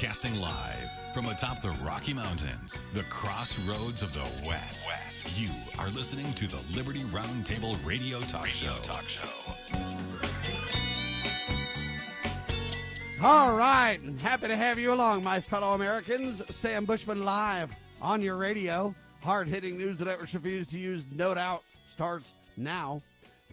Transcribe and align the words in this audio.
Broadcasting 0.00 0.40
live 0.40 1.12
from 1.12 1.26
atop 1.26 1.60
the 1.60 1.72
Rocky 1.84 2.14
Mountains, 2.14 2.80
the 2.94 3.02
crossroads 3.10 4.02
of 4.02 4.14
the 4.14 4.24
West. 4.46 4.88
West. 4.88 5.38
You 5.38 5.50
are 5.78 5.90
listening 5.90 6.32
to 6.34 6.46
the 6.46 6.58
Liberty 6.74 7.00
Roundtable 7.00 7.76
Radio 7.84 8.20
Talk 8.20 8.44
radio 8.44 8.70
Show. 8.70 8.80
Talk 8.80 9.06
Show. 9.06 9.28
All 13.22 13.54
right, 13.54 14.00
and 14.00 14.18
happy 14.18 14.48
to 14.48 14.56
have 14.56 14.78
you 14.78 14.94
along, 14.94 15.22
my 15.22 15.38
fellow 15.38 15.74
Americans. 15.74 16.40
Sam 16.48 16.86
Bushman 16.86 17.22
live 17.22 17.70
on 18.00 18.22
your 18.22 18.38
radio. 18.38 18.94
Hard 19.20 19.48
hitting 19.48 19.76
news 19.76 19.98
that 19.98 20.06
networks 20.06 20.32
refuse 20.32 20.66
to 20.68 20.78
use, 20.78 21.04
no 21.14 21.34
doubt, 21.34 21.62
starts 21.88 22.32
now. 22.56 23.02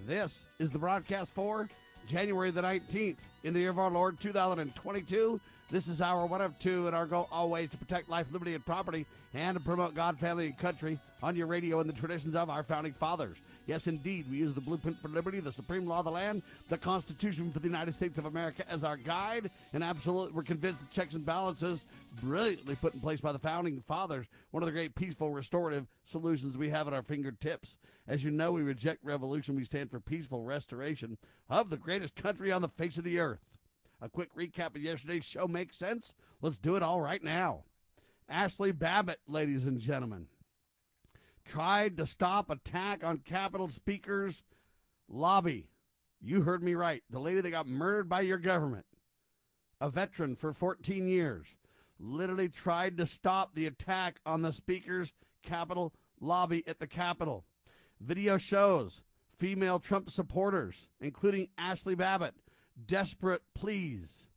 This 0.06 0.46
is 0.60 0.72
the 0.72 0.80
broadcast 0.80 1.34
for 1.34 1.68
January 2.08 2.52
the 2.52 2.62
19th 2.62 3.18
in 3.44 3.54
the 3.54 3.60
year 3.60 3.70
of 3.70 3.80
our 3.80 3.92
Lord 3.92 4.18
2022. 4.22 5.42
This 5.70 5.90
is 5.90 6.00
our 6.00 6.26
one 6.26 6.40
of 6.40 6.58
two, 6.60 6.88
and 6.88 6.96
our 6.96 7.06
goal 7.06 7.28
always 7.30 7.70
to 7.72 7.78
protect 7.78 8.08
life, 8.08 8.28
liberty, 8.32 8.54
and 8.54 8.66
property, 8.66 9.06
and 9.34 9.58
to 9.58 9.60
promote 9.60 9.94
God, 9.94 10.18
family, 10.18 10.46
and 10.46 10.58
country 10.58 10.98
on 11.22 11.36
your 11.36 11.48
radio 11.48 11.82
and 11.82 11.90
the 11.90 11.94
traditions 11.94 12.36
of 12.36 12.50
our 12.50 12.64
founding 12.64 12.94
fathers. 12.94 13.36
Yes, 13.66 13.88
indeed, 13.88 14.32
we 14.32 14.38
use 14.38 14.54
the 14.54 14.62
blueprint 14.62 14.98
for 15.02 15.10
liberty, 15.10 15.42
the 15.42 15.52
supreme 15.52 15.86
law 15.86 16.00
of 16.00 16.06
the 16.06 16.12
land, 16.12 16.42
the 16.70 16.78
Constitution 16.78 17.52
for 17.52 17.60
the 17.60 17.68
United 17.68 17.96
States 17.96 18.18
of 18.18 18.24
America 18.24 18.64
as 18.70 18.86
our 18.86 18.96
guide, 18.96 19.52
and 19.74 19.84
absolutely, 19.84 20.34
we're 20.34 20.44
convinced 20.44 20.80
the 20.80 20.88
checks 20.88 21.16
and 21.16 21.26
balances, 21.26 21.84
brilliantly 22.22 22.76
put 22.76 22.94
in 22.94 23.02
place 23.02 23.20
by 23.20 23.34
the 23.34 23.40
founding 23.40 23.84
fathers, 23.86 24.26
one 24.52 24.64
of 24.64 24.68
the 24.68 24.72
great 24.72 24.96
peaceful 24.96 25.32
restorative 25.32 25.86
solutions 26.06 26.58
we 26.58 26.70
have 26.70 26.88
at 26.88 26.94
our 26.94 27.04
fingertips. 27.04 27.78
As 28.08 28.24
you 28.24 28.32
know, 28.32 28.54
we 28.54 28.62
reject 28.62 29.04
revolution. 29.04 29.58
We 29.58 29.66
stand 29.66 29.92
for 29.92 30.00
peaceful 30.00 30.44
restoration 30.44 31.18
of 31.50 31.70
the 31.70 31.76
greatest 31.76 32.16
country 32.16 32.54
on 32.54 32.62
the 32.62 32.70
face 32.70 32.98
of 32.98 33.04
the 33.04 33.20
earth. 33.20 33.42
A 34.02 34.10
quick 34.10 34.34
recap 34.36 34.76
of 34.76 34.82
yesterday's 34.82 35.26
show 35.26 35.48
makes 35.48 35.78
sense? 35.78 36.14
Let's 36.42 36.58
do 36.58 36.76
it 36.76 36.84
all 36.84 37.02
right 37.02 37.24
now. 37.24 37.64
Ashley 38.30 38.72
Babbitt, 38.72 39.20
ladies 39.28 39.66
and 39.66 39.80
gentlemen, 39.80 40.28
tried 41.46 41.98
to 41.98 42.06
stop 42.06 42.50
attack 42.50 43.04
on 43.04 43.20
Capitol 43.20 43.70
Speaker's 43.70 44.44
lobby. 45.08 45.70
You 46.22 46.42
heard 46.42 46.62
me 46.62 46.76
right. 46.76 47.04
The 47.10 47.20
lady 47.20 47.42
that 47.42 47.52
got 47.52 47.68
murdered 47.68 48.10
by 48.10 48.22
your 48.22 48.38
government, 48.38 48.86
a 49.80 49.90
veteran 49.90 50.36
for 50.36 50.54
14 50.54 51.08
years, 51.08 51.56
literally 52.00 52.50
tried 52.50 52.98
to 52.98 53.06
stop 53.06 53.56
the 53.56 53.66
attack 53.66 54.20
on 54.26 54.42
the 54.42 54.54
Speaker's 54.54 55.14
Capitol 55.42 55.94
lobby 56.20 56.64
at 56.68 56.80
the 56.80 56.88
Capitol. 56.88 57.46
Video 58.00 58.38
shows 58.38 59.04
female 59.38 59.80
Trump 59.80 60.10
supporters, 60.10 60.90
including 61.00 61.48
Ashley 61.58 61.96
Babbitt, 61.96 62.36
desperate 62.86 63.42
pleas 63.54 64.28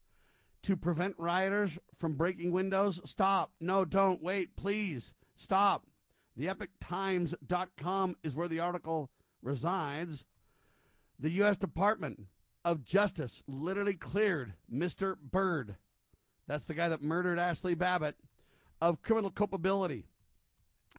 to 0.63 0.77
prevent 0.77 1.15
rioters 1.19 1.79
from 1.95 2.15
breaking 2.15 2.53
windows. 2.53 3.01
Stop. 3.05 3.53
No, 3.61 3.85
don't. 3.85 4.23
Wait, 4.23 4.57
please. 4.57 5.15
Stop. 5.37 5.87
TheEpochTimes.com 6.39 8.17
is 8.23 8.37
where 8.37 8.49
the 8.49 8.61
article 8.61 9.11
resides. 9.43 10.25
The 11.19 11.31
U.S. 11.33 11.57
Department 11.57 12.27
of 12.65 12.85
Justice 12.85 13.43
literally 13.47 13.95
cleared 13.95 14.55
Mr. 14.73 15.17
Byrd, 15.19 15.77
that's 16.47 16.65
the 16.65 16.75
guy 16.75 16.89
that 16.89 17.03
murdered 17.03 17.39
Ashley 17.39 17.75
Babbitt, 17.75 18.17
of 18.81 19.03
criminal 19.03 19.31
culpability 19.31 20.07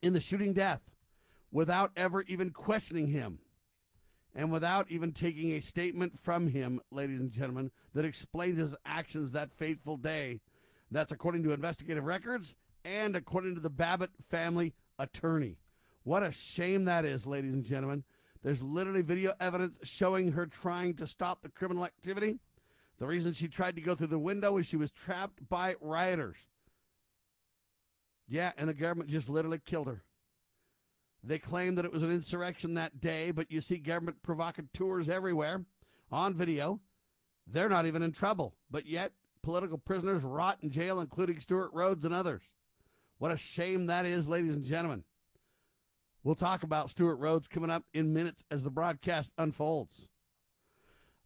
in 0.01 0.13
the 0.13 0.19
shooting 0.19 0.53
death 0.53 0.81
without 1.51 1.91
ever 1.95 2.21
even 2.23 2.51
questioning 2.51 3.07
him 3.07 3.39
and 4.33 4.51
without 4.51 4.89
even 4.89 5.11
taking 5.11 5.51
a 5.51 5.61
statement 5.61 6.17
from 6.17 6.47
him, 6.47 6.79
ladies 6.91 7.19
and 7.19 7.31
gentlemen, 7.31 7.71
that 7.93 8.05
explains 8.05 8.59
his 8.59 8.75
actions 8.85 9.31
that 9.31 9.51
fateful 9.51 9.97
day. 9.97 10.39
That's 10.89 11.11
according 11.11 11.43
to 11.43 11.51
investigative 11.51 12.03
records 12.03 12.55
and 12.83 13.15
according 13.15 13.55
to 13.55 13.61
the 13.61 13.69
Babbitt 13.69 14.11
family 14.21 14.73
attorney. 14.97 15.57
What 16.03 16.23
a 16.23 16.31
shame 16.31 16.85
that 16.85 17.05
is, 17.05 17.27
ladies 17.27 17.53
and 17.53 17.63
gentlemen. 17.63 18.03
There's 18.43 18.63
literally 18.63 19.03
video 19.03 19.33
evidence 19.39 19.77
showing 19.83 20.31
her 20.31 20.47
trying 20.47 20.95
to 20.95 21.05
stop 21.05 21.41
the 21.41 21.49
criminal 21.49 21.85
activity. 21.85 22.39
The 22.97 23.07
reason 23.07 23.33
she 23.33 23.47
tried 23.47 23.75
to 23.75 23.81
go 23.81 23.95
through 23.95 24.07
the 24.07 24.19
window 24.19 24.57
is 24.57 24.65
she 24.65 24.77
was 24.77 24.91
trapped 24.91 25.47
by 25.47 25.75
rioters. 25.79 26.37
Yeah, 28.27 28.51
and 28.57 28.69
the 28.69 28.73
government 28.73 29.09
just 29.09 29.29
literally 29.29 29.59
killed 29.59 29.87
her. 29.87 30.03
They 31.23 31.37
claim 31.37 31.75
that 31.75 31.85
it 31.85 31.93
was 31.93 32.03
an 32.03 32.11
insurrection 32.11 32.73
that 32.73 32.99
day, 32.99 33.31
but 33.31 33.51
you 33.51 33.61
see 33.61 33.77
government 33.77 34.23
provocateurs 34.23 35.07
everywhere 35.07 35.65
on 36.11 36.33
video. 36.33 36.79
They're 37.45 37.69
not 37.69 37.85
even 37.85 38.01
in 38.01 38.11
trouble, 38.11 38.55
but 38.69 38.87
yet 38.87 39.11
political 39.43 39.77
prisoners 39.77 40.23
rot 40.23 40.59
in 40.61 40.71
jail, 40.71 40.99
including 40.99 41.39
Stewart 41.39 41.71
Rhodes 41.73 42.05
and 42.05 42.13
others. 42.13 42.41
What 43.19 43.31
a 43.31 43.37
shame 43.37 43.85
that 43.85 44.05
is, 44.05 44.27
ladies 44.27 44.55
and 44.55 44.65
gentlemen. 44.65 45.03
We'll 46.23 46.35
talk 46.35 46.63
about 46.63 46.89
Stewart 46.89 47.19
Rhodes 47.19 47.47
coming 47.47 47.69
up 47.69 47.83
in 47.93 48.13
minutes 48.13 48.43
as 48.49 48.63
the 48.63 48.69
broadcast 48.69 49.31
unfolds. 49.37 50.09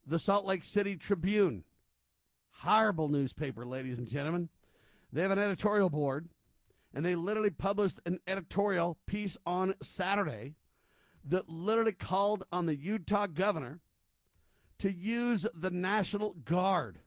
The 0.05 0.19
Salt 0.19 0.45
Lake 0.45 0.63
City 0.63 0.95
Tribune, 0.95 1.63
horrible 2.51 3.09
newspaper, 3.09 3.65
ladies 3.65 3.97
and 3.97 4.07
gentlemen. 4.07 4.49
They 5.11 5.21
have 5.21 5.31
an 5.31 5.39
editorial 5.39 5.89
board 5.89 6.27
and 6.95 7.05
they 7.05 7.13
literally 7.13 7.51
published 7.51 7.99
an 8.05 8.19
editorial 8.25 8.97
piece 9.05 9.37
on 9.45 9.75
Saturday 9.81 10.55
that 11.25 11.49
literally 11.49 11.91
called 11.91 12.45
on 12.53 12.65
the 12.65 12.75
Utah 12.75 13.27
governor 13.27 13.81
to 14.79 14.89
use 14.91 15.45
the 15.53 15.69
National 15.69 16.33
Guard 16.45 16.99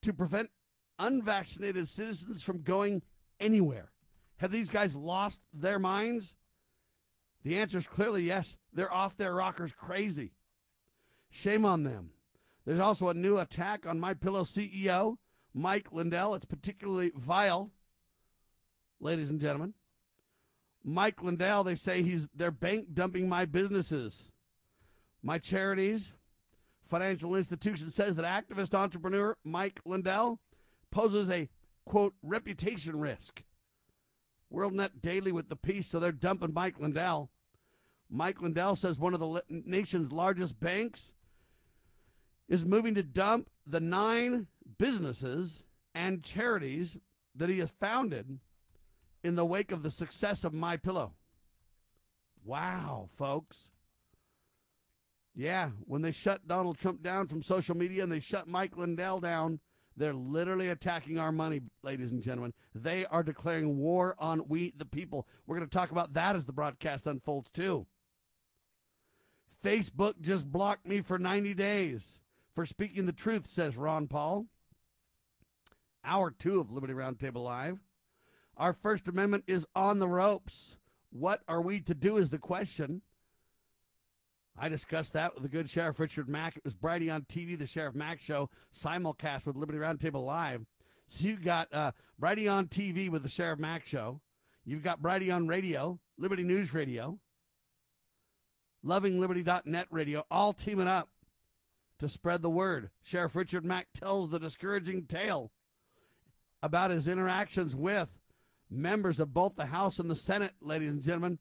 to 0.00 0.14
prevent 0.14 0.50
unvaccinated 0.98 1.86
citizens 1.86 2.42
from 2.42 2.62
going 2.62 3.02
anywhere. 3.38 3.92
Have 4.38 4.50
these 4.50 4.70
guys 4.70 4.96
lost 4.96 5.40
their 5.52 5.78
minds? 5.78 6.34
The 7.42 7.58
answer 7.58 7.78
is 7.78 7.86
clearly 7.86 8.22
yes. 8.24 8.56
They're 8.72 8.92
off 8.92 9.16
their 9.16 9.34
rockers 9.34 9.72
crazy. 9.72 10.32
Shame 11.30 11.66
on 11.66 11.82
them. 11.82 12.10
There's 12.64 12.80
also 12.80 13.08
a 13.08 13.14
new 13.14 13.36
attack 13.36 13.86
on 13.86 14.00
My 14.00 14.14
Pillow 14.14 14.44
CEO, 14.44 15.16
Mike 15.52 15.92
Lindell. 15.92 16.34
It's 16.34 16.46
particularly 16.46 17.12
vile 17.14 17.70
ladies 19.04 19.30
and 19.30 19.40
gentlemen. 19.40 19.74
Mike 20.82 21.22
Lindell, 21.22 21.62
they 21.62 21.76
say 21.76 22.02
he's 22.02 22.28
they're 22.34 22.50
bank 22.50 22.88
dumping 22.92 23.28
my 23.28 23.44
businesses, 23.44 24.28
my 25.22 25.38
charities, 25.38 26.14
financial 26.88 27.36
institution 27.36 27.90
says 27.90 28.16
that 28.16 28.24
activist 28.24 28.74
entrepreneur 28.74 29.36
Mike 29.44 29.80
Lindell 29.84 30.40
poses 30.90 31.30
a 31.30 31.48
quote 31.84 32.14
reputation 32.22 32.98
risk. 32.98 33.44
WorldNet 34.52 35.00
Daily 35.02 35.32
with 35.32 35.48
the 35.48 35.56
piece, 35.56 35.86
so 35.86 35.98
they're 35.98 36.12
dumping 36.12 36.54
Mike 36.54 36.78
Lindell. 36.78 37.30
Mike 38.10 38.40
Lindell 38.40 38.76
says 38.76 38.98
one 38.98 39.14
of 39.14 39.20
the 39.20 39.42
nation's 39.48 40.12
largest 40.12 40.60
banks 40.60 41.12
is 42.48 42.64
moving 42.64 42.94
to 42.94 43.02
dump 43.02 43.48
the 43.66 43.80
nine 43.80 44.46
businesses 44.78 45.62
and 45.94 46.22
charities 46.22 46.98
that 47.34 47.48
he 47.48 47.58
has 47.58 47.72
founded 47.80 48.38
in 49.24 49.34
the 49.34 49.44
wake 49.44 49.72
of 49.72 49.82
the 49.82 49.90
success 49.90 50.44
of 50.44 50.52
My 50.52 50.76
Pillow. 50.76 51.14
Wow, 52.44 53.08
folks. 53.10 53.70
Yeah, 55.34 55.70
when 55.86 56.02
they 56.02 56.12
shut 56.12 56.46
Donald 56.46 56.78
Trump 56.78 57.02
down 57.02 57.26
from 57.26 57.42
social 57.42 57.76
media 57.76 58.04
and 58.04 58.12
they 58.12 58.20
shut 58.20 58.46
Mike 58.46 58.76
Lindell 58.76 59.18
down, 59.18 59.58
they're 59.96 60.14
literally 60.14 60.68
attacking 60.68 61.18
our 61.18 61.32
money, 61.32 61.62
ladies 61.82 62.12
and 62.12 62.22
gentlemen. 62.22 62.52
They 62.74 63.06
are 63.06 63.22
declaring 63.22 63.78
war 63.78 64.14
on 64.18 64.46
we, 64.46 64.74
the 64.76 64.84
people. 64.84 65.26
We're 65.46 65.56
going 65.56 65.68
to 65.68 65.74
talk 65.76 65.90
about 65.90 66.14
that 66.14 66.36
as 66.36 66.44
the 66.44 66.52
broadcast 66.52 67.06
unfolds, 67.06 67.50
too. 67.50 67.86
Facebook 69.64 70.20
just 70.20 70.52
blocked 70.52 70.86
me 70.86 71.00
for 71.00 71.18
90 71.18 71.54
days 71.54 72.20
for 72.54 72.66
speaking 72.66 73.06
the 73.06 73.12
truth, 73.12 73.46
says 73.46 73.76
Ron 73.76 74.06
Paul. 74.06 74.46
Hour 76.04 76.30
two 76.30 76.60
of 76.60 76.70
Liberty 76.70 76.92
Roundtable 76.92 77.42
Live. 77.42 77.78
Our 78.56 78.72
First 78.72 79.08
Amendment 79.08 79.44
is 79.46 79.66
on 79.74 79.98
the 79.98 80.08
ropes. 80.08 80.76
What 81.10 81.42
are 81.48 81.60
we 81.60 81.80
to 81.80 81.94
do 81.94 82.16
is 82.16 82.30
the 82.30 82.38
question. 82.38 83.02
I 84.56 84.68
discussed 84.68 85.14
that 85.14 85.34
with 85.34 85.42
the 85.42 85.48
good 85.48 85.68
Sheriff 85.68 85.98
Richard 85.98 86.28
Mack. 86.28 86.56
It 86.56 86.64
was 86.64 86.74
Brighteon 86.74 87.26
TV, 87.26 87.58
the 87.58 87.66
Sheriff 87.66 87.94
Mack 87.94 88.20
Show, 88.20 88.50
simulcast 88.72 89.46
with 89.46 89.56
Liberty 89.56 89.78
Roundtable 89.78 90.24
Live. 90.24 90.64
So 91.08 91.26
you 91.26 91.36
got 91.36 91.72
uh, 91.74 91.92
Brighteon 92.20 92.68
TV 92.68 93.10
with 93.10 93.24
the 93.24 93.28
Sheriff 93.28 93.58
Mack 93.58 93.86
Show. 93.86 94.20
You've 94.64 94.84
got 94.84 95.02
Brighteon 95.02 95.48
radio, 95.48 95.98
Liberty 96.16 96.44
News 96.44 96.72
Radio, 96.72 97.18
LovingLiberty.net 98.86 99.86
radio, 99.90 100.24
all 100.30 100.52
teaming 100.52 100.88
up 100.88 101.10
to 101.98 102.08
spread 102.08 102.42
the 102.42 102.50
word. 102.50 102.90
Sheriff 103.02 103.34
Richard 103.34 103.64
Mack 103.64 103.88
tells 103.98 104.30
the 104.30 104.38
discouraging 104.38 105.06
tale 105.06 105.50
about 106.62 106.90
his 106.90 107.08
interactions 107.08 107.74
with 107.74 108.20
members 108.74 109.20
of 109.20 109.32
both 109.34 109.56
the 109.56 109.66
House 109.66 109.98
and 109.98 110.10
the 110.10 110.16
Senate, 110.16 110.52
ladies 110.60 110.90
and 110.90 111.02
gentlemen, 111.02 111.38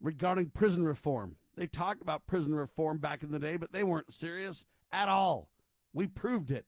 regarding 0.00 0.50
prison 0.50 0.84
reform. 0.84 1.36
They 1.56 1.66
talked 1.66 2.02
about 2.02 2.26
prison 2.26 2.54
reform 2.54 2.98
back 2.98 3.22
in 3.22 3.30
the 3.30 3.38
day, 3.38 3.56
but 3.56 3.72
they 3.72 3.82
weren't 3.82 4.12
serious 4.12 4.64
at 4.92 5.08
all. 5.08 5.48
We 5.92 6.06
proved 6.06 6.50
it. 6.50 6.66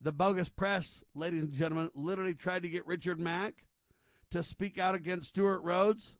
the 0.00 0.12
bogus 0.12 0.48
press, 0.48 1.02
ladies 1.14 1.42
and 1.42 1.52
gentlemen, 1.52 1.90
literally 1.94 2.34
tried 2.34 2.62
to 2.62 2.68
get 2.68 2.86
Richard 2.86 3.18
Mack 3.18 3.64
to 4.30 4.42
speak 4.42 4.78
out 4.78 4.94
against 4.94 5.30
Stewart 5.30 5.62
Rhodes. 5.62 6.16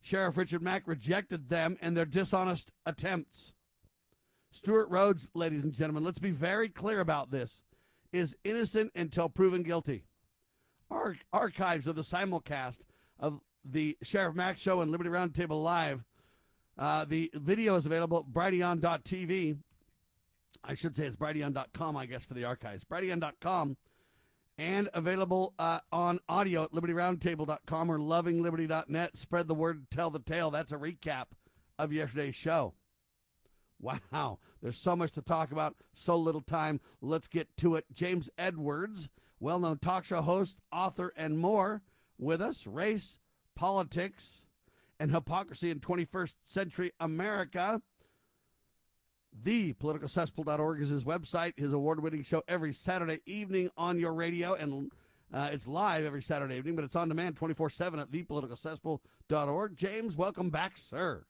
Sheriff 0.00 0.36
Richard 0.36 0.62
Mack 0.62 0.86
rejected 0.86 1.48
them 1.48 1.76
and 1.80 1.96
their 1.96 2.04
dishonest 2.04 2.70
attempts. 2.84 3.52
Stewart 4.52 4.88
Rhodes, 4.88 5.30
ladies 5.34 5.64
and 5.64 5.72
gentlemen, 5.72 6.04
let's 6.04 6.18
be 6.20 6.30
very 6.30 6.68
clear 6.68 7.00
about 7.00 7.30
this, 7.30 7.62
is 8.12 8.36
innocent 8.44 8.92
until 8.94 9.28
proven 9.28 9.62
guilty. 9.62 10.04
Archives 11.32 11.86
of 11.86 11.96
the 11.96 12.02
simulcast 12.02 12.80
of 13.18 13.40
the 13.64 13.96
Sheriff 14.02 14.34
Mack 14.34 14.58
Show 14.58 14.80
and 14.80 14.90
Liberty 14.90 15.10
Roundtable 15.10 15.62
Live. 15.62 16.04
Uh, 16.78 17.04
the 17.04 17.30
video 17.34 17.76
is 17.76 17.86
available 17.86 18.18
at 18.18 18.32
brighteon.tv. 18.32 19.58
I 20.62 20.74
should 20.74 20.96
say 20.96 21.06
it's 21.06 21.16
brighteon.com, 21.16 21.96
I 21.96 22.06
guess, 22.06 22.24
for 22.24 22.34
the 22.34 22.44
archives. 22.44 22.84
brighteon.com 22.84 23.76
and 24.58 24.88
available 24.94 25.54
uh, 25.58 25.80
on 25.92 26.18
audio 26.28 26.64
at 26.64 26.72
libertyroundtable.com 26.72 27.90
or 27.90 27.98
lovingliberty.net. 27.98 29.16
Spread 29.16 29.48
the 29.48 29.54
word, 29.54 29.90
tell 29.90 30.10
the 30.10 30.18
tale. 30.18 30.50
That's 30.50 30.72
a 30.72 30.76
recap 30.76 31.26
of 31.78 31.92
yesterday's 31.92 32.34
show. 32.34 32.74
Wow, 33.78 34.38
there's 34.62 34.78
so 34.78 34.96
much 34.96 35.12
to 35.12 35.22
talk 35.22 35.52
about, 35.52 35.76
so 35.92 36.16
little 36.16 36.40
time. 36.40 36.80
Let's 37.02 37.28
get 37.28 37.54
to 37.58 37.74
it. 37.74 37.84
James 37.92 38.30
Edwards, 38.38 39.10
well 39.40 39.60
known 39.60 39.78
talk 39.78 40.04
show 40.04 40.22
host, 40.22 40.58
author, 40.72 41.12
and 41.16 41.38
more, 41.38 41.82
with 42.18 42.40
us. 42.40 42.66
Race, 42.66 43.18
politics, 43.54 44.44
and 44.98 45.10
hypocrisy 45.10 45.70
in 45.70 45.80
21st 45.80 46.34
century 46.44 46.92
America. 47.00 47.82
ThePoliticalCesspool.org 49.42 50.80
is 50.80 50.88
his 50.88 51.04
website, 51.04 51.58
his 51.58 51.72
award 51.72 52.02
winning 52.02 52.22
show 52.22 52.42
every 52.48 52.72
Saturday 52.72 53.20
evening 53.26 53.70
on 53.76 53.98
your 53.98 54.14
radio. 54.14 54.54
And 54.54 54.90
uh, 55.32 55.50
it's 55.52 55.66
live 55.66 56.04
every 56.04 56.22
Saturday 56.22 56.56
evening, 56.56 56.76
but 56.76 56.84
it's 56.84 56.96
on 56.96 57.08
demand 57.08 57.36
24 57.36 57.70
7 57.70 58.00
at 58.00 58.10
ThePoliticalCesspool.org. 58.10 59.76
James, 59.76 60.16
welcome 60.16 60.50
back, 60.50 60.78
sir. 60.78 61.24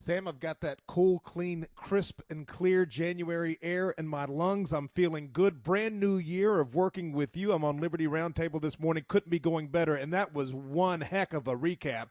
Sam, 0.00 0.28
I've 0.28 0.38
got 0.38 0.60
that 0.60 0.86
cool, 0.86 1.18
clean, 1.18 1.66
crisp, 1.74 2.20
and 2.30 2.46
clear 2.46 2.86
January 2.86 3.58
air 3.60 3.90
in 3.90 4.06
my 4.06 4.26
lungs. 4.26 4.72
I'm 4.72 4.88
feeling 4.94 5.30
good. 5.32 5.64
Brand 5.64 5.98
new 5.98 6.18
year 6.18 6.60
of 6.60 6.72
working 6.74 7.12
with 7.12 7.36
you. 7.36 7.50
I'm 7.50 7.64
on 7.64 7.78
Liberty 7.78 8.06
Roundtable 8.06 8.60
this 8.62 8.78
morning. 8.78 9.04
Couldn't 9.08 9.30
be 9.30 9.40
going 9.40 9.68
better. 9.68 9.96
And 9.96 10.12
that 10.12 10.32
was 10.32 10.54
one 10.54 11.00
heck 11.00 11.32
of 11.32 11.48
a 11.48 11.56
recap 11.56 12.06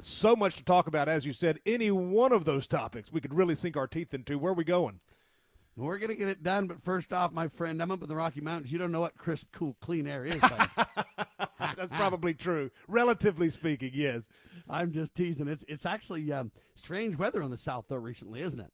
so 0.00 0.36
much 0.36 0.54
to 0.56 0.64
talk 0.64 0.86
about, 0.86 1.08
as 1.08 1.26
you 1.26 1.32
said. 1.32 1.58
Any 1.66 1.90
one 1.90 2.32
of 2.32 2.44
those 2.44 2.68
topics 2.68 3.12
we 3.12 3.20
could 3.20 3.34
really 3.34 3.56
sink 3.56 3.76
our 3.76 3.88
teeth 3.88 4.14
into. 4.14 4.38
Where 4.38 4.52
are 4.52 4.56
we 4.56 4.64
going? 4.64 5.00
We're 5.74 5.98
going 5.98 6.10
to 6.10 6.16
get 6.16 6.28
it 6.28 6.42
done, 6.42 6.66
but 6.66 6.82
first 6.82 7.12
off, 7.12 7.32
my 7.32 7.48
friend, 7.48 7.82
I'm 7.82 7.90
up 7.90 8.02
in 8.02 8.08
the 8.08 8.14
Rocky 8.14 8.42
Mountains. 8.42 8.70
You 8.70 8.78
don't 8.78 8.92
know 8.92 9.00
what 9.00 9.16
crisp, 9.16 9.46
cool, 9.52 9.74
clean 9.80 10.06
air 10.06 10.24
is. 10.26 10.40
That's 11.58 11.96
probably 11.96 12.34
true, 12.34 12.70
relatively 12.88 13.48
speaking. 13.48 13.92
Yes, 13.94 14.28
I'm 14.72 14.90
just 14.92 15.14
teasing. 15.14 15.48
It's 15.48 15.64
it's 15.68 15.86
actually 15.86 16.32
um, 16.32 16.50
strange 16.74 17.16
weather 17.16 17.42
on 17.42 17.50
the 17.50 17.58
south 17.58 17.86
though 17.88 17.96
recently, 17.96 18.40
isn't 18.42 18.60
it? 18.60 18.72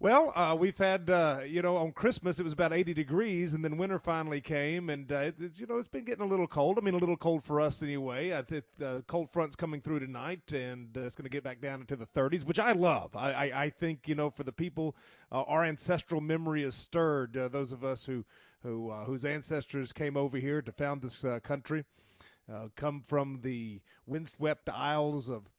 Well, 0.00 0.32
uh, 0.36 0.54
we've 0.54 0.78
had, 0.78 1.10
uh, 1.10 1.40
you 1.44 1.60
know, 1.60 1.76
on 1.76 1.90
Christmas 1.90 2.38
it 2.38 2.44
was 2.44 2.52
about 2.52 2.72
80 2.72 2.94
degrees, 2.94 3.52
and 3.52 3.64
then 3.64 3.76
winter 3.76 3.98
finally 3.98 4.40
came, 4.40 4.90
and 4.90 5.10
uh, 5.10 5.16
it, 5.16 5.34
it, 5.40 5.52
you 5.56 5.66
know 5.66 5.78
it's 5.78 5.88
been 5.88 6.04
getting 6.04 6.22
a 6.22 6.28
little 6.28 6.46
cold. 6.46 6.78
I 6.78 6.82
mean, 6.82 6.94
a 6.94 6.98
little 6.98 7.16
cold 7.16 7.42
for 7.42 7.60
us 7.60 7.82
anyway. 7.82 8.32
I 8.32 8.42
think 8.42 8.64
the 8.78 9.02
cold 9.08 9.32
front's 9.32 9.56
coming 9.56 9.80
through 9.80 9.98
tonight, 9.98 10.52
and 10.52 10.96
uh, 10.96 11.00
it's 11.00 11.16
going 11.16 11.24
to 11.24 11.30
get 11.30 11.42
back 11.42 11.60
down 11.60 11.80
into 11.80 11.96
the 11.96 12.06
30s, 12.06 12.44
which 12.44 12.60
I 12.60 12.72
love. 12.72 13.16
I, 13.16 13.32
I, 13.32 13.62
I 13.64 13.70
think 13.70 14.06
you 14.06 14.14
know 14.14 14.30
for 14.30 14.44
the 14.44 14.52
people, 14.52 14.94
uh, 15.32 15.42
our 15.42 15.64
ancestral 15.64 16.20
memory 16.20 16.62
is 16.62 16.76
stirred. 16.76 17.36
Uh, 17.36 17.48
those 17.48 17.72
of 17.72 17.82
us 17.82 18.04
who 18.04 18.24
who 18.62 18.92
whose 19.04 19.24
ancestors 19.24 19.92
came 19.92 20.16
over 20.16 20.38
here 20.38 20.62
to 20.62 20.70
found 20.70 21.02
this 21.02 21.24
country, 21.42 21.84
come 22.76 23.02
from 23.06 23.40
the 23.42 23.80
windswept 24.06 24.68
isles 24.68 25.28
of 25.28 25.50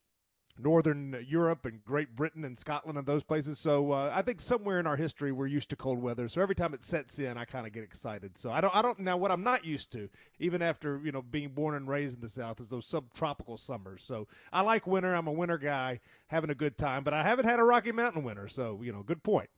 Northern 0.62 1.26
Europe 1.28 1.66
and 1.66 1.84
Great 1.84 2.16
Britain 2.16 2.44
and 2.44 2.60
Scotland 2.60 2.98
and 2.98 3.08
those 3.08 3.24
places. 3.24 3.60
So 3.60 3.92
uh, 3.92 4.12
I 4.14 4.22
think 4.22 4.42
somewhere 4.42 4.80
in 4.80 4.88
our 4.88 4.98
history 4.98 5.32
we're 5.32 5.48
used 5.48 5.70
to 5.70 5.76
cold 5.76 6.02
weather. 6.02 6.28
So 6.28 6.42
every 6.42 6.56
time 6.56 6.74
it 6.74 6.86
sets 6.86 7.18
in, 7.20 7.38
I 7.38 7.46
kind 7.46 7.66
of 7.66 7.74
get 7.74 7.84
excited. 7.84 8.38
So 8.38 8.52
I 8.52 8.62
don't, 8.62 8.76
I 8.76 8.82
don't 8.82 9.00
now 9.00 9.18
what 9.18 9.32
I'm 9.32 9.44
not 9.44 9.66
used 9.66 9.92
to, 9.94 10.10
even 10.40 10.62
after 10.62 11.00
you 11.04 11.12
know 11.12 11.22
being 11.22 11.50
born 11.50 11.76
and 11.76 11.88
raised 11.88 12.16
in 12.16 12.22
the 12.22 12.30
South, 12.30 12.60
is 12.60 12.68
those 12.68 12.86
subtropical 12.86 13.58
summers. 13.58 14.04
So 14.04 14.28
I 14.52 14.62
like 14.62 14.86
winter. 14.86 15.14
I'm 15.14 15.28
a 15.28 15.32
winter 15.32 15.58
guy, 15.58 16.00
having 16.28 16.50
a 16.50 16.56
good 16.56 16.78
time. 16.78 17.04
But 17.04 17.14
I 17.14 17.24
haven't 17.24 17.46
had 17.46 17.60
a 17.60 17.64
Rocky 17.64 17.92
Mountain 17.92 18.24
winter, 18.24 18.48
so 18.48 18.82
you 18.84 18.92
know, 18.92 19.04
good 19.04 19.24
point. 19.24 19.50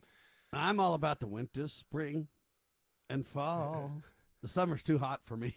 I'm 0.53 0.79
all 0.79 0.93
about 0.93 1.19
the 1.19 1.27
winter, 1.27 1.67
spring, 1.67 2.27
and 3.09 3.25
fall. 3.25 4.03
the 4.41 4.47
summer's 4.47 4.83
too 4.83 4.99
hot 4.99 5.21
for 5.23 5.37
me. 5.37 5.55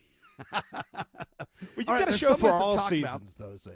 Well, 0.53 1.77
you've 1.77 1.87
got 1.87 2.09
a 2.09 2.19
show 2.19 2.35
for 2.35 2.51
all 2.51 2.79
seasons, 2.79 3.35
about. 3.37 3.39
though, 3.39 3.57
Sam. 3.57 3.75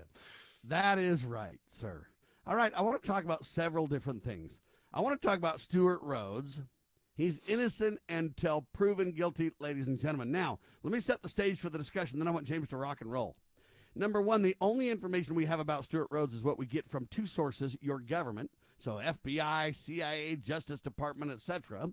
That 0.65 0.99
is 0.99 1.25
right, 1.25 1.59
sir. 1.71 2.07
All 2.47 2.57
right, 2.57 2.73
I 2.77 2.83
want 2.83 3.03
to 3.03 3.07
talk 3.07 3.25
about 3.25 3.45
several 3.45 3.87
different 3.87 4.23
things. 4.25 4.61
I 4.93 5.01
want 5.01 5.21
to 5.21 5.27
talk 5.27 5.39
about 5.39 5.61
Stewart 5.61 6.01
Rhodes. 6.03 6.63
He's 7.15 7.41
innocent 7.49 7.99
until 8.09 8.67
proven 8.73 9.13
guilty, 9.13 9.51
ladies 9.59 9.87
and 9.87 9.99
gentlemen. 9.99 10.31
Now, 10.31 10.59
let 10.83 10.93
me 10.93 11.01
set 11.01 11.23
the 11.23 11.29
stage 11.29 11.59
for 11.59 11.69
the 11.69 11.79
discussion, 11.79 12.19
then 12.19 12.29
I 12.29 12.31
want 12.31 12.47
James 12.47 12.69
to 12.69 12.77
rock 12.77 13.01
and 13.01 13.11
roll. 13.11 13.37
Number 13.95 14.23
one, 14.23 14.43
the 14.43 14.57
only 14.61 14.91
information 14.91 15.35
we 15.35 15.47
have 15.47 15.59
about 15.59 15.85
Stewart 15.85 16.07
Rhodes 16.11 16.35
is 16.35 16.45
what 16.45 16.59
we 16.59 16.67
get 16.67 16.89
from 16.89 17.09
two 17.11 17.27
sources 17.27 17.77
your 17.81 17.99
government, 17.99 18.51
so 18.79 18.93
FBI, 18.93 19.75
CIA, 19.75 20.37
Justice 20.37 20.81
Department, 20.81 21.33
etc. 21.33 21.91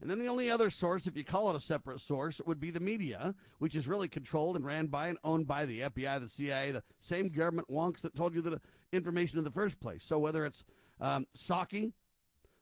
And 0.00 0.10
then 0.10 0.18
the 0.18 0.26
only 0.26 0.50
other 0.50 0.70
source, 0.70 1.06
if 1.06 1.16
you 1.16 1.24
call 1.24 1.50
it 1.50 1.56
a 1.56 1.60
separate 1.60 2.00
source, 2.00 2.40
would 2.44 2.60
be 2.60 2.70
the 2.70 2.80
media, 2.80 3.34
which 3.58 3.74
is 3.74 3.88
really 3.88 4.08
controlled 4.08 4.56
and 4.56 4.64
ran 4.64 4.86
by 4.86 5.08
and 5.08 5.18
owned 5.24 5.46
by 5.46 5.64
the 5.66 5.80
FBI, 5.80 6.20
the 6.20 6.28
CIA, 6.28 6.72
the 6.72 6.82
same 7.00 7.28
government 7.28 7.70
wonks 7.70 8.00
that 8.00 8.14
told 8.14 8.34
you 8.34 8.42
the 8.42 8.60
information 8.92 9.38
in 9.38 9.44
the 9.44 9.50
first 9.50 9.80
place. 9.80 10.04
So 10.04 10.18
whether 10.18 10.44
it's 10.44 10.64
um, 11.00 11.26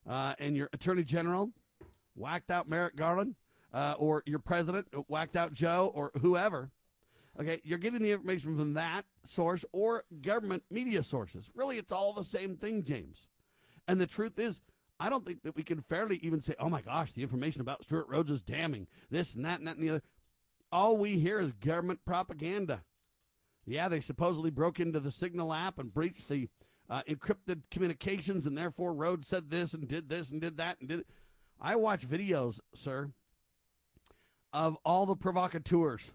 uh, 0.08 0.34
and 0.38 0.56
your 0.56 0.68
Attorney 0.72 1.04
General, 1.04 1.50
whacked 2.14 2.50
out 2.50 2.68
Merrick 2.68 2.96
Garland, 2.96 3.34
uh, 3.72 3.94
or 3.98 4.22
your 4.26 4.38
president, 4.38 4.86
whacked 5.08 5.36
out 5.36 5.52
Joe, 5.52 5.90
or 5.94 6.12
whoever, 6.20 6.70
okay, 7.40 7.60
you're 7.64 7.78
getting 7.78 8.02
the 8.02 8.12
information 8.12 8.56
from 8.56 8.74
that 8.74 9.04
source 9.24 9.64
or 9.72 10.04
government 10.20 10.62
media 10.70 11.02
sources. 11.02 11.50
Really, 11.54 11.78
it's 11.78 11.92
all 11.92 12.12
the 12.12 12.24
same 12.24 12.56
thing, 12.56 12.84
James. 12.84 13.28
And 13.88 14.00
the 14.00 14.06
truth 14.06 14.38
is, 14.38 14.60
I 15.02 15.10
don't 15.10 15.26
think 15.26 15.42
that 15.42 15.56
we 15.56 15.64
can 15.64 15.80
fairly 15.80 16.20
even 16.22 16.40
say, 16.40 16.54
oh 16.60 16.68
my 16.68 16.80
gosh, 16.80 17.10
the 17.10 17.22
information 17.22 17.60
about 17.60 17.82
Stewart 17.82 18.06
Rhodes 18.08 18.30
is 18.30 18.40
damning. 18.40 18.86
This 19.10 19.34
and 19.34 19.44
that 19.44 19.58
and 19.58 19.66
that 19.66 19.74
and 19.74 19.82
the 19.82 19.90
other. 19.90 20.02
All 20.70 20.96
we 20.96 21.18
hear 21.18 21.40
is 21.40 21.50
government 21.50 21.98
propaganda. 22.06 22.84
Yeah, 23.66 23.88
they 23.88 23.98
supposedly 23.98 24.50
broke 24.50 24.78
into 24.78 25.00
the 25.00 25.10
Signal 25.10 25.52
app 25.52 25.80
and 25.80 25.92
breached 25.92 26.28
the 26.28 26.48
uh, 26.88 27.02
encrypted 27.08 27.62
communications, 27.68 28.46
and 28.46 28.56
therefore 28.56 28.94
Rhodes 28.94 29.26
said 29.26 29.50
this 29.50 29.74
and 29.74 29.88
did 29.88 30.08
this 30.08 30.30
and 30.30 30.40
did 30.40 30.56
that 30.58 30.76
and 30.78 30.88
did 30.88 31.00
it. 31.00 31.06
I 31.60 31.74
watch 31.74 32.08
videos, 32.08 32.60
sir, 32.72 33.10
of 34.52 34.76
all 34.84 35.04
the 35.04 35.16
provocateurs 35.16 36.12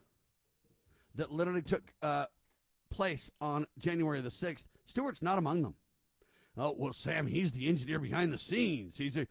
that 1.13 1.29
literally 1.29 1.62
took 1.62 1.91
uh, 2.01 2.27
place 2.89 3.29
on 3.41 3.67
January 3.77 4.22
the 4.22 4.29
6th. 4.29 4.63
Stewart's 4.86 5.22
not 5.22 5.38
among 5.38 5.62
them 5.63 5.75
oh, 6.58 6.76
well, 6.78 6.94
Sam, 6.94 7.28
he's 7.28 7.52
the 7.52 7.68
engineer 7.68 8.00
behind 8.00 8.34
the 8.34 8.38
scenes. 8.38 8.98
He's 8.98 9.18
a, 9.18 9.28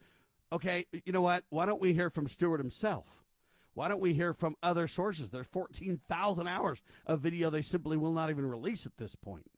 okay, 0.51 0.85
you 1.05 1.11
know 1.11 1.21
what? 1.21 1.43
Why 1.49 1.65
don't 1.65 1.81
we 1.81 1.93
hear 1.93 2.09
from 2.09 2.27
Stewart 2.27 2.59
himself? 2.59 3.23
Why 3.73 3.87
don't 3.87 4.01
we 4.01 4.13
hear 4.13 4.33
from 4.33 4.55
other 4.63 4.87
sources? 4.87 5.29
There's 5.29 5.47
14,000 5.47 6.47
hours 6.47 6.81
of 7.05 7.19
video 7.19 7.49
they 7.49 7.61
simply 7.61 7.95
will 7.95 8.13
not 8.13 8.29
even 8.29 8.47
release 8.47 8.85
at 8.85 8.97
this 8.97 9.15
point. 9.15 9.51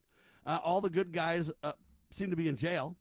Uh, 0.46 0.60
all 0.64 0.82
the 0.82 0.90
good 0.90 1.14
guys 1.14 1.52
uh, 1.64 1.74
seem 2.12 2.30
to 2.30 2.36
be 2.36 2.48
in 2.48 2.58
jail. 2.58 2.98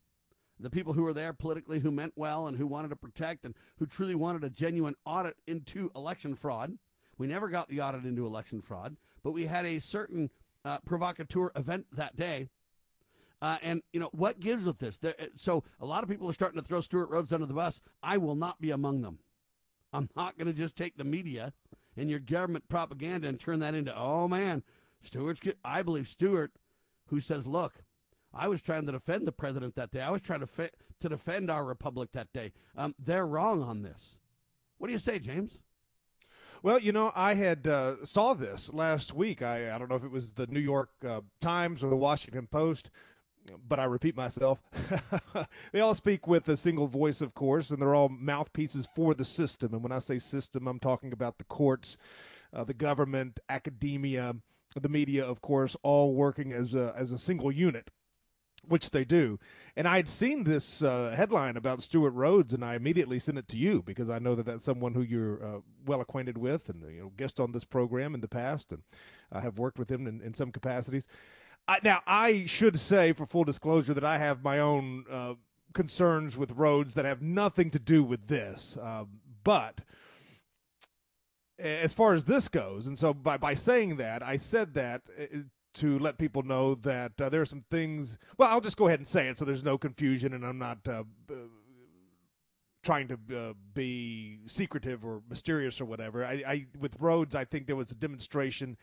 The 0.60 0.70
people 0.70 0.92
who 0.92 1.02
were 1.02 1.12
there 1.12 1.32
politically, 1.32 1.80
who 1.80 1.90
meant 1.90 2.12
well 2.16 2.46
and 2.46 2.56
who 2.56 2.66
wanted 2.66 2.88
to 2.88 2.96
protect 2.96 3.44
and 3.44 3.54
who 3.78 3.86
truly 3.86 4.14
wanted 4.14 4.44
a 4.44 4.50
genuine 4.50 4.94
audit 5.04 5.36
into 5.46 5.90
election 5.94 6.34
fraud. 6.34 6.78
We 7.16 7.26
never 7.26 7.48
got 7.48 7.68
the 7.68 7.80
audit 7.80 8.04
into 8.04 8.26
election 8.26 8.60
fraud, 8.60 8.96
but 9.22 9.32
we 9.32 9.46
had 9.46 9.66
a 9.66 9.80
certain 9.80 10.30
uh, 10.64 10.78
provocateur 10.84 11.50
event 11.56 11.86
that 11.92 12.16
day 12.16 12.48
uh, 13.40 13.58
and 13.62 13.82
you 13.92 14.00
know 14.00 14.10
what 14.12 14.40
gives 14.40 14.64
with 14.64 14.78
this? 14.78 14.98
Uh, 15.02 15.12
so 15.36 15.64
a 15.80 15.86
lot 15.86 16.02
of 16.02 16.08
people 16.08 16.28
are 16.28 16.34
starting 16.34 16.60
to 16.60 16.66
throw 16.66 16.80
Stewart 16.80 17.10
Rhodes 17.10 17.32
under 17.32 17.46
the 17.46 17.54
bus. 17.54 17.80
I 18.02 18.16
will 18.16 18.34
not 18.34 18.60
be 18.60 18.70
among 18.70 19.02
them. 19.02 19.18
I'm 19.92 20.10
not 20.16 20.36
going 20.36 20.48
to 20.48 20.52
just 20.52 20.76
take 20.76 20.96
the 20.96 21.04
media 21.04 21.52
and 21.96 22.10
your 22.10 22.18
government 22.18 22.68
propaganda 22.68 23.28
and 23.28 23.40
turn 23.40 23.60
that 23.60 23.74
into 23.74 23.96
oh 23.96 24.28
man, 24.28 24.62
Stewart's. 25.02 25.40
I 25.64 25.82
believe 25.82 26.08
Stewart, 26.08 26.52
who 27.06 27.20
says, 27.20 27.46
look, 27.46 27.82
I 28.34 28.48
was 28.48 28.60
trying 28.60 28.86
to 28.86 28.92
defend 28.92 29.26
the 29.26 29.32
president 29.32 29.74
that 29.76 29.90
day. 29.90 30.00
I 30.00 30.10
was 30.10 30.20
trying 30.20 30.40
to 30.40 30.46
fi- 30.46 30.70
to 31.00 31.08
defend 31.08 31.50
our 31.50 31.64
republic 31.64 32.10
that 32.12 32.32
day. 32.32 32.52
Um, 32.76 32.94
they're 32.98 33.26
wrong 33.26 33.62
on 33.62 33.82
this. 33.82 34.16
What 34.78 34.88
do 34.88 34.92
you 34.92 34.98
say, 34.98 35.18
James? 35.18 35.58
Well, 36.62 36.80
you 36.80 36.90
know, 36.90 37.12
I 37.14 37.34
had 37.34 37.66
uh, 37.68 38.04
saw 38.04 38.34
this 38.34 38.72
last 38.72 39.14
week. 39.14 39.42
I 39.42 39.74
I 39.74 39.78
don't 39.78 39.88
know 39.88 39.96
if 39.96 40.04
it 40.04 40.10
was 40.10 40.32
the 40.32 40.48
New 40.48 40.60
York 40.60 40.90
uh, 41.06 41.20
Times 41.40 41.84
or 41.84 41.90
the 41.90 41.96
Washington 41.96 42.48
Post 42.48 42.90
but 43.68 43.80
I 43.80 43.84
repeat 43.84 44.16
myself. 44.16 44.60
they 45.72 45.80
all 45.80 45.94
speak 45.94 46.26
with 46.26 46.48
a 46.48 46.56
single 46.56 46.86
voice, 46.86 47.20
of 47.20 47.34
course, 47.34 47.70
and 47.70 47.80
they're 47.80 47.94
all 47.94 48.08
mouthpieces 48.08 48.88
for 48.94 49.14
the 49.14 49.24
system. 49.24 49.72
And 49.72 49.82
when 49.82 49.92
I 49.92 49.98
say 49.98 50.18
system, 50.18 50.66
I'm 50.66 50.80
talking 50.80 51.12
about 51.12 51.38
the 51.38 51.44
courts, 51.44 51.96
uh, 52.52 52.64
the 52.64 52.74
government, 52.74 53.40
academia, 53.48 54.36
the 54.74 54.88
media, 54.88 55.24
of 55.24 55.40
course, 55.40 55.76
all 55.82 56.14
working 56.14 56.52
as 56.52 56.74
a, 56.74 56.94
as 56.96 57.12
a 57.12 57.18
single 57.18 57.52
unit 57.52 57.90
which 58.66 58.90
they 58.90 59.04
do. 59.04 59.38
And 59.76 59.86
I 59.86 59.96
had 59.96 60.08
seen 60.08 60.44
this 60.44 60.82
uh, 60.82 61.14
headline 61.16 61.56
about 61.56 61.82
Stewart 61.82 62.12
Rhodes, 62.12 62.52
and 62.52 62.64
I 62.64 62.74
immediately 62.74 63.18
sent 63.18 63.38
it 63.38 63.48
to 63.48 63.56
you 63.56 63.82
because 63.82 64.10
I 64.10 64.18
know 64.18 64.34
that 64.34 64.46
that's 64.46 64.64
someone 64.64 64.94
who 64.94 65.02
you're 65.02 65.42
uh, 65.42 65.60
well 65.86 66.00
acquainted 66.00 66.38
with, 66.38 66.68
and 66.68 66.82
you 66.92 67.00
know, 67.00 67.12
guest 67.16 67.40
on 67.40 67.52
this 67.52 67.64
program 67.64 68.14
in 68.14 68.20
the 68.20 68.28
past, 68.28 68.72
and 68.72 68.82
I 69.30 69.40
have 69.40 69.58
worked 69.58 69.78
with 69.78 69.90
him 69.90 70.06
in, 70.06 70.20
in 70.20 70.34
some 70.34 70.50
capacities. 70.50 71.06
I, 71.68 71.78
now, 71.84 72.00
I 72.06 72.46
should 72.46 72.80
say, 72.80 73.12
for 73.12 73.26
full 73.26 73.44
disclosure, 73.44 73.92
that 73.92 74.04
I 74.04 74.16
have 74.16 74.42
my 74.42 74.58
own 74.58 75.04
uh, 75.10 75.34
concerns 75.74 76.36
with 76.36 76.52
Rhodes 76.52 76.94
that 76.94 77.04
have 77.04 77.20
nothing 77.20 77.70
to 77.70 77.78
do 77.78 78.02
with 78.02 78.26
this, 78.26 78.78
um, 78.80 79.20
but 79.44 79.82
as 81.58 81.92
far 81.92 82.14
as 82.14 82.24
this 82.24 82.48
goes, 82.48 82.86
and 82.86 82.98
so 82.98 83.12
by 83.12 83.36
by 83.36 83.54
saying 83.54 83.96
that, 83.96 84.22
I 84.22 84.38
said 84.38 84.74
that 84.74 85.02
uh, 85.20 85.38
to 85.74 85.98
let 85.98 86.16
people 86.16 86.42
know 86.42 86.74
that 86.74 87.20
uh, 87.20 87.28
there 87.28 87.42
are 87.42 87.46
some 87.46 87.64
things. 87.70 88.16
Well, 88.36 88.48
I'll 88.48 88.60
just 88.60 88.76
go 88.76 88.86
ahead 88.86 89.00
and 89.00 89.08
say 89.08 89.28
it 89.28 89.38
so 89.38 89.44
there's 89.44 89.64
no 89.64 89.76
confusion, 89.76 90.32
and 90.32 90.44
I'm 90.44 90.58
not 90.58 90.78
uh, 90.88 91.02
trying 92.82 93.08
to 93.08 93.18
uh, 93.36 93.52
be 93.74 94.38
secretive 94.46 95.04
or 95.04 95.22
mysterious 95.28 95.80
or 95.80 95.84
whatever. 95.84 96.24
I, 96.24 96.42
I, 96.46 96.66
with 96.78 96.96
Rhodes, 96.98 97.34
I 97.34 97.44
think 97.44 97.66
there 97.66 97.76
was 97.76 97.90
a 97.90 97.94
demonstration 97.94 98.76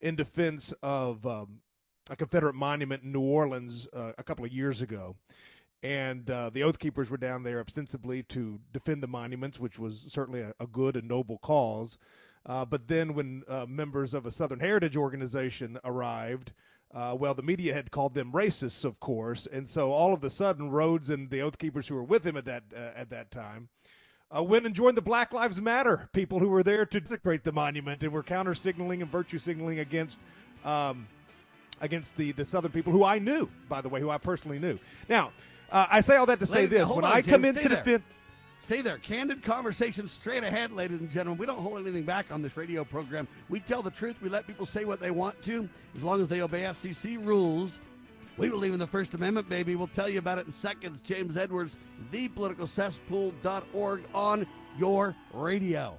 in 0.00 0.14
defense 0.14 0.72
of 0.82 1.26
um, 1.26 1.60
a 2.10 2.16
Confederate 2.16 2.54
monument 2.54 3.02
in 3.02 3.12
New 3.12 3.20
Orleans 3.20 3.88
uh, 3.94 4.12
a 4.18 4.22
couple 4.22 4.44
of 4.44 4.52
years 4.52 4.82
ago. 4.82 5.16
And 5.82 6.28
uh, 6.28 6.50
the 6.50 6.64
Oath 6.64 6.78
Keepers 6.78 7.08
were 7.08 7.16
down 7.16 7.44
there 7.44 7.60
ostensibly 7.60 8.22
to 8.24 8.58
defend 8.72 9.02
the 9.02 9.06
monuments, 9.06 9.60
which 9.60 9.78
was 9.78 10.06
certainly 10.08 10.40
a, 10.40 10.52
a 10.58 10.66
good 10.66 10.96
and 10.96 11.06
noble 11.06 11.38
cause. 11.38 11.98
Uh, 12.44 12.64
but 12.64 12.88
then 12.88 13.14
when 13.14 13.42
uh, 13.46 13.66
members 13.68 14.14
of 14.14 14.26
a 14.26 14.32
Southern 14.32 14.60
Heritage 14.60 14.96
organization 14.96 15.78
arrived, 15.84 16.52
uh, 16.92 17.14
well, 17.18 17.34
the 17.34 17.42
media 17.42 17.74
had 17.74 17.90
called 17.90 18.14
them 18.14 18.32
racists, 18.32 18.84
of 18.84 18.98
course, 18.98 19.46
and 19.52 19.68
so 19.68 19.92
all 19.92 20.14
of 20.14 20.24
a 20.24 20.30
sudden, 20.30 20.70
Rhodes 20.70 21.10
and 21.10 21.28
the 21.28 21.42
Oath 21.42 21.58
Keepers 21.58 21.88
who 21.88 21.94
were 21.94 22.02
with 22.02 22.24
him 22.24 22.36
at 22.36 22.46
that 22.46 22.62
uh, 22.74 22.98
at 22.98 23.10
that 23.10 23.30
time 23.30 23.68
uh, 24.34 24.42
went 24.42 24.66
and 24.66 24.74
joined 24.74 24.96
the 24.96 25.02
Black 25.02 25.32
Lives 25.32 25.60
Matter 25.60 26.08
people 26.12 26.38
who 26.38 26.48
were 26.48 26.62
there 26.62 26.86
to 26.86 27.00
desecrate 27.00 27.44
the 27.44 27.52
monument 27.52 28.02
and 28.02 28.12
were 28.12 28.22
counter 28.22 28.54
signaling 28.54 29.02
and 29.02 29.10
virtue 29.10 29.38
signaling 29.38 29.78
against. 29.78 30.18
Um, 30.64 31.08
against 31.80 32.16
the, 32.16 32.32
the 32.32 32.44
Southern 32.44 32.72
people 32.72 32.92
who 32.92 33.04
I 33.04 33.18
knew, 33.18 33.48
by 33.68 33.80
the 33.80 33.88
way, 33.88 34.00
who 34.00 34.10
I 34.10 34.18
personally 34.18 34.58
knew. 34.58 34.78
Now, 35.08 35.32
uh, 35.70 35.86
I 35.90 36.00
say 36.00 36.16
all 36.16 36.26
that 36.26 36.40
to 36.40 36.46
say 36.46 36.62
Ladies, 36.62 36.78
this: 36.78 36.88
when 36.88 37.04
on, 37.04 37.12
I 37.12 37.20
James, 37.20 37.28
come 37.28 37.44
into 37.44 37.68
there. 37.68 37.82
defend, 37.82 38.02
Stay 38.60 38.82
there. 38.82 38.98
Candid 38.98 39.42
conversation 39.42 40.08
straight 40.08 40.42
ahead, 40.42 40.72
ladies 40.72 41.00
and 41.00 41.10
gentlemen. 41.10 41.38
We 41.38 41.46
don't 41.46 41.60
hold 41.60 41.78
anything 41.80 42.02
back 42.02 42.32
on 42.32 42.42
this 42.42 42.56
radio 42.56 42.84
program. 42.84 43.28
We 43.48 43.60
tell 43.60 43.82
the 43.82 43.90
truth. 43.90 44.16
We 44.20 44.28
let 44.28 44.46
people 44.46 44.66
say 44.66 44.84
what 44.84 45.00
they 45.00 45.10
want 45.10 45.40
to, 45.42 45.68
as 45.96 46.02
long 46.02 46.20
as 46.20 46.28
they 46.28 46.42
obey 46.42 46.62
FCC 46.62 47.24
rules. 47.24 47.80
We 48.36 48.48
believe 48.48 48.72
in 48.72 48.78
the 48.78 48.86
First 48.86 49.14
Amendment, 49.14 49.48
baby. 49.48 49.74
We'll 49.74 49.88
tell 49.88 50.08
you 50.08 50.18
about 50.18 50.38
it 50.38 50.46
in 50.46 50.52
seconds. 50.52 51.00
James 51.00 51.36
Edwards, 51.36 51.76
thepoliticalcesspool.org 52.12 54.02
on 54.14 54.46
your 54.78 55.16
radio. 55.32 55.98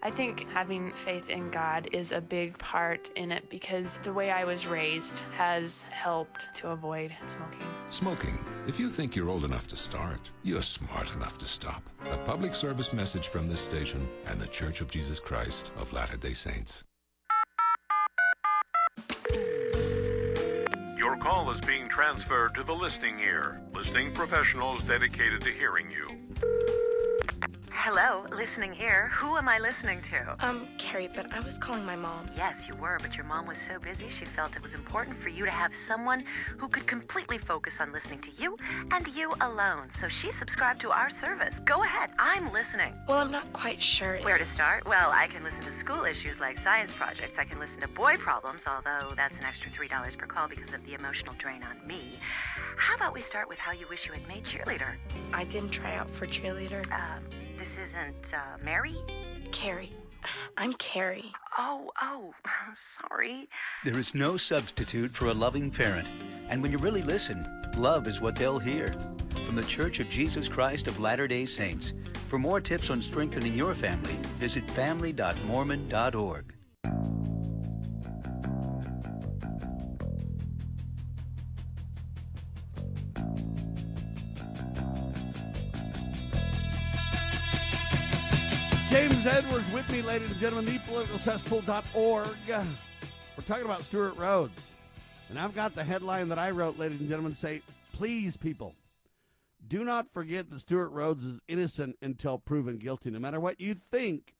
I 0.00 0.10
think 0.10 0.48
having 0.50 0.92
faith 0.92 1.28
in 1.28 1.50
God 1.50 1.88
is 1.92 2.12
a 2.12 2.20
big 2.20 2.56
part 2.58 3.10
in 3.16 3.32
it 3.32 3.50
because 3.50 3.98
the 4.04 4.12
way 4.12 4.30
I 4.30 4.44
was 4.44 4.64
raised 4.64 5.20
has 5.36 5.82
helped 5.84 6.54
to 6.54 6.68
avoid 6.68 7.12
smoking. 7.26 7.66
Smoking. 7.90 8.38
If 8.68 8.78
you 8.78 8.88
think 8.88 9.16
you're 9.16 9.28
old 9.28 9.44
enough 9.44 9.66
to 9.68 9.76
start, 9.76 10.30
you're 10.44 10.62
smart 10.62 11.12
enough 11.14 11.36
to 11.38 11.46
stop. 11.46 11.82
A 12.12 12.16
public 12.18 12.54
service 12.54 12.92
message 12.92 13.26
from 13.26 13.48
this 13.48 13.60
station 13.60 14.08
and 14.26 14.40
the 14.40 14.46
Church 14.46 14.80
of 14.80 14.88
Jesus 14.88 15.18
Christ 15.18 15.72
of 15.76 15.92
Latter 15.92 16.16
day 16.16 16.32
Saints. 16.32 16.84
Your 20.96 21.16
call 21.16 21.50
is 21.50 21.60
being 21.60 21.88
transferred 21.88 22.54
to 22.54 22.62
the 22.62 22.74
listening 22.74 23.18
ear. 23.18 23.60
Listening 23.74 24.14
professionals 24.14 24.80
dedicated 24.82 25.40
to 25.40 25.50
hearing 25.50 25.90
you. 25.90 26.87
Hello, 27.80 28.26
listening 28.36 28.72
here. 28.72 29.08
Who 29.14 29.36
am 29.36 29.48
I 29.48 29.60
listening 29.60 30.02
to? 30.02 30.36
Um, 30.40 30.66
Carrie, 30.78 31.08
but 31.14 31.32
I 31.32 31.38
was 31.38 31.60
calling 31.60 31.86
my 31.86 31.94
mom. 31.94 32.28
Yes, 32.36 32.66
you 32.66 32.74
were, 32.74 32.98
but 33.00 33.16
your 33.16 33.24
mom 33.24 33.46
was 33.46 33.56
so 33.56 33.78
busy 33.78 34.08
she 34.08 34.24
felt 34.24 34.56
it 34.56 34.62
was 34.62 34.74
important 34.74 35.16
for 35.16 35.28
you 35.28 35.44
to 35.44 35.50
have 35.52 35.72
someone 35.72 36.24
who 36.56 36.68
could 36.68 36.88
completely 36.88 37.38
focus 37.38 37.80
on 37.80 37.92
listening 37.92 38.18
to 38.22 38.30
you 38.36 38.56
and 38.90 39.06
you 39.14 39.32
alone. 39.42 39.90
So 39.90 40.08
she 40.08 40.32
subscribed 40.32 40.80
to 40.80 40.90
our 40.90 41.08
service. 41.08 41.60
Go 41.60 41.84
ahead, 41.84 42.10
I'm 42.18 42.52
listening. 42.52 42.94
Well, 43.06 43.18
I'm 43.18 43.30
not 43.30 43.50
quite 43.52 43.80
sure. 43.80 44.18
Where 44.22 44.38
to 44.38 44.44
start? 44.44 44.84
Well, 44.84 45.12
I 45.14 45.28
can 45.28 45.44
listen 45.44 45.62
to 45.64 45.70
school 45.70 46.04
issues 46.04 46.40
like 46.40 46.58
science 46.58 46.92
projects. 46.92 47.38
I 47.38 47.44
can 47.44 47.60
listen 47.60 47.80
to 47.82 47.88
boy 47.88 48.16
problems, 48.16 48.66
although 48.66 49.14
that's 49.14 49.38
an 49.38 49.44
extra 49.44 49.70
$3 49.70 50.18
per 50.18 50.26
call 50.26 50.48
because 50.48 50.74
of 50.74 50.84
the 50.84 50.94
emotional 50.94 51.36
drain 51.38 51.62
on 51.62 51.86
me. 51.86 52.18
How 52.76 52.96
about 52.96 53.14
we 53.14 53.20
start 53.20 53.48
with 53.48 53.58
how 53.58 53.70
you 53.70 53.86
wish 53.88 54.04
you 54.08 54.12
had 54.12 54.26
made 54.26 54.42
cheerleader? 54.42 54.96
I 55.32 55.44
didn't 55.44 55.70
try 55.70 55.94
out 55.94 56.10
for 56.10 56.26
cheerleader. 56.26 56.84
Um, 56.90 57.22
this 57.58 57.76
isn't 57.76 58.34
uh, 58.34 58.56
Mary? 58.62 58.96
Carrie. 59.50 59.92
I'm 60.56 60.72
Carrie. 60.74 61.32
Oh, 61.58 61.90
oh, 62.00 62.32
sorry. 63.00 63.48
There 63.84 63.98
is 63.98 64.14
no 64.14 64.36
substitute 64.36 65.10
for 65.10 65.26
a 65.26 65.34
loving 65.34 65.70
parent. 65.70 66.08
And 66.48 66.62
when 66.62 66.70
you 66.70 66.78
really 66.78 67.02
listen, 67.02 67.46
love 67.76 68.06
is 68.06 68.20
what 68.20 68.36
they'll 68.36 68.58
hear. 68.58 68.94
From 69.44 69.56
the 69.56 69.64
Church 69.64 69.98
of 70.00 70.08
Jesus 70.08 70.48
Christ 70.48 70.86
of 70.86 71.00
Latter 71.00 71.26
day 71.26 71.46
Saints. 71.46 71.94
For 72.28 72.38
more 72.38 72.60
tips 72.60 72.90
on 72.90 73.02
strengthening 73.02 73.54
your 73.54 73.74
family, 73.74 74.16
visit 74.38 74.68
family.mormon.org. 74.70 76.57
James 88.90 89.26
Edwards 89.26 89.70
with 89.70 89.90
me, 89.92 90.00
ladies 90.00 90.30
and 90.30 90.40
gentlemen, 90.40 90.64
thepoliticalcesspool.org. 90.64 92.36
We're 92.48 93.44
talking 93.44 93.66
about 93.66 93.84
Stewart 93.84 94.16
Rhodes. 94.16 94.74
And 95.28 95.38
I've 95.38 95.54
got 95.54 95.74
the 95.74 95.84
headline 95.84 96.30
that 96.30 96.38
I 96.38 96.50
wrote, 96.50 96.78
ladies 96.78 96.98
and 96.98 97.06
gentlemen, 97.08 97.34
say, 97.34 97.60
please, 97.92 98.38
people, 98.38 98.74
do 99.66 99.84
not 99.84 100.10
forget 100.10 100.48
that 100.48 100.60
Stewart 100.60 100.90
Rhodes 100.90 101.22
is 101.22 101.42
innocent 101.48 101.96
until 102.00 102.38
proven 102.38 102.78
guilty. 102.78 103.10
No 103.10 103.18
matter 103.18 103.38
what 103.38 103.60
you 103.60 103.74
think, 103.74 104.32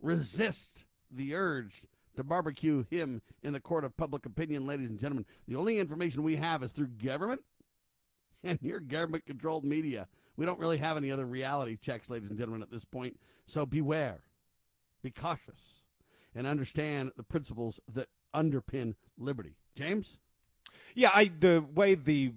resist 0.00 0.84
the 1.10 1.34
urge 1.34 1.82
to 2.14 2.22
barbecue 2.22 2.84
him 2.88 3.20
in 3.42 3.52
the 3.52 3.60
court 3.60 3.84
of 3.84 3.96
public 3.96 4.26
opinion, 4.26 4.64
ladies 4.64 4.90
and 4.90 5.00
gentlemen. 5.00 5.26
The 5.48 5.56
only 5.56 5.80
information 5.80 6.22
we 6.22 6.36
have 6.36 6.62
is 6.62 6.70
through 6.70 6.86
government 7.04 7.40
and 8.44 8.60
your 8.62 8.78
government 8.78 9.26
controlled 9.26 9.64
media. 9.64 10.06
We 10.36 10.46
don't 10.46 10.58
really 10.58 10.78
have 10.78 10.96
any 10.96 11.10
other 11.10 11.26
reality 11.26 11.76
checks, 11.76 12.08
ladies 12.08 12.30
and 12.30 12.38
gentlemen, 12.38 12.62
at 12.62 12.70
this 12.70 12.84
point. 12.84 13.18
So 13.46 13.66
beware, 13.66 14.20
be 15.02 15.10
cautious, 15.10 15.82
and 16.34 16.46
understand 16.46 17.12
the 17.16 17.22
principles 17.22 17.80
that 17.92 18.08
underpin 18.34 18.94
liberty. 19.18 19.56
James? 19.74 20.18
Yeah, 20.94 21.10
I 21.14 21.30
the 21.38 21.64
way 21.74 21.94
the 21.94 22.32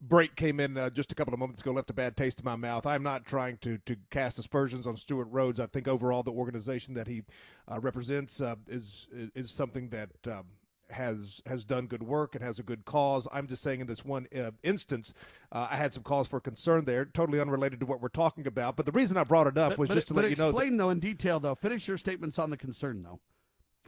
break 0.00 0.36
came 0.36 0.60
in 0.60 0.76
uh, 0.76 0.90
just 0.90 1.10
a 1.10 1.14
couple 1.14 1.34
of 1.34 1.40
moments 1.40 1.60
ago 1.60 1.72
left 1.72 1.90
a 1.90 1.94
bad 1.94 2.16
taste 2.16 2.38
in 2.38 2.44
my 2.44 2.56
mouth. 2.56 2.86
I'm 2.86 3.02
not 3.02 3.24
trying 3.24 3.58
to 3.58 3.78
to 3.78 3.96
cast 4.10 4.38
aspersions 4.38 4.86
on 4.86 4.96
Stewart 4.96 5.28
Rhodes. 5.30 5.60
I 5.60 5.66
think 5.66 5.88
overall 5.88 6.22
the 6.22 6.32
organization 6.32 6.94
that 6.94 7.08
he 7.08 7.22
uh, 7.70 7.80
represents 7.80 8.40
uh, 8.40 8.56
is 8.68 9.06
is 9.34 9.50
something 9.50 9.88
that 9.90 10.10
um, 10.26 10.44
has 10.90 11.40
has 11.46 11.64
done 11.64 11.86
good 11.86 12.02
work 12.02 12.34
and 12.34 12.42
has 12.42 12.58
a 12.58 12.62
good 12.62 12.84
cause. 12.84 13.26
I'm 13.32 13.46
just 13.46 13.62
saying 13.62 13.80
in 13.80 13.86
this 13.86 14.04
one 14.04 14.26
uh, 14.36 14.52
instance, 14.62 15.12
uh, 15.52 15.68
I 15.70 15.76
had 15.76 15.92
some 15.92 16.02
cause 16.02 16.28
for 16.28 16.40
concern 16.40 16.84
there, 16.84 17.04
totally 17.04 17.40
unrelated 17.40 17.80
to 17.80 17.86
what 17.86 18.00
we're 18.00 18.08
talking 18.08 18.46
about. 18.46 18.76
But 18.76 18.86
the 18.86 18.92
reason 18.92 19.16
I 19.16 19.24
brought 19.24 19.46
it 19.46 19.58
up 19.58 19.70
But- 19.72 19.78
was 19.78 19.88
but- 19.88 19.94
just 19.94 20.08
to 20.08 20.14
let 20.14 20.30
you 20.30 20.36
know. 20.36 20.44
that- 20.44 20.56
Explain 20.56 20.76
though 20.76 20.90
in 20.90 21.00
detail 21.00 21.40
though. 21.40 21.54
Finish 21.54 21.86
your 21.88 21.98
statements 21.98 22.38
on 22.38 22.50
the 22.50 22.56
concern 22.56 23.02
though. 23.02 23.20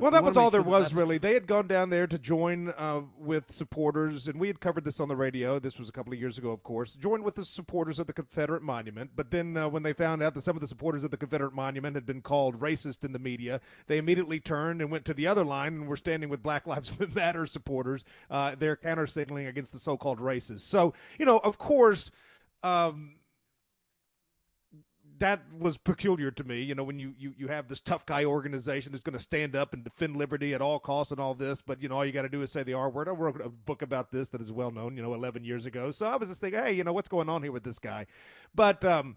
Well, 0.01 0.11
that 0.13 0.25
was 0.25 0.37
all 0.39 0.51
there 0.51 0.63
was 0.63 0.95
really. 0.95 1.19
They 1.19 1.35
had 1.35 1.47
gone 1.47 1.67
down 1.67 1.91
there 1.91 2.07
to 2.07 2.19
join 2.19 2.71
uh, 2.71 3.03
with 3.19 3.53
supporters, 3.53 4.27
and 4.27 4.41
we 4.41 4.47
had 4.47 4.59
covered 4.59 4.85
this 4.85 4.99
on 4.99 5.09
the 5.09 5.17
radio. 5.17 5.59
This 5.59 5.79
was 5.79 5.91
a 5.91 5.93
couple 5.93 6.15
of 6.15 6.19
years 6.19 6.39
ago, 6.39 6.53
of 6.53 6.63
course. 6.63 6.95
Joined 6.95 7.23
with 7.23 7.35
the 7.35 7.45
supporters 7.45 7.99
of 7.99 8.07
the 8.07 8.15
Confederate 8.15 8.63
Monument, 8.63 9.11
but 9.15 9.31
then 9.31 9.59
uh, 9.59 9.69
when 9.69 9.83
they 9.83 9.93
found 9.93 10.23
out 10.23 10.33
that 10.35 10.43
some 10.43 10.57
of 10.57 10.63
the 10.63 10.69
supporters 10.69 11.05
of 11.05 11.11
the 11.11 11.19
Confederate 11.19 11.53
Monument 11.53 11.97
had 11.97 12.07
been 12.07 12.23
called 12.23 12.61
racist 12.61 13.05
in 13.05 13.13
the 13.13 13.19
media, 13.19 13.61
they 13.89 13.99
immediately 13.99 14.41
turned 14.41 14.81
and 14.81 14.91
went 14.91 15.05
to 15.05 15.13
the 15.13 15.27
other 15.27 15.45
line 15.45 15.75
and 15.75 15.87
were 15.87 15.99
standing 15.99 16.31
with 16.31 16.43
Black 16.43 16.67
Lives 16.67 16.93
Matter 17.15 17.45
supporters. 17.45 18.03
Uh, 18.31 18.55
they're 18.59 18.77
counter 18.77 19.07
signaling 19.07 19.47
against 19.47 19.73
the 19.73 19.79
so-called 19.79 20.19
racists. 20.19 20.61
So, 20.61 20.95
you 21.19 21.27
know, 21.27 21.39
of 21.39 21.59
course. 21.59 22.11
Um, 22.63 23.17
that 25.21 25.43
was 25.57 25.77
peculiar 25.77 26.31
to 26.31 26.45
me. 26.45 26.63
You 26.63 26.75
know, 26.75 26.83
when 26.83 26.99
you, 26.99 27.15
you, 27.19 27.35
you 27.37 27.49
have 27.49 27.69
this 27.69 27.81
tough 27.81 28.05
guy 28.05 28.25
organization 28.25 28.93
that's 28.93 29.03
going 29.03 29.17
to 29.17 29.23
stand 29.23 29.55
up 29.55 29.73
and 29.73 29.85
defend 29.85 30.17
liberty 30.17 30.55
at 30.55 30.61
all 30.61 30.79
costs 30.79 31.13
and 31.13 31.21
all 31.21 31.35
this, 31.35 31.63
but, 31.63 31.83
you 31.83 31.89
know, 31.89 31.97
all 31.97 32.05
you 32.05 32.13
got 32.13 32.23
to 32.23 32.29
do 32.29 32.43
is 32.43 32.51
say 32.51 32.63
the 32.63 32.75
R 32.75 32.91
word. 32.91 33.07
I 33.09 33.13
wrote 33.13 33.41
a 33.41 33.49
book 33.49 33.83
about 33.83 34.11
this 34.11 34.29
that 34.31 34.41
is 34.41 34.51
well 34.51 34.71
known, 34.71 34.97
you 34.97 35.03
know, 35.03 35.15
11 35.15 35.45
years 35.45 35.67
ago. 35.67 35.91
So 35.91 36.07
I 36.07 36.17
was 36.17 36.29
just 36.29 36.41
thinking, 36.41 36.61
hey, 36.61 36.73
you 36.73 36.85
know, 36.85 36.93
what's 36.93 37.09
going 37.09 37.29
on 37.29 37.43
here 37.43 37.53
with 37.53 37.65
this 37.65 37.79
guy? 37.79 38.07
But, 38.55 38.85
um, 38.85 39.17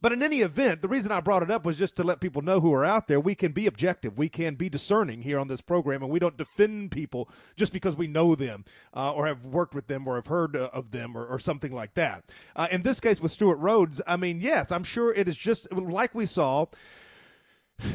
but 0.00 0.12
in 0.12 0.22
any 0.22 0.40
event, 0.40 0.82
the 0.82 0.88
reason 0.88 1.12
I 1.12 1.20
brought 1.20 1.44
it 1.44 1.50
up 1.50 1.64
was 1.64 1.78
just 1.78 1.94
to 1.96 2.02
let 2.02 2.20
people 2.20 2.42
know 2.42 2.60
who 2.60 2.74
are 2.74 2.84
out 2.84 3.06
there. 3.06 3.20
We 3.20 3.36
can 3.36 3.52
be 3.52 3.66
objective. 3.66 4.18
We 4.18 4.28
can 4.28 4.56
be 4.56 4.68
discerning 4.68 5.22
here 5.22 5.38
on 5.38 5.46
this 5.46 5.60
program, 5.60 6.02
and 6.02 6.10
we 6.10 6.18
don't 6.18 6.36
defend 6.36 6.90
people 6.90 7.28
just 7.56 7.72
because 7.72 7.96
we 7.96 8.08
know 8.08 8.34
them 8.34 8.64
uh, 8.94 9.12
or 9.12 9.26
have 9.26 9.44
worked 9.44 9.74
with 9.74 9.86
them 9.86 10.08
or 10.08 10.16
have 10.16 10.26
heard 10.26 10.56
uh, 10.56 10.70
of 10.72 10.90
them 10.90 11.16
or, 11.16 11.24
or 11.24 11.38
something 11.38 11.72
like 11.72 11.94
that. 11.94 12.24
Uh, 12.56 12.66
in 12.70 12.82
this 12.82 12.98
case 12.98 13.20
with 13.20 13.30
Stewart 13.30 13.58
Rhodes, 13.58 14.02
I 14.06 14.16
mean, 14.16 14.40
yes, 14.40 14.72
I'm 14.72 14.84
sure 14.84 15.12
it 15.12 15.28
is 15.28 15.36
just 15.36 15.72
like 15.72 16.14
we 16.14 16.26
saw 16.26 16.66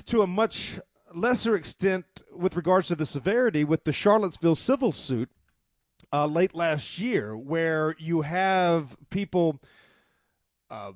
to 0.06 0.22
a 0.22 0.28
much 0.28 0.80
lesser 1.14 1.56
extent 1.56 2.06
with 2.34 2.56
regards 2.56 2.88
to 2.88 2.96
the 2.96 3.06
severity 3.06 3.66
with 3.66 3.84
the 3.84 3.94
Charlottesville 3.94 4.56
civil 4.56 4.94
suit 4.94 5.30
uh, 6.14 6.26
late 6.26 6.56
last 6.56 7.00
year, 7.00 7.36
where 7.36 7.96
you 8.00 8.22
have 8.22 8.96
people. 9.10 9.60
Uh, 10.70 10.92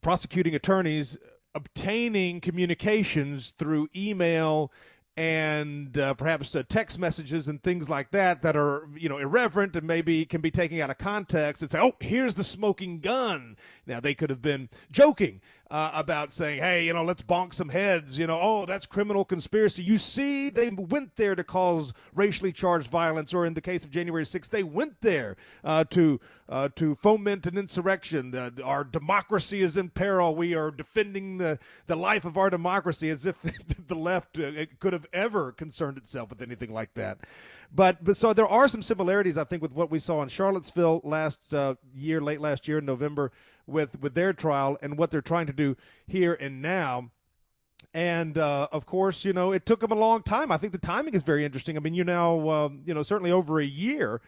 prosecuting 0.00 0.54
attorneys 0.54 1.18
obtaining 1.54 2.40
communications 2.40 3.52
through 3.58 3.88
email 3.96 4.70
and 5.18 5.98
uh, 5.98 6.14
perhaps 6.14 6.54
uh, 6.54 6.62
text 6.68 6.96
messages 6.96 7.48
and 7.48 7.60
things 7.60 7.88
like 7.88 8.12
that 8.12 8.40
that 8.42 8.56
are 8.56 8.88
you 8.96 9.08
know 9.08 9.18
irreverent 9.18 9.74
and 9.74 9.84
maybe 9.84 10.24
can 10.24 10.40
be 10.40 10.50
taken 10.50 10.80
out 10.80 10.90
of 10.90 10.98
context 10.98 11.60
and 11.60 11.70
say 11.72 11.78
oh 11.80 11.92
here's 11.98 12.34
the 12.34 12.44
smoking 12.44 13.00
gun. 13.00 13.56
Now 13.84 13.98
they 13.98 14.14
could 14.14 14.30
have 14.30 14.40
been 14.40 14.68
joking 14.92 15.40
uh, 15.70 15.90
about 15.92 16.32
saying 16.32 16.60
hey 16.60 16.84
you 16.86 16.92
know 16.92 17.04
let's 17.04 17.22
bonk 17.22 17.52
some 17.52 17.68
heads 17.68 18.18
you 18.18 18.26
know 18.26 18.38
oh 18.40 18.66
that's 18.66 18.86
criminal 18.86 19.24
conspiracy. 19.24 19.82
You 19.82 19.98
see 19.98 20.50
they 20.50 20.70
went 20.70 21.16
there 21.16 21.34
to 21.34 21.44
cause 21.44 21.92
racially 22.14 22.52
charged 22.52 22.88
violence 22.88 23.34
or 23.34 23.44
in 23.44 23.54
the 23.54 23.60
case 23.60 23.84
of 23.84 23.90
January 23.90 24.24
6th 24.24 24.48
they 24.48 24.62
went 24.62 25.00
there 25.00 25.36
uh, 25.62 25.84
to 25.84 26.20
uh, 26.48 26.68
to 26.76 26.94
foment 26.94 27.44
an 27.46 27.58
insurrection. 27.58 28.34
Our 28.64 28.82
democracy 28.82 29.60
is 29.60 29.76
in 29.76 29.90
peril. 29.90 30.34
We 30.34 30.54
are 30.54 30.70
defending 30.70 31.38
the 31.38 31.58
the 31.86 31.96
life 31.96 32.24
of 32.24 32.38
our 32.38 32.48
democracy 32.48 33.10
as 33.10 33.26
if 33.26 33.42
the 33.86 33.94
left 33.94 34.38
uh, 34.38 34.66
could 34.78 34.94
have 34.94 35.06
ever 35.12 35.52
concerned 35.52 35.98
itself 35.98 36.30
with 36.30 36.40
anything 36.40 36.72
like 36.72 36.94
that 36.94 37.18
but 37.74 38.02
but 38.04 38.16
so 38.16 38.32
there 38.32 38.48
are 38.48 38.68
some 38.68 38.82
similarities 38.82 39.36
I 39.36 39.44
think 39.44 39.62
with 39.62 39.72
what 39.72 39.90
we 39.90 39.98
saw 39.98 40.22
in 40.22 40.28
Charlottesville 40.28 41.00
last 41.04 41.52
uh, 41.52 41.74
year 41.94 42.20
late 42.20 42.40
last 42.40 42.68
year 42.68 42.78
in 42.78 42.84
November 42.84 43.32
with 43.66 44.00
with 44.00 44.14
their 44.14 44.32
trial 44.32 44.78
and 44.82 44.96
what 44.98 45.10
they're 45.10 45.20
trying 45.20 45.46
to 45.46 45.52
do 45.52 45.76
here 46.06 46.34
and 46.34 46.62
now 46.62 47.10
and 47.94 48.36
uh, 48.36 48.68
of 48.70 48.86
course, 48.86 49.24
you 49.24 49.32
know, 49.32 49.52
it 49.52 49.64
took 49.64 49.80
them 49.80 49.92
a 49.92 49.96
long 49.96 50.22
time. 50.22 50.52
I 50.52 50.58
think 50.58 50.72
the 50.72 50.78
timing 50.78 51.14
is 51.14 51.22
very 51.22 51.44
interesting. 51.44 51.76
I 51.76 51.80
mean, 51.80 51.94
you're 51.94 52.04
now, 52.04 52.48
um, 52.50 52.82
you 52.84 52.92
know, 52.92 53.02
certainly 53.02 53.32
over 53.32 53.60
a 53.60 53.64
year 53.64 54.20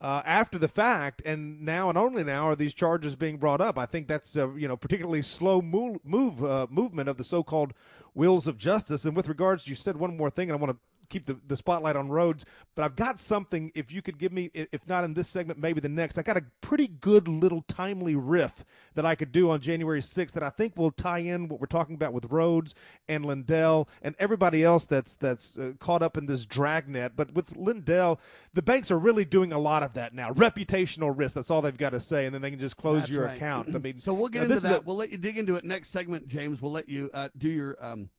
uh, 0.00 0.22
after 0.24 0.58
the 0.58 0.68
fact, 0.68 1.22
and 1.24 1.62
now 1.62 1.88
and 1.88 1.98
only 1.98 2.24
now 2.24 2.48
are 2.48 2.56
these 2.56 2.74
charges 2.74 3.14
being 3.14 3.36
brought 3.36 3.60
up. 3.60 3.78
I 3.78 3.86
think 3.86 4.08
that's, 4.08 4.36
uh, 4.36 4.52
you 4.54 4.68
know, 4.68 4.76
particularly 4.76 5.22
slow 5.22 5.60
move, 5.60 5.98
move 6.04 6.42
uh, 6.44 6.66
movement 6.70 7.08
of 7.08 7.16
the 7.16 7.24
so-called 7.24 7.74
wheels 8.14 8.46
of 8.46 8.58
justice. 8.58 9.04
And 9.04 9.16
with 9.16 9.28
regards, 9.28 9.68
you 9.68 9.74
said 9.74 9.96
one 9.96 10.16
more 10.16 10.30
thing, 10.30 10.50
and 10.50 10.58
I 10.58 10.60
want 10.60 10.72
to 10.72 10.78
keep 11.08 11.26
the, 11.26 11.38
the 11.46 11.56
spotlight 11.56 11.96
on 11.96 12.08
Rhodes, 12.08 12.44
but 12.74 12.84
I've 12.84 12.96
got 12.96 13.20
something. 13.20 13.72
If 13.74 13.92
you 13.92 14.02
could 14.02 14.18
give 14.18 14.32
me, 14.32 14.50
if 14.54 14.88
not 14.88 15.04
in 15.04 15.14
this 15.14 15.28
segment, 15.28 15.58
maybe 15.58 15.80
the 15.80 15.88
next, 15.88 16.18
I 16.18 16.22
got 16.22 16.36
a 16.36 16.44
pretty 16.60 16.86
good 16.88 17.28
little 17.28 17.62
timely 17.62 18.14
riff 18.14 18.64
that 18.94 19.04
I 19.04 19.14
could 19.14 19.32
do 19.32 19.50
on 19.50 19.60
January 19.60 20.00
6th 20.00 20.32
that 20.32 20.42
I 20.42 20.50
think 20.50 20.76
will 20.76 20.90
tie 20.90 21.18
in 21.18 21.48
what 21.48 21.60
we're 21.60 21.66
talking 21.66 21.94
about 21.94 22.12
with 22.12 22.26
Rhodes 22.26 22.74
and 23.08 23.24
Lindell 23.24 23.88
and 24.02 24.14
everybody 24.18 24.64
else 24.64 24.84
that's 24.84 25.14
that's 25.16 25.56
uh, 25.58 25.72
caught 25.78 26.02
up 26.02 26.16
in 26.16 26.26
this 26.26 26.46
dragnet. 26.46 27.12
But 27.16 27.32
with 27.34 27.56
Lindell, 27.56 28.20
the 28.52 28.62
banks 28.62 28.90
are 28.90 28.98
really 28.98 29.24
doing 29.24 29.52
a 29.52 29.58
lot 29.58 29.82
of 29.82 29.94
that 29.94 30.14
now. 30.14 30.32
Reputational 30.32 31.12
risk. 31.16 31.34
That's 31.34 31.50
all 31.50 31.62
they've 31.62 31.76
got 31.76 31.90
to 31.90 32.00
say, 32.00 32.26
and 32.26 32.34
then 32.34 32.42
they 32.42 32.50
can 32.50 32.58
just 32.58 32.76
close 32.76 33.02
That's 33.02 33.10
your 33.10 33.24
right. 33.26 33.36
account. 33.36 33.74
I 33.74 33.78
mean, 33.78 33.98
so 34.00 34.12
we'll 34.14 34.28
get 34.28 34.42
into 34.42 34.54
this 34.54 34.62
that. 34.64 34.80
a- 34.80 34.82
we'll 34.84 34.96
let 34.96 35.10
you 35.10 35.18
dig 35.18 35.36
into 35.38 35.54
it 35.56 35.64
next 35.64 35.90
segment, 35.90 36.28
James. 36.28 36.60
We'll 36.62 36.72
let 36.72 36.88
you 36.88 37.10
uh, 37.12 37.28
do 37.36 37.48
your 37.48 37.76
um, 37.84 38.10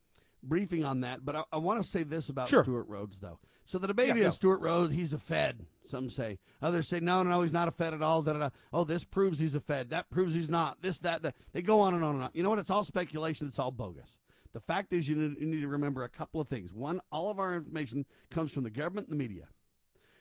briefing 0.48 0.84
on 0.84 1.00
that. 1.00 1.24
But 1.24 1.36
I, 1.36 1.42
I 1.52 1.56
want 1.58 1.82
to 1.82 1.88
say 1.88 2.02
this 2.02 2.28
about 2.28 2.48
Sure. 2.48 2.62
Stewart 2.62 2.88
Rhodes, 2.88 3.18
though. 3.20 3.38
So 3.64 3.78
the 3.78 3.88
debate 3.88 4.08
Yeah, 4.08 4.14
is 4.14 4.22
go. 4.22 4.30
Stewart 4.30 4.60
Rhodes, 4.60 4.94
he's 4.94 5.12
a 5.12 5.18
Fed. 5.18 5.66
Some 5.86 6.08
say. 6.10 6.38
Others 6.62 6.88
say, 6.88 7.00
no, 7.00 7.22
no, 7.22 7.30
no, 7.30 7.42
he's 7.42 7.52
not 7.52 7.68
a 7.68 7.72
Fed 7.72 7.94
at 7.94 8.02
all. 8.02 8.22
Da, 8.22 8.32
da, 8.32 8.38
da. 8.38 8.48
Oh, 8.72 8.84
this 8.84 9.04
proves 9.04 9.38
he's 9.38 9.54
a 9.54 9.60
Fed. 9.60 9.90
That 9.90 10.08
proves 10.10 10.34
he's 10.34 10.48
not. 10.48 10.82
This, 10.82 10.98
that, 11.00 11.22
that. 11.22 11.34
They 11.52 11.62
go 11.62 11.80
on 11.80 11.94
and 11.94 12.04
on 12.04 12.14
and 12.16 12.24
on. 12.24 12.30
You 12.32 12.42
know 12.42 12.50
what? 12.50 12.58
It's 12.58 12.70
all 12.70 12.84
speculation. 12.84 13.46
It's 13.48 13.58
all 13.58 13.70
bogus. 13.72 14.20
The 14.52 14.60
fact 14.60 14.92
is, 14.92 15.08
you 15.08 15.16
need, 15.16 15.38
you 15.38 15.46
need 15.46 15.60
to 15.60 15.68
remember 15.68 16.02
a 16.04 16.08
couple 16.08 16.40
of 16.40 16.48
things. 16.48 16.72
One, 16.72 17.00
all 17.12 17.28
of 17.30 17.38
our 17.38 17.54
information 17.54 18.06
comes 18.30 18.52
from 18.52 18.62
the 18.62 18.70
government 18.70 19.08
and 19.08 19.18
the 19.18 19.22
media. 19.22 19.48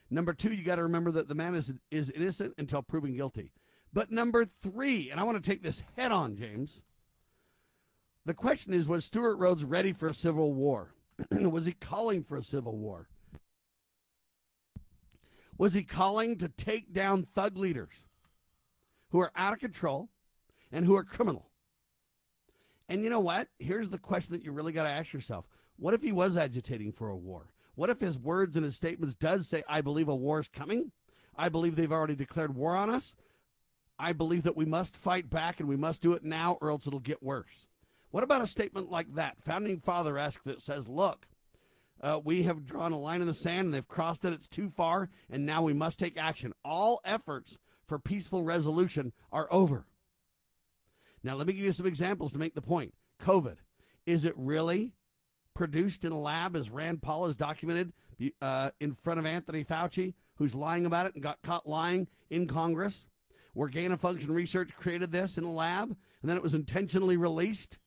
Number 0.10 0.34
two, 0.34 0.54
you 0.54 0.64
got 0.64 0.76
to 0.76 0.84
remember 0.84 1.12
that 1.12 1.28
the 1.28 1.36
man 1.36 1.56
is 1.56 1.74
is 1.90 2.10
innocent 2.12 2.54
until 2.58 2.82
proven 2.84 3.16
guilty. 3.16 3.54
But 3.94 4.12
number 4.12 4.44
three, 4.46 5.10
and 5.10 5.20
I 5.20 5.24
want 5.24 5.42
to 5.42 5.50
take 5.50 5.64
this 5.64 5.82
head 5.96 6.12
on, 6.12 6.36
James. 6.36 6.84
The 8.26 8.34
question 8.34 8.74
is, 8.74 8.90
was 8.90 9.06
Stewart 9.06 9.38
Rhodes 9.38 9.64
ready 9.64 9.94
for 9.94 10.08
a 10.08 10.14
civil 10.14 10.54
war? 10.54 10.96
was 11.32 11.66
he 11.66 11.74
calling 11.74 12.24
for 12.24 12.38
a 12.38 12.44
civil 12.44 12.76
war? 12.76 13.08
Was 15.58 15.74
he 15.74 15.84
calling 15.84 16.38
to 16.40 16.50
take 16.50 16.92
down 16.92 17.24
thug 17.24 17.58
leaders 17.58 17.94
who 19.12 19.20
are 19.20 19.32
out 19.36 19.54
of 19.54 19.60
control 19.60 20.10
and 20.72 20.86
who 20.86 20.96
are 20.96 21.04
criminal? 21.04 21.50
And 22.90 23.04
you 23.04 23.10
know 23.10 23.20
what? 23.20 23.48
Here's 23.60 23.90
the 23.90 23.98
question 23.98 24.34
that 24.34 24.44
you 24.44 24.52
really 24.52 24.74
got 24.74 24.84
to 24.84 24.90
ask 24.90 25.14
yourself. 25.14 25.46
What 25.78 25.94
if 25.94 26.02
he 26.02 26.12
was 26.12 26.36
agitating 26.36 26.94
for 26.94 27.10
a 27.10 27.16
war? 27.16 27.54
What 27.76 27.90
if 27.90 28.00
his 28.00 28.18
words 28.18 28.56
and 28.56 28.66
his 28.66 28.76
statements 28.76 29.16
does 29.16 29.48
say, 29.48 29.64
I 29.68 29.82
believe 29.82 30.08
a 30.08 30.16
war 30.16 30.40
is 30.40 30.48
coming? 30.48 30.92
I 31.38 31.50
believe 31.50 31.76
they've 31.76 31.92
already 31.92 32.16
declared 32.16 32.56
war 32.56 32.76
on 32.76 32.90
us. 32.90 33.16
I 34.00 34.14
believe 34.14 34.44
that 34.44 34.58
we 34.58 34.66
must 34.66 34.98
fight 34.98 35.30
back 35.30 35.60
and 35.60 35.70
we 35.70 35.78
must 35.78 36.02
do 36.02 36.14
it 36.14 36.24
now 36.24 36.58
or 36.60 36.70
else 36.70 36.88
it'll 36.88 37.00
get 37.00 37.24
worse. 37.24 37.68
What 38.12 38.24
about 38.24 38.41
a 38.41 38.48
statement 38.48 38.91
like 38.91 39.15
that? 39.15 39.41
Founding 39.44 39.80
Father 39.80 40.18
esque 40.18 40.44
that 40.46 40.62
says, 40.62 40.88
look, 40.88 41.28
uh, 42.02 42.20
we 42.24 42.44
have 42.44 42.65
drawn 42.65 42.91
a 42.91 43.00
line 43.00 43.22
in 43.22 43.28
the 43.28 43.34
sand 43.34 43.65
and 43.65 43.74
they've 43.74 43.88
crossed 43.88 44.26
it. 44.26 44.34
It's 44.34 44.48
too 44.48 44.70
far, 44.70 45.10
and 45.30 45.46
now 45.46 45.62
we 45.62 45.74
must 45.74 46.00
take 46.00 46.18
action. 46.18 46.54
All 46.63 47.02
efforts 47.04 47.58
for 47.88 48.00
peaceful 48.00 48.44
resolution 48.44 49.13
are 49.32 49.48
over. 49.52 49.86
Now, 51.24 51.36
let 51.36 51.48
me 51.48 51.54
give 51.54 51.65
you 51.65 51.72
some 51.72 51.88
examples 51.88 52.32
to 52.34 52.38
make 52.38 52.54
the 52.54 52.62
point. 52.62 52.94
COVID. 53.22 53.58
Is 54.06 54.26
it 54.26 54.34
really 54.38 54.94
produced 55.56 56.06
in 56.06 56.12
a 56.12 56.20
lab, 56.20 56.56
as 56.56 56.70
Rand 56.70 57.02
Paul 57.02 57.26
has 57.26 57.36
documented 57.36 57.94
uh, 58.41 58.72
in 58.80 58.94
front 58.94 59.20
of 59.20 59.26
Anthony 59.26 59.63
Fauci, 59.63 60.13
who's 60.36 60.54
lying 60.54 60.86
about 60.86 61.08
it 61.08 61.15
and 61.15 61.24
got 61.24 61.41
caught 61.41 61.68
lying 61.68 62.08
in 62.30 62.46
Congress? 62.46 63.08
Where 63.54 63.70
gain 63.70 63.91
of 63.91 64.02
function 64.02 64.34
research 64.34 64.76
created 64.76 65.12
this 65.12 65.38
in 65.38 65.46
a 65.46 65.52
lab 65.52 65.96
and 66.22 66.30
then 66.30 66.38
it 66.38 66.44
was 66.44 66.54
intentionally 66.54 67.18
released? 67.18 67.80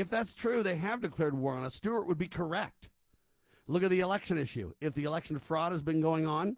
If 0.00 0.08
that's 0.08 0.34
true, 0.34 0.62
they 0.62 0.76
have 0.76 1.02
declared 1.02 1.34
war 1.34 1.52
on 1.52 1.62
us. 1.62 1.74
Stewart 1.74 2.06
would 2.06 2.16
be 2.16 2.26
correct. 2.26 2.88
Look 3.66 3.82
at 3.82 3.90
the 3.90 4.00
election 4.00 4.38
issue. 4.38 4.72
If 4.80 4.94
the 4.94 5.04
election 5.04 5.38
fraud 5.38 5.72
has 5.72 5.82
been 5.82 6.00
going 6.00 6.26
on 6.26 6.56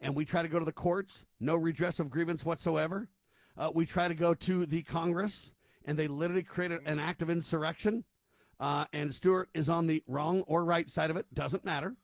and 0.00 0.16
we 0.16 0.24
try 0.24 0.42
to 0.42 0.48
go 0.48 0.58
to 0.58 0.64
the 0.64 0.72
courts, 0.72 1.24
no 1.38 1.54
redress 1.54 2.00
of 2.00 2.10
grievance 2.10 2.44
whatsoever, 2.44 3.08
uh, 3.56 3.70
we 3.72 3.86
try 3.86 4.08
to 4.08 4.14
go 4.16 4.34
to 4.34 4.66
the 4.66 4.82
Congress 4.82 5.52
and 5.84 5.96
they 5.96 6.08
literally 6.08 6.42
created 6.42 6.80
an 6.84 6.98
act 6.98 7.22
of 7.22 7.30
insurrection, 7.30 8.02
uh, 8.58 8.86
and 8.92 9.14
Stewart 9.14 9.48
is 9.54 9.68
on 9.68 9.86
the 9.86 10.02
wrong 10.08 10.42
or 10.48 10.64
right 10.64 10.90
side 10.90 11.10
of 11.10 11.16
it, 11.16 11.32
doesn't 11.32 11.64
matter, 11.64 11.94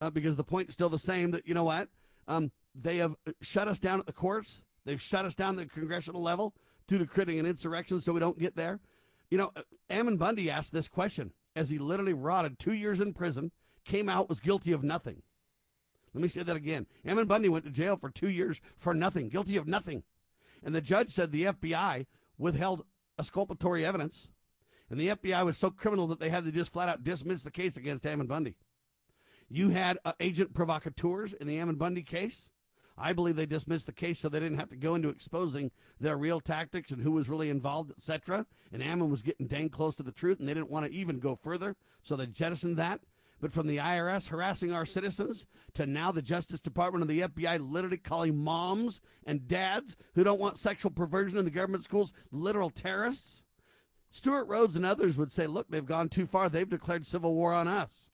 uh, 0.00 0.10
because 0.10 0.36
the 0.36 0.44
point 0.44 0.68
is 0.68 0.74
still 0.74 0.88
the 0.88 0.96
same 0.96 1.32
that, 1.32 1.44
you 1.44 1.54
know 1.54 1.64
what? 1.64 1.88
Um, 2.28 2.52
they 2.72 2.98
have 2.98 3.16
shut 3.42 3.66
us 3.66 3.80
down 3.80 3.98
at 3.98 4.06
the 4.06 4.12
courts, 4.12 4.62
they've 4.84 5.02
shut 5.02 5.24
us 5.24 5.34
down 5.34 5.58
at 5.58 5.68
the 5.68 5.74
congressional 5.74 6.22
level 6.22 6.54
due 6.86 6.98
to 6.98 7.06
creating 7.06 7.40
an 7.40 7.46
insurrection 7.46 8.00
so 8.00 8.12
we 8.12 8.20
don't 8.20 8.38
get 8.38 8.54
there. 8.54 8.78
You 9.30 9.38
know, 9.38 9.50
uh, 9.56 9.62
Ammon 9.90 10.16
Bundy 10.16 10.50
asked 10.50 10.72
this 10.72 10.88
question 10.88 11.32
as 11.56 11.68
he 11.68 11.78
literally 11.78 12.12
rotted 12.12 12.58
two 12.58 12.72
years 12.72 13.00
in 13.00 13.12
prison, 13.12 13.52
came 13.84 14.08
out, 14.08 14.28
was 14.28 14.40
guilty 14.40 14.72
of 14.72 14.82
nothing. 14.82 15.22
Let 16.12 16.22
me 16.22 16.28
say 16.28 16.42
that 16.42 16.56
again. 16.56 16.86
Ammon 17.04 17.26
Bundy 17.26 17.48
went 17.48 17.64
to 17.64 17.70
jail 17.70 17.96
for 17.96 18.10
two 18.10 18.28
years 18.28 18.60
for 18.76 18.94
nothing, 18.94 19.28
guilty 19.28 19.56
of 19.56 19.66
nothing. 19.66 20.04
And 20.62 20.74
the 20.74 20.80
judge 20.80 21.10
said 21.10 21.32
the 21.32 21.44
FBI 21.44 22.06
withheld 22.38 22.84
exculpatory 23.18 23.84
evidence. 23.84 24.28
And 24.90 25.00
the 25.00 25.08
FBI 25.08 25.44
was 25.44 25.58
so 25.58 25.70
criminal 25.70 26.06
that 26.08 26.20
they 26.20 26.28
had 26.28 26.44
to 26.44 26.52
just 26.52 26.72
flat 26.72 26.88
out 26.88 27.02
dismiss 27.02 27.42
the 27.42 27.50
case 27.50 27.76
against 27.76 28.06
Ammon 28.06 28.26
Bundy. 28.26 28.56
You 29.48 29.70
had 29.70 29.98
uh, 30.04 30.12
agent 30.20 30.54
provocateurs 30.54 31.32
in 31.32 31.46
the 31.46 31.58
Ammon 31.58 31.76
Bundy 31.76 32.02
case. 32.02 32.50
I 32.96 33.12
believe 33.12 33.36
they 33.36 33.46
dismissed 33.46 33.86
the 33.86 33.92
case 33.92 34.20
so 34.20 34.28
they 34.28 34.40
didn't 34.40 34.58
have 34.58 34.68
to 34.70 34.76
go 34.76 34.94
into 34.94 35.08
exposing 35.08 35.72
their 35.98 36.16
real 36.16 36.40
tactics 36.40 36.92
and 36.92 37.02
who 37.02 37.10
was 37.10 37.28
really 37.28 37.50
involved, 37.50 37.90
etc. 37.90 38.46
And 38.72 38.82
Ammon 38.82 39.10
was 39.10 39.22
getting 39.22 39.46
dang 39.46 39.68
close 39.68 39.96
to 39.96 40.02
the 40.02 40.12
truth, 40.12 40.38
and 40.38 40.48
they 40.48 40.54
didn't 40.54 40.70
want 40.70 40.86
to 40.86 40.92
even 40.92 41.18
go 41.18 41.34
further, 41.34 41.76
so 42.02 42.14
they 42.14 42.26
jettisoned 42.26 42.76
that. 42.76 43.00
But 43.40 43.52
from 43.52 43.66
the 43.66 43.78
IRS 43.78 44.28
harassing 44.28 44.72
our 44.72 44.86
citizens 44.86 45.46
to 45.74 45.86
now 45.86 46.12
the 46.12 46.22
Justice 46.22 46.60
Department 46.60 47.02
and 47.02 47.10
the 47.10 47.28
FBI 47.28 47.58
literally 47.60 47.98
calling 47.98 48.38
moms 48.38 49.00
and 49.26 49.48
dads 49.48 49.96
who 50.14 50.24
don't 50.24 50.40
want 50.40 50.56
sexual 50.56 50.90
perversion 50.90 51.36
in 51.36 51.44
the 51.44 51.50
government 51.50 51.84
schools 51.84 52.12
literal 52.30 52.70
terrorists. 52.70 53.42
Stewart 54.10 54.46
Rhodes 54.46 54.76
and 54.76 54.86
others 54.86 55.16
would 55.16 55.32
say, 55.32 55.48
look, 55.48 55.68
they've 55.68 55.84
gone 55.84 56.08
too 56.08 56.24
far. 56.24 56.48
They've 56.48 56.68
declared 56.68 57.04
civil 57.04 57.34
war 57.34 57.52
on 57.52 57.66
us. 57.66 58.10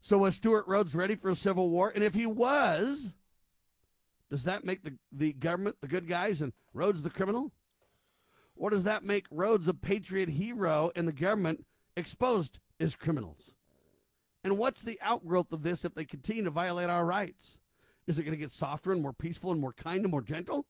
So 0.00 0.18
was 0.18 0.36
Stewart 0.36 0.66
Rhodes 0.66 0.94
ready 0.94 1.14
for 1.14 1.28
a 1.28 1.34
civil 1.34 1.68
war? 1.68 1.92
And 1.94 2.02
if 2.02 2.14
he 2.14 2.26
was, 2.26 3.12
does 4.30 4.44
that 4.44 4.64
make 4.64 4.82
the, 4.82 4.94
the 5.12 5.32
government 5.32 5.76
the 5.80 5.88
good 5.88 6.08
guys 6.08 6.42
and 6.42 6.52
Rhodes 6.72 7.02
the 7.02 7.10
criminal? 7.10 7.52
Or 8.56 8.70
does 8.70 8.84
that 8.84 9.04
make 9.04 9.26
Rhodes 9.30 9.68
a 9.68 9.74
patriot 9.74 10.30
hero 10.30 10.90
and 10.96 11.06
the 11.06 11.12
government 11.12 11.64
exposed 11.96 12.58
as 12.80 12.96
criminals? 12.96 13.54
And 14.42 14.58
what's 14.58 14.82
the 14.82 14.98
outgrowth 15.02 15.52
of 15.52 15.62
this 15.62 15.84
if 15.84 15.94
they 15.94 16.04
continue 16.04 16.44
to 16.44 16.50
violate 16.50 16.88
our 16.88 17.04
rights? 17.04 17.58
Is 18.06 18.18
it 18.18 18.22
going 18.22 18.36
to 18.36 18.40
get 18.40 18.52
softer 18.52 18.92
and 18.92 19.02
more 19.02 19.12
peaceful 19.12 19.50
and 19.50 19.60
more 19.60 19.72
kind 19.72 20.02
and 20.02 20.10
more 20.10 20.22
gentle? 20.22 20.66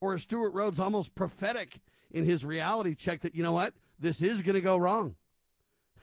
Or 0.00 0.14
is 0.14 0.22
Stewart 0.22 0.52
Rhodes 0.52 0.80
almost 0.80 1.14
prophetic 1.14 1.80
in 2.10 2.24
his 2.24 2.44
reality 2.44 2.94
check 2.94 3.20
that, 3.20 3.34
you 3.34 3.42
know 3.42 3.52
what, 3.52 3.74
this 3.98 4.20
is 4.20 4.42
going 4.42 4.56
to 4.56 4.60
go 4.60 4.76
wrong? 4.76 5.14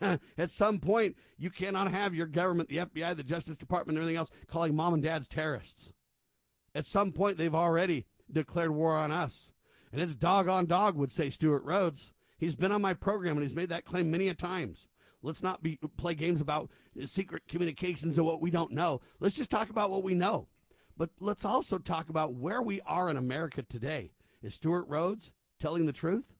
At 0.00 0.50
some 0.50 0.78
point, 0.78 1.16
you 1.36 1.50
cannot 1.50 1.90
have 1.90 2.14
your 2.14 2.26
government, 2.26 2.70
the 2.70 2.78
FBI, 2.78 3.14
the 3.14 3.22
Justice 3.22 3.58
Department, 3.58 3.98
and 3.98 4.02
everything 4.02 4.18
else 4.18 4.30
calling 4.48 4.74
mom 4.74 4.94
and 4.94 5.02
dads 5.02 5.28
terrorists. 5.28 5.92
At 6.74 6.86
some 6.86 7.12
point, 7.12 7.36
they've 7.36 7.54
already 7.54 8.06
declared 8.30 8.70
war 8.70 8.96
on 8.96 9.10
us. 9.10 9.50
And 9.92 10.00
it's 10.00 10.14
dog 10.14 10.48
on 10.48 10.66
dog, 10.66 10.96
would 10.96 11.12
say 11.12 11.30
Stewart 11.30 11.64
Rhodes. 11.64 12.12
He's 12.38 12.56
been 12.56 12.72
on 12.72 12.80
my 12.80 12.94
program 12.94 13.36
and 13.36 13.42
he's 13.42 13.56
made 13.56 13.68
that 13.70 13.84
claim 13.84 14.10
many 14.10 14.28
a 14.28 14.34
times. 14.34 14.88
Let's 15.22 15.42
not 15.42 15.62
be 15.62 15.78
play 15.96 16.14
games 16.14 16.40
about 16.40 16.70
secret 17.04 17.42
communications 17.48 18.16
and 18.16 18.26
what 18.26 18.40
we 18.40 18.50
don't 18.50 18.72
know. 18.72 19.00
Let's 19.18 19.36
just 19.36 19.50
talk 19.50 19.68
about 19.68 19.90
what 19.90 20.02
we 20.02 20.14
know. 20.14 20.48
But 20.96 21.10
let's 21.18 21.44
also 21.44 21.78
talk 21.78 22.08
about 22.08 22.34
where 22.34 22.62
we 22.62 22.80
are 22.82 23.10
in 23.10 23.16
America 23.16 23.62
today. 23.62 24.12
Is 24.42 24.54
Stewart 24.54 24.86
Rhodes 24.88 25.32
telling 25.58 25.86
the 25.86 25.92
truth? 25.92 26.32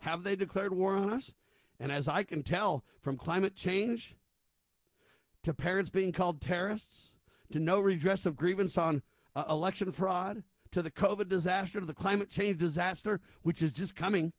Have 0.00 0.22
they 0.22 0.36
declared 0.36 0.72
war 0.72 0.94
on 0.94 1.10
us? 1.10 1.34
And 1.80 1.92
as 1.92 2.08
I 2.08 2.22
can 2.22 2.42
tell 2.42 2.84
from 3.00 3.16
climate 3.16 3.56
change 3.56 4.16
to 5.42 5.52
parents 5.52 5.90
being 5.90 6.12
called 6.12 6.40
terrorists 6.40 7.14
to 7.52 7.58
no 7.58 7.80
redress 7.80 8.26
of 8.26 8.36
grievance 8.36 8.76
on 8.78 9.02
uh, 9.38 9.44
election 9.52 9.92
fraud 9.92 10.42
to 10.72 10.82
the 10.82 10.90
COVID 10.90 11.28
disaster 11.28 11.80
to 11.80 11.86
the 11.86 11.94
climate 11.94 12.30
change 12.30 12.58
disaster, 12.58 13.20
which 13.42 13.62
is 13.62 13.72
just 13.72 13.94
coming 13.94 14.32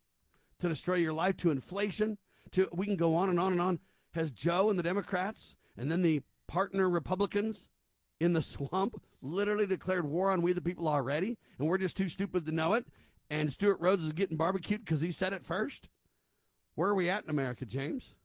to 0.59 0.67
destroy 0.67 0.95
your 0.95 1.13
life, 1.13 1.37
to 1.37 1.51
inflation, 1.51 2.17
to 2.51 2.67
we 2.73 2.85
can 2.85 2.95
go 2.95 3.15
on 3.15 3.29
and 3.29 3.39
on 3.39 3.53
and 3.53 3.61
on. 3.61 3.79
Has 4.13 4.31
Joe 4.31 4.69
and 4.69 4.77
the 4.77 4.83
Democrats 4.83 5.55
and 5.77 5.91
then 5.91 6.01
the 6.01 6.21
partner 6.47 6.89
Republicans 6.89 7.69
in 8.19 8.33
the 8.33 8.41
swamp 8.41 9.01
literally 9.21 9.65
declared 9.65 10.05
war 10.05 10.31
on 10.31 10.41
we 10.41 10.53
the 10.53 10.61
people 10.61 10.87
already, 10.87 11.37
and 11.57 11.67
we're 11.67 11.77
just 11.77 11.97
too 11.97 12.09
stupid 12.09 12.45
to 12.45 12.51
know 12.51 12.73
it? 12.73 12.85
And 13.29 13.53
Stewart 13.53 13.79
Rhodes 13.79 14.03
is 14.03 14.13
getting 14.13 14.37
barbecued 14.37 14.83
because 14.83 15.01
he 15.01 15.11
said 15.11 15.33
it 15.33 15.45
first. 15.45 15.87
Where 16.75 16.89
are 16.89 16.95
we 16.95 17.09
at 17.09 17.23
in 17.23 17.29
America, 17.29 17.65
James? 17.65 18.15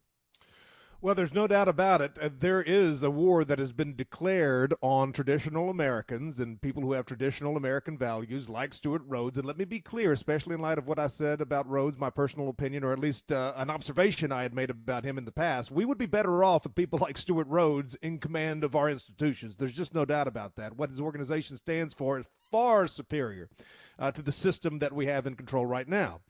Well, 1.04 1.14
there's 1.14 1.34
no 1.34 1.46
doubt 1.46 1.68
about 1.68 2.00
it. 2.00 2.16
Uh, 2.18 2.30
there 2.34 2.62
is 2.62 3.02
a 3.02 3.10
war 3.10 3.44
that 3.44 3.58
has 3.58 3.72
been 3.74 3.94
declared 3.94 4.72
on 4.80 5.12
traditional 5.12 5.68
Americans 5.68 6.40
and 6.40 6.62
people 6.62 6.82
who 6.82 6.92
have 6.92 7.04
traditional 7.04 7.58
American 7.58 7.98
values, 7.98 8.48
like 8.48 8.72
Stewart 8.72 9.02
Rhodes. 9.06 9.36
And 9.36 9.46
let 9.46 9.58
me 9.58 9.66
be 9.66 9.80
clear, 9.80 10.12
especially 10.12 10.54
in 10.54 10.62
light 10.62 10.78
of 10.78 10.86
what 10.86 10.98
I 10.98 11.08
said 11.08 11.42
about 11.42 11.68
Rhodes, 11.68 11.98
my 11.98 12.08
personal 12.08 12.48
opinion, 12.48 12.84
or 12.84 12.92
at 12.94 12.98
least 12.98 13.30
uh, 13.30 13.52
an 13.54 13.68
observation 13.68 14.32
I 14.32 14.44
had 14.44 14.54
made 14.54 14.70
about 14.70 15.04
him 15.04 15.18
in 15.18 15.26
the 15.26 15.30
past. 15.30 15.70
We 15.70 15.84
would 15.84 15.98
be 15.98 16.06
better 16.06 16.42
off 16.42 16.64
with 16.64 16.74
people 16.74 16.98
like 17.02 17.18
Stewart 17.18 17.48
Rhodes 17.48 17.96
in 17.96 18.16
command 18.16 18.64
of 18.64 18.74
our 18.74 18.88
institutions. 18.88 19.56
There's 19.56 19.74
just 19.74 19.94
no 19.94 20.06
doubt 20.06 20.26
about 20.26 20.56
that. 20.56 20.78
What 20.78 20.88
his 20.88 21.00
organization 21.00 21.58
stands 21.58 21.92
for 21.92 22.18
is 22.18 22.30
far 22.50 22.86
superior 22.86 23.50
uh, 23.98 24.10
to 24.12 24.22
the 24.22 24.32
system 24.32 24.78
that 24.78 24.94
we 24.94 25.04
have 25.04 25.26
in 25.26 25.34
control 25.34 25.66
right 25.66 25.86
now. 25.86 26.22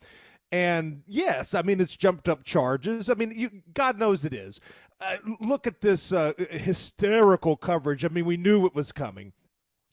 And 0.53 1.03
yes, 1.07 1.55
I 1.55 1.63
mean 1.63 1.81
it's 1.81 1.97
jumped 1.97 2.29
up 2.29 2.45
charges. 2.45 3.11
I 3.11 3.15
mean, 3.15 3.33
you, 3.37 3.51
God 3.73 3.99
knows 3.99 4.25
it 4.25 4.33
is. 4.33 4.61
Uh, 5.01 5.17
look 5.41 5.67
at 5.67 5.81
this 5.81 6.13
uh, 6.13 6.33
hysterical 6.51 7.57
coverage. 7.57 8.05
I 8.05 8.09
mean, 8.09 8.25
we 8.25 8.37
knew 8.37 8.65
it 8.65 8.75
was 8.75 8.93
coming 8.93 9.33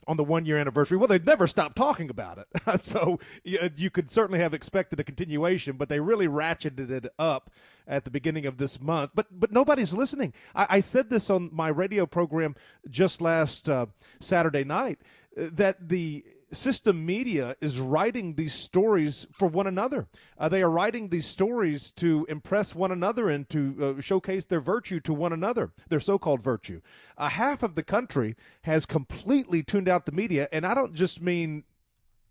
on 0.08 0.18
the 0.18 0.24
one 0.24 0.46
year 0.46 0.58
anniversary. 0.58 0.98
Well, 0.98 1.08
they've 1.08 1.26
never 1.26 1.48
stopped 1.48 1.76
talking 1.76 2.10
about 2.10 2.38
it. 2.38 2.48
so 2.84 3.20
you, 3.44 3.70
you, 3.76 3.90
could 3.90 4.10
certainly 4.10 4.40
have 4.40 4.54
expected 4.54 5.00
a 5.00 5.04
continuation, 5.04 5.78
but 5.78 5.90
they 5.90 6.00
really 6.00 6.28
ratcheted 6.28 6.90
it 6.90 7.08
up 7.20 7.50
at 7.88 8.04
the 8.04 8.12
beginning 8.12 8.46
of 8.46 8.58
this 8.58 8.80
month. 8.80 9.12
But 9.14 9.28
but 9.40 9.52
nobody's 9.52 9.94
listening. 9.94 10.34
I, 10.56 10.68
I 10.70 10.80
said 10.80 11.10
this 11.10 11.30
on 11.30 11.50
my 11.52 11.68
radio 11.68 12.06
program 12.06 12.56
just 12.90 13.22
last 13.22 13.70
uh, 13.70 13.88
Saturday 14.20 14.64
night 14.64 15.00
uh, 15.40 15.50
that 15.54 15.90
the 15.90 16.26
system 16.54 17.06
media 17.06 17.56
is 17.62 17.80
writing 17.80 18.36
these 18.36 18.54
stories 18.54 19.28
for 19.32 19.48
one 19.48 19.68
another. 19.68 20.08
Uh, 20.38 20.50
they 20.50 20.62
are 20.62 20.70
writing 20.70 21.10
these 21.10 21.26
stories 21.26 21.92
to 21.94 22.26
impress 22.30 22.76
one 22.76 22.92
another 22.92 23.30
and 23.30 23.50
to 23.50 23.96
uh, 23.98 24.02
showcase 24.02 24.46
their 24.46 24.62
virtue 24.62 25.00
to 25.02 25.14
one 25.14 25.34
another, 25.34 25.72
their 25.90 26.00
so 26.00 26.18
called 26.18 26.42
virtue. 26.42 26.82
Uh, 27.18 27.30
half 27.30 27.64
of 27.64 27.76
the 27.76 27.84
country 27.84 28.36
has 28.64 28.86
completely 28.86 29.64
tuned 29.64 29.88
out 29.88 30.06
the 30.06 30.12
media, 30.12 30.48
and 30.52 30.66
I 30.66 30.74
don't 30.74 30.94
just 30.94 31.22
mean 31.22 31.64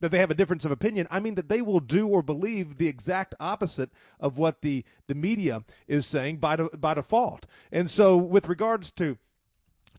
that 0.01 0.11
they 0.11 0.19
have 0.19 0.31
a 0.31 0.35
difference 0.35 0.65
of 0.65 0.73
opinion. 0.73 1.07
I 1.11 1.21
mean 1.21 1.35
that 1.35 1.49
they 1.49 1.61
will 1.61 1.81
do 1.81 2.09
or 2.09 2.23
believe 2.23 2.79
the 2.79 2.89
exact 2.89 3.35
opposite 3.39 3.91
of 4.19 4.39
what 4.39 4.63
the, 4.63 4.85
the 5.07 5.15
media 5.15 5.63
is 5.87 6.07
saying 6.07 6.39
by, 6.39 6.57
de- 6.57 6.77
by 6.77 6.95
default. 6.95 7.47
And 7.71 7.91
so, 7.91 8.17
with 8.17 8.49
regards 8.49 8.91
to 8.93 9.19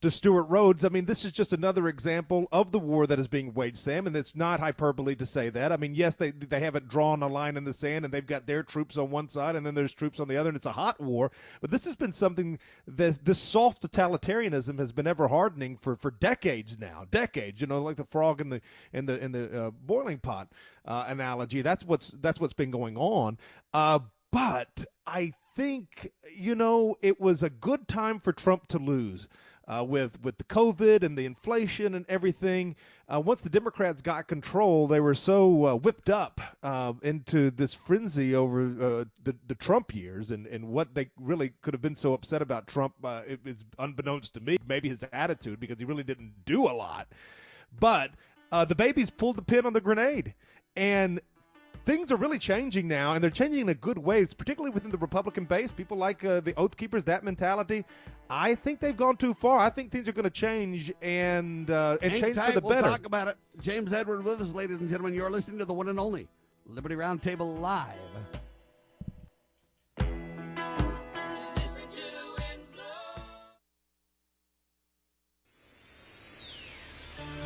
to 0.01 0.09
Stewart 0.09 0.47
Rhodes. 0.49 0.83
I 0.83 0.89
mean, 0.89 1.05
this 1.05 1.23
is 1.23 1.31
just 1.31 1.53
another 1.53 1.87
example 1.87 2.47
of 2.51 2.71
the 2.71 2.79
war 2.79 3.05
that 3.05 3.19
is 3.19 3.27
being 3.27 3.53
waged, 3.53 3.77
Sam, 3.77 4.07
and 4.07 4.15
it's 4.15 4.35
not 4.35 4.59
hyperbole 4.59 5.15
to 5.15 5.25
say 5.25 5.49
that. 5.49 5.71
I 5.71 5.77
mean, 5.77 5.93
yes, 5.93 6.15
they 6.15 6.31
they 6.31 6.59
haven't 6.59 6.87
drawn 6.87 7.21
a 7.21 7.27
line 7.27 7.55
in 7.55 7.65
the 7.65 7.73
sand, 7.73 8.03
and 8.03 8.13
they've 8.13 8.25
got 8.25 8.47
their 8.47 8.63
troops 8.63 8.97
on 8.97 9.11
one 9.11 9.29
side, 9.29 9.55
and 9.55 9.65
then 9.65 9.75
there's 9.75 9.93
troops 9.93 10.19
on 10.19 10.27
the 10.27 10.37
other, 10.37 10.49
and 10.49 10.57
it's 10.57 10.65
a 10.65 10.71
hot 10.71 10.99
war. 10.99 11.31
But 11.61 11.69
this 11.69 11.85
has 11.85 11.95
been 11.95 12.13
something 12.13 12.57
that 12.87 13.25
this 13.25 13.39
soft 13.39 13.83
totalitarianism 13.83 14.79
has 14.79 14.91
been 14.91 15.07
ever 15.07 15.27
hardening 15.27 15.77
for, 15.77 15.95
for 15.95 16.09
decades 16.09 16.79
now, 16.79 17.05
decades. 17.11 17.61
You 17.61 17.67
know, 17.67 17.81
like 17.81 17.97
the 17.97 18.05
frog 18.05 18.41
in 18.41 18.49
the 18.49 18.61
in 18.91 19.05
the 19.05 19.23
in 19.23 19.31
the 19.31 19.65
uh, 19.67 19.71
boiling 19.71 20.17
pot 20.17 20.49
uh, 20.85 21.05
analogy. 21.07 21.61
That's 21.61 21.85
what's 21.85 22.09
that's 22.19 22.39
what's 22.39 22.53
been 22.53 22.71
going 22.71 22.97
on. 22.97 23.37
Uh, 23.71 23.99
but 24.31 24.85
I 25.05 25.33
think 25.55 26.11
you 26.35 26.55
know 26.55 26.95
it 27.01 27.21
was 27.21 27.43
a 27.43 27.49
good 27.51 27.87
time 27.87 28.19
for 28.19 28.33
Trump 28.33 28.67
to 28.69 28.79
lose 28.79 29.27
uh, 29.71 29.83
with 29.83 30.21
with 30.21 30.37
the 30.37 30.43
COVID 30.43 31.03
and 31.03 31.17
the 31.17 31.25
inflation 31.25 31.95
and 31.95 32.05
everything. 32.09 32.75
Uh, 33.11 33.19
once 33.19 33.41
the 33.41 33.49
Democrats 33.49 34.01
got 34.01 34.27
control, 34.27 34.87
they 34.87 34.99
were 34.99 35.15
so 35.15 35.65
uh, 35.65 35.75
whipped 35.75 36.09
up 36.09 36.41
uh, 36.63 36.93
into 37.01 37.51
this 37.51 37.73
frenzy 37.73 38.35
over 38.35 38.61
uh, 38.61 39.05
the 39.23 39.35
the 39.47 39.55
Trump 39.55 39.95
years 39.95 40.31
and, 40.31 40.45
and 40.47 40.67
what 40.67 40.93
they 40.93 41.09
really 41.19 41.53
could 41.61 41.73
have 41.73 41.81
been 41.81 41.95
so 41.95 42.13
upset 42.13 42.41
about 42.41 42.67
Trump. 42.67 42.93
Uh, 43.03 43.21
it, 43.25 43.39
it's 43.45 43.63
unbeknownst 43.79 44.33
to 44.33 44.39
me, 44.39 44.57
maybe 44.67 44.89
his 44.89 45.03
attitude 45.13 45.59
because 45.59 45.77
he 45.79 45.85
really 45.85 46.03
didn't 46.03 46.45
do 46.45 46.65
a 46.65 46.73
lot, 46.73 47.07
but. 47.77 48.11
the 48.67 48.75
babies 48.75 49.09
pulled 49.09 49.37
the 49.37 49.41
pin 49.41 49.65
on 49.65 49.71
the 49.71 49.79
grenade, 49.79 50.33
and 50.75 51.21
things 51.85 52.11
are 52.11 52.15
really 52.15 52.39
changing 52.39 52.87
now, 52.87 53.13
and 53.13 53.23
they're 53.23 53.31
changing 53.31 53.61
in 53.61 53.69
a 53.69 53.75
good 53.75 53.97
way, 53.97 54.21
it's 54.21 54.33
particularly 54.33 54.73
within 54.73 54.91
the 54.91 54.97
Republican 54.97 55.45
base. 55.45 55.71
People 55.71 55.97
like 55.97 56.23
uh, 56.23 56.39
the 56.39 56.53
Oath 56.55 56.77
Keepers, 56.77 57.03
that 57.05 57.23
mentality. 57.23 57.85
I 58.33 58.55
think 58.55 58.79
they've 58.79 58.95
gone 58.95 59.17
too 59.17 59.33
far. 59.33 59.59
I 59.59 59.69
think 59.69 59.91
things 59.91 60.07
are 60.07 60.13
going 60.13 60.23
to 60.23 60.29
change 60.29 60.89
and 61.01 61.69
uh, 61.69 61.97
and 62.01 62.13
Hang 62.13 62.21
change 62.21 62.37
tight, 62.37 62.53
for 62.53 62.61
the 62.61 62.65
we'll 62.65 62.75
better. 62.77 62.87
talk 62.87 63.05
about 63.05 63.27
it. 63.27 63.35
James 63.59 63.91
Edward 63.91 64.23
with 64.23 64.41
us, 64.41 64.53
ladies 64.53 64.79
and 64.79 64.89
gentlemen. 64.89 65.13
You're 65.13 65.29
listening 65.29 65.59
to 65.59 65.65
the 65.65 65.73
one 65.73 65.89
and 65.89 65.99
only 65.99 66.29
Liberty 66.65 66.95
Roundtable 66.95 67.59
Live. 67.59 67.97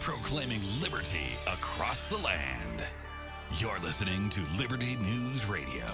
Proclaiming 0.01 0.61
liberty 0.81 1.25
across 1.47 2.05
the 2.05 2.17
land. 2.17 2.83
You're 3.55 3.79
listening 3.79 4.29
to 4.29 4.41
Liberty 4.59 4.97
News 4.97 5.47
Radio. 5.49 5.85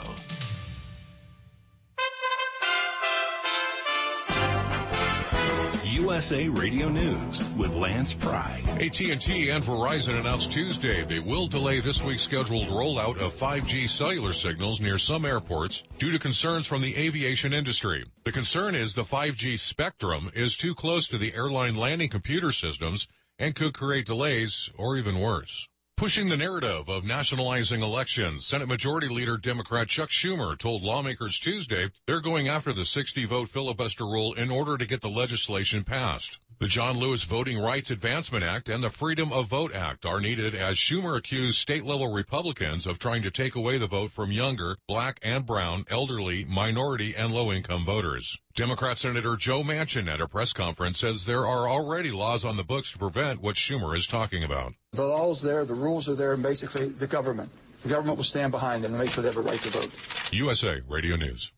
USA 5.92 6.48
Radio 6.48 6.88
News 6.88 7.44
with 7.58 7.76
Lance 7.76 8.14
Pry. 8.14 8.62
AT&T 8.80 9.50
and 9.50 9.62
Verizon 9.62 10.18
announced 10.18 10.50
Tuesday 10.50 11.04
they 11.04 11.20
will 11.20 11.48
delay 11.48 11.82
this 11.82 12.02
week's 12.02 12.24
scheduled 12.24 12.70
rollout 12.70 13.20
of 13.20 13.36
5G 13.36 13.90
cellular 13.90 14.32
signals 14.32 14.80
near 14.80 14.98
some 14.98 15.26
airports 15.26 15.84
due 15.98 16.10
to 16.12 16.18
concerns 16.18 16.66
from 16.66 16.82
the 16.82 16.96
aviation 16.96 17.52
industry. 17.52 18.06
The 18.24 18.32
concern 18.32 18.74
is 18.74 18.94
the 18.94 19.04
5G 19.04 19.60
spectrum 19.60 20.32
is 20.34 20.56
too 20.56 20.74
close 20.74 21.10
to 21.10 21.18
the 21.18 21.36
airline 21.36 21.76
landing 21.76 22.08
computer 22.08 22.54
systems 22.54 23.10
and 23.38 23.54
could 23.54 23.74
create 23.74 24.06
delays 24.06 24.72
or 24.78 24.96
even 24.96 25.20
worse. 25.20 25.68
Pushing 26.02 26.30
the 26.30 26.36
narrative 26.36 26.90
of 26.90 27.04
nationalizing 27.04 27.84
elections, 27.84 28.48
Senate 28.48 28.68
Majority 28.68 29.08
Leader 29.08 29.38
Democrat 29.38 29.88
Chuck 29.88 30.10
Schumer 30.10 30.58
told 30.58 30.82
lawmakers 30.82 31.38
Tuesday 31.38 31.92
they're 32.08 32.20
going 32.20 32.48
after 32.48 32.74
the 32.74 32.86
60 32.86 33.26
vote 33.26 33.50
filibuster 33.50 34.06
rule 34.06 34.34
in 34.34 34.50
order 34.50 34.80
to 34.80 34.88
get 34.88 35.02
the 35.02 35.10
legislation 35.12 35.84
passed. 35.84 36.40
The 36.62 36.68
John 36.68 37.00
Lewis 37.00 37.24
Voting 37.24 37.58
Rights 37.58 37.90
Advancement 37.90 38.44
Act 38.44 38.70
and 38.70 38.84
the 38.84 38.92
Freedom 38.92 39.34
of 39.34 39.48
Vote 39.48 39.74
Act 39.74 40.06
are 40.06 40.20
needed 40.20 40.54
as 40.54 40.78
Schumer 40.78 41.18
accused 41.18 41.58
state 41.58 41.84
level 41.84 42.14
Republicans 42.14 42.86
of 42.86 43.00
trying 43.00 43.24
to 43.24 43.32
take 43.32 43.56
away 43.56 43.80
the 43.80 43.88
vote 43.88 44.12
from 44.12 44.32
younger, 44.32 44.78
black 44.88 45.20
and 45.24 45.44
brown, 45.44 45.86
elderly, 45.90 46.46
minority, 46.46 47.16
and 47.16 47.34
low 47.34 47.52
income 47.52 47.84
voters. 47.84 48.38
Democrat 48.54 49.00
Senator 49.00 49.36
Joe 49.38 49.64
Manchin 49.64 50.08
at 50.08 50.22
a 50.22 50.28
press 50.28 50.54
conference 50.54 51.00
says 51.00 51.26
there 51.26 51.48
are 51.48 51.68
already 51.68 52.12
laws 52.12 52.46
on 52.46 52.58
the 52.58 52.64
books 52.64 52.92
to 52.92 53.00
prevent 53.00 53.42
what 53.42 53.56
Schumer 53.56 53.98
is 53.98 54.06
talking 54.06 54.44
about. 54.44 54.76
The 54.92 55.04
laws 55.04 55.42
there, 55.42 55.66
the 55.66 55.74
rules 55.74 56.08
are 56.10 56.16
there, 56.16 56.34
and 56.34 56.44
basically 56.44 56.90
the 56.90 57.08
government. 57.08 57.50
The 57.82 57.90
government 57.90 58.18
will 58.18 58.24
stand 58.24 58.52
behind 58.52 58.84
them 58.84 58.92
and 58.92 59.02
make 59.02 59.10
sure 59.10 59.24
they 59.24 59.30
have 59.30 59.38
a 59.38 59.42
right 59.42 59.60
to 59.60 59.70
vote. 59.70 60.32
USA 60.32 60.82
Radio 60.88 61.16
News. 61.16 61.52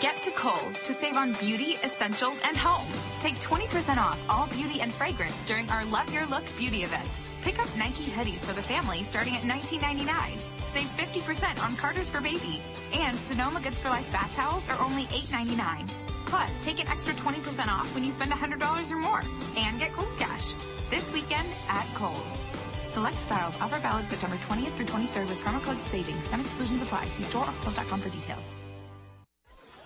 Get 0.00 0.22
to 0.22 0.30
Kohl's 0.30 0.80
to 0.82 0.92
save 0.92 1.16
on 1.16 1.32
beauty, 1.34 1.76
essentials, 1.82 2.38
and 2.44 2.56
home. 2.56 2.86
Take 3.18 3.34
20% 3.40 3.96
off 3.96 4.22
all 4.28 4.46
beauty 4.46 4.80
and 4.80 4.92
fragrance 4.92 5.34
during 5.44 5.68
our 5.70 5.84
Love 5.86 6.12
Your 6.14 6.24
Look 6.26 6.44
beauty 6.56 6.84
event. 6.84 7.08
Pick 7.42 7.58
up 7.58 7.68
Nike 7.76 8.04
hoodies 8.04 8.44
for 8.44 8.52
the 8.52 8.62
family 8.62 9.02
starting 9.02 9.34
at 9.34 9.42
$19.99. 9.42 10.38
Save 10.66 10.86
50% 10.86 11.60
on 11.64 11.74
Carter's 11.74 12.08
for 12.08 12.20
baby. 12.20 12.62
And 12.92 13.16
Sonoma 13.16 13.60
Goods 13.60 13.80
for 13.80 13.88
Life 13.88 14.10
bath 14.12 14.32
towels 14.36 14.68
are 14.68 14.80
only 14.80 15.06
$8.99. 15.06 15.88
Plus, 16.26 16.64
take 16.64 16.78
an 16.78 16.88
extra 16.88 17.14
20% 17.14 17.66
off 17.66 17.92
when 17.92 18.04
you 18.04 18.12
spend 18.12 18.30
$100 18.30 18.92
or 18.92 18.98
more. 18.98 19.22
And 19.56 19.80
get 19.80 19.92
Kohl's 19.92 20.14
Cash. 20.14 20.54
This 20.90 21.10
weekend 21.12 21.48
at 21.68 21.86
Kohl's. 21.94 22.46
Select 22.88 23.18
styles 23.18 23.56
offer 23.60 23.80
valid 23.80 24.08
September 24.08 24.36
20th 24.36 24.74
through 24.74 24.86
23rd 24.86 25.28
with 25.28 25.38
promo 25.38 25.60
code 25.60 25.78
SAVINGS. 25.78 26.22
Some 26.22 26.40
exclusions 26.40 26.82
apply. 26.82 27.08
See 27.08 27.24
store 27.24 27.42
or 27.42 27.52
Kohl's.com 27.62 28.00
for 28.00 28.10
details. 28.10 28.54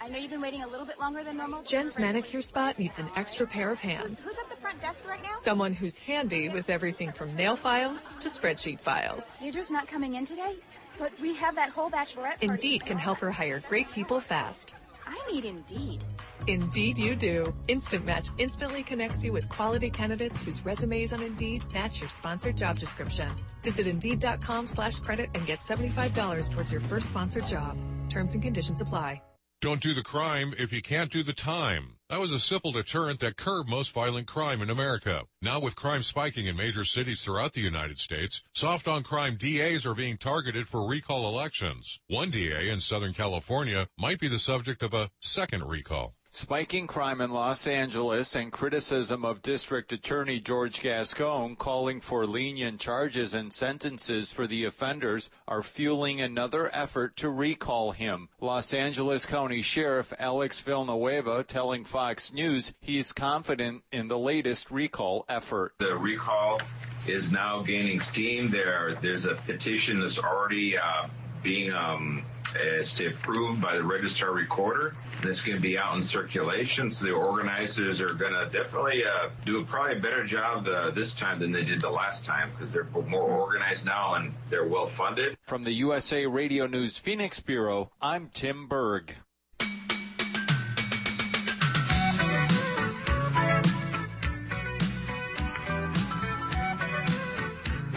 I 0.02 0.08
know 0.08 0.18
you've 0.18 0.32
been 0.32 0.40
waiting 0.40 0.64
a 0.64 0.66
little 0.66 0.84
bit 0.84 0.98
longer 0.98 1.22
than 1.22 1.36
normal. 1.36 1.62
Jen's 1.62 1.96
manicure 1.96 2.42
spot 2.42 2.76
needs 2.76 2.98
an 2.98 3.08
extra 3.14 3.46
pair 3.46 3.70
of 3.70 3.78
hands. 3.78 4.24
Who's 4.24 4.36
at 4.36 4.50
the 4.50 4.56
front 4.56 4.80
desk 4.80 5.08
right 5.08 5.22
now? 5.22 5.36
Someone 5.36 5.72
who's 5.72 5.96
handy 5.96 6.48
with 6.48 6.70
everything 6.70 7.12
from 7.12 7.36
nail 7.36 7.54
files 7.54 8.10
to 8.18 8.28
spreadsheet 8.28 8.80
files. 8.80 9.36
Deirdre's 9.40 9.70
not 9.70 9.86
coming 9.86 10.14
in 10.14 10.24
today, 10.26 10.56
but 10.98 11.12
we 11.20 11.36
have 11.36 11.54
that 11.54 11.70
whole 11.70 11.88
bachelorette 11.88 12.40
party. 12.40 12.46
Indeed 12.46 12.84
can 12.84 12.98
help 12.98 13.18
her 13.18 13.30
hire 13.30 13.62
great 13.68 13.92
people 13.92 14.18
fast. 14.18 14.74
I 15.06 15.20
need 15.30 15.44
Indeed. 15.44 16.02
Indeed, 16.48 16.98
you 16.98 17.14
do. 17.14 17.54
Instant 17.68 18.04
Match 18.04 18.30
instantly 18.38 18.82
connects 18.82 19.22
you 19.22 19.32
with 19.32 19.48
quality 19.50 19.88
candidates 19.88 20.42
whose 20.42 20.64
resumes 20.64 21.12
on 21.12 21.22
Indeed 21.22 21.62
match 21.72 22.00
your 22.00 22.08
sponsored 22.08 22.56
job 22.56 22.76
description. 22.76 23.28
Visit 23.62 23.86
Indeed.com 23.86 24.66
slash 24.66 24.98
credit 24.98 25.30
and 25.36 25.46
get 25.46 25.60
$75 25.60 26.50
towards 26.50 26.72
your 26.72 26.80
first 26.80 27.08
sponsored 27.08 27.46
job. 27.46 27.78
Terms 28.08 28.34
and 28.34 28.42
conditions 28.42 28.80
apply. 28.80 29.22
Don't 29.62 29.80
do 29.80 29.94
the 29.94 30.02
crime 30.02 30.54
if 30.58 30.72
you 30.72 30.82
can't 30.82 31.12
do 31.12 31.22
the 31.22 31.32
time. 31.32 31.98
That 32.10 32.18
was 32.18 32.32
a 32.32 32.40
simple 32.40 32.72
deterrent 32.72 33.20
that 33.20 33.36
curbed 33.36 33.70
most 33.70 33.92
violent 33.92 34.26
crime 34.26 34.60
in 34.60 34.68
America. 34.68 35.22
Now 35.40 35.60
with 35.60 35.76
crime 35.76 36.02
spiking 36.02 36.46
in 36.46 36.56
major 36.56 36.82
cities 36.82 37.22
throughout 37.22 37.52
the 37.52 37.60
United 37.60 38.00
States, 38.00 38.42
soft 38.52 38.88
on 38.88 39.04
crime 39.04 39.36
DAs 39.36 39.86
are 39.86 39.94
being 39.94 40.18
targeted 40.18 40.66
for 40.66 40.84
recall 40.84 41.28
elections. 41.28 42.00
One 42.08 42.30
DA 42.30 42.70
in 42.70 42.80
Southern 42.80 43.14
California 43.14 43.86
might 43.96 44.18
be 44.18 44.26
the 44.26 44.40
subject 44.40 44.82
of 44.82 44.94
a 44.94 45.10
second 45.20 45.62
recall. 45.68 46.16
Spiking 46.34 46.86
crime 46.86 47.20
in 47.20 47.30
Los 47.30 47.66
Angeles 47.66 48.34
and 48.34 48.50
criticism 48.50 49.22
of 49.22 49.42
District 49.42 49.92
Attorney 49.92 50.40
George 50.40 50.80
Gascon 50.80 51.56
calling 51.56 52.00
for 52.00 52.26
lenient 52.26 52.80
charges 52.80 53.34
and 53.34 53.52
sentences 53.52 54.32
for 54.32 54.46
the 54.46 54.64
offenders 54.64 55.28
are 55.46 55.62
fueling 55.62 56.22
another 56.22 56.74
effort 56.74 57.16
to 57.16 57.28
recall 57.28 57.92
him. 57.92 58.30
Los 58.40 58.72
Angeles 58.72 59.26
County 59.26 59.60
Sheriff 59.60 60.14
Alex 60.18 60.58
Villanueva 60.60 61.44
telling 61.44 61.84
Fox 61.84 62.32
News 62.32 62.72
he's 62.80 63.12
confident 63.12 63.82
in 63.92 64.08
the 64.08 64.18
latest 64.18 64.70
recall 64.70 65.26
effort. 65.28 65.74
The 65.80 65.96
recall 65.96 66.62
is 67.06 67.30
now 67.30 67.60
gaining 67.60 68.00
steam. 68.00 68.50
There, 68.50 68.96
there's 69.02 69.26
a 69.26 69.34
petition 69.34 70.00
that's 70.00 70.18
already 70.18 70.78
uh, 70.78 71.08
being 71.42 71.70
um, 71.74 72.24
is 72.56 72.92
to 72.94 73.08
approved 73.08 73.60
by 73.60 73.76
the 73.76 73.82
registrar 73.82 74.32
recorder. 74.32 74.94
And 75.20 75.30
it's 75.30 75.40
going 75.40 75.56
to 75.56 75.62
be 75.62 75.78
out 75.78 75.94
in 75.94 76.02
circulation. 76.02 76.90
So 76.90 77.04
the 77.06 77.12
organizers 77.12 78.00
are 78.00 78.14
going 78.14 78.32
to 78.32 78.46
definitely 78.46 79.02
uh, 79.04 79.30
do 79.44 79.60
a 79.60 79.64
probably 79.64 79.98
a 79.98 80.00
better 80.00 80.26
job 80.26 80.66
uh, 80.66 80.90
this 80.90 81.12
time 81.12 81.40
than 81.40 81.52
they 81.52 81.64
did 81.64 81.80
the 81.80 81.90
last 81.90 82.24
time 82.24 82.50
because 82.52 82.72
they're 82.72 82.88
more 83.06 83.30
organized 83.30 83.84
now 83.84 84.14
and 84.14 84.34
they're 84.50 84.66
well 84.66 84.86
funded. 84.86 85.36
From 85.42 85.64
the 85.64 85.72
USA 85.72 86.26
Radio 86.26 86.66
News 86.66 86.98
Phoenix 86.98 87.40
Bureau, 87.40 87.90
I'm 88.00 88.30
Tim 88.32 88.66
Berg. 88.68 89.16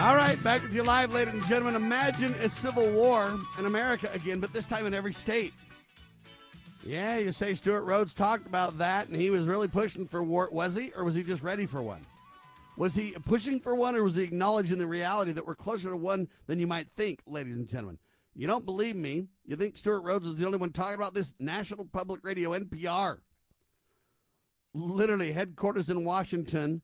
All 0.05 0.15
right, 0.15 0.41
back 0.43 0.61
with 0.61 0.75
you 0.75 0.83
live, 0.83 1.15
ladies 1.15 1.33
and 1.33 1.43
gentlemen. 1.45 1.75
Imagine 1.75 2.35
a 2.35 2.47
civil 2.47 2.91
war 2.91 3.39
in 3.57 3.65
America 3.65 4.07
again, 4.13 4.39
but 4.39 4.53
this 4.53 4.67
time 4.67 4.85
in 4.85 4.93
every 4.93 5.13
state. 5.13 5.51
Yeah, 6.85 7.17
you 7.17 7.31
say 7.31 7.55
Stewart 7.55 7.85
Rhodes 7.85 8.13
talked 8.13 8.45
about 8.45 8.77
that, 8.77 9.07
and 9.07 9.19
he 9.19 9.31
was 9.31 9.47
really 9.47 9.67
pushing 9.67 10.05
for 10.05 10.21
war. 10.21 10.47
Was 10.51 10.75
he, 10.75 10.91
or 10.95 11.03
was 11.03 11.15
he 11.15 11.23
just 11.23 11.41
ready 11.41 11.65
for 11.65 11.81
one? 11.81 12.01
Was 12.77 12.93
he 12.93 13.15
pushing 13.25 13.59
for 13.59 13.73
one, 13.73 13.95
or 13.95 14.03
was 14.03 14.13
he 14.13 14.21
acknowledging 14.21 14.77
the 14.77 14.85
reality 14.85 15.31
that 15.31 15.47
we're 15.47 15.55
closer 15.55 15.89
to 15.89 15.97
one 15.97 16.27
than 16.45 16.59
you 16.59 16.67
might 16.67 16.87
think, 16.87 17.21
ladies 17.25 17.55
and 17.55 17.67
gentlemen? 17.67 17.97
You 18.35 18.45
don't 18.45 18.63
believe 18.63 18.95
me? 18.95 19.29
You 19.43 19.55
think 19.55 19.75
Stewart 19.75 20.03
Rhodes 20.03 20.27
is 20.27 20.35
the 20.35 20.45
only 20.45 20.59
one 20.59 20.69
talking 20.69 20.93
about 20.93 21.15
this? 21.15 21.33
National 21.39 21.83
Public 21.83 22.23
Radio, 22.23 22.51
NPR, 22.51 23.21
literally 24.71 25.31
headquarters 25.31 25.89
in 25.89 26.05
Washington, 26.05 26.83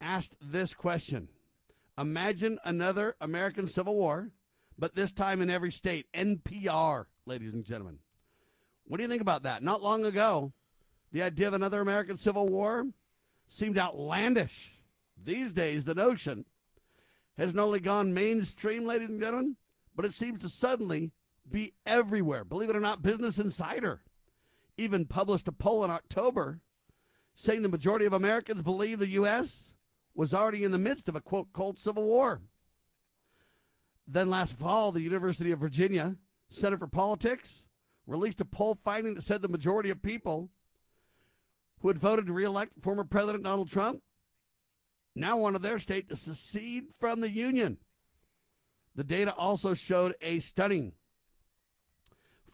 asked 0.00 0.34
this 0.42 0.74
question. 0.74 1.28
Imagine 1.98 2.58
another 2.64 3.16
American 3.20 3.66
Civil 3.66 3.94
War, 3.94 4.30
but 4.78 4.94
this 4.94 5.12
time 5.12 5.40
in 5.40 5.48
every 5.48 5.72
state. 5.72 6.06
NPR, 6.14 7.06
ladies 7.24 7.54
and 7.54 7.64
gentlemen. 7.64 8.00
What 8.84 8.98
do 8.98 9.02
you 9.02 9.08
think 9.08 9.22
about 9.22 9.44
that? 9.44 9.62
Not 9.62 9.82
long 9.82 10.04
ago, 10.04 10.52
the 11.10 11.22
idea 11.22 11.48
of 11.48 11.54
another 11.54 11.80
American 11.80 12.18
Civil 12.18 12.48
War 12.48 12.86
seemed 13.48 13.78
outlandish. 13.78 14.78
These 15.22 15.52
days, 15.52 15.84
the 15.84 15.94
notion 15.94 16.44
has 17.38 17.54
not 17.54 17.64
only 17.64 17.80
gone 17.80 18.12
mainstream, 18.12 18.84
ladies 18.84 19.08
and 19.08 19.20
gentlemen, 19.20 19.56
but 19.94 20.04
it 20.04 20.12
seems 20.12 20.40
to 20.42 20.48
suddenly 20.50 21.12
be 21.50 21.72
everywhere. 21.86 22.44
Believe 22.44 22.68
it 22.68 22.76
or 22.76 22.80
not, 22.80 23.02
Business 23.02 23.38
Insider 23.38 24.02
even 24.76 25.06
published 25.06 25.48
a 25.48 25.52
poll 25.52 25.84
in 25.84 25.90
October 25.90 26.60
saying 27.34 27.62
the 27.62 27.68
majority 27.68 28.04
of 28.04 28.12
Americans 28.12 28.62
believe 28.62 28.98
the 28.98 29.08
U.S 29.08 29.70
was 30.16 30.34
already 30.34 30.64
in 30.64 30.72
the 30.72 30.78
midst 30.78 31.08
of 31.08 31.16
a 31.16 31.20
quote 31.20 31.52
cold 31.52 31.78
civil 31.78 32.04
war. 32.04 32.40
Then 34.08 34.30
last 34.30 34.56
fall, 34.56 34.92
the 34.92 35.02
University 35.02 35.52
of 35.52 35.58
Virginia 35.58 36.16
Center 36.48 36.78
for 36.78 36.86
Politics 36.86 37.66
released 38.06 38.40
a 38.40 38.44
poll 38.44 38.78
finding 38.84 39.14
that 39.14 39.22
said 39.22 39.42
the 39.42 39.48
majority 39.48 39.90
of 39.90 40.02
people 40.02 40.50
who 41.80 41.88
had 41.88 41.98
voted 41.98 42.26
to 42.26 42.32
reelect 42.32 42.82
former 42.82 43.04
President 43.04 43.44
Donald 43.44 43.70
Trump 43.70 44.00
now 45.14 45.36
wanted 45.36 45.62
their 45.62 45.78
state 45.78 46.08
to 46.08 46.16
secede 46.16 46.84
from 46.98 47.20
the 47.20 47.30
Union. 47.30 47.78
The 48.94 49.04
data 49.04 49.34
also 49.34 49.74
showed 49.74 50.14
a 50.22 50.40
stunning 50.40 50.92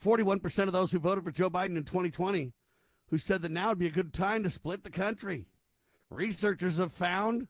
41% 0.03 0.65
of 0.65 0.73
those 0.73 0.91
who 0.91 0.99
voted 0.99 1.23
for 1.23 1.31
Joe 1.31 1.51
Biden 1.51 1.77
in 1.77 1.85
2020 1.85 2.53
who 3.11 3.19
said 3.19 3.43
that 3.43 3.53
now 3.53 3.69
would 3.69 3.79
be 3.79 3.87
a 3.87 3.91
good 3.91 4.13
time 4.13 4.43
to 4.43 4.51
split 4.51 4.85
the 4.85 4.91
country. 4.91 5.47
Researchers 6.09 6.79
have 6.79 6.93
found 6.93 7.47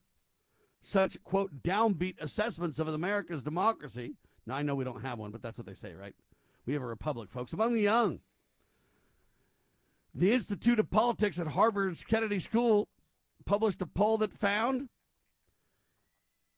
such, 0.83 1.23
quote, 1.23 1.62
downbeat 1.62 2.21
assessments 2.21 2.79
of 2.79 2.88
America's 2.88 3.42
democracy. 3.42 4.14
Now, 4.47 4.57
I 4.57 4.62
know 4.62 4.75
we 4.75 4.85
don't 4.85 5.03
have 5.03 5.18
one, 5.18 5.31
but 5.31 5.42
that's 5.42 5.59
what 5.59 5.66
they 5.66 5.75
say, 5.75 5.95
right? 5.95 6.14
We 6.66 6.73
have 6.73 6.83
a 6.83 6.87
republic, 6.87 7.31
folks. 7.31 7.53
Among 7.53 7.73
the 7.73 7.81
young, 7.81 8.21
the 10.14 10.33
Institute 10.33 10.79
of 10.79 10.90
Politics 10.90 11.38
at 11.38 11.49
Harvard's 11.49 12.05
Kennedy 12.05 12.40
School 12.40 12.88
published 13.47 13.83
a 13.83 13.87
poll 13.87 14.18
that 14.18 14.33
found 14.33 14.88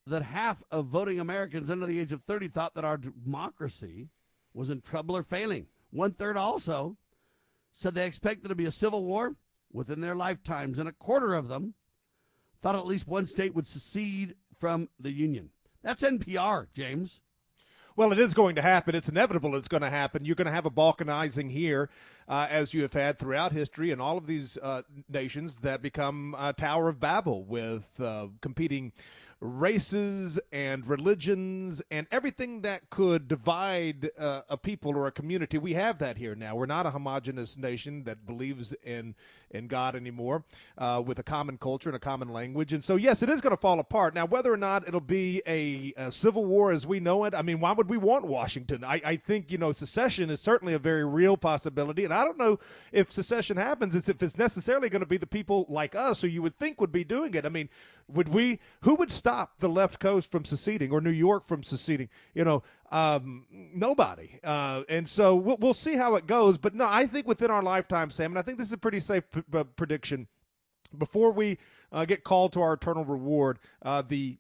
that 0.07 0.23
half 0.23 0.63
of 0.71 0.87
voting 0.87 1.21
Americans 1.21 1.71
under 1.71 1.87
the 1.87 1.99
age 1.99 2.13
of 2.13 2.23
30 2.25 2.49
thought 2.49 2.75
that 2.75 2.85
our 2.85 2.99
democracy 2.99 4.09
was 4.53 4.71
in 4.71 4.81
trouble 4.81 5.17
or 5.17 5.23
failing. 5.23 5.67
One 5.91 6.13
third 6.13 6.37
also 6.37 6.97
said 7.73 7.95
they 7.95 8.07
expected 8.07 8.49
to 8.49 8.55
be 8.55 8.67
a 8.67 8.71
civil 8.71 9.05
war 9.05 9.37
within 9.73 10.01
their 10.01 10.15
lifetimes, 10.15 10.79
and 10.79 10.89
a 10.89 10.93
quarter 10.93 11.35
of 11.35 11.49
them 11.49 11.75
thought 12.65 12.75
at 12.77 12.87
least 12.87 13.07
one 13.07 13.27
state 13.27 13.55
would 13.55 13.67
secede 13.67 14.35
from 14.59 14.89
the 14.99 15.13
Union. 15.13 15.51
That's 15.83 16.03
NPR, 16.03 16.69
James. 16.73 17.21
Well, 17.95 18.11
it 18.11 18.19
is 18.19 18.33
going 18.33 18.55
to 18.55 18.63
happen. 18.63 18.95
It's 18.95 19.11
inevitable 19.11 19.55
it's 19.55 19.69
going 19.69 19.83
to 19.83 19.91
happen. 19.91 20.25
You're 20.25 20.35
going 20.35 20.47
to 20.47 20.53
have 20.53 20.65
a 20.65 20.71
balkanizing 20.71 21.51
here, 21.51 21.91
uh, 22.27 22.47
as 22.49 22.73
you 22.73 22.81
have 22.81 22.95
had 22.95 23.19
throughout 23.19 23.53
history, 23.53 23.91
and 23.91 24.01
all 24.01 24.17
of 24.17 24.27
these 24.27 24.57
uh, 24.63 24.81
nations 25.11 25.57
that 25.57 25.83
become 25.83 26.35
a 26.39 26.55
Tower 26.55 26.89
of 26.89 26.99
Babel 26.99 27.45
with 27.45 28.01
uh, 28.01 28.29
competing 28.41 28.93
races 29.45 30.41
and 30.51 30.87
religions 30.89 31.83
and 31.91 32.07
everything 32.11 32.63
that 32.63 32.89
could 32.89 33.29
divide 33.29 34.11
uh, 34.19 34.41
a 34.49 34.57
people 34.57 34.97
or 34.97 35.07
a 35.07 35.13
community. 35.13 35.59
We 35.59 35.75
have 35.75 35.99
that 35.99 36.17
here 36.17 36.35
now. 36.35 36.57
We're 36.57 36.65
not 36.65 36.87
a 36.87 36.91
homogenous 36.91 37.59
nation 37.59 38.05
that 38.05 38.27
believes 38.27 38.75
in 38.83 39.15
in 39.55 39.69
God 39.69 39.95
anymore, 39.95 40.45
uh, 40.77 41.01
with 41.05 41.19
a 41.19 41.23
common 41.23 41.59
culture 41.59 41.89
and 41.89 41.97
a 41.97 42.01
common 42.01 42.29
language. 42.29 42.73
And 42.73 42.83
so, 42.83 42.97
yes, 42.97 43.23
it 43.23 43.31
is 43.31 43.41
going 43.41 43.53
to 43.53 43.61
fall 43.61 43.79
apart. 43.79 44.13
Now, 44.15 44.27
whether 44.27 44.53
or 44.53 44.57
not 44.57 44.87
it'll 44.87 45.01
be 45.01 45.43
a, 45.47 45.95
a, 45.97 46.11
civil 46.11 46.45
war 46.45 46.73
as 46.73 46.87
we 46.87 46.99
know 46.99 47.25
it, 47.25 47.35
I 47.35 47.43
mean, 47.43 47.61
why 47.61 47.73
would 47.73 47.89
we 47.89 47.97
want 47.97 48.25
Washington? 48.25 48.83
I, 48.83 49.01
I 49.05 49.17
think 49.17 49.53
you 49.53 49.59
know 49.59 49.73
secession 49.73 50.29
is 50.29 50.41
certainly 50.41 50.75
a 50.75 50.79
very 50.79 51.05
real 51.05 51.37
possibility, 51.37 52.05
and 52.05 52.13
I 52.13 52.25
don't 52.25 52.39
know 52.39 52.59
if 52.91 53.11
secession 53.11 53.57
happens. 53.57 53.95
It's 53.95 54.09
if 54.09 54.23
it's 54.23 54.37
necessarily 54.37 54.89
going 54.89 55.01
to 55.01 55.07
be 55.07 55.17
the 55.17 55.27
people 55.27 55.67
like 55.69 55.95
us 55.95 56.21
who 56.21 56.27
you 56.27 56.43
would 56.43 56.59
think 56.59 56.81
would 56.81 56.93
be 56.93 57.05
doing 57.05 57.35
it. 57.35 57.47
I 57.47 57.49
mean, 57.49 57.69
would 58.09 58.29
we? 58.29 58.61
Who 58.83 58.95
would 58.97 59.11
stop 59.11 59.61
the 59.61 59.69
left 59.69 59.99
coast 60.01 60.31
from 60.31 60.45
seceding 60.45 60.91
or 60.91 61.01
New 61.01 61.11
York 61.11 61.47
from 61.47 61.63
seceding? 61.63 62.09
You 62.35 62.45
know, 62.45 62.63
um, 62.91 63.47
nobody. 63.51 64.41
Uh, 64.43 64.83
and 64.89 65.09
so 65.09 65.35
we'll, 65.35 65.57
we'll, 65.59 65.75
see 65.75 65.97
how 65.97 66.15
it 66.15 66.27
goes. 66.27 66.59
But 66.59 66.75
no, 66.75 66.87
I 66.89 67.07
think 67.07 67.27
within 67.27 67.51
our 67.51 67.63
lifetime, 67.63 68.11
Sam, 68.11 68.33
and 68.33 68.39
I 68.39 68.43
think 68.43 68.59
this 68.59 68.69
is 68.69 68.73
a 68.73 68.79
pretty 68.79 69.01
safe 69.01 69.25
p- 69.31 69.43
p- 69.43 69.65
prediction. 69.77 70.29
Before 70.97 71.33
we 71.33 71.59
uh, 71.91 72.05
get 72.05 72.23
called 72.23 72.53
to 72.53 72.61
our 72.61 72.75
eternal 72.75 73.05
reward, 73.05 73.59
uh, 73.83 74.03
the 74.03 74.39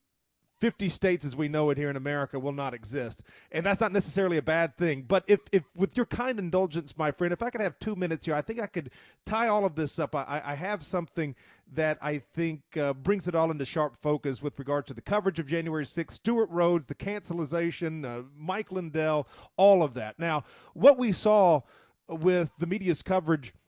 50 0.64 0.88
states 0.88 1.26
as 1.26 1.36
we 1.36 1.46
know 1.46 1.68
it 1.68 1.76
here 1.76 1.90
in 1.90 1.96
America 1.96 2.38
will 2.38 2.50
not 2.50 2.72
exist. 2.72 3.22
And 3.52 3.66
that's 3.66 3.82
not 3.82 3.92
necessarily 3.92 4.38
a 4.38 4.42
bad 4.42 4.78
thing. 4.78 5.02
But 5.06 5.22
if, 5.26 5.40
if 5.52 5.64
with 5.76 5.94
your 5.94 6.06
kind 6.06 6.38
indulgence, 6.38 6.96
my 6.96 7.10
friend, 7.10 7.34
if 7.34 7.42
I 7.42 7.50
could 7.50 7.60
have 7.60 7.78
two 7.78 7.94
minutes 7.94 8.24
here, 8.24 8.34
I 8.34 8.40
think 8.40 8.62
I 8.62 8.66
could 8.66 8.88
tie 9.26 9.46
all 9.46 9.66
of 9.66 9.74
this 9.74 9.98
up. 9.98 10.14
I, 10.14 10.40
I 10.42 10.54
have 10.54 10.82
something 10.82 11.34
that 11.74 11.98
I 12.00 12.16
think 12.16 12.62
uh, 12.78 12.94
brings 12.94 13.28
it 13.28 13.34
all 13.34 13.50
into 13.50 13.66
sharp 13.66 13.98
focus 14.00 14.40
with 14.40 14.58
regard 14.58 14.86
to 14.86 14.94
the 14.94 15.02
coverage 15.02 15.38
of 15.38 15.46
January 15.46 15.84
6th, 15.84 16.12
Stewart 16.12 16.48
Rhodes, 16.48 16.86
the 16.86 16.94
cancelization, 16.94 18.06
uh, 18.06 18.22
Mike 18.34 18.72
Lindell, 18.72 19.28
all 19.58 19.82
of 19.82 19.92
that. 19.92 20.18
Now, 20.18 20.44
what 20.72 20.96
we 20.96 21.12
saw 21.12 21.60
with 22.08 22.52
the 22.58 22.66
media's 22.66 23.02
coverage– 23.02 23.52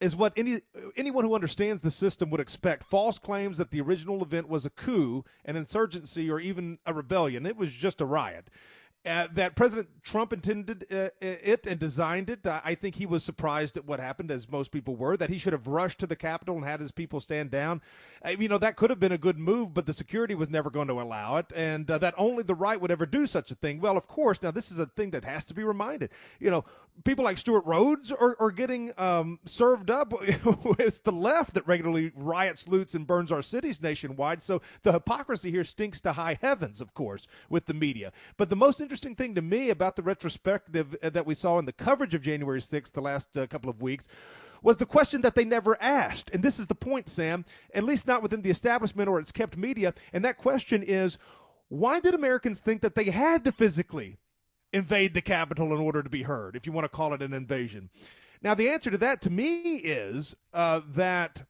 is 0.00 0.16
what 0.16 0.32
any 0.36 0.60
anyone 0.96 1.24
who 1.24 1.34
understands 1.34 1.82
the 1.82 1.90
system 1.90 2.30
would 2.30 2.40
expect. 2.40 2.84
False 2.84 3.18
claims 3.18 3.58
that 3.58 3.70
the 3.70 3.80
original 3.80 4.22
event 4.22 4.48
was 4.48 4.64
a 4.64 4.70
coup, 4.70 5.24
an 5.44 5.56
insurgency, 5.56 6.30
or 6.30 6.40
even 6.40 6.78
a 6.86 6.94
rebellion. 6.94 7.46
It 7.46 7.56
was 7.56 7.72
just 7.72 8.00
a 8.00 8.06
riot 8.06 8.48
uh, 9.06 9.28
that 9.32 9.56
President 9.56 9.88
Trump 10.02 10.32
intended 10.32 10.84
uh, 10.92 11.08
it 11.20 11.66
and 11.66 11.80
designed 11.80 12.28
it. 12.28 12.46
I 12.46 12.74
think 12.74 12.96
he 12.96 13.06
was 13.06 13.24
surprised 13.24 13.76
at 13.78 13.86
what 13.86 13.98
happened, 13.98 14.30
as 14.30 14.50
most 14.50 14.72
people 14.72 14.94
were, 14.94 15.16
that 15.16 15.30
he 15.30 15.38
should 15.38 15.54
have 15.54 15.66
rushed 15.66 15.98
to 16.00 16.06
the 16.06 16.16
Capitol 16.16 16.56
and 16.56 16.64
had 16.64 16.80
his 16.80 16.92
people 16.92 17.18
stand 17.18 17.50
down. 17.50 17.80
Uh, 18.24 18.30
you 18.30 18.48
know, 18.48 18.58
that 18.58 18.76
could 18.76 18.90
have 18.90 19.00
been 19.00 19.12
a 19.12 19.18
good 19.18 19.38
move, 19.38 19.72
but 19.72 19.86
the 19.86 19.94
security 19.94 20.34
was 20.34 20.50
never 20.50 20.68
going 20.68 20.88
to 20.88 21.00
allow 21.00 21.38
it, 21.38 21.46
and 21.54 21.90
uh, 21.90 21.96
that 21.98 22.14
only 22.18 22.42
the 22.42 22.54
right 22.54 22.80
would 22.80 22.90
ever 22.90 23.06
do 23.06 23.26
such 23.26 23.50
a 23.50 23.54
thing. 23.54 23.80
Well, 23.80 23.96
of 23.96 24.06
course, 24.06 24.42
now 24.42 24.50
this 24.50 24.70
is 24.70 24.78
a 24.78 24.86
thing 24.86 25.10
that 25.12 25.24
has 25.24 25.44
to 25.44 25.54
be 25.54 25.64
reminded. 25.64 26.10
You 26.38 26.50
know, 26.50 26.64
people 27.04 27.24
like 27.24 27.38
Stewart 27.38 27.64
Rhodes 27.64 28.12
are, 28.12 28.36
are 28.38 28.50
getting 28.50 28.92
um, 28.98 29.38
served 29.44 29.90
up. 29.90 30.12
it's 30.78 30.98
the 30.98 31.12
left 31.12 31.54
that 31.54 31.66
regularly 31.66 32.12
riots, 32.14 32.68
loots, 32.68 32.94
and 32.94 33.06
burns 33.06 33.32
our 33.32 33.42
cities 33.42 33.82
nationwide. 33.82 34.42
So 34.42 34.60
the 34.82 34.92
hypocrisy 34.92 35.50
here 35.50 35.64
stinks 35.64 36.00
to 36.02 36.12
high 36.12 36.38
heavens, 36.40 36.80
of 36.80 36.94
course, 36.94 37.26
with 37.48 37.66
the 37.66 37.74
media. 37.74 38.12
But 38.36 38.50
the 38.50 38.56
most 38.56 38.80
interesting 38.80 39.14
thing 39.14 39.34
to 39.34 39.42
me 39.42 39.70
about 39.70 39.96
the 39.96 40.02
retrospective 40.02 40.96
uh, 41.02 41.10
that 41.10 41.26
we 41.26 41.34
saw 41.34 41.58
in 41.58 41.64
the 41.64 41.72
coverage 41.72 42.14
of 42.14 42.22
January 42.22 42.60
6th 42.60 42.92
the 42.92 43.00
last 43.00 43.36
uh, 43.36 43.46
couple 43.46 43.70
of 43.70 43.82
weeks 43.82 44.06
was 44.62 44.76
the 44.76 44.86
question 44.86 45.22
that 45.22 45.34
they 45.34 45.44
never 45.44 45.80
asked. 45.82 46.30
And 46.32 46.42
this 46.42 46.58
is 46.58 46.66
the 46.66 46.74
point, 46.74 47.08
Sam, 47.08 47.44
at 47.74 47.84
least 47.84 48.06
not 48.06 48.22
within 48.22 48.42
the 48.42 48.50
establishment 48.50 49.08
or 49.08 49.18
its 49.18 49.32
kept 49.32 49.56
media. 49.56 49.94
And 50.12 50.24
that 50.24 50.36
question 50.36 50.82
is 50.82 51.16
why 51.68 52.00
did 52.00 52.14
Americans 52.14 52.58
think 52.58 52.82
that 52.82 52.94
they 52.94 53.04
had 53.04 53.44
to 53.44 53.52
physically 53.52 54.16
invade 54.72 55.14
the 55.14 55.22
Capitol 55.22 55.72
in 55.72 55.80
order 55.80 56.02
to 56.02 56.10
be 56.10 56.22
heard, 56.22 56.56
if 56.56 56.66
you 56.66 56.72
want 56.72 56.84
to 56.84 56.88
call 56.88 57.14
it 57.14 57.22
an 57.22 57.32
invasion? 57.32 57.90
Now, 58.42 58.54
the 58.54 58.70
answer 58.70 58.90
to 58.90 58.98
that 58.98 59.20
to 59.22 59.30
me 59.30 59.76
is 59.76 60.34
uh, 60.54 60.80
that 60.94 61.44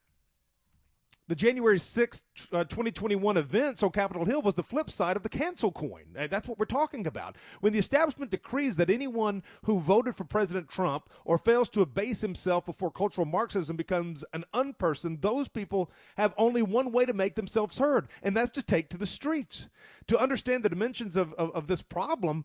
the 1.30 1.36
January 1.36 1.78
6th, 1.78 2.22
uh, 2.52 2.64
2021 2.64 3.36
events 3.36 3.84
on 3.84 3.92
Capitol 3.92 4.24
Hill 4.24 4.42
was 4.42 4.54
the 4.54 4.64
flip 4.64 4.90
side 4.90 5.16
of 5.16 5.22
the 5.22 5.28
cancel 5.28 5.70
coin. 5.70 6.16
Uh, 6.18 6.26
that's 6.26 6.48
what 6.48 6.58
we're 6.58 6.64
talking 6.64 7.06
about. 7.06 7.36
When 7.60 7.72
the 7.72 7.78
establishment 7.78 8.32
decrees 8.32 8.74
that 8.76 8.90
anyone 8.90 9.44
who 9.62 9.78
voted 9.78 10.16
for 10.16 10.24
President 10.24 10.68
Trump 10.68 11.08
or 11.24 11.38
fails 11.38 11.68
to 11.68 11.82
abase 11.82 12.20
himself 12.20 12.66
before 12.66 12.90
cultural 12.90 13.28
Marxism 13.28 13.76
becomes 13.76 14.24
an 14.32 14.44
unperson, 14.52 15.20
those 15.20 15.46
people 15.46 15.88
have 16.16 16.34
only 16.36 16.62
one 16.62 16.90
way 16.90 17.06
to 17.06 17.12
make 17.12 17.36
themselves 17.36 17.78
heard, 17.78 18.08
and 18.24 18.36
that's 18.36 18.50
to 18.50 18.62
take 18.62 18.88
to 18.88 18.98
the 18.98 19.06
streets. 19.06 19.68
To 20.08 20.18
understand 20.18 20.64
the 20.64 20.68
dimensions 20.68 21.14
of, 21.14 21.32
of, 21.34 21.52
of 21.52 21.68
this 21.68 21.80
problem, 21.80 22.44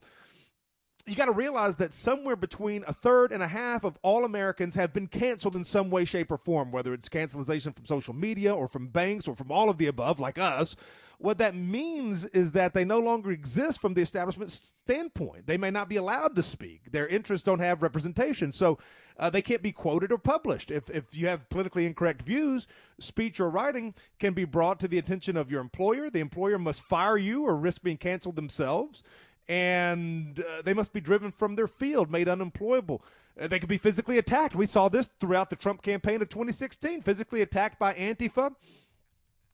you 1.06 1.16
got 1.16 1.26
to 1.26 1.32
realize 1.32 1.76
that 1.76 1.94
somewhere 1.94 2.36
between 2.36 2.84
a 2.88 2.94
third 2.94 3.32
and 3.32 3.44
a 3.44 3.48
half 3.48 3.84
of 3.84 3.98
all 4.02 4.26
Americans 4.26 4.76
have 4.76 4.92
been 4.92 5.08
canceled 5.08 5.56
in 5.56 5.64
some 5.64 5.92
way, 5.92 6.04
shape, 6.04 6.32
or 6.32 6.38
form, 6.38 6.72
whether 6.72 6.94
it's 6.94 7.10
cancellation 7.10 7.74
from 7.74 7.86
social 7.86 8.14
media 8.14 8.54
or 8.54 8.68
from 8.68 8.88
banks 8.88 9.28
or 9.28 9.36
from 9.36 9.52
all 9.52 9.70
of 9.70 9.78
the 9.78 9.88
above, 9.88 10.20
like 10.20 10.40
us. 10.40 10.76
What 11.18 11.38
that 11.38 11.56
means 11.56 12.26
is 12.26 12.52
that 12.52 12.74
they 12.74 12.84
no 12.84 13.00
longer 13.00 13.32
exist 13.32 13.80
from 13.80 13.94
the 13.94 14.02
establishment 14.02 14.52
standpoint. 14.52 15.48
They 15.48 15.58
may 15.58 15.72
not 15.72 15.88
be 15.88 15.96
allowed 15.96 16.36
to 16.36 16.44
speak. 16.44 16.92
Their 16.92 17.08
interests 17.08 17.46
don't 17.46 17.60
have 17.60 17.82
representation. 17.82 18.52
So 18.52 18.80
uh, 19.18 19.30
they 19.30 19.42
can't 19.42 19.62
be 19.62 19.72
quoted 19.72 20.12
or 20.12 20.18
published. 20.18 20.72
If, 20.72 20.90
if 20.90 21.16
you 21.16 21.28
have 21.28 21.50
politically 21.50 21.86
incorrect 21.86 22.24
views, 22.24 22.68
speech 23.00 23.40
or 23.40 23.50
writing 23.50 23.94
can 24.20 24.34
be 24.34 24.44
brought 24.44 24.80
to 24.82 24.88
the 24.88 24.98
attention 24.98 25.38
of 25.38 25.50
your 25.50 25.62
employer. 25.62 26.10
The 26.10 26.20
employer 26.20 26.60
must 26.60 26.82
fire 26.82 27.18
you 27.18 27.44
or 27.44 27.56
risk 27.56 27.82
being 27.82 27.98
canceled 27.98 28.36
themselves 28.36 29.02
and 29.48 30.40
uh, 30.40 30.62
they 30.64 30.74
must 30.74 30.94
be 30.94 31.02
driven 31.02 31.32
from 31.32 31.56
their 31.56 31.68
field, 31.68 32.12
made 32.12 32.28
unemployable. 32.28 33.04
Uh, 33.40 33.48
they 33.48 33.60
could 33.60 33.70
be 33.70 33.78
physically 33.78 34.18
attacked. 34.18 34.56
We 34.56 34.66
saw 34.66 34.90
this 34.90 35.10
throughout 35.20 35.50
the 35.50 35.56
Trump 35.56 35.82
campaign 35.82 36.22
of 36.22 36.30
2016, 36.30 37.02
physically 37.02 37.42
attacked 37.42 37.80
by 37.80 37.94
Antifa. 37.94 38.56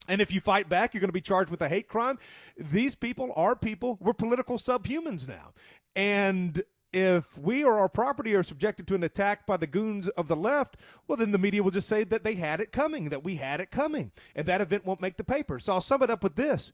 And 0.08 0.22
if 0.22 0.32
you 0.32 0.42
fight 0.42 0.68
back, 0.68 0.94
you're 0.94 1.02
going 1.02 1.10
to 1.10 1.14
be 1.14 1.22
charged 1.22 1.52
with 1.52 1.62
a 1.62 1.70
hate 1.70 1.88
crime. 1.88 2.18
These 2.58 2.96
people 2.96 3.32
are 3.36 3.56
people. 3.56 3.98
We're 4.00 4.14
political 4.14 4.58
subhumans 4.58 5.28
now. 5.28 5.54
And 5.96 6.64
if 6.94 7.38
we 7.38 7.64
or 7.64 7.78
our 7.80 7.90
property 7.90 8.34
are 8.34 8.44
subjected 8.44 8.88
to 8.88 8.96
an 8.96 9.04
attack 9.04 9.46
by 9.46 9.58
the 9.58 9.68
goons 9.68 10.10
of 10.10 10.28
the 10.28 10.36
left, 10.36 10.76
well, 11.08 11.18
then 11.18 11.32
the 11.32 11.38
media 11.38 11.64
will 11.64 11.72
just 11.72 11.88
say 11.88 12.04
that 12.04 12.24
they 12.24 12.36
had 12.36 12.60
it 12.60 12.72
coming, 12.72 13.10
that 13.10 13.24
we 13.24 13.36
had 13.36 13.62
it 13.62 13.72
coming, 13.72 14.12
and 14.36 14.46
that 14.48 14.62
event 14.62 14.86
won't 14.86 15.02
make 15.02 15.18
the 15.18 15.24
paper. 15.24 15.60
So 15.60 15.74
I'll 15.74 15.82
sum 15.82 16.04
it 16.04 16.10
up 16.10 16.24
with 16.24 16.36
this 16.36 16.72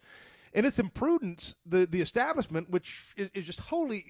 in 0.58 0.66
its 0.66 0.80
imprudence, 0.80 1.54
the, 1.68 1.86
the 1.86 2.02
establishment, 2.02 2.68
which 2.72 3.14
is, 3.16 3.30
is 3.36 3.46
just 3.46 3.60
wholly 3.60 4.04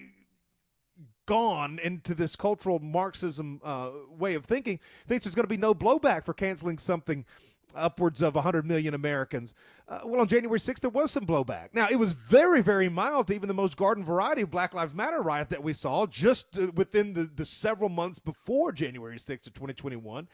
gone 1.25 1.77
into 1.83 2.15
this 2.15 2.37
cultural 2.37 2.79
Marxism 2.79 3.59
uh, 3.65 3.89
way 4.09 4.33
of 4.33 4.45
thinking, 4.45 4.79
thinks 5.09 5.25
there's 5.25 5.35
going 5.35 5.43
to 5.43 5.49
be 5.49 5.57
no 5.57 5.75
blowback 5.75 6.23
for 6.23 6.33
canceling 6.33 6.77
something 6.77 7.25
upwards 7.75 8.21
of 8.21 8.35
100 8.35 8.65
million 8.65 8.93
Americans. 8.93 9.53
Uh, 9.89 9.99
well, 10.05 10.21
on 10.21 10.27
January 10.29 10.57
6th, 10.57 10.79
there 10.79 10.89
was 10.89 11.11
some 11.11 11.25
blowback. 11.25 11.73
Now, 11.73 11.89
it 11.91 11.99
was 11.99 12.13
very, 12.13 12.61
very 12.61 12.87
mild 12.87 13.27
to 13.27 13.33
even 13.33 13.49
the 13.49 13.53
most 13.53 13.75
garden 13.75 14.05
variety 14.05 14.45
Black 14.45 14.73
Lives 14.73 14.95
Matter 14.95 15.21
riot 15.21 15.49
that 15.49 15.61
we 15.61 15.73
saw 15.73 16.05
just 16.05 16.57
uh, 16.57 16.71
within 16.73 17.11
the, 17.11 17.23
the 17.23 17.45
several 17.45 17.89
months 17.89 18.19
before 18.19 18.71
January 18.71 19.17
6th 19.17 19.47
of 19.47 19.53
2021. 19.53 20.29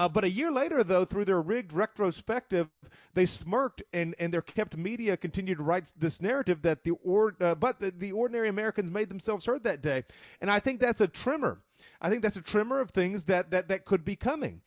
Uh, 0.00 0.08
but 0.08 0.24
a 0.24 0.30
year 0.30 0.50
later, 0.50 0.82
though, 0.82 1.04
through 1.04 1.26
their 1.26 1.42
rigged 1.42 1.74
retrospective, 1.74 2.70
they 3.12 3.26
smirked 3.26 3.82
and, 3.92 4.14
and 4.18 4.32
their 4.32 4.40
kept 4.40 4.74
media 4.74 5.14
continued 5.14 5.58
to 5.58 5.62
write 5.62 5.92
this 5.94 6.22
narrative 6.22 6.62
that 6.62 6.84
the 6.84 6.92
or 7.04 7.36
uh, 7.38 7.54
but 7.54 7.80
the, 7.80 7.90
the 7.90 8.10
ordinary 8.10 8.48
Americans 8.48 8.90
made 8.90 9.10
themselves 9.10 9.44
heard 9.44 9.62
that 9.64 9.82
day, 9.82 10.04
and 10.40 10.50
I 10.50 10.58
think 10.58 10.80
that's 10.80 11.02
a 11.02 11.06
tremor. 11.06 11.60
I 12.00 12.08
think 12.08 12.22
that's 12.22 12.36
a 12.36 12.40
tremor 12.40 12.80
of 12.80 12.92
things 12.92 13.24
that 13.24 13.50
that 13.50 13.68
that 13.68 13.84
could 13.84 14.02
be 14.02 14.16
coming. 14.16 14.62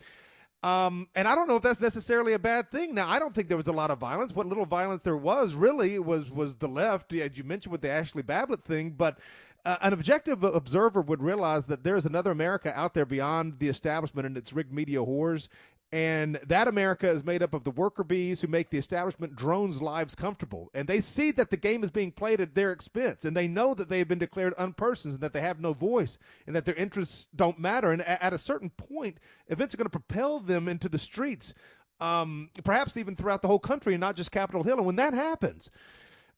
Um, 0.61 1.07
and 1.15 1.27
I 1.27 1.33
don't 1.33 1.47
know 1.47 1.55
if 1.55 1.63
that's 1.63 1.81
necessarily 1.81 2.33
a 2.33 2.39
bad 2.39 2.69
thing. 2.69 2.93
Now, 2.93 3.09
I 3.09 3.17
don't 3.17 3.33
think 3.33 3.47
there 3.47 3.57
was 3.57 3.67
a 3.67 3.73
lot 3.73 3.89
of 3.89 3.97
violence. 3.97 4.35
What 4.35 4.45
little 4.45 4.67
violence 4.67 5.01
there 5.01 5.17
was 5.17 5.55
really 5.55 5.97
was 5.97 6.31
was 6.31 6.57
the 6.57 6.67
left, 6.67 7.11
as 7.11 7.39
you 7.39 7.43
mentioned 7.43 7.71
with 7.71 7.81
the 7.81 7.89
Ashley 7.89 8.21
Babbitt 8.21 8.63
thing. 8.63 8.91
But 8.91 9.17
uh, 9.65 9.77
an 9.81 9.93
objective 9.93 10.43
observer 10.43 11.01
would 11.01 11.23
realize 11.23 11.67
that 11.67 11.83
there's 11.83 12.05
another 12.05 12.31
America 12.31 12.77
out 12.77 12.93
there 12.93 13.05
beyond 13.05 13.59
the 13.59 13.69
establishment 13.69 14.25
and 14.25 14.37
its 14.37 14.51
rigged 14.53 14.73
media 14.73 14.99
whores 14.99 15.47
And 15.93 16.39
that 16.47 16.67
America 16.67 17.07
is 17.07 17.23
made 17.23 17.43
up 17.43 17.53
of 17.53 17.65
the 17.65 17.69
worker 17.69 18.03
bees 18.03 18.41
who 18.41 18.47
make 18.47 18.71
the 18.71 18.79
establishment 18.79 19.35
drones' 19.35 19.79
lives 19.79 20.15
comfortable. 20.15 20.71
And 20.73 20.87
they 20.87 21.01
see 21.01 21.29
that 21.29 21.51
the 21.51 21.55
game 21.55 21.83
is 21.83 21.91
being 21.91 22.11
played 22.11 22.41
at 22.41 22.55
their 22.55 22.71
expense. 22.71 23.23
And 23.23 23.37
they 23.37 23.47
know 23.47 23.75
that 23.75 23.89
they 23.89 23.99
have 23.99 24.07
been 24.07 24.17
declared 24.17 24.55
unpersons 24.57 25.13
and 25.13 25.19
that 25.19 25.33
they 25.33 25.41
have 25.41 25.59
no 25.59 25.71
voice 25.73 26.17
and 26.47 26.55
that 26.55 26.65
their 26.65 26.73
interests 26.73 27.27
don't 27.35 27.59
matter. 27.59 27.91
And 27.91 28.01
at 28.01 28.33
a 28.33 28.39
certain 28.39 28.71
point, 28.71 29.19
events 29.47 29.75
are 29.75 29.77
going 29.77 29.85
to 29.85 29.91
propel 29.91 30.39
them 30.39 30.67
into 30.67 30.89
the 30.89 30.97
streets, 30.97 31.53
um, 31.99 32.49
perhaps 32.63 32.97
even 32.97 33.15
throughout 33.15 33.43
the 33.43 33.47
whole 33.47 33.59
country 33.59 33.93
and 33.93 34.01
not 34.01 34.15
just 34.15 34.31
Capitol 34.31 34.63
Hill. 34.63 34.77
And 34.77 34.87
when 34.87 34.95
that 34.95 35.13
happens, 35.13 35.69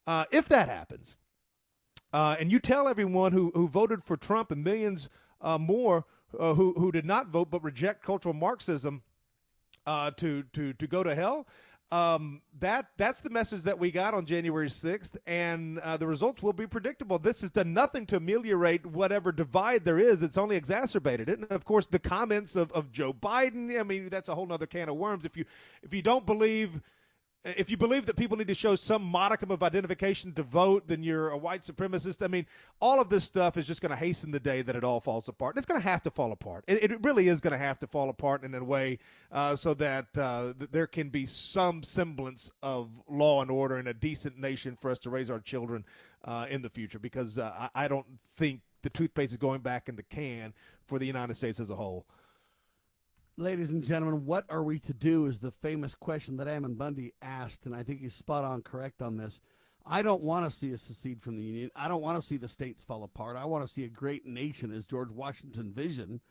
uh, 0.05 0.25
if 0.31 0.49
that 0.49 0.67
happens, 0.67 1.15
uh, 2.15 2.37
and 2.39 2.49
you 2.49 2.59
tell 2.59 2.87
everyone 2.87 3.33
who, 3.33 3.51
who 3.53 3.67
voted 3.67 4.01
for 4.01 4.15
Trump 4.15 4.49
and 4.49 4.63
millions 4.63 5.09
uh, 5.41 5.57
more 5.57 6.05
uh, 6.39 6.53
who, 6.53 6.73
who 6.77 6.89
did 6.89 7.05
not 7.05 7.27
vote 7.27 7.51
but 7.51 7.61
reject 7.61 8.01
cultural 8.01 8.33
Marxism 8.33 9.03
uh, 9.85 10.11
to 10.11 10.43
to 10.53 10.71
to 10.71 10.87
go 10.87 11.03
to 11.03 11.13
hell. 11.13 11.45
Um, 11.91 12.41
that 12.61 12.85
that's 12.95 13.19
the 13.19 13.29
message 13.29 13.63
that 13.63 13.79
we 13.79 13.91
got 13.91 14.13
on 14.13 14.25
January 14.25 14.69
6th, 14.69 15.17
and 15.27 15.77
uh, 15.79 15.97
the 15.97 16.07
results 16.07 16.41
will 16.41 16.53
be 16.53 16.65
predictable. 16.65 17.19
This 17.19 17.41
has 17.41 17.51
done 17.51 17.73
nothing 17.73 18.05
to 18.05 18.15
ameliorate 18.15 18.85
whatever 18.85 19.33
divide 19.33 19.83
there 19.83 19.99
is. 19.99 20.23
It's 20.23 20.37
only 20.37 20.55
exacerbated 20.55 21.27
it. 21.27 21.39
And 21.39 21.51
of 21.51 21.65
course, 21.65 21.85
the 21.85 21.99
comments 21.99 22.55
of, 22.55 22.71
of 22.71 22.93
Joe 22.93 23.11
Biden. 23.11 23.77
I 23.77 23.83
mean, 23.83 24.07
that's 24.07 24.29
a 24.29 24.35
whole 24.35 24.53
other 24.53 24.67
can 24.67 24.87
of 24.87 24.95
worms. 24.95 25.25
If 25.25 25.35
you 25.35 25.43
if 25.83 25.93
you 25.93 26.01
don't 26.01 26.25
believe 26.25 26.79
if 27.45 27.69
you 27.69 27.77
believe 27.77 28.07
that 28.07 28.15
people 28.15 28.35
need 28.37 28.47
to 28.47 28.55
show 28.55 28.75
some 28.75 29.03
modicum 29.03 29.51
of 29.51 29.61
identification 29.61 30.33
to 30.33 30.41
vote, 30.41 30.87
then 30.87 31.03
you're 31.03 31.29
a 31.29 31.37
white 31.37 31.61
supremacist. 31.61 32.23
I 32.23 32.27
mean, 32.27 32.47
all 32.79 32.99
of 32.99 33.09
this 33.09 33.23
stuff 33.23 33.55
is 33.55 33.67
just 33.67 33.81
going 33.81 33.91
to 33.91 33.95
hasten 33.95 34.31
the 34.31 34.39
day 34.39 34.63
that 34.63 34.75
it 34.75 34.83
all 34.83 34.99
falls 34.99 35.29
apart. 35.29 35.55
It's 35.55 35.65
going 35.65 35.79
to 35.79 35.87
have 35.87 36.01
to 36.03 36.11
fall 36.11 36.31
apart. 36.31 36.63
It, 36.67 36.91
it 36.91 37.03
really 37.03 37.27
is 37.27 37.41
going 37.41 37.51
to 37.51 37.59
have 37.59 37.77
to 37.79 37.87
fall 37.87 38.09
apart 38.09 38.43
in 38.43 38.55
a 38.55 38.63
way 38.63 38.97
uh, 39.31 39.55
so 39.55 39.75
that 39.75 40.07
uh, 40.17 40.53
th- 40.57 40.71
there 40.71 40.87
can 40.87 41.09
be 41.09 41.27
some 41.27 41.83
semblance 41.83 42.49
of 42.63 42.89
law 43.07 43.43
and 43.43 43.51
order 43.51 43.77
in 43.77 43.85
a 43.85 43.93
decent 43.93 44.39
nation 44.39 44.75
for 44.81 44.89
us 44.89 44.97
to 44.99 45.11
raise 45.11 45.29
our 45.29 45.39
children 45.39 45.85
uh, 46.23 46.47
in 46.49 46.63
the 46.63 46.69
future. 46.69 46.97
Because 46.97 47.37
uh, 47.37 47.69
I, 47.75 47.85
I 47.85 47.87
don't 47.87 48.07
think 48.35 48.61
the 48.81 48.89
toothpaste 48.89 49.33
is 49.33 49.37
going 49.37 49.61
back 49.61 49.87
in 49.87 49.95
the 49.95 50.03
can 50.03 50.53
for 50.87 50.97
the 50.97 51.05
United 51.05 51.35
States 51.35 51.59
as 51.59 51.69
a 51.69 51.75
whole. 51.75 52.07
Ladies 53.37 53.69
and 53.69 53.83
gentlemen, 53.83 54.25
what 54.25 54.45
are 54.47 54.63
we 54.63 54.79
to 54.79 54.93
do 54.93 55.25
is 55.25 55.39
the 55.39 55.51
famous 55.51 55.93
question 55.93 56.37
that 56.37 56.47
Ammon 56.47 56.75
Bundy 56.75 57.11
asked, 57.21 57.65
and 57.65 57.75
I 57.75 57.83
think 57.83 57.99
he's 57.99 58.13
spot 58.13 58.45
on 58.45 58.61
correct 58.61 59.01
on 59.01 59.17
this. 59.17 59.41
I 59.85 60.03
don't 60.03 60.23
want 60.23 60.45
to 60.45 60.57
see 60.57 60.73
us 60.73 60.81
secede 60.81 61.21
from 61.21 61.35
the 61.35 61.43
Union. 61.43 61.69
I 61.75 61.89
don't 61.89 62.01
want 62.01 62.17
to 62.17 62.25
see 62.25 62.37
the 62.37 62.47
states 62.47 62.85
fall 62.85 63.03
apart. 63.03 63.35
I 63.35 63.43
want 63.43 63.67
to 63.67 63.71
see 63.71 63.83
a 63.83 63.89
great 63.89 64.25
nation 64.25 64.71
as 64.71 64.85
George 64.85 65.09
Washington 65.09 65.73
vision, 65.73 66.21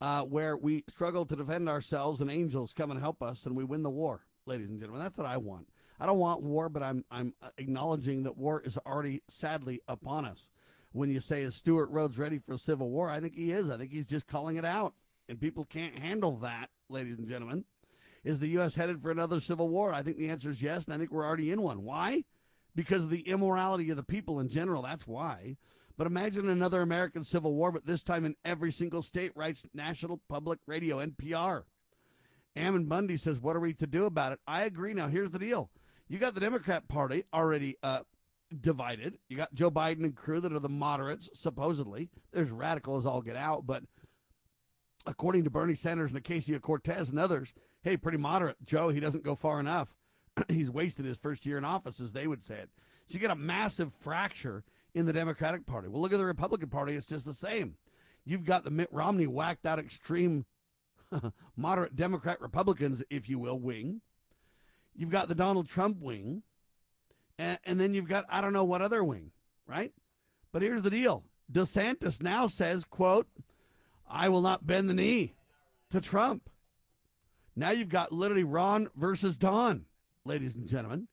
uh, 0.00 0.22
where 0.22 0.56
we 0.56 0.84
struggle 0.88 1.26
to 1.26 1.36
defend 1.36 1.68
ourselves 1.68 2.22
and 2.22 2.30
angels 2.30 2.72
come 2.72 2.90
and 2.90 2.98
help 2.98 3.22
us 3.22 3.44
and 3.44 3.54
we 3.54 3.62
win 3.62 3.82
the 3.82 3.90
war, 3.90 4.24
ladies 4.46 4.70
and 4.70 4.80
gentlemen. 4.80 5.02
That's 5.02 5.18
what 5.18 5.26
I 5.26 5.36
want. 5.36 5.68
I 6.00 6.06
don't 6.06 6.18
want 6.18 6.42
war, 6.42 6.70
but 6.70 6.82
I'm, 6.82 7.04
I'm 7.10 7.34
acknowledging 7.58 8.22
that 8.22 8.38
war 8.38 8.62
is 8.64 8.78
already 8.86 9.22
sadly 9.28 9.82
upon 9.86 10.24
us. 10.24 10.48
When 10.92 11.10
you 11.10 11.20
say, 11.20 11.42
is 11.42 11.56
Stewart 11.56 11.90
Rhodes 11.90 12.16
ready 12.16 12.38
for 12.38 12.54
a 12.54 12.58
civil 12.58 12.88
war? 12.88 13.10
I 13.10 13.20
think 13.20 13.34
he 13.34 13.50
is. 13.50 13.68
I 13.68 13.76
think 13.76 13.90
he's 13.90 14.06
just 14.06 14.26
calling 14.26 14.56
it 14.56 14.64
out 14.64 14.94
and 15.28 15.40
people 15.40 15.64
can't 15.64 15.98
handle 15.98 16.36
that, 16.38 16.70
ladies 16.88 17.18
and 17.18 17.28
gentlemen. 17.28 17.64
Is 18.24 18.38
the 18.38 18.48
U.S. 18.48 18.74
headed 18.74 19.02
for 19.02 19.10
another 19.10 19.38
civil 19.38 19.68
war? 19.68 19.92
I 19.92 20.02
think 20.02 20.16
the 20.16 20.30
answer 20.30 20.50
is 20.50 20.62
yes, 20.62 20.86
and 20.86 20.94
I 20.94 20.98
think 20.98 21.10
we're 21.10 21.26
already 21.26 21.50
in 21.50 21.60
one. 21.60 21.82
Why? 21.82 22.24
Because 22.74 23.04
of 23.04 23.10
the 23.10 23.28
immorality 23.28 23.90
of 23.90 23.96
the 23.96 24.02
people 24.02 24.40
in 24.40 24.48
general. 24.48 24.82
That's 24.82 25.06
why. 25.06 25.56
But 25.96 26.06
imagine 26.06 26.48
another 26.48 26.80
American 26.80 27.22
Civil 27.22 27.54
War, 27.54 27.70
but 27.70 27.86
this 27.86 28.02
time 28.02 28.24
in 28.24 28.34
every 28.44 28.72
single 28.72 29.02
state, 29.02 29.32
writes 29.36 29.66
National 29.74 30.20
Public 30.28 30.58
Radio, 30.66 31.04
NPR. 31.04 31.64
Ammon 32.56 32.86
Bundy 32.86 33.16
says, 33.16 33.40
What 33.40 33.56
are 33.56 33.60
we 33.60 33.74
to 33.74 33.86
do 33.86 34.06
about 34.06 34.32
it? 34.32 34.40
I 34.46 34.62
agree. 34.62 34.94
Now, 34.94 35.08
here's 35.08 35.30
the 35.30 35.38
deal 35.38 35.70
you 36.08 36.18
got 36.18 36.34
the 36.34 36.40
Democrat 36.40 36.88
Party 36.88 37.24
already 37.32 37.76
uh, 37.82 38.00
divided. 38.60 39.18
You 39.28 39.36
got 39.36 39.54
Joe 39.54 39.70
Biden 39.70 40.04
and 40.04 40.14
crew 40.14 40.40
that 40.40 40.52
are 40.52 40.60
the 40.60 40.68
moderates, 40.68 41.30
supposedly. 41.34 42.10
There's 42.32 42.50
radical 42.50 42.96
as 42.96 43.06
all 43.06 43.22
get 43.22 43.36
out, 43.36 43.66
but 43.66 43.84
according 45.06 45.44
to 45.44 45.50
Bernie 45.50 45.74
Sanders 45.74 46.12
and 46.12 46.22
Ocasio 46.22 46.60
Cortez 46.60 47.10
and 47.10 47.18
others, 47.18 47.52
hey, 47.82 47.96
pretty 47.96 48.18
moderate. 48.18 48.56
Joe, 48.64 48.88
he 48.88 49.00
doesn't 49.00 49.24
go 49.24 49.34
far 49.34 49.60
enough. 49.60 49.94
He's 50.48 50.70
wasted 50.70 51.04
his 51.04 51.18
first 51.18 51.46
year 51.46 51.58
in 51.58 51.64
office, 51.64 52.00
as 52.00 52.12
they 52.12 52.26
would 52.26 52.42
say 52.42 52.56
it. 52.56 52.70
So 53.06 53.14
you 53.14 53.20
get 53.20 53.30
a 53.30 53.36
massive 53.36 53.92
fracture 54.00 54.64
in 54.94 55.06
the 55.06 55.12
Democratic 55.12 55.66
Party. 55.66 55.88
Well, 55.88 56.00
look 56.00 56.12
at 56.12 56.18
the 56.18 56.24
Republican 56.24 56.70
Party. 56.70 56.94
It's 56.94 57.06
just 57.06 57.26
the 57.26 57.34
same. 57.34 57.76
You've 58.24 58.44
got 58.44 58.64
the 58.64 58.70
Mitt 58.70 58.88
Romney 58.90 59.26
whacked 59.26 59.66
out 59.66 59.78
extreme 59.78 60.46
moderate 61.56 61.96
Democrat 61.96 62.40
Republicans, 62.40 63.02
if 63.10 63.28
you 63.28 63.38
will, 63.38 63.58
wing. 63.58 64.00
You've 64.94 65.10
got 65.10 65.28
the 65.28 65.34
Donald 65.34 65.68
Trump 65.68 66.00
wing. 66.00 66.42
And, 67.38 67.58
and 67.64 67.80
then 67.80 67.94
you've 67.94 68.08
got, 68.08 68.24
I 68.28 68.40
don't 68.40 68.52
know 68.52 68.64
what 68.64 68.80
other 68.80 69.02
wing, 69.02 69.32
right? 69.66 69.92
But 70.52 70.62
here's 70.62 70.82
the 70.82 70.90
deal. 70.90 71.24
DeSantis 71.52 72.22
now 72.22 72.46
says, 72.46 72.84
quote, 72.84 73.26
I 74.14 74.28
will 74.28 74.40
not 74.40 74.64
bend 74.64 74.88
the 74.88 74.94
knee 74.94 75.34
to 75.90 76.00
Trump. 76.00 76.48
Now 77.56 77.72
you've 77.72 77.88
got 77.88 78.12
literally 78.12 78.44
Ron 78.44 78.88
versus 78.94 79.36
Don, 79.36 79.86
ladies 80.24 80.54
and 80.54 80.68
gentlemen. 80.68 81.08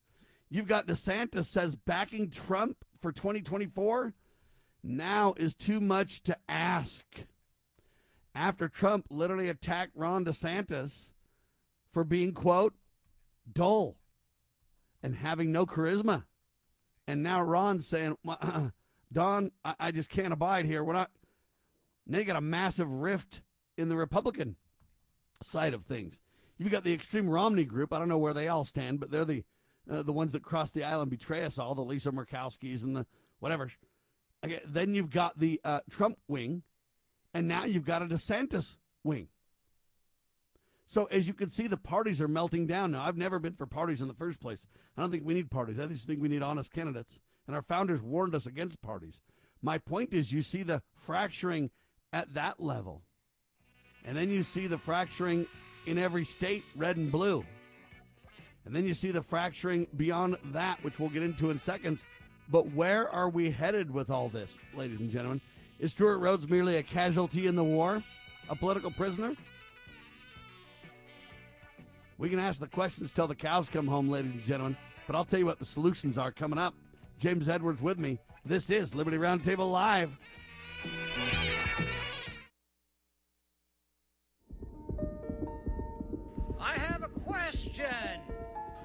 You've 0.50 0.68
got 0.68 0.86
DeSantis 0.86 1.46
says 1.46 1.76
backing 1.76 2.30
Trump 2.30 2.78
for 3.02 3.12
2024 3.12 4.14
now 4.84 5.34
is 5.38 5.56
too 5.56 5.80
much 5.80 6.22
to 6.24 6.38
ask. 6.48 7.06
After 8.36 8.70
Trump 8.70 9.08
literally 9.10 9.50
attacked 9.50 9.92
Ron 9.96 10.26
DeSantis 10.26 11.12
for 11.92 12.04
being, 12.04 12.34
quote, 12.34 12.76
dull 13.52 13.98
and 15.02 15.16
having 15.16 15.52
no 15.52 15.66
charisma. 15.66 16.26
And 17.08 17.24
now 17.24 17.42
Ron 17.42 17.82
saying, 17.82 18.18
uh-uh. 18.28 18.70
Don, 19.12 19.52
I, 19.66 19.76
I 19.80 19.92
just 19.92 20.10
can't 20.10 20.32
abide 20.32 20.66
here. 20.66 20.84
We're 20.84 20.94
not, 20.94 21.12
now 22.08 22.20
you 22.20 22.26
got 22.26 22.36
a 22.36 22.42
massive 22.42 22.92
rift 22.92 23.42
in 23.78 23.90
the 23.90 23.98
Republican 23.98 24.56
side 25.44 25.74
of 25.74 25.84
things. 25.84 26.20
You've 26.58 26.72
got 26.72 26.84
the 26.84 26.94
extreme 26.94 27.30
Romney 27.30 27.66
group. 27.66 27.94
I 27.94 28.00
don't 28.00 28.10
know 28.10 28.18
where 28.18 28.34
they 28.34 28.48
all 28.48 28.66
stand, 28.66 29.00
but 29.00 29.12
they're 29.12 29.26
the 29.26 29.44
uh, 29.90 30.04
the 30.04 30.14
ones 30.14 30.32
that 30.34 30.44
cross 30.44 30.72
the 30.72 30.84
aisle 30.84 31.02
and 31.02 31.10
betray 31.10 31.44
us 31.44 31.58
all, 31.58 31.74
the 31.74 31.82
Lisa 31.82 32.12
Murkowskis 32.12 32.84
and 32.84 32.96
the 32.96 33.08
whatever. 33.40 33.70
Okay, 34.46 34.62
then 34.66 34.94
you've 34.94 35.10
got 35.10 35.40
the 35.40 35.60
uh, 35.64 35.80
Trump 35.90 36.20
wing, 36.28 36.64
and 37.34 37.48
now 37.48 37.66
you've 37.66 37.86
got 37.86 38.02
a 38.02 38.06
DeSantis 38.06 38.76
wing. 39.04 39.28
So 40.86 41.06
as 41.06 41.28
you 41.28 41.34
can 41.34 41.50
see, 41.50 41.68
the 41.68 41.78
parties 41.78 42.20
are 42.20 42.28
melting 42.28 42.68
down 42.68 42.92
now. 42.92 43.04
I've 43.04 43.18
never 43.18 43.40
been 43.40 43.54
for 43.54 43.66
parties 43.66 44.02
in 44.02 44.08
the 44.08 44.14
first 44.14 44.40
place. 44.40 44.68
I 44.98 45.02
don't 45.02 45.10
think 45.10 45.26
we 45.26 45.34
need 45.34 45.50
parties. 45.50 45.80
I 45.80 45.88
just 45.88 46.06
think 46.06 46.22
we 46.22 46.28
need 46.28 46.44
honest 46.44 46.74
candidates. 46.74 47.20
And 47.48 47.56
our 47.56 47.62
founders 47.62 48.02
warned 48.02 48.36
us 48.36 48.46
against 48.46 48.82
parties. 48.82 49.22
My 49.62 49.78
point 49.78 50.12
is, 50.12 50.32
you 50.32 50.42
see 50.42 50.64
the 50.64 50.82
fracturing 50.94 51.70
at 52.14 52.34
that 52.34 52.60
level. 52.60 53.02
And 54.06 54.18
then 54.18 54.30
you 54.30 54.44
see 54.44 54.68
the 54.68 54.78
fracturing 54.78 55.46
in 55.86 55.98
every 55.98 56.26
state, 56.26 56.64
red 56.76 56.98
and 56.98 57.12
blue. 57.12 57.46
And 58.66 58.76
then 58.76 58.86
you 58.86 58.94
see 58.94 59.12
the 59.12 59.22
fracturing 59.22 59.88
beyond 59.98 60.38
that, 60.52 60.84
which 60.84 61.00
we'll 61.00 61.10
get 61.10 61.24
into 61.24 61.50
in 61.50 61.58
seconds. 61.58 62.06
But 62.50 62.72
where 62.74 63.10
are 63.10 63.30
we 63.30 63.50
headed 63.50 63.92
with 63.92 64.10
all 64.10 64.30
this, 64.30 64.58
ladies 64.76 65.00
and 65.00 65.10
gentlemen? 65.10 65.42
Is 65.80 65.92
Stewart 65.92 66.20
Rhodes 66.20 66.48
merely 66.48 66.78
a 66.78 66.84
casualty 66.84 67.48
in 67.48 67.56
the 67.56 67.64
war? 67.64 68.04
A 68.50 68.56
political 68.56 68.92
prisoner? 68.92 69.34
We 72.18 72.30
can 72.30 72.40
ask 72.40 72.60
the 72.60 72.68
questions 72.68 73.12
till 73.12 73.26
the 73.26 73.36
cows 73.36 73.68
come 73.68 73.88
home, 73.88 74.10
ladies 74.10 74.34
and 74.34 74.44
gentlemen. 74.44 74.78
But 75.08 75.16
I'll 75.16 75.26
tell 75.26 75.40
you 75.40 75.46
what 75.46 75.58
the 75.58 75.66
solutions 75.66 76.18
are 76.18 76.32
coming 76.32 76.60
up. 76.60 76.76
James 77.18 77.50
Edwards 77.50 77.82
with 77.82 77.98
me. 77.98 78.20
This 78.46 78.70
is 78.70 78.94
Liberty 78.94 79.18
Roundtable 79.18 79.72
Live. 79.72 80.20
Question. 87.52 87.86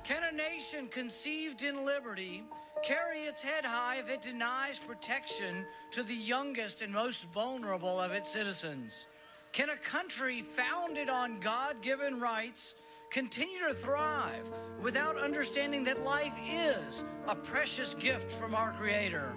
Can 0.02 0.22
a 0.24 0.36
nation 0.36 0.88
conceived 0.88 1.62
in 1.62 1.84
liberty 1.84 2.42
carry 2.82 3.20
its 3.20 3.40
head 3.40 3.64
high 3.64 3.98
if 3.98 4.08
it 4.08 4.22
denies 4.22 4.78
protection 4.78 5.64
to 5.92 6.02
the 6.02 6.14
youngest 6.14 6.82
and 6.82 6.92
most 6.92 7.24
vulnerable 7.32 8.00
of 8.00 8.10
its 8.10 8.28
citizens? 8.28 9.06
Can 9.52 9.70
a 9.70 9.76
country 9.76 10.42
founded 10.42 11.08
on 11.08 11.38
God 11.38 11.80
given 11.80 12.18
rights 12.18 12.74
continue 13.10 13.60
to 13.68 13.74
thrive 13.74 14.50
without 14.82 15.16
understanding 15.16 15.84
that 15.84 16.02
life 16.02 16.34
is 16.50 17.04
a 17.28 17.36
precious 17.36 17.94
gift 17.94 18.32
from 18.32 18.54
our 18.54 18.72
Creator? 18.72 19.32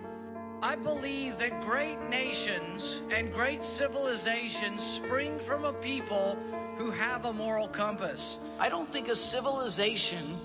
I 0.62 0.76
believe 0.76 1.38
that 1.38 1.62
great 1.62 2.02
nations 2.10 3.02
and 3.12 3.34
great 3.34 3.64
civilizations 3.64 4.84
spring 4.84 5.40
from 5.40 5.64
a 5.64 5.72
people 5.72 6.38
who 6.76 6.92
have 6.92 7.24
a 7.24 7.32
moral 7.32 7.70
compass. 7.70 8.40
I 8.60 8.68
don't 8.68 8.92
think 8.92 9.08
a 9.08 9.16
civilization 9.16 10.36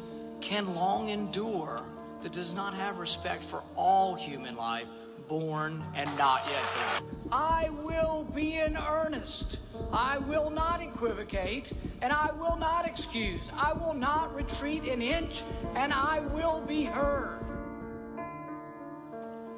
can 0.41 0.73
long 0.77 1.09
endure 1.09 1.83
that 2.23 2.31
does 2.31 2.55
not 2.55 2.75
have 2.75 2.99
respect 2.99 3.43
for 3.43 3.65
all 3.75 4.15
human 4.15 4.55
life, 4.55 4.87
born 5.27 5.83
and 5.97 6.09
not 6.17 6.43
yet 6.49 7.01
born. 7.01 7.11
I 7.33 7.71
will 7.83 8.23
be 8.37 8.59
in 8.59 8.77
earnest. 8.77 9.59
I 9.93 10.19
will 10.19 10.49
not 10.49 10.81
equivocate 10.81 11.73
and 12.03 12.13
I 12.13 12.31
will 12.39 12.57
not 12.57 12.87
excuse. 12.87 13.51
I 13.57 13.73
will 13.73 13.95
not 13.95 14.33
retreat 14.33 14.85
an 14.85 15.03
inch 15.03 15.43
and 15.75 15.93
I 15.93 16.21
will 16.21 16.61
be 16.61 16.85
heard. 16.85 17.41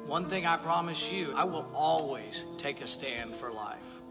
One 0.07 0.23
thing 0.23 0.45
I 0.45 0.55
promise 0.55 1.11
you 1.11 1.33
I 1.35 1.43
will 1.43 1.69
always 1.73 2.45
take 2.57 2.79
a 2.81 2.87
stand 2.87 3.35
for 3.35 3.51
life. 3.51 4.01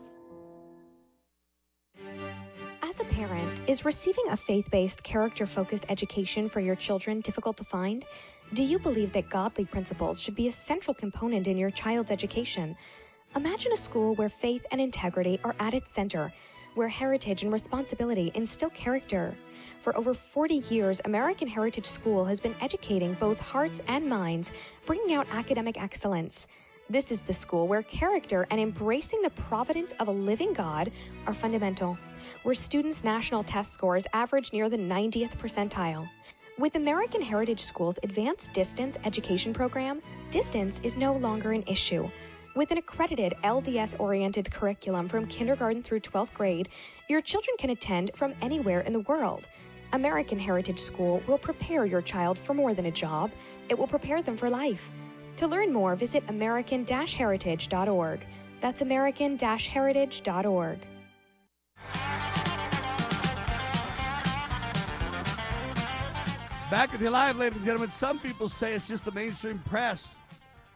As 2.83 3.01
a 3.01 3.05
parent, 3.05 3.63
is 3.67 3.87
receiving 3.87 4.29
a 4.29 4.37
faith 4.37 4.71
based, 4.71 5.03
character 5.03 5.47
focused 5.47 5.87
education 5.89 6.51
for 6.51 6.61
your 6.61 6.77
children 6.77 7.23
difficult 7.23 7.57
to 7.57 7.65
find? 7.65 8.05
Do 8.53 8.63
you 8.63 8.79
believe 8.79 9.13
that 9.15 9.31
godly 9.31 9.65
principles 9.65 10.21
should 10.21 10.37
be 10.37 10.49
a 10.49 10.53
central 10.53 10.93
component 10.93 11.47
in 11.47 11.57
your 11.57 11.71
child's 11.71 12.11
education? 12.11 12.77
Imagine 13.35 13.73
a 13.73 13.77
school 13.77 14.15
where 14.17 14.29
faith 14.29 14.67
and 14.73 14.83
integrity 14.83 15.41
are 15.45 15.57
at 15.59 15.73
its 15.73 15.93
center, 15.93 16.31
where 16.75 16.89
heritage 16.89 17.43
and 17.43 17.51
responsibility 17.51 18.31
instill 18.35 18.71
character. 18.71 19.35
For 19.87 19.97
over 19.97 20.15
40 20.15 20.65
years, 20.69 21.01
American 21.05 21.47
Heritage 21.47 21.87
School 21.87 22.25
has 22.25 22.41
been 22.41 22.57
educating 22.61 23.15
both 23.21 23.39
hearts 23.39 23.81
and 23.87 24.05
minds, 24.09 24.51
bringing 24.85 25.15
out 25.15 25.29
academic 25.31 25.81
excellence. 25.81 26.49
This 26.91 27.13
is 27.13 27.21
the 27.21 27.33
school 27.33 27.69
where 27.69 27.85
character 27.85 28.49
and 28.51 28.61
embracing 28.61 29.23
the 29.23 29.31
providence 29.31 29.93
of 30.01 30.09
a 30.09 30.11
living 30.11 30.53
God 30.55 30.91
are 31.29 31.33
fundamental, 31.33 31.97
where 32.43 32.57
students' 32.57 33.05
national 33.05 33.45
test 33.45 33.75
scores 33.75 34.09
average 34.13 34.53
near 34.53 34.69
the 34.69 34.77
90th 34.77 35.37
percentile. 35.37 36.09
With 36.59 36.75
American 36.75 37.23
Heritage 37.23 37.63
School's 37.63 38.01
advanced 38.03 38.53
distance 38.55 38.99
education 39.05 39.55
program, 39.55 40.03
distance 40.33 40.81
is 40.83 40.97
no 40.97 41.15
longer 41.15 41.53
an 41.53 41.63
issue. 41.69 42.11
With 42.57 42.73
an 42.73 42.79
accredited 42.79 43.35
LDS 43.45 44.01
oriented 44.01 44.51
curriculum 44.51 45.09
from 45.09 45.27
kindergarten 45.27 45.85
through 45.85 46.01
12th 46.01 46.35
grade, 46.35 46.71
your 47.09 47.21
children 47.21 47.55
can 47.57 47.71
attend 47.71 48.11
from 48.17 48.35
anywhere 48.43 48.81
in 48.81 48.93
the 48.93 49.01
world. 49.01 49.47
American 49.93 50.39
Heritage 50.39 50.81
School 50.81 51.23
will 51.27 51.39
prepare 51.39 51.87
your 51.87 52.03
child 52.03 52.39
for 52.39 52.55
more 52.55 52.75
than 52.75 52.87
a 52.87 52.91
job, 52.91 53.31
it 53.69 53.79
will 53.79 53.87
prepare 53.87 54.23
them 54.23 54.37
for 54.37 54.51
life. 54.51 54.91
To 55.37 55.47
learn 55.47 55.73
more, 55.73 55.97
visit 55.97 56.25
American 56.29 56.87
Heritage.org. 56.87 58.21
That's 58.61 58.81
American 58.81 59.39
Heritage.org. 59.39 60.79
Back 66.69 66.93
at 66.93 66.99
the 66.99 67.09
live, 67.09 67.37
ladies 67.37 67.59
and 67.59 67.65
gentlemen, 67.65 67.91
some 67.91 68.19
people 68.19 68.49
say 68.49 68.75
it's 68.75 68.89
just 68.89 69.05
the 69.05 69.13
mainstream 69.13 69.61
press, 69.67 70.17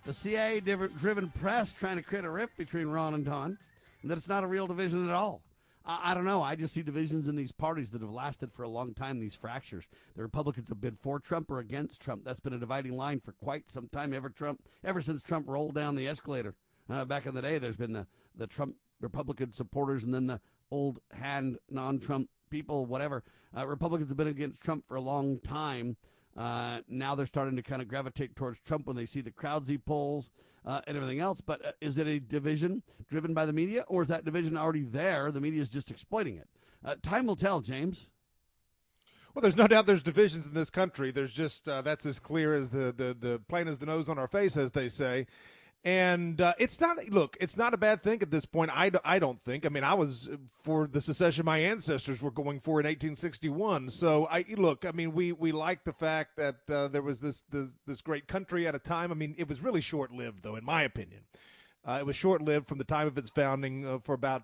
the 0.04 0.12
CIA 0.14 0.60
driven 0.60 1.30
press 1.30 1.72
trying 1.72 1.96
to 1.96 2.02
create 2.02 2.24
a 2.24 2.30
rift 2.30 2.56
between 2.56 2.86
Ron 2.86 3.14
and 3.14 3.24
Don, 3.24 3.58
and 4.02 4.10
that 4.10 4.16
it's 4.16 4.28
not 4.28 4.44
a 4.44 4.46
real 4.46 4.68
division 4.68 5.08
at 5.08 5.14
all. 5.14 5.42
I, 5.84 6.10
I 6.10 6.14
don't 6.14 6.24
know. 6.24 6.42
I 6.42 6.54
just 6.54 6.74
see 6.74 6.82
divisions 6.82 7.28
in 7.28 7.36
these 7.36 7.52
parties 7.52 7.90
that 7.90 8.02
have 8.02 8.10
lasted 8.10 8.52
for 8.52 8.62
a 8.62 8.68
long 8.68 8.94
time, 8.94 9.18
these 9.18 9.34
fractures. 9.34 9.86
The 10.16 10.22
Republicans 10.22 10.68
have 10.68 10.80
been 10.80 10.96
for 10.96 11.18
Trump 11.18 11.50
or 11.50 11.58
against 11.58 12.00
Trump. 12.00 12.24
That's 12.24 12.40
been 12.40 12.52
a 12.52 12.58
dividing 12.58 12.96
line 12.96 13.20
for 13.20 13.32
quite 13.32 13.70
some 13.70 13.88
time, 13.88 14.12
ever 14.12 14.30
Trump, 14.30 14.62
ever 14.84 15.00
since 15.00 15.22
Trump 15.22 15.48
rolled 15.48 15.74
down 15.74 15.96
the 15.96 16.08
escalator. 16.08 16.54
Uh, 16.88 17.04
back 17.04 17.26
in 17.26 17.34
the 17.34 17.42
day, 17.42 17.58
there's 17.58 17.76
been 17.76 17.92
the, 17.92 18.06
the 18.36 18.46
Trump 18.46 18.74
Republican 19.00 19.52
supporters 19.52 20.04
and 20.04 20.12
then 20.12 20.26
the 20.26 20.40
old 20.70 21.00
hand 21.12 21.58
non 21.70 21.98
Trump 21.98 22.28
people, 22.50 22.86
whatever. 22.86 23.22
Uh, 23.56 23.66
Republicans 23.66 24.10
have 24.10 24.16
been 24.16 24.26
against 24.28 24.60
Trump 24.60 24.86
for 24.86 24.96
a 24.96 25.00
long 25.00 25.38
time. 25.38 25.96
Uh, 26.36 26.80
now 26.88 27.14
they're 27.14 27.26
starting 27.26 27.56
to 27.56 27.62
kind 27.62 27.82
of 27.82 27.88
gravitate 27.88 28.36
towards 28.36 28.60
Trump 28.60 28.86
when 28.86 28.96
they 28.96 29.06
see 29.06 29.20
the 29.20 29.30
crowds 29.30 29.68
he 29.68 29.78
pulls 29.78 30.30
uh, 30.64 30.80
and 30.86 30.96
everything 30.96 31.20
else. 31.20 31.40
But 31.40 31.64
uh, 31.64 31.72
is 31.80 31.98
it 31.98 32.06
a 32.06 32.20
division 32.20 32.82
driven 33.08 33.34
by 33.34 33.46
the 33.46 33.52
media, 33.52 33.84
or 33.88 34.02
is 34.02 34.08
that 34.08 34.24
division 34.24 34.56
already 34.56 34.82
there? 34.82 35.30
The 35.30 35.40
media 35.40 35.62
is 35.62 35.68
just 35.68 35.90
exploiting 35.90 36.36
it. 36.36 36.48
Uh, 36.84 36.96
time 37.02 37.26
will 37.26 37.36
tell, 37.36 37.60
James. 37.60 38.10
Well, 39.34 39.42
there's 39.42 39.56
no 39.56 39.68
doubt 39.68 39.86
there's 39.86 40.02
divisions 40.02 40.46
in 40.46 40.54
this 40.54 40.70
country. 40.70 41.12
There's 41.12 41.32
just 41.32 41.68
uh, 41.68 41.82
that's 41.82 42.04
as 42.04 42.18
clear 42.18 42.54
as 42.54 42.70
the, 42.70 42.92
the 42.96 43.16
the 43.18 43.40
plain 43.48 43.68
as 43.68 43.78
the 43.78 43.86
nose 43.86 44.08
on 44.08 44.18
our 44.18 44.26
face, 44.26 44.56
as 44.56 44.72
they 44.72 44.88
say 44.88 45.26
and 45.82 46.40
uh, 46.40 46.52
it's 46.58 46.80
not 46.80 47.08
look 47.08 47.36
it's 47.40 47.56
not 47.56 47.72
a 47.72 47.76
bad 47.76 48.02
thing 48.02 48.20
at 48.22 48.30
this 48.30 48.44
point. 48.44 48.70
I, 48.72 48.90
I 49.04 49.18
don't 49.18 49.40
think. 49.40 49.64
I 49.64 49.70
mean 49.70 49.84
i 49.84 49.94
was 49.94 50.28
for 50.62 50.86
the 50.86 51.00
secession 51.00 51.44
my 51.44 51.58
ancestors 51.58 52.20
were 52.20 52.30
going 52.30 52.60
for 52.60 52.80
in 52.80 52.84
1861 52.86 53.88
so 53.88 54.26
i 54.30 54.44
look 54.56 54.84
i 54.84 54.90
mean 54.90 55.12
we 55.12 55.32
we 55.32 55.52
like 55.52 55.84
the 55.84 55.92
fact 55.92 56.36
that 56.36 56.56
uh, 56.70 56.88
there 56.88 57.02
was 57.02 57.20
this, 57.20 57.42
this 57.50 57.70
this 57.86 58.02
great 58.02 58.28
country 58.28 58.66
at 58.66 58.74
a 58.74 58.78
time. 58.78 59.10
I 59.10 59.14
mean 59.14 59.34
it 59.38 59.48
was 59.48 59.62
really 59.62 59.80
short 59.80 60.12
lived 60.12 60.42
though 60.42 60.56
in 60.56 60.64
my 60.64 60.82
opinion. 60.82 61.22
Uh, 61.86 61.96
it 62.00 62.06
was 62.06 62.14
short 62.14 62.42
lived 62.42 62.68
from 62.68 62.76
the 62.76 62.84
time 62.84 63.06
of 63.06 63.16
its 63.16 63.30
founding 63.30 63.86
uh, 63.86 63.98
for 63.98 64.14
about 64.14 64.42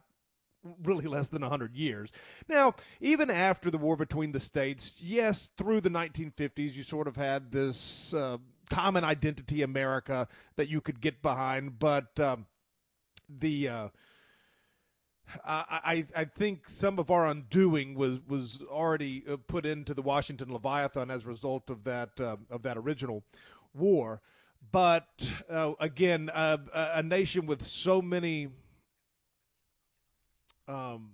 really 0.83 1.05
less 1.07 1.29
than 1.29 1.43
100 1.43 1.77
years. 1.77 2.11
Now, 2.49 2.75
even 3.01 3.31
after 3.31 3.71
the 3.71 3.79
war 3.79 3.97
between 3.97 4.33
the 4.33 4.41
states, 4.41 4.95
yes, 4.99 5.51
through 5.57 5.83
the 5.83 5.91
1950s, 5.91 6.75
you 6.75 6.83
sort 6.83 7.09
of 7.09 7.17
had 7.17 7.53
this 7.53 8.15
uh, 8.15 8.39
common 8.69 9.05
identity 9.05 9.63
America 9.63 10.29
that 10.57 10.69
you 10.69 10.81
could 10.81 11.01
get 11.01 11.23
behind, 11.23 11.79
but 11.79 12.19
um, 12.21 12.47
the 13.29 13.69
uh, 13.69 13.89
I 15.45 16.07
I 16.15 16.25
think 16.25 16.69
some 16.69 16.99
of 16.99 17.11
our 17.11 17.27
undoing 17.27 17.95
was 17.95 18.21
was 18.27 18.61
already 18.69 19.25
uh, 19.29 19.37
put 19.47 19.67
into 19.67 19.95
the 19.95 20.03
Washington 20.03 20.53
Leviathan 20.53 21.11
as 21.11 21.25
a 21.25 21.29
result 21.29 21.71
of 21.71 21.85
that 21.85 22.11
uh, 22.21 22.37
of 22.51 22.63
that 22.63 22.77
original 22.77 23.25
war. 23.75 24.21
But 24.73 25.09
uh, 25.51 25.73
again, 25.81 26.31
uh, 26.31 26.59
a 26.73 27.03
nation 27.03 27.47
with 27.47 27.65
so 27.65 28.03
many 28.03 28.49
um, 30.69 31.13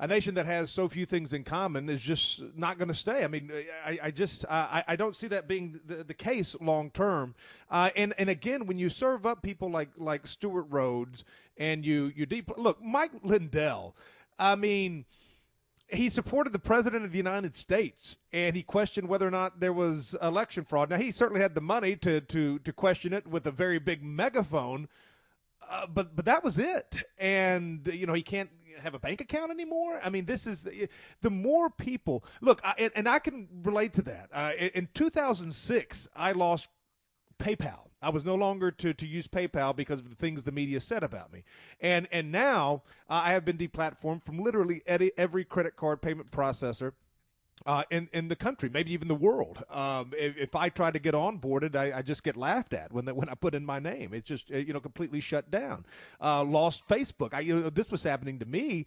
a 0.00 0.06
nation 0.06 0.34
that 0.34 0.46
has 0.46 0.70
so 0.70 0.88
few 0.88 1.04
things 1.04 1.34
in 1.34 1.44
common 1.44 1.90
is 1.90 2.00
just 2.00 2.42
not 2.56 2.78
going 2.78 2.88
to 2.88 2.94
stay. 2.94 3.22
I 3.22 3.28
mean, 3.28 3.52
I, 3.84 3.98
I 4.04 4.10
just 4.10 4.46
I, 4.48 4.82
I 4.88 4.96
don't 4.96 5.14
see 5.14 5.28
that 5.28 5.46
being 5.46 5.78
the, 5.84 5.96
the 6.02 6.14
case 6.14 6.56
long 6.58 6.90
term. 6.90 7.34
Uh, 7.70 7.90
and 7.94 8.14
and 8.16 8.30
again, 8.30 8.64
when 8.64 8.78
you 8.78 8.88
serve 8.88 9.26
up 9.26 9.42
people 9.42 9.70
like 9.70 9.90
like 9.98 10.26
Stewart 10.26 10.64
Rhodes 10.70 11.22
and 11.58 11.84
you 11.84 12.10
you 12.16 12.24
deep 12.24 12.50
look 12.56 12.82
Mike 12.82 13.12
Lindell, 13.22 13.94
I 14.38 14.56
mean. 14.56 15.04
He 15.92 16.08
supported 16.08 16.52
the 16.52 16.60
president 16.60 17.04
of 17.04 17.10
the 17.10 17.16
United 17.16 17.56
States, 17.56 18.16
and 18.32 18.54
he 18.54 18.62
questioned 18.62 19.08
whether 19.08 19.26
or 19.26 19.30
not 19.32 19.58
there 19.58 19.72
was 19.72 20.14
election 20.22 20.64
fraud. 20.64 20.88
Now, 20.88 20.98
he 20.98 21.10
certainly 21.10 21.40
had 21.42 21.56
the 21.56 21.60
money 21.60 21.96
to 21.96 22.20
to 22.20 22.60
to 22.60 22.72
question 22.72 23.12
it 23.12 23.26
with 23.26 23.44
a 23.44 23.50
very 23.50 23.80
big 23.80 24.00
megaphone, 24.00 24.86
uh, 25.68 25.88
but 25.88 26.14
but 26.14 26.26
that 26.26 26.44
was 26.44 26.58
it. 26.58 26.98
And 27.18 27.90
you 27.92 28.06
know 28.06 28.14
he 28.14 28.22
can't 28.22 28.50
have 28.80 28.94
a 28.94 28.98
bank 28.98 29.20
account 29.20 29.50
anymore. 29.50 30.00
I 30.02 30.10
mean, 30.10 30.24
this 30.24 30.46
is 30.46 30.62
the, 30.62 30.88
the 31.20 31.30
more 31.30 31.70
people 31.70 32.24
look, 32.40 32.60
I, 32.64 32.74
and, 32.78 32.92
and, 32.94 33.08
I 33.08 33.18
can 33.18 33.48
relate 33.62 33.92
to 33.94 34.02
that. 34.02 34.28
Uh, 34.32 34.52
in 34.74 34.88
2006, 34.94 36.08
I 36.14 36.32
lost 36.32 36.68
PayPal. 37.38 37.90
I 38.02 38.10
was 38.10 38.24
no 38.24 38.34
longer 38.34 38.70
to, 38.70 38.94
to 38.94 39.06
use 39.06 39.26
PayPal 39.28 39.76
because 39.76 40.00
of 40.00 40.08
the 40.08 40.16
things 40.16 40.44
the 40.44 40.52
media 40.52 40.80
said 40.80 41.02
about 41.02 41.32
me, 41.32 41.44
and 41.80 42.08
and 42.10 42.32
now 42.32 42.82
uh, 43.10 43.20
I 43.24 43.32
have 43.32 43.44
been 43.44 43.58
deplatformed 43.58 44.24
from 44.24 44.38
literally 44.38 44.82
every 44.86 45.44
credit 45.44 45.76
card 45.76 46.00
payment 46.00 46.30
processor 46.30 46.92
uh, 47.66 47.84
in 47.90 48.08
in 48.12 48.28
the 48.28 48.36
country, 48.36 48.70
maybe 48.72 48.92
even 48.92 49.08
the 49.08 49.14
world. 49.14 49.62
Um, 49.70 50.12
if, 50.16 50.36
if, 50.36 50.54
I 50.54 50.70
try 50.70 50.90
to 50.90 50.98
get 50.98 51.14
onboarded, 51.14 51.76
I, 51.76 51.98
I 51.98 52.02
just 52.02 52.22
get 52.22 52.36
laughed 52.36 52.72
at 52.72 52.92
when 52.92 53.04
the, 53.04 53.14
when 53.14 53.28
I 53.28 53.34
put 53.34 53.54
in 53.54 53.66
my 53.66 53.78
name. 53.78 54.14
It's 54.14 54.26
just 54.26 54.48
you 54.50 54.72
know 54.72 54.80
completely 54.80 55.20
shut 55.20 55.50
down. 55.50 55.84
Uh, 56.20 56.42
lost 56.42 56.88
Facebook. 56.88 57.34
I, 57.34 57.40
you 57.40 57.56
know, 57.56 57.70
this 57.70 57.90
was 57.90 58.02
happening 58.02 58.38
to 58.38 58.46
me 58.46 58.86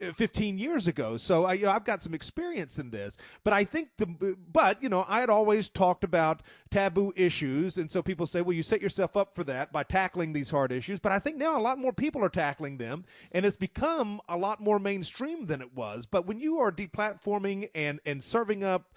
15 0.00 0.58
years 0.58 0.88
ago. 0.88 1.16
So 1.16 1.44
I, 1.44 1.54
you 1.54 1.66
know, 1.66 1.70
I've 1.70 1.84
got 1.84 2.02
some 2.02 2.14
experience 2.14 2.78
in 2.78 2.90
this. 2.90 3.16
But 3.44 3.52
I 3.52 3.64
think 3.64 3.90
the, 3.98 4.36
but 4.50 4.82
you 4.82 4.88
know, 4.88 5.04
I 5.08 5.20
had 5.20 5.30
always 5.30 5.68
talked 5.68 6.04
about 6.04 6.42
taboo 6.70 7.12
issues, 7.16 7.78
and 7.78 7.90
so 7.90 8.02
people 8.02 8.26
say, 8.26 8.40
well, 8.40 8.54
you 8.54 8.62
set 8.62 8.82
yourself 8.82 9.16
up 9.16 9.34
for 9.34 9.44
that 9.44 9.72
by 9.72 9.82
tackling 9.82 10.32
these 10.32 10.50
hard 10.50 10.72
issues. 10.72 10.98
But 10.98 11.12
I 11.12 11.18
think 11.18 11.36
now 11.36 11.58
a 11.58 11.62
lot 11.62 11.78
more 11.78 11.92
people 11.92 12.24
are 12.24 12.28
tackling 12.28 12.78
them, 12.78 13.04
and 13.30 13.46
it's 13.46 13.56
become 13.56 14.20
a 14.28 14.36
lot 14.36 14.60
more 14.60 14.78
mainstream 14.78 15.46
than 15.46 15.60
it 15.60 15.74
was. 15.74 16.06
But 16.06 16.26
when 16.26 16.40
you 16.40 16.58
are 16.58 16.72
deplatforming 16.72 17.68
and 17.74 18.00
and 18.04 18.22
serving 18.22 18.64
up 18.64 18.94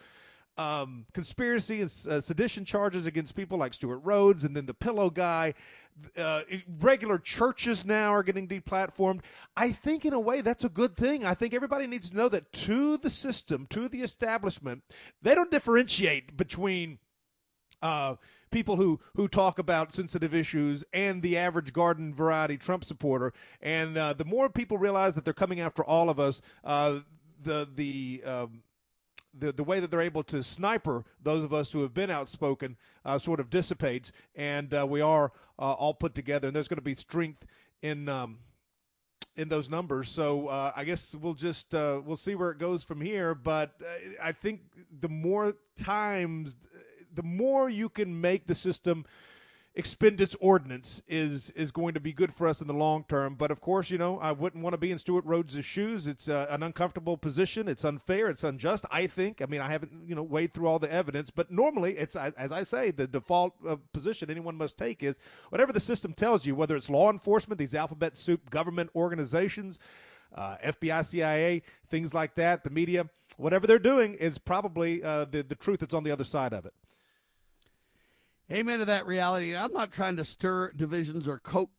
um, 0.57 1.05
conspiracy 1.13 1.81
and 1.81 1.91
uh, 2.09 2.21
sedition 2.21 2.65
charges 2.65 3.05
against 3.05 3.35
people 3.35 3.57
like 3.57 3.73
Stewart 3.73 4.01
Rhodes 4.03 4.43
and 4.43 4.55
then 4.55 4.65
the 4.65 4.73
pillow 4.73 5.09
guy 5.09 5.53
uh, 6.17 6.41
regular 6.79 7.17
churches 7.17 7.85
now 7.85 8.13
are 8.13 8.23
getting 8.23 8.47
deplatformed. 8.47 9.21
I 9.55 9.71
think, 9.71 10.05
in 10.05 10.13
a 10.13 10.19
way, 10.19 10.41
that's 10.41 10.63
a 10.63 10.69
good 10.69 10.95
thing. 10.97 11.25
I 11.25 11.33
think 11.33 11.53
everybody 11.53 11.87
needs 11.87 12.09
to 12.09 12.15
know 12.15 12.29
that 12.29 12.51
to 12.53 12.97
the 12.97 13.09
system, 13.09 13.65
to 13.69 13.87
the 13.87 14.01
establishment, 14.01 14.83
they 15.21 15.33
don't 15.33 15.51
differentiate 15.51 16.35
between 16.35 16.99
uh, 17.81 18.15
people 18.51 18.75
who 18.77 18.99
who 19.15 19.27
talk 19.27 19.59
about 19.59 19.93
sensitive 19.93 20.33
issues 20.33 20.83
and 20.93 21.21
the 21.21 21.37
average 21.37 21.73
garden 21.73 22.13
variety 22.13 22.57
Trump 22.57 22.83
supporter. 22.83 23.33
And 23.61 23.97
uh, 23.97 24.13
the 24.13 24.25
more 24.25 24.49
people 24.49 24.77
realize 24.77 25.13
that 25.15 25.23
they're 25.23 25.33
coming 25.33 25.59
after 25.59 25.83
all 25.83 26.09
of 26.09 26.19
us, 26.19 26.41
uh, 26.63 26.99
the 27.41 27.67
the 27.73 28.23
um, 28.25 28.63
the 29.37 29.51
the 29.51 29.63
way 29.63 29.79
that 29.79 29.91
they're 29.91 30.01
able 30.01 30.23
to 30.23 30.43
sniper 30.43 31.03
those 31.21 31.43
of 31.43 31.53
us 31.53 31.71
who 31.71 31.81
have 31.81 31.93
been 31.93 32.09
outspoken 32.09 32.77
uh, 33.03 33.19
sort 33.19 33.39
of 33.39 33.49
dissipates, 33.49 34.11
and 34.35 34.73
uh, 34.73 34.85
we 34.87 35.01
are 35.01 35.31
uh, 35.59 35.73
all 35.73 35.93
put 35.93 36.15
together. 36.15 36.47
And 36.47 36.55
there's 36.55 36.67
going 36.67 36.77
to 36.77 36.83
be 36.83 36.95
strength 36.95 37.45
in. 37.81 38.09
Um, 38.09 38.39
in 39.37 39.49
those 39.49 39.69
numbers, 39.69 40.09
so 40.09 40.47
uh, 40.47 40.71
I 40.77 40.85
guess 40.85 41.13
we'll 41.13 41.33
just 41.33 41.75
uh, 41.75 41.99
we'll 42.05 42.15
see 42.15 42.35
where 42.35 42.51
it 42.51 42.57
goes 42.57 42.85
from 42.85 43.01
here. 43.01 43.35
But 43.35 43.73
I 44.23 44.31
think 44.31 44.61
the 44.97 45.09
more 45.09 45.55
times, 45.77 46.55
the 47.13 47.21
more 47.21 47.69
you 47.69 47.89
can 47.89 48.21
make 48.21 48.47
the 48.47 48.55
system 48.55 49.05
expend 49.75 50.21
its 50.21 50.35
ordinance 50.39 51.01
is 51.07 51.49
is 51.51 51.71
going 51.71 51.93
to 51.93 51.99
be 51.99 52.13
good 52.13 52.33
for 52.33 52.47
us 52.47 52.61
in 52.61 52.67
the 52.67 52.73
long 52.73 53.03
term. 53.07 53.35
But 53.35 53.51
of 53.51 53.59
course, 53.59 53.89
you 53.89 53.97
know, 53.97 54.17
I 54.19 54.31
wouldn't 54.31 54.63
want 54.63 54.73
to 54.73 54.77
be 54.77 54.91
in 54.91 54.97
Stewart 54.97 55.25
Rhodes' 55.25 55.63
shoes. 55.65 56.07
It's 56.07 56.29
uh, 56.29 56.47
an 56.49 56.63
uncomfortable 56.63 57.17
position. 57.17 57.67
It's 57.67 57.83
unfair. 57.83 58.29
It's 58.29 58.43
unjust. 58.43 58.85
I 58.89 59.07
think. 59.07 59.41
I 59.41 59.45
mean, 59.45 59.61
I 59.61 59.69
haven't 59.69 60.07
you 60.07 60.15
know 60.15 60.23
weighed 60.23 60.53
through 60.53 60.67
all 60.67 60.79
the 60.79 60.91
evidence, 60.91 61.29
but 61.29 61.51
normally 61.51 61.97
it's 61.97 62.15
as 62.15 62.51
I 62.51 62.63
say, 62.63 62.91
the 62.91 63.07
default 63.07 63.53
uh, 63.67 63.75
position 63.93 64.29
anyone 64.29 64.55
must 64.55 64.77
take 64.77 65.03
is 65.03 65.17
whatever 65.49 65.73
the 65.73 65.79
system 65.79 66.13
tells 66.13 66.45
you, 66.45 66.55
whether 66.55 66.75
it's 66.75 66.89
law 66.89 67.11
enforcement, 67.11 67.59
these 67.59 67.75
alphabet 67.75 68.15
soup 68.15 68.49
government 68.49 68.89
organizations. 68.95 69.77
Uh, 70.33 70.57
FBI, 70.65 71.05
CIA, 71.05 71.61
things 71.87 72.13
like 72.13 72.35
that, 72.35 72.65
the 72.65 72.69
media, 72.69 73.09
whatever 73.37 73.65
they're 73.65 73.79
doing 73.79 74.15
is 74.15 74.37
probably 74.37 75.01
uh, 75.01 75.23
the 75.23 75.43
the 75.43 75.55
truth 75.55 75.79
that's 75.79 75.93
on 75.93 76.03
the 76.03 76.11
other 76.11 76.25
side 76.25 76.51
of 76.51 76.65
it. 76.65 76.73
Amen 78.51 78.79
to 78.79 78.85
that 78.85 79.07
reality. 79.07 79.55
I'm 79.55 79.73
not 79.73 79.91
trying 79.91 80.17
to 80.17 80.25
stir 80.25 80.71
divisions 80.71 81.27
or 81.27 81.39
coax 81.39 81.71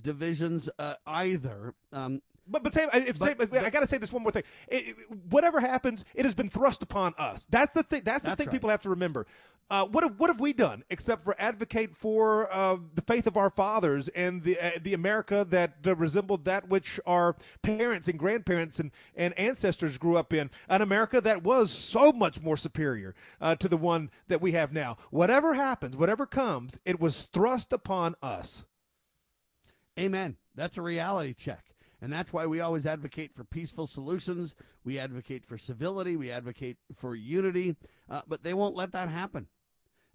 divisions 0.00 0.68
uh, 0.78 0.94
either. 1.06 1.74
Um, 1.92 2.22
but 2.50 2.62
but, 2.62 2.74
Sam, 2.74 2.88
if 2.92 3.18
but, 3.18 3.38
Sam, 3.52 3.64
I 3.64 3.70
got 3.70 3.80
to 3.80 3.86
say 3.86 3.98
this 3.98 4.12
one 4.12 4.22
more 4.22 4.32
thing. 4.32 4.42
It, 4.68 4.88
it, 4.88 4.96
whatever 5.30 5.60
happens, 5.60 6.04
it 6.14 6.24
has 6.24 6.34
been 6.34 6.50
thrust 6.50 6.82
upon 6.82 7.14
us. 7.18 7.46
That's 7.48 7.72
the 7.72 7.82
thing. 7.82 8.02
That's 8.04 8.22
the 8.22 8.28
That's 8.28 8.38
thing 8.38 8.46
right. 8.46 8.52
people 8.52 8.70
have 8.70 8.82
to 8.82 8.90
remember. 8.90 9.26
Uh, 9.70 9.86
what 9.86 10.02
have 10.02 10.18
what 10.18 10.28
have 10.28 10.40
we 10.40 10.52
done 10.52 10.82
except 10.90 11.22
for 11.22 11.36
advocate 11.38 11.96
for 11.96 12.52
uh, 12.52 12.76
the 12.94 13.02
faith 13.02 13.28
of 13.28 13.36
our 13.36 13.50
fathers 13.50 14.08
and 14.08 14.42
the 14.42 14.58
uh, 14.58 14.70
the 14.82 14.92
America 14.92 15.46
that 15.48 15.74
uh, 15.86 15.94
resembled 15.94 16.44
that 16.44 16.68
which 16.68 16.98
our 17.06 17.36
parents 17.62 18.08
and 18.08 18.18
grandparents 18.18 18.80
and, 18.80 18.90
and 19.14 19.38
ancestors 19.38 19.96
grew 19.96 20.16
up 20.16 20.32
in, 20.32 20.50
an 20.68 20.82
America 20.82 21.20
that 21.20 21.44
was 21.44 21.70
so 21.70 22.10
much 22.10 22.40
more 22.40 22.56
superior 22.56 23.14
uh, 23.40 23.54
to 23.54 23.68
the 23.68 23.76
one 23.76 24.10
that 24.26 24.40
we 24.40 24.50
have 24.50 24.72
now. 24.72 24.96
Whatever 25.10 25.54
happens, 25.54 25.96
whatever 25.96 26.26
comes, 26.26 26.76
it 26.84 26.98
was 26.98 27.26
thrust 27.26 27.72
upon 27.72 28.16
us. 28.20 28.64
Amen. 29.96 30.36
That's 30.56 30.78
a 30.78 30.82
reality 30.82 31.32
check. 31.32 31.69
And 32.00 32.12
that's 32.12 32.32
why 32.32 32.46
we 32.46 32.60
always 32.60 32.86
advocate 32.86 33.34
for 33.34 33.44
peaceful 33.44 33.86
solutions. 33.86 34.54
We 34.84 34.98
advocate 34.98 35.44
for 35.44 35.58
civility. 35.58 36.16
We 36.16 36.30
advocate 36.30 36.78
for 36.94 37.14
unity. 37.14 37.76
Uh, 38.08 38.22
but 38.26 38.42
they 38.42 38.54
won't 38.54 38.74
let 38.74 38.92
that 38.92 39.08
happen. 39.08 39.48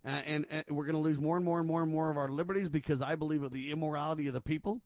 Uh, 0.05 0.21
and, 0.25 0.45
and 0.49 0.63
we're 0.69 0.85
going 0.85 0.95
to 0.95 1.01
lose 1.01 1.19
more 1.19 1.35
and 1.35 1.45
more 1.45 1.59
and 1.59 1.67
more 1.67 1.81
and 1.81 1.91
more 1.91 2.11
of 2.11 2.17
our 2.17 2.29
liberties 2.29 2.69
because 2.69 3.01
I 3.01 3.15
believe 3.15 3.43
of 3.43 3.51
the 3.51 3.71
immorality 3.71 4.27
of 4.27 4.33
the 4.33 4.41
people. 4.41 4.81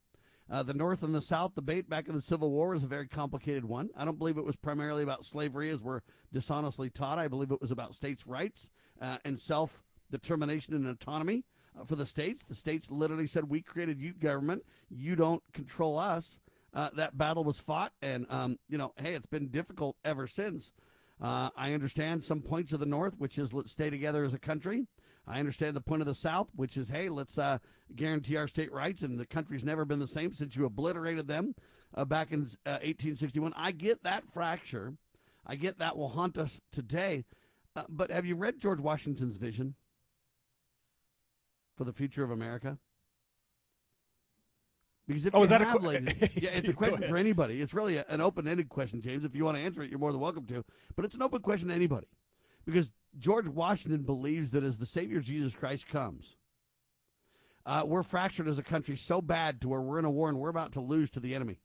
Uh, 0.52 0.64
the 0.64 0.74
North 0.74 1.04
and 1.04 1.14
the 1.14 1.22
South 1.22 1.54
debate 1.54 1.88
back 1.88 2.08
in 2.08 2.16
the 2.16 2.22
Civil 2.22 2.50
War 2.50 2.70
was 2.70 2.84
a 2.84 2.88
very 2.88 3.08
complicated 3.08 3.66
one. 3.66 3.89
I 3.95 4.04
don't 4.04 4.18
believe 4.18 4.38
it 4.38 4.45
was 4.45 4.56
primarily 4.56 5.04
about 5.04 5.26
slavery 5.26 5.70
as 5.70 5.84
we're 5.84 6.02
dishonestly 6.34 6.89
taught. 6.89 7.20
I 7.20 7.28
believe 7.28 7.52
it 7.52 7.62
was 7.62 7.70
about 7.70 7.93
states' 7.93 8.26
rights 8.26 8.72
uh, 9.00 9.18
and 9.24 9.39
self 9.39 9.84
determination 10.10 10.74
and 10.74 10.88
autonomy 10.88 11.43
uh, 11.80 11.84
for 11.84 11.95
the 11.95 12.06
states. 12.06 12.43
The 12.43 12.56
states 12.56 12.89
literally 12.89 13.28
said, 13.28 13.43
We 13.43 13.62
created 13.62 14.02
you, 14.02 14.14
government. 14.14 14.64
You 14.89 15.16
don't 15.16 15.43
control 15.54 16.00
us. 16.00 16.39
Uh, 16.74 16.89
that 16.93 17.17
battle 17.17 17.43
was 17.43 17.59
fought, 17.59 17.93
and, 18.01 18.26
um, 18.30 18.59
you 18.67 18.78
know, 18.78 18.93
hey, 18.97 19.13
it's 19.15 19.26
been 19.26 19.49
difficult 19.49 19.95
ever 20.05 20.28
since. 20.28 20.72
Uh, 21.22 21.49
I 21.57 21.74
understand 21.74 22.24
some 22.24 22.41
points 22.41 22.74
of 22.74 22.80
the 22.80 22.86
North, 22.86 23.15
which 23.17 23.38
is 23.38 23.53
let's 23.53 23.72
stay 23.72 23.89
together 23.89 24.24
as 24.24 24.34
a 24.34 24.39
country. 24.39 24.88
I 25.28 25.39
understand 25.39 25.76
the 25.76 25.82
point 25.82 26.01
of 26.01 26.07
the 26.07 26.15
South, 26.15 26.49
which 26.55 26.78
is, 26.78 26.89
hey, 26.89 27.09
let's 27.09 27.38
uh, 27.38 27.57
guarantee 27.95 28.38
our 28.38 28.47
state 28.47 28.72
rights, 28.72 29.03
and 29.03 29.20
the 29.20 29.26
country's 29.26 29.65
never 29.65 29.86
been 29.86 29.99
the 29.99 30.07
same 30.07 30.34
since 30.34 30.55
you 30.55 30.65
obliterated 30.65 31.28
them 31.28 31.55
uh, 31.93 32.05
back 32.05 32.32
in 32.32 32.41
uh, 32.65 32.82
1861. 32.82 33.53
I 33.55 33.72
get 33.72 34.03
that 34.03 34.24
fracture. 34.34 34.93
I 35.45 35.55
get 35.55 35.80
that 35.80 35.97
will 35.97 36.09
haunt 36.09 36.38
us 36.38 36.59
today. 36.72 37.26
Uh, 37.76 37.84
but 37.89 38.11
have 38.11 38.26
you 38.26 38.36
read 38.36 38.59
George 38.59 38.80
Washington's 38.80 39.38
vision 39.38 39.76
for 41.76 41.84
the 41.84 41.93
future 41.93 42.24
of 42.24 42.32
America? 42.32 42.78
Because 45.10 45.26
if 45.26 45.34
Oh, 45.34 45.39
you 45.39 45.43
is 45.45 45.49
that 45.49 45.62
a 45.64 45.66
have, 45.66 45.80
que- 45.82 45.88
ladies, 45.88 46.14
yeah, 46.36 46.51
it's 46.51 46.70
a 46.70 46.74
question 46.74 47.07
for 47.07 47.18
anybody. 47.18 47.62
It's 47.62 47.74
really 47.74 47.97
a, 47.97 48.05
an 48.10 48.22
open-ended 48.22 48.70
question, 48.70 49.01
James. 49.01 49.24
If 49.26 49.36
you 49.36 49.43
want 49.43 49.57
to 49.57 49.64
answer 49.64 49.82
it, 49.82 49.89
you're 49.89 49.97
more 49.97 50.12
than 50.12 50.22
welcome 50.22 50.45
to. 50.45 50.64
But 50.95 51.03
it's 51.03 51.16
an 51.16 51.24
open 51.24 51.41
question 51.41 51.70
to 51.70 51.74
anybody, 51.74 52.05
because 52.64 52.91
George 53.18 53.47
Washington 53.47 54.03
believes 54.03 54.51
that 54.51 54.64
as 54.64 54.78
the 54.78 54.86
Savior 54.86 55.20
Jesus 55.20 55.53
Christ 55.55 55.88
comes, 55.88 56.38
uh, 57.66 57.82
we're 57.88 58.03
fractured 58.03 58.47
as 58.47 58.60
a 58.60 58.64
country 58.64 58.95
so 58.95 59.20
bad 59.20 59.62
to 59.62 59.68
where 59.70 59.82
we're 59.82 59.97
in 59.97 60.05
a 60.05 60.12
war 60.12 60.30
and 60.30 60.38
we're 60.38 60.49
about 60.49 60.74
to 60.74 60.80
lose 60.80 61.10
to 61.10 61.20
the 61.20 61.34
enemy. 61.34 61.60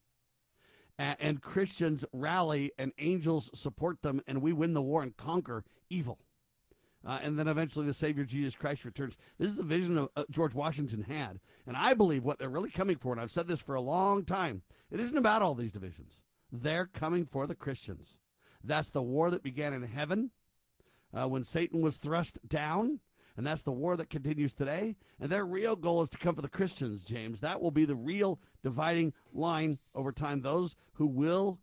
A- 0.99 1.17
and 1.21 1.43
Christians 1.43 2.07
rally 2.15 2.73
and 2.79 2.93
angels 2.99 3.51
support 3.53 4.01
them, 4.01 4.23
and 4.27 4.41
we 4.41 4.55
win 4.55 4.73
the 4.73 4.81
war 4.83 5.03
and 5.03 5.15
conquer 5.19 5.65
evil. 5.91 6.19
Uh, 7.07 7.19
and 7.23 7.39
then 7.39 7.49
eventually 7.49 7.87
the 7.87 7.95
Savior 7.95 8.25
Jesus 8.25 8.55
Christ 8.55 8.85
returns. 8.85 9.17
This 9.39 9.53
is 9.53 9.59
a 9.59 9.65
vision 9.65 9.99
of, 9.99 10.09
uh, 10.17 10.25
George 10.31 10.55
Washington 10.55 11.03
had. 11.03 11.39
And 11.67 11.77
I 11.77 11.95
believe 11.95 12.25
what 12.25 12.39
they're 12.39 12.49
really 12.49 12.71
coming 12.71 12.97
for, 12.97 13.13
and 13.13 13.21
I've 13.21 13.31
said 13.31 13.47
this 13.47 13.61
for 13.61 13.75
a 13.75 13.81
long 13.81 14.25
time, 14.25 14.63
it 14.91 15.01
isn't 15.01 15.19
about 15.19 15.43
all 15.43 15.55
these 15.55 15.73
divisions. 15.73 16.23
They're 16.51 16.87
coming 16.87 17.27
for 17.27 17.47
the 17.47 17.55
Christians. 17.55 18.17
That's 18.63 18.91
the 18.91 19.03
war 19.03 19.31
that 19.31 19.43
began 19.43 19.75
in 19.75 19.83
heaven 19.83 20.31
uh, 21.13 21.29
when 21.29 21.45
Satan 21.45 21.83
was 21.83 21.97
thrust 21.97 22.39
down. 22.49 23.01
And 23.37 23.45
that's 23.45 23.63
the 23.63 23.73
war 23.73 23.97
that 23.97 24.11
continues 24.11 24.55
today. 24.55 24.97
And 25.21 25.31
their 25.31 25.45
real 25.45 25.75
goal 25.75 26.03
is 26.03 26.09
to 26.11 26.19
come 26.19 26.37
for 26.37 26.43
the 26.43 26.49
Christians, 26.49 27.03
James. 27.03 27.41
That 27.41 27.61
will 27.61 27.73
be 27.73 27.85
the 27.85 27.97
real 27.97 28.39
dividing 28.63 29.13
line 29.33 29.79
over 29.95 30.13
time. 30.13 30.41
Those 30.41 30.77
who 30.95 31.07
will 31.07 31.59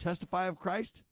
testify 0.00 0.46
of 0.46 0.58
Christ, 0.58 1.02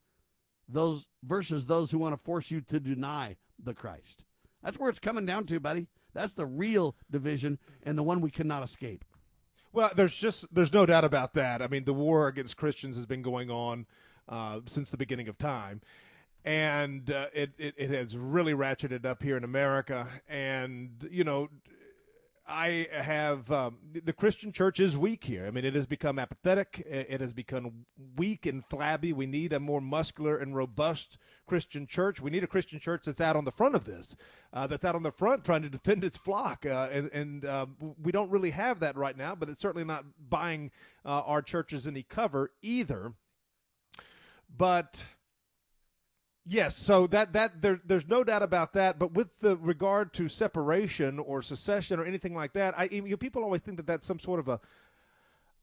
those 0.72 1.06
versus 1.22 1.66
those 1.66 1.90
who 1.90 1.98
want 1.98 2.16
to 2.16 2.22
force 2.22 2.50
you 2.50 2.60
to 2.62 2.80
deny 2.80 3.36
the 3.62 3.74
Christ. 3.74 4.24
That's 4.62 4.78
where 4.78 4.90
it's 4.90 4.98
coming 4.98 5.26
down 5.26 5.46
to, 5.46 5.60
buddy. 5.60 5.88
That's 6.12 6.32
the 6.32 6.46
real 6.46 6.96
division 7.10 7.58
and 7.82 7.96
the 7.96 8.02
one 8.02 8.20
we 8.20 8.30
cannot 8.30 8.62
escape. 8.62 9.04
Well, 9.72 9.90
there's 9.94 10.14
just 10.14 10.52
there's 10.52 10.72
no 10.72 10.84
doubt 10.84 11.04
about 11.04 11.34
that. 11.34 11.62
I 11.62 11.68
mean, 11.68 11.84
the 11.84 11.94
war 11.94 12.26
against 12.26 12.56
Christians 12.56 12.96
has 12.96 13.06
been 13.06 13.22
going 13.22 13.50
on 13.50 13.86
uh, 14.28 14.60
since 14.66 14.90
the 14.90 14.96
beginning 14.96 15.28
of 15.28 15.38
time, 15.38 15.80
and 16.44 17.08
uh, 17.10 17.26
it, 17.32 17.50
it 17.56 17.74
it 17.76 17.90
has 17.90 18.16
really 18.16 18.52
ratcheted 18.52 19.04
up 19.04 19.22
here 19.22 19.36
in 19.36 19.44
America. 19.44 20.08
And 20.28 21.08
you 21.10 21.22
know, 21.22 21.50
I 22.50 22.88
have 22.90 23.50
um, 23.50 23.78
the 23.92 24.12
Christian 24.12 24.50
church 24.52 24.80
is 24.80 24.96
weak 24.96 25.24
here. 25.24 25.46
I 25.46 25.50
mean, 25.50 25.64
it 25.64 25.74
has 25.74 25.86
become 25.86 26.18
apathetic. 26.18 26.82
It 26.86 27.20
has 27.20 27.32
become 27.32 27.86
weak 28.16 28.44
and 28.44 28.64
flabby. 28.64 29.12
We 29.12 29.26
need 29.26 29.52
a 29.52 29.60
more 29.60 29.80
muscular 29.80 30.36
and 30.36 30.54
robust 30.56 31.16
Christian 31.46 31.86
church. 31.86 32.20
We 32.20 32.30
need 32.30 32.42
a 32.42 32.48
Christian 32.48 32.80
church 32.80 33.02
that's 33.06 33.20
out 33.20 33.36
on 33.36 33.44
the 33.44 33.52
front 33.52 33.74
of 33.76 33.84
this, 33.84 34.16
uh, 34.52 34.66
that's 34.66 34.84
out 34.84 34.94
on 34.94 35.02
the 35.02 35.12
front 35.12 35.44
trying 35.44 35.62
to 35.62 35.70
defend 35.70 36.02
its 36.02 36.18
flock. 36.18 36.66
Uh, 36.66 36.88
and 36.90 37.10
and 37.12 37.44
um, 37.44 37.76
we 38.02 38.10
don't 38.12 38.30
really 38.30 38.50
have 38.50 38.80
that 38.80 38.96
right 38.96 39.16
now. 39.16 39.34
But 39.34 39.48
it's 39.48 39.60
certainly 39.60 39.84
not 39.84 40.04
buying 40.28 40.72
uh, 41.04 41.20
our 41.20 41.42
churches 41.42 41.86
any 41.86 42.02
cover 42.02 42.50
either. 42.62 43.12
But 44.54 45.04
Yes, 46.46 46.76
so 46.76 47.06
that 47.08 47.32
that 47.34 47.60
there, 47.62 47.80
there's 47.84 48.08
no 48.08 48.24
doubt 48.24 48.42
about 48.42 48.72
that. 48.72 48.98
But 48.98 49.12
with 49.12 49.40
the 49.40 49.56
regard 49.56 50.12
to 50.14 50.28
separation 50.28 51.18
or 51.18 51.42
secession 51.42 52.00
or 52.00 52.04
anything 52.04 52.34
like 52.34 52.54
that, 52.54 52.74
I 52.78 52.84
you 52.90 53.02
know, 53.02 53.16
people 53.16 53.44
always 53.44 53.60
think 53.60 53.76
that 53.76 53.86
that's 53.86 54.06
some 54.06 54.18
sort 54.18 54.40
of 54.40 54.48
a 54.48 54.60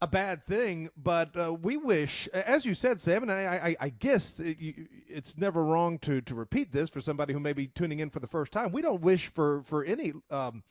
a 0.00 0.06
bad 0.06 0.46
thing. 0.46 0.90
But 0.96 1.36
uh, 1.36 1.52
we 1.52 1.76
wish, 1.76 2.28
as 2.28 2.64
you 2.64 2.74
said, 2.74 3.00
Sam, 3.00 3.22
and 3.22 3.32
I, 3.32 3.42
I, 3.44 3.76
I 3.80 3.88
guess 3.88 4.38
it, 4.38 4.60
you, 4.60 4.86
it's 5.08 5.36
never 5.36 5.64
wrong 5.64 5.98
to 6.00 6.20
to 6.20 6.34
repeat 6.34 6.72
this 6.72 6.90
for 6.90 7.00
somebody 7.00 7.32
who 7.32 7.40
may 7.40 7.52
be 7.52 7.66
tuning 7.66 7.98
in 7.98 8.10
for 8.10 8.20
the 8.20 8.28
first 8.28 8.52
time. 8.52 8.70
We 8.70 8.82
don't 8.82 9.00
wish 9.00 9.26
for 9.26 9.62
for 9.62 9.84
any. 9.84 10.12
Um, 10.30 10.62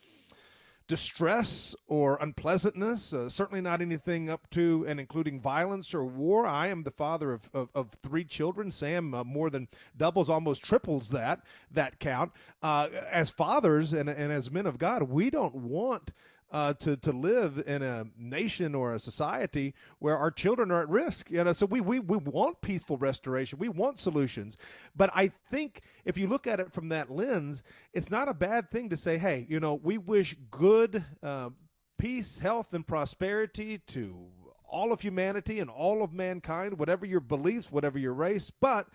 distress 0.88 1.76
or 1.88 2.18
unpleasantness, 2.22 3.12
uh, 3.12 3.30
certainly 3.30 3.62
not 3.62 3.82
anything 3.82 4.30
up 4.30 4.50
to 4.52 4.86
and 4.88 5.00
including 5.00 5.40
violence 5.40 5.94
or 5.94 6.06
war. 6.06 6.46
I 6.48 6.68
am 6.68 6.84
the 6.84 6.92
father 6.92 7.34
of, 7.34 7.50
of, 7.54 7.70
of 7.76 7.92
three 7.92 8.24
children. 8.24 8.72
Sam 8.72 9.14
uh, 9.14 9.24
more 9.24 9.50
than 9.50 9.68
doubles, 9.96 10.30
almost 10.30 10.64
triples 10.64 11.10
that 11.10 11.42
that 11.70 12.00
count. 12.00 12.32
Uh, 12.62 12.88
as 13.10 13.30
fathers 13.30 13.94
and, 13.94 14.10
and 14.10 14.32
as 14.32 14.50
men 14.50 14.66
of 14.66 14.78
God, 14.78 15.04
we 15.04 15.30
don't 15.30 15.56
want 15.56 16.12
uh, 16.52 16.74
to 16.74 16.96
to 16.98 17.12
live 17.12 17.62
in 17.66 17.82
a 17.82 18.06
nation 18.18 18.74
or 18.74 18.94
a 18.94 19.00
society 19.00 19.74
where 20.00 20.18
our 20.18 20.32
children 20.32 20.72
are 20.72 20.82
at 20.82 20.90
risk. 20.90 21.30
You 21.30 21.44
know, 21.44 21.54
so 21.54 21.66
we 21.66 21.82
we 21.82 22.00
we 22.00 22.18
want 22.18 22.62
peaceful 22.62 22.98
restoration. 22.98 23.60
We 23.60 23.70
want 23.70 24.00
solutions. 24.00 24.58
But 24.96 25.10
I 25.14 25.28
think 25.28 25.82
if 26.06 26.18
you 26.18 26.28
look 26.28 26.48
at 26.48 26.60
it 26.60 26.72
from 26.72 26.90
that 26.90 27.12
lens, 27.12 27.64
it's 27.94 28.10
not 28.10 28.30
a 28.30 28.34
bad 28.34 28.72
thing 28.72 28.90
to 28.90 28.98
say, 28.98 29.18
hey, 29.18 29.46
you 29.50 29.60
know, 29.60 29.74
we 29.74 29.98
wish 29.98 30.36
good 30.50 31.04
uh, 31.22 31.50
peace, 31.98 32.40
health, 32.40 32.74
and 32.74 32.86
prosperity 32.86 33.80
to 33.88 34.28
all 34.70 34.92
of 34.92 35.02
humanity 35.02 35.60
and 35.60 35.70
all 35.70 36.04
of 36.04 36.14
mankind, 36.14 36.78
whatever 36.78 37.06
your 37.06 37.22
beliefs, 37.22 37.72
whatever 37.72 37.98
your 37.98 38.14
race, 38.14 38.52
but 38.60 38.88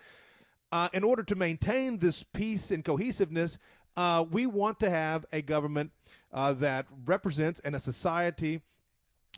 uh, 0.71 0.89
in 0.91 1.03
order 1.03 1.21
to 1.21 1.35
maintain 1.35 1.99
this 1.99 2.23
peace 2.23 2.71
and 2.71 2.83
cohesiveness, 2.83 3.59
uh, 3.95 4.25
we 4.27 4.47
want 4.47 4.79
to 4.79 4.89
have 4.89 5.23
a 5.31 5.39
government 5.39 5.91
uh, 6.33 6.53
that 6.53 6.87
represents 7.05 7.59
and 7.61 7.75
a 7.75 7.79
society 7.79 8.61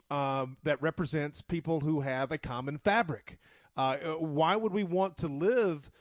um, 0.10 0.58
that 0.64 0.82
represents 0.82 1.41
people 1.41 1.82
who 1.82 2.02
have 2.02 2.32
a 2.32 2.38
common 2.38 2.78
fabric. 2.78 3.38
Uh, 3.78 3.98
why 4.18 4.56
would 4.56 4.72
we 4.72 4.84
want 4.84 5.18
to 5.18 5.28
live 5.28 5.91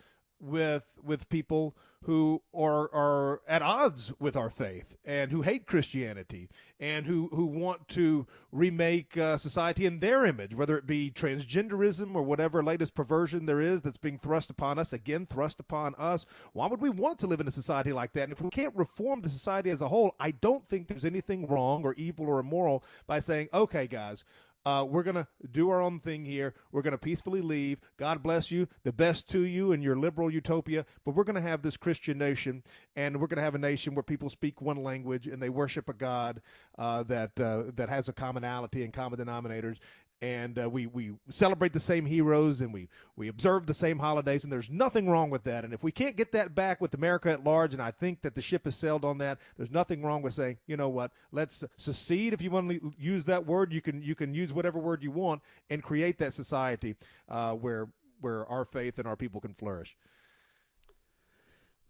with 0.45 0.85
with 1.03 1.29
people 1.29 1.75
who 2.05 2.43
are 2.55 2.91
are 2.93 3.41
at 3.49 3.63
odds 3.63 4.13
with 4.19 4.37
our 4.37 4.51
faith 4.51 4.95
and 5.05 5.31
who 5.31 5.43
hate 5.43 5.67
Christianity 5.67 6.49
and 6.79 7.07
who 7.07 7.29
who 7.33 7.47
want 7.47 7.89
to 7.89 8.27
remake 8.53 9.17
uh, 9.17 9.39
society 9.39 9.87
in 9.87 10.01
their 10.01 10.27
image, 10.27 10.55
whether 10.55 10.77
it 10.77 10.87
be 10.87 11.11
transgenderism 11.11 12.15
or 12.15 12.23
whatever 12.23 12.63
latest 12.63 12.95
perversion 12.95 13.47
there 13.47 13.61
is 13.61 13.83
that's 13.83 13.97
being 13.97 14.19
thrust 14.19 14.51
upon 14.51 14.79
us, 14.79 14.93
again 14.93 15.27
thrust 15.27 15.59
upon 15.61 15.95
us. 15.95 16.27
Why 16.53 16.67
would 16.67 16.81
we 16.81 16.91
want 16.91 17.19
to 17.21 17.27
live 17.27 17.41
in 17.41 17.49
a 17.49 17.53
society 17.53 17.93
like 17.93 18.13
that? 18.13 18.25
And 18.25 18.33
if 18.33 18.43
we 18.43 18.51
can't 18.51 18.77
reform 18.77 19.23
the 19.23 19.31
society 19.31 19.71
as 19.71 19.81
a 19.81 19.89
whole, 19.89 20.15
I 20.21 20.31
don't 20.31 20.67
think 20.67 20.89
there's 20.89 21.07
anything 21.07 21.47
wrong 21.47 21.85
or 21.85 21.95
evil 21.95 22.27
or 22.27 22.39
immoral 22.39 22.85
by 23.07 23.21
saying, 23.21 23.49
okay, 23.55 23.87
guys, 23.87 24.25
uh, 24.67 24.85
we're 24.89 25.03
going 25.03 25.15
to 25.15 25.27
do 25.51 25.71
our 25.71 25.81
own 25.81 26.01
thing 26.01 26.25
here. 26.25 26.55
We're 26.73 26.83
going 26.83 26.93
to 26.93 26.99
peacefully 26.99 27.41
leave. 27.41 27.79
God 27.97 28.23
bless 28.23 28.51
you. 28.51 28.69
The 28.83 28.93
best 28.93 29.29
to 29.31 29.41
you 29.41 29.73
and 29.73 29.83
your 29.83 29.97
liberal 29.97 30.31
utopia. 30.31 30.87
But 31.05 31.15
we're 31.15 31.25
going 31.25 31.35
to 31.37 31.43
have 31.43 31.62
this 31.62 31.77
Christian 31.77 32.19
nation, 32.19 32.62
and 32.97 33.21
we're 33.21 33.27
going 33.27 33.39
to 33.39 33.43
have 33.43 33.55
a 33.55 33.59
nation 33.59 33.95
where 33.95 34.03
people 34.03 34.31
speak 34.31 34.61
one 34.61 34.83
language 34.83 35.27
and 35.27 35.43
they 35.43 35.51
worship 35.51 35.89
a 35.89 35.93
God 35.93 36.41
uh, 36.79 37.03
that 37.05 37.39
uh, 37.39 37.65
that 37.75 37.89
has 37.89 38.09
a 38.09 38.12
commonality 38.12 38.85
and 38.85 38.93
common 38.93 39.19
denominators 39.19 39.77
and 40.23 40.59
uh, 40.59 40.69
we 40.71 40.87
we 40.87 41.12
celebrate 41.29 41.73
the 41.73 41.81
same 41.81 42.07
heroes 42.07 42.61
and 42.61 42.73
we 42.73 42.89
we 43.17 43.29
observe 43.29 43.67
the 43.67 43.75
same 43.75 43.99
holidays 43.99 44.45
and 44.45 44.53
there's 44.53 44.71
nothing 44.71 45.09
wrong 45.09 45.31
with 45.31 45.45
that. 45.45 45.65
And 45.65 45.75
if 45.75 45.83
we 45.83 45.93
can't 45.93 46.17
get 46.17 46.33
that 46.33 46.55
back 46.55 46.81
with 46.81 46.95
America 46.95 47.31
at 47.31 47.45
large 47.45 47.75
and 47.75 47.83
I 47.83 47.91
think 47.91 48.23
that 48.23 48.35
the 48.35 48.41
ship 48.41 48.65
has 48.65 48.77
sailed 48.77 49.05
on 49.05 49.19
that 49.19 49.39
there's 49.57 49.71
nothing 49.71 50.03
wrong 50.03 50.23
with 50.23 50.35
saying 50.35 50.59
you 50.67 50.77
know 50.77 50.89
what? 50.89 51.11
Let's 51.33 51.65
secede. 51.77 52.33
If 52.33 52.41
you 52.41 52.51
want 52.51 52.71
to 52.71 52.93
use 52.99 53.25
that 53.27 53.47
word 53.47 53.73
you 53.73 53.83
can 53.83 54.03
you 54.03 54.15
can 54.15 54.35
use 54.35 54.53
whatever 54.53 54.79
word 54.79 55.03
you 55.03 55.11
want 55.11 55.43
and 55.69 55.83
create 55.83 56.19
that 56.19 56.33
society 56.33 56.97
uh, 57.29 57.53
where 57.53 57.89
where 58.21 58.47
our 58.47 58.65
faith 58.65 58.99
and 58.99 59.07
our 59.07 59.17
people 59.17 59.41
can 59.41 59.53
flourish. 59.53 59.97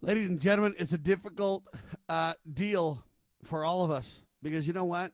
Ladies 0.01 0.29
and 0.29 0.41
gentlemen 0.41 0.75
it's 0.79 0.93
a 0.93 0.99
difficult 0.99 1.65
uh, 2.09 2.35
deal 2.53 3.05
for 3.45 3.65
all 3.65 3.85
of 3.85 3.91
us 3.91 4.25
because 4.43 4.67
you 4.67 4.73
know 4.73 4.85
what 4.85 5.13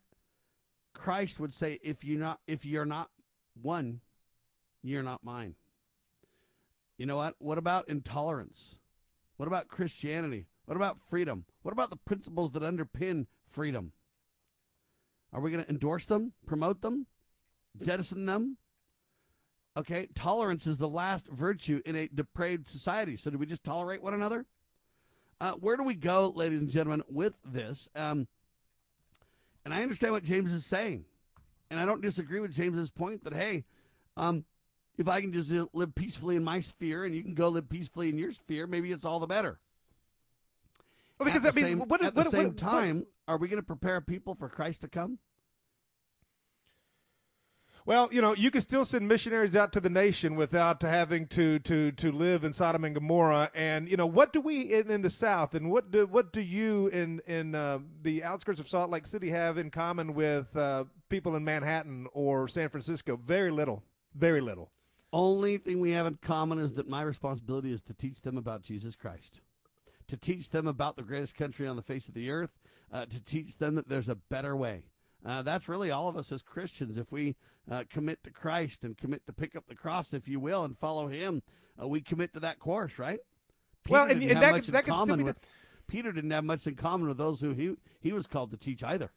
Christ 0.92 1.40
would 1.40 1.54
say, 1.54 1.78
if 1.82 2.04
you're 2.04 2.18
not 2.18 2.40
if 2.46 2.64
you're 2.64 2.84
not 2.84 3.10
one, 3.60 4.00
you're 4.82 5.02
not 5.02 5.24
mine. 5.24 5.54
You 6.98 7.06
know 7.06 7.16
what? 7.16 7.34
What 7.38 7.58
about 7.58 7.88
intolerance? 7.88 8.78
What 9.36 9.46
about 9.46 9.68
Christianity? 9.68 10.46
What 10.66 10.76
about 10.76 10.98
freedom? 11.08 11.46
What 11.62 11.72
about 11.72 11.90
the 11.90 11.96
principles 11.96 12.52
that 12.52 12.62
underpin 12.62 13.26
freedom? 13.48 13.92
Are 15.32 15.40
we 15.40 15.50
going 15.50 15.64
to 15.64 15.70
endorse 15.70 16.06
them, 16.06 16.32
promote 16.46 16.82
them, 16.82 17.06
jettison 17.82 18.26
them? 18.26 18.58
Okay, 19.76 20.08
tolerance 20.14 20.66
is 20.66 20.78
the 20.78 20.88
last 20.88 21.26
virtue 21.28 21.80
in 21.86 21.96
a 21.96 22.08
depraved 22.08 22.68
society. 22.68 23.16
So 23.16 23.30
do 23.30 23.38
we 23.38 23.46
just 23.46 23.64
tolerate 23.64 24.02
one 24.02 24.14
another? 24.14 24.44
Uh, 25.40 25.52
where 25.52 25.76
do 25.76 25.84
we 25.84 25.94
go, 25.94 26.32
ladies 26.34 26.60
and 26.60 26.68
gentlemen, 26.68 27.02
with 27.08 27.38
this? 27.44 27.88
Um, 27.94 28.28
and 29.70 29.78
I 29.78 29.82
understand 29.82 30.12
what 30.12 30.24
James 30.24 30.52
is 30.52 30.66
saying. 30.66 31.04
And 31.70 31.78
I 31.78 31.86
don't 31.86 32.02
disagree 32.02 32.40
with 32.40 32.52
James's 32.52 32.90
point 32.90 33.22
that, 33.22 33.32
hey, 33.32 33.62
um, 34.16 34.44
if 34.98 35.06
I 35.06 35.20
can 35.20 35.32
just 35.32 35.48
live 35.72 35.94
peacefully 35.94 36.34
in 36.34 36.42
my 36.42 36.58
sphere 36.58 37.04
and 37.04 37.14
you 37.14 37.22
can 37.22 37.34
go 37.34 37.48
live 37.50 37.68
peacefully 37.68 38.08
in 38.08 38.18
your 38.18 38.32
sphere, 38.32 38.66
maybe 38.66 38.90
it's 38.90 39.04
all 39.04 39.20
the 39.20 39.28
better. 39.28 39.60
Well, 41.18 41.26
because 41.26 41.44
at 41.44 41.54
the 41.54 41.60
I 41.60 41.62
mean, 41.62 41.78
same, 41.78 41.88
what, 41.88 42.02
at 42.02 42.16
what, 42.16 42.24
the 42.24 42.30
same 42.30 42.54
time, 42.54 43.06
are 43.28 43.36
we 43.36 43.46
going 43.46 43.62
to 43.62 43.66
prepare 43.66 44.00
people 44.00 44.34
for 44.34 44.48
Christ 44.48 44.80
to 44.80 44.88
come? 44.88 45.18
Well, 47.86 48.08
you 48.12 48.20
know, 48.20 48.34
you 48.34 48.50
can 48.50 48.60
still 48.60 48.84
send 48.84 49.08
missionaries 49.08 49.56
out 49.56 49.72
to 49.72 49.80
the 49.80 49.88
nation 49.88 50.36
without 50.36 50.82
having 50.82 51.26
to 51.28 51.58
to 51.60 51.92
to 51.92 52.12
live 52.12 52.44
in 52.44 52.52
Sodom 52.52 52.84
and 52.84 52.94
Gomorrah. 52.94 53.50
And 53.54 53.88
you 53.88 53.96
know, 53.96 54.06
what 54.06 54.32
do 54.32 54.40
we 54.40 54.72
in, 54.72 54.90
in 54.90 55.02
the 55.02 55.10
South, 55.10 55.54
and 55.54 55.70
what 55.70 55.90
do 55.90 56.06
what 56.06 56.32
do 56.32 56.40
you 56.40 56.88
in 56.88 57.20
in 57.26 57.54
uh, 57.54 57.78
the 58.02 58.22
outskirts 58.22 58.60
of 58.60 58.68
Salt 58.68 58.90
Lake 58.90 59.06
City 59.06 59.30
have 59.30 59.56
in 59.56 59.70
common 59.70 60.14
with 60.14 60.54
uh, 60.56 60.84
people 61.08 61.36
in 61.36 61.44
Manhattan 61.44 62.06
or 62.12 62.48
San 62.48 62.68
Francisco? 62.68 63.16
Very 63.16 63.50
little. 63.50 63.82
Very 64.14 64.40
little. 64.40 64.70
Only 65.12 65.56
thing 65.56 65.80
we 65.80 65.92
have 65.92 66.06
in 66.06 66.18
common 66.22 66.58
is 66.58 66.74
that 66.74 66.88
my 66.88 67.02
responsibility 67.02 67.72
is 67.72 67.82
to 67.82 67.94
teach 67.94 68.22
them 68.22 68.36
about 68.36 68.62
Jesus 68.62 68.94
Christ, 68.94 69.40
to 70.06 70.16
teach 70.16 70.50
them 70.50 70.66
about 70.66 70.96
the 70.96 71.02
greatest 71.02 71.34
country 71.34 71.66
on 71.66 71.76
the 71.76 71.82
face 71.82 72.08
of 72.08 72.14
the 72.14 72.30
earth, 72.30 72.58
uh, 72.92 73.06
to 73.06 73.20
teach 73.20 73.56
them 73.56 73.74
that 73.74 73.88
there's 73.88 74.08
a 74.08 74.14
better 74.14 74.56
way. 74.56 74.84
Uh, 75.24 75.42
that's 75.42 75.68
really 75.68 75.90
all 75.90 76.08
of 76.08 76.16
us 76.16 76.32
as 76.32 76.42
Christians. 76.42 76.96
If 76.96 77.12
we 77.12 77.36
uh, 77.70 77.84
commit 77.90 78.22
to 78.24 78.30
Christ 78.30 78.84
and 78.84 78.96
commit 78.96 79.26
to 79.26 79.32
pick 79.32 79.54
up 79.54 79.64
the 79.68 79.74
cross, 79.74 80.14
if 80.14 80.28
you 80.28 80.40
will, 80.40 80.64
and 80.64 80.76
follow 80.78 81.08
Him, 81.08 81.42
uh, 81.80 81.86
we 81.86 82.00
commit 82.00 82.32
to 82.34 82.40
that 82.40 82.58
course, 82.58 82.98
right? 82.98 83.20
Peter 83.84 83.92
well, 83.92 84.10
and, 84.10 84.20
didn't 84.20 84.30
and 84.30 84.38
have 84.38 84.48
that, 84.48 84.56
much 84.56 84.68
in 84.68 84.72
that 84.72 84.84
can 84.84 84.94
still 84.94 85.06
common 85.06 85.18
be 85.18 85.24
with, 85.24 85.40
Peter 85.86 86.12
didn't 86.12 86.30
have 86.30 86.44
much 86.44 86.66
in 86.66 86.74
common 86.74 87.08
with 87.08 87.18
those 87.18 87.40
who 87.40 87.52
he 87.52 87.74
he 88.00 88.12
was 88.12 88.26
called 88.26 88.50
to 88.50 88.56
teach 88.56 88.82
either. 88.82 89.10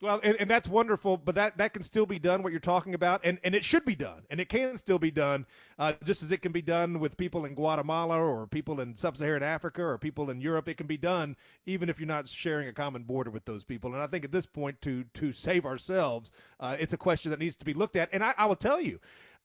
Well, 0.00 0.20
and, 0.22 0.36
and 0.38 0.48
that's 0.48 0.68
wonderful, 0.68 1.16
but 1.16 1.34
that, 1.34 1.58
that 1.58 1.74
can 1.74 1.82
still 1.82 2.06
be 2.06 2.20
done, 2.20 2.44
what 2.44 2.52
you're 2.52 2.60
talking 2.60 2.94
about, 2.94 3.20
and, 3.24 3.40
and 3.42 3.52
it 3.52 3.64
should 3.64 3.84
be 3.84 3.96
done, 3.96 4.22
and 4.30 4.38
it 4.38 4.48
can 4.48 4.76
still 4.76 5.00
be 5.00 5.10
done, 5.10 5.44
uh, 5.76 5.94
just 6.04 6.22
as 6.22 6.30
it 6.30 6.40
can 6.40 6.52
be 6.52 6.62
done 6.62 7.00
with 7.00 7.16
people 7.16 7.44
in 7.44 7.54
Guatemala 7.54 8.16
or 8.16 8.46
people 8.46 8.80
in 8.80 8.94
sub 8.94 9.16
Saharan 9.16 9.42
Africa 9.42 9.82
or 9.82 9.98
people 9.98 10.30
in 10.30 10.40
Europe. 10.40 10.68
It 10.68 10.76
can 10.76 10.86
be 10.86 10.96
done 10.96 11.34
even 11.66 11.88
if 11.88 11.98
you're 11.98 12.06
not 12.06 12.28
sharing 12.28 12.68
a 12.68 12.72
common 12.72 13.02
border 13.02 13.30
with 13.30 13.44
those 13.44 13.64
people. 13.64 13.92
And 13.92 14.00
I 14.00 14.06
think 14.06 14.24
at 14.24 14.30
this 14.30 14.46
point, 14.46 14.80
to, 14.82 15.02
to 15.14 15.32
save 15.32 15.66
ourselves, 15.66 16.30
uh, 16.60 16.76
it's 16.78 16.92
a 16.92 16.98
question 16.98 17.30
that 17.32 17.40
needs 17.40 17.56
to 17.56 17.64
be 17.64 17.74
looked 17.74 17.96
at. 17.96 18.08
And 18.12 18.22
I, 18.22 18.34
I 18.38 18.46
will 18.46 18.56
tell 18.56 18.80
you, 18.80 19.00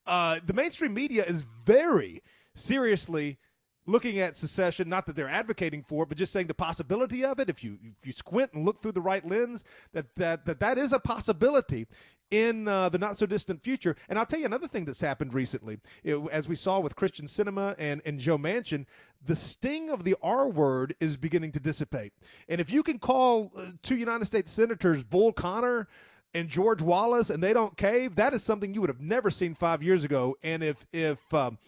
uh, 0.06 0.40
the 0.46 0.54
mainstream 0.54 0.94
media 0.94 1.26
is 1.26 1.48
very 1.66 2.22
seriously 2.54 3.40
looking 3.86 4.20
at 4.20 4.38
secession 4.38 4.88
not 4.88 5.06
that 5.06 5.16
they're 5.16 5.30
advocating 5.30 5.84
for 5.84 6.04
it 6.04 6.10
but 6.10 6.18
just 6.18 6.32
saying 6.32 6.48
the 6.48 6.54
possibility 6.54 7.24
of 7.24 7.40
it 7.40 7.50
if 7.50 7.64
you 7.64 7.78
if 8.00 8.06
you 8.06 8.12
squint 8.12 8.52
and 8.54 8.66
look 8.66 8.82
through 8.82 8.92
the 8.92 9.02
right 9.02 9.28
lens 9.28 9.64
that 9.94 10.06
that 10.16 10.46
that, 10.46 10.60
that 10.60 10.78
is 10.78 10.92
a 10.92 11.00
possibility 11.00 11.88
in 12.32 12.68
uh, 12.68 12.90
the 12.90 12.98
not 12.98 13.18
so 13.18 13.26
distant 13.26 13.64
future 13.64 13.96
and 14.08 14.18
i'll 14.18 14.26
tell 14.26 14.40
you 14.40 14.46
another 14.46 14.68
thing 14.68 14.86
that's 14.86 15.02
happened 15.02 15.34
recently 15.34 15.80
it, 16.04 16.18
as 16.32 16.48
we 16.48 16.56
saw 16.56 16.80
with 16.80 16.96
Kyrsten 16.96 17.26
Sinema 17.26 17.76
and 17.78 18.02
and 18.06 18.20
joe 18.20 18.38
manchin 18.38 18.86
the 19.24 19.36
sting 19.36 19.90
of 19.90 20.04
the 20.04 20.16
r 20.22 20.48
word 20.48 20.96
is 21.00 21.18
beginning 21.18 21.52
to 21.52 21.60
dissipate 21.60 22.14
and 22.48 22.62
if 22.62 22.72
you 22.72 22.84
can 22.84 23.00
call 23.00 23.52
uh, 23.58 23.66
two 23.82 23.98
united 23.98 24.26
states 24.26 24.52
senators 24.52 25.04
bull 25.04 25.34
connor 25.34 25.88
and 26.34 26.50
George 26.50 26.82
Wallace, 26.82 27.30
and 27.30 27.44
they 27.44 27.54
don't 27.54 27.78
cave. 27.78 28.16
That 28.16 28.34
is 28.34 28.44
something 28.44 28.74
you 28.74 28.82
would 28.82 28.90
have 28.90 29.00
never 29.00 29.30
seen 29.30 29.54
five 29.54 29.84
years 29.84 30.04
ago. 30.04 30.36
And 30.42 30.64
if 30.64 30.86
if 30.92 31.32
um, 31.34 31.60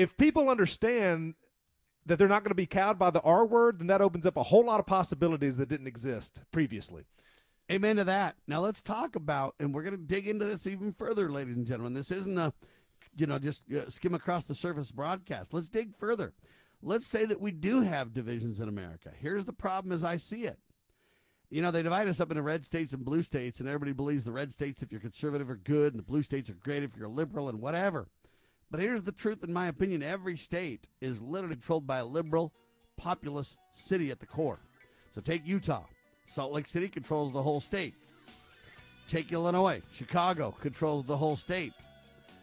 if 0.00 0.16
people 0.16 0.48
understand 0.48 1.34
that 2.06 2.18
they're 2.18 2.26
not 2.26 2.42
going 2.42 2.50
to 2.50 2.54
be 2.54 2.64
cowed 2.64 2.98
by 2.98 3.10
the 3.10 3.20
R 3.20 3.44
word, 3.44 3.78
then 3.78 3.88
that 3.88 4.00
opens 4.00 4.24
up 4.24 4.38
a 4.38 4.44
whole 4.44 4.64
lot 4.64 4.80
of 4.80 4.86
possibilities 4.86 5.58
that 5.58 5.68
didn't 5.68 5.86
exist 5.86 6.40
previously. 6.50 7.04
Amen 7.70 7.96
to 7.96 8.04
that. 8.04 8.36
Now 8.48 8.60
let's 8.60 8.80
talk 8.80 9.14
about, 9.14 9.54
and 9.60 9.74
we're 9.74 9.82
going 9.82 9.96
to 9.96 10.02
dig 10.02 10.26
into 10.26 10.46
this 10.46 10.66
even 10.66 10.94
further, 10.94 11.30
ladies 11.30 11.56
and 11.56 11.66
gentlemen. 11.66 11.92
This 11.92 12.10
isn't 12.10 12.38
a, 12.38 12.54
you 13.14 13.26
know, 13.26 13.38
just 13.38 13.62
uh, 13.70 13.90
skim 13.90 14.14
across 14.14 14.46
the 14.46 14.54
surface 14.54 14.90
broadcast. 14.90 15.52
Let's 15.52 15.68
dig 15.68 15.94
further. 15.98 16.32
Let's 16.82 17.06
say 17.06 17.26
that 17.26 17.40
we 17.40 17.52
do 17.52 17.82
have 17.82 18.14
divisions 18.14 18.58
in 18.58 18.70
America. 18.70 19.10
Here's 19.20 19.44
the 19.44 19.52
problem 19.52 19.92
as 19.92 20.02
I 20.02 20.16
see 20.16 20.44
it. 20.44 20.58
You 21.50 21.60
know, 21.60 21.70
they 21.70 21.82
divide 21.82 22.08
us 22.08 22.20
up 22.20 22.30
into 22.30 22.42
red 22.42 22.64
states 22.64 22.94
and 22.94 23.04
blue 23.04 23.22
states, 23.22 23.60
and 23.60 23.68
everybody 23.68 23.92
believes 23.92 24.24
the 24.24 24.32
red 24.32 24.54
states, 24.54 24.82
if 24.82 24.90
you're 24.90 25.00
conservative, 25.00 25.50
are 25.50 25.56
good, 25.56 25.92
and 25.92 25.98
the 25.98 26.06
blue 26.06 26.22
states 26.22 26.48
are 26.48 26.54
great 26.54 26.84
if 26.84 26.96
you're 26.96 27.08
liberal 27.08 27.50
and 27.50 27.60
whatever. 27.60 28.08
But 28.70 28.80
here's 28.80 29.02
the 29.02 29.12
truth, 29.12 29.42
in 29.42 29.52
my 29.52 29.66
opinion 29.66 30.02
every 30.02 30.36
state 30.36 30.86
is 31.00 31.20
literally 31.20 31.56
controlled 31.56 31.86
by 31.86 31.98
a 31.98 32.04
liberal, 32.04 32.52
populous 32.96 33.56
city 33.74 34.10
at 34.10 34.20
the 34.20 34.26
core. 34.26 34.60
So 35.14 35.20
take 35.20 35.44
Utah. 35.44 35.84
Salt 36.26 36.52
Lake 36.52 36.68
City 36.68 36.88
controls 36.88 37.32
the 37.32 37.42
whole 37.42 37.60
state. 37.60 37.94
Take 39.08 39.32
Illinois. 39.32 39.82
Chicago 39.92 40.54
controls 40.60 41.04
the 41.04 41.16
whole 41.16 41.34
state. 41.34 41.72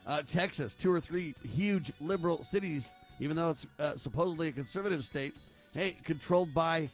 Uh, 0.06 0.22
Texas, 0.22 0.76
two 0.76 0.92
or 0.92 1.00
three 1.00 1.34
huge 1.56 1.94
liberal 2.02 2.44
cities, 2.44 2.92
even 3.20 3.38
though 3.38 3.52
it's 3.52 3.66
uh, 3.80 3.96
supposedly 3.96 4.50
a 4.50 4.52
conservative 4.52 5.06
state, 5.06 5.34
hey, 5.74 5.96
controlled 6.04 6.54
by 6.54 6.90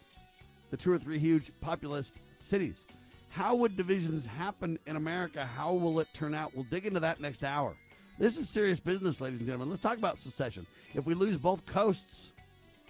the 0.69 0.77
two 0.77 0.91
or 0.91 0.99
three 0.99 1.17
huge 1.17 1.51
populist 1.61 2.15
cities. 2.41 2.85
How 3.29 3.55
would 3.55 3.75
divisions 3.75 4.27
happen 4.27 4.77
in 4.85 4.95
America? 4.95 5.43
How 5.43 5.73
will 5.73 5.99
it 5.99 6.07
turn 6.13 6.35
out? 6.35 6.53
We'll 6.53 6.65
dig 6.65 6.85
into 6.85 6.99
that 6.99 7.19
next 7.19 7.43
hour. 7.43 7.75
This 8.19 8.37
is 8.37 8.47
serious 8.47 8.79
business, 8.79 9.19
ladies 9.19 9.39
and 9.39 9.47
gentlemen. 9.47 9.69
Let's 9.69 9.81
talk 9.81 9.97
about 9.97 10.19
secession. 10.19 10.65
If 10.93 11.05
we 11.05 11.13
lose 11.13 11.37
both 11.37 11.65
coasts 11.65 12.31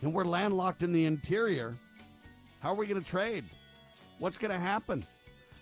and 0.01 0.13
we're 0.13 0.25
landlocked 0.25 0.83
in 0.83 0.91
the 0.91 1.05
interior, 1.05 1.75
how 2.59 2.71
are 2.71 2.75
we 2.75 2.87
going 2.87 3.01
to 3.01 3.09
trade? 3.09 3.45
What's 4.19 4.37
going 4.37 4.51
to 4.51 4.59
happen? 4.59 5.05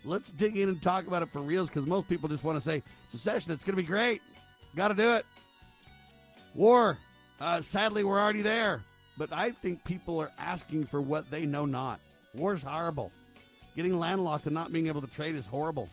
Let's 0.03 0.31
dig 0.31 0.57
in 0.57 0.69
and 0.69 0.81
talk 0.81 1.05
about 1.05 1.21
it 1.21 1.29
for 1.29 1.41
reals 1.41 1.69
because 1.69 1.85
most 1.85 2.09
people 2.09 2.27
just 2.27 2.43
want 2.43 2.57
to 2.57 2.61
say 2.61 2.81
secession, 3.11 3.51
it's 3.51 3.63
going 3.63 3.75
to 3.75 3.81
be 3.81 3.87
great. 3.87 4.21
Got 4.75 4.89
to 4.89 4.93
do 4.95 5.11
it. 5.13 5.25
War, 6.55 6.97
Uh, 7.39 7.59
sadly, 7.61 8.03
we're 8.03 8.19
already 8.19 8.41
there. 8.41 8.81
But 9.17 9.33
I 9.33 9.51
think 9.51 9.83
people 9.83 10.19
are 10.19 10.31
asking 10.37 10.85
for 10.85 11.01
what 11.01 11.29
they 11.29 11.45
know 11.45 11.65
not. 11.65 11.99
War's 12.33 12.63
horrible. 12.63 13.11
Getting 13.75 13.97
landlocked 13.99 14.45
and 14.45 14.53
not 14.53 14.71
being 14.71 14.87
able 14.87 15.01
to 15.01 15.07
trade 15.07 15.35
is 15.35 15.45
horrible. 15.45 15.89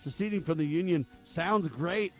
Seceding 0.00 0.42
from 0.42 0.58
the 0.58 0.66
Union 0.66 1.06
sounds 1.24 1.68
great. 1.68 2.12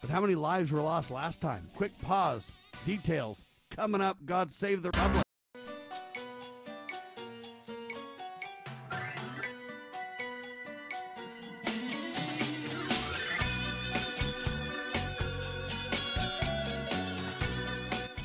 But 0.00 0.10
how 0.10 0.20
many 0.20 0.34
lives 0.34 0.72
were 0.72 0.80
lost 0.80 1.10
last 1.10 1.40
time? 1.40 1.68
Quick 1.76 1.92
pause. 2.02 2.50
Details. 2.86 3.44
Coming 3.70 4.00
up, 4.00 4.18
God 4.24 4.52
Save 4.52 4.82
the 4.82 4.88
Republic. 4.88 5.22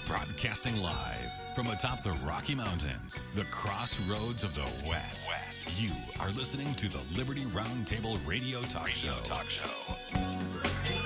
Broadcasting 0.08 0.78
live 0.78 1.32
from 1.54 1.68
atop 1.68 2.04
the 2.04 2.12
Rocky 2.26 2.56
Mountains, 2.56 3.24
the 3.34 3.46
crossroads 3.46 4.44
of 4.44 4.54
the 4.56 4.66
West. 4.88 5.30
West. 5.30 5.82
You 5.82 5.92
are 6.20 6.32
listening 6.32 6.74
to 6.76 6.90
the 6.90 7.02
Liberty 7.18 7.46
Roundtable 7.46 8.20
Radio 8.26 8.62
Talk 8.64 8.88
Radio 8.88 9.12
Show. 9.14 9.20
Talk 9.24 9.50
Show. 9.50 11.04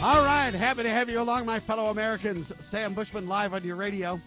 All 0.00 0.22
right, 0.22 0.54
happy 0.54 0.84
to 0.84 0.90
have 0.90 1.08
you 1.08 1.20
along, 1.20 1.44
my 1.44 1.58
fellow 1.58 1.86
Americans. 1.86 2.52
Sam 2.60 2.94
Bushman 2.94 3.26
live 3.26 3.52
on 3.52 3.64
your 3.64 3.74
radio. 3.74 4.20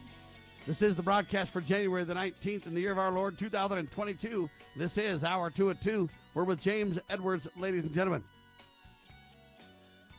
This 0.67 0.81
is 0.81 0.97
the 0.97 1.01
broadcast 1.01 1.53
for 1.53 1.61
January 1.61 2.03
the 2.03 2.13
19th 2.13 2.67
in 2.67 2.73
the 2.73 2.81
year 2.81 2.91
of 2.91 2.97
our 2.97 3.09
Lord 3.09 3.39
2022. 3.39 4.49
This 4.75 4.97
is 4.97 5.23
Hour 5.23 5.49
2 5.49 5.69
at 5.69 5.81
2. 5.81 6.09
We're 6.33 6.43
with 6.43 6.59
James 6.59 6.99
Edwards, 7.09 7.47
ladies 7.55 7.83
and 7.83 7.93
gentlemen. 7.93 8.21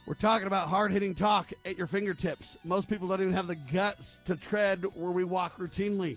We're 0.07 0.15
talking 0.15 0.47
about 0.47 0.69
hard 0.69 0.91
hitting 0.91 1.15
talk 1.15 1.53
at 1.67 1.77
your 1.77 1.87
fingertips. 1.87 2.57
Most 2.65 2.89
people 2.89 3.07
don't 3.07 3.21
even 3.21 3.35
have 3.35 3.47
the 3.47 3.57
guts 3.57 4.23
to 4.25 4.37
tread 4.37 4.87
where 4.95 5.13
we 5.13 5.23
walk 5.23 5.59
routinely. 5.59 6.17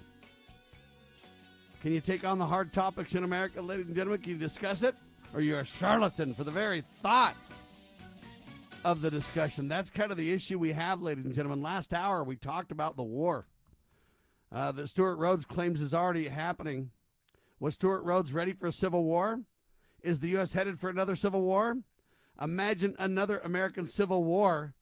Can 1.81 1.91
you 1.91 1.99
take 1.99 2.23
on 2.23 2.39
the 2.39 2.45
hard 2.45 2.71
topics 2.71 3.15
in 3.15 3.25
America, 3.25 3.61
ladies 3.61 3.87
and 3.87 3.95
gentlemen? 3.97 4.21
Can 4.21 4.31
you 4.31 4.37
discuss 4.37 4.81
it? 4.81 4.95
Or 5.33 5.41
you're 5.41 5.59
a 5.59 5.65
charlatan 5.65 6.33
for 6.33 6.45
the 6.45 6.51
very 6.51 6.79
thought 7.01 7.35
of 8.85 9.01
the 9.01 9.09
discussion. 9.09 9.67
That's 9.67 9.89
kind 9.89 10.11
of 10.11 10.17
the 10.17 10.31
issue 10.31 10.59
we 10.59 10.73
have, 10.73 11.01
ladies 11.01 11.25
and 11.25 11.33
gentlemen. 11.33 11.63
Last 11.63 11.91
hour, 11.91 12.23
we 12.23 12.35
talked 12.35 12.71
about 12.71 12.95
the 12.95 13.03
war 13.03 13.47
uh, 14.51 14.71
that 14.73 14.89
Stewart 14.89 15.17
Rhodes 15.17 15.43
claims 15.43 15.81
is 15.81 15.91
already 15.91 16.27
happening. 16.27 16.91
Was 17.59 17.73
Stewart 17.73 18.03
Rhodes 18.03 18.31
ready 18.31 18.53
for 18.53 18.67
a 18.67 18.71
civil 18.71 19.03
war? 19.03 19.41
Is 20.03 20.19
the 20.19 20.29
U.S. 20.29 20.53
headed 20.53 20.79
for 20.79 20.91
another 20.91 21.15
civil 21.15 21.41
war? 21.41 21.77
Imagine 22.39 22.95
another 22.99 23.39
American 23.39 23.87
Civil 23.87 24.23
War, 24.23 24.75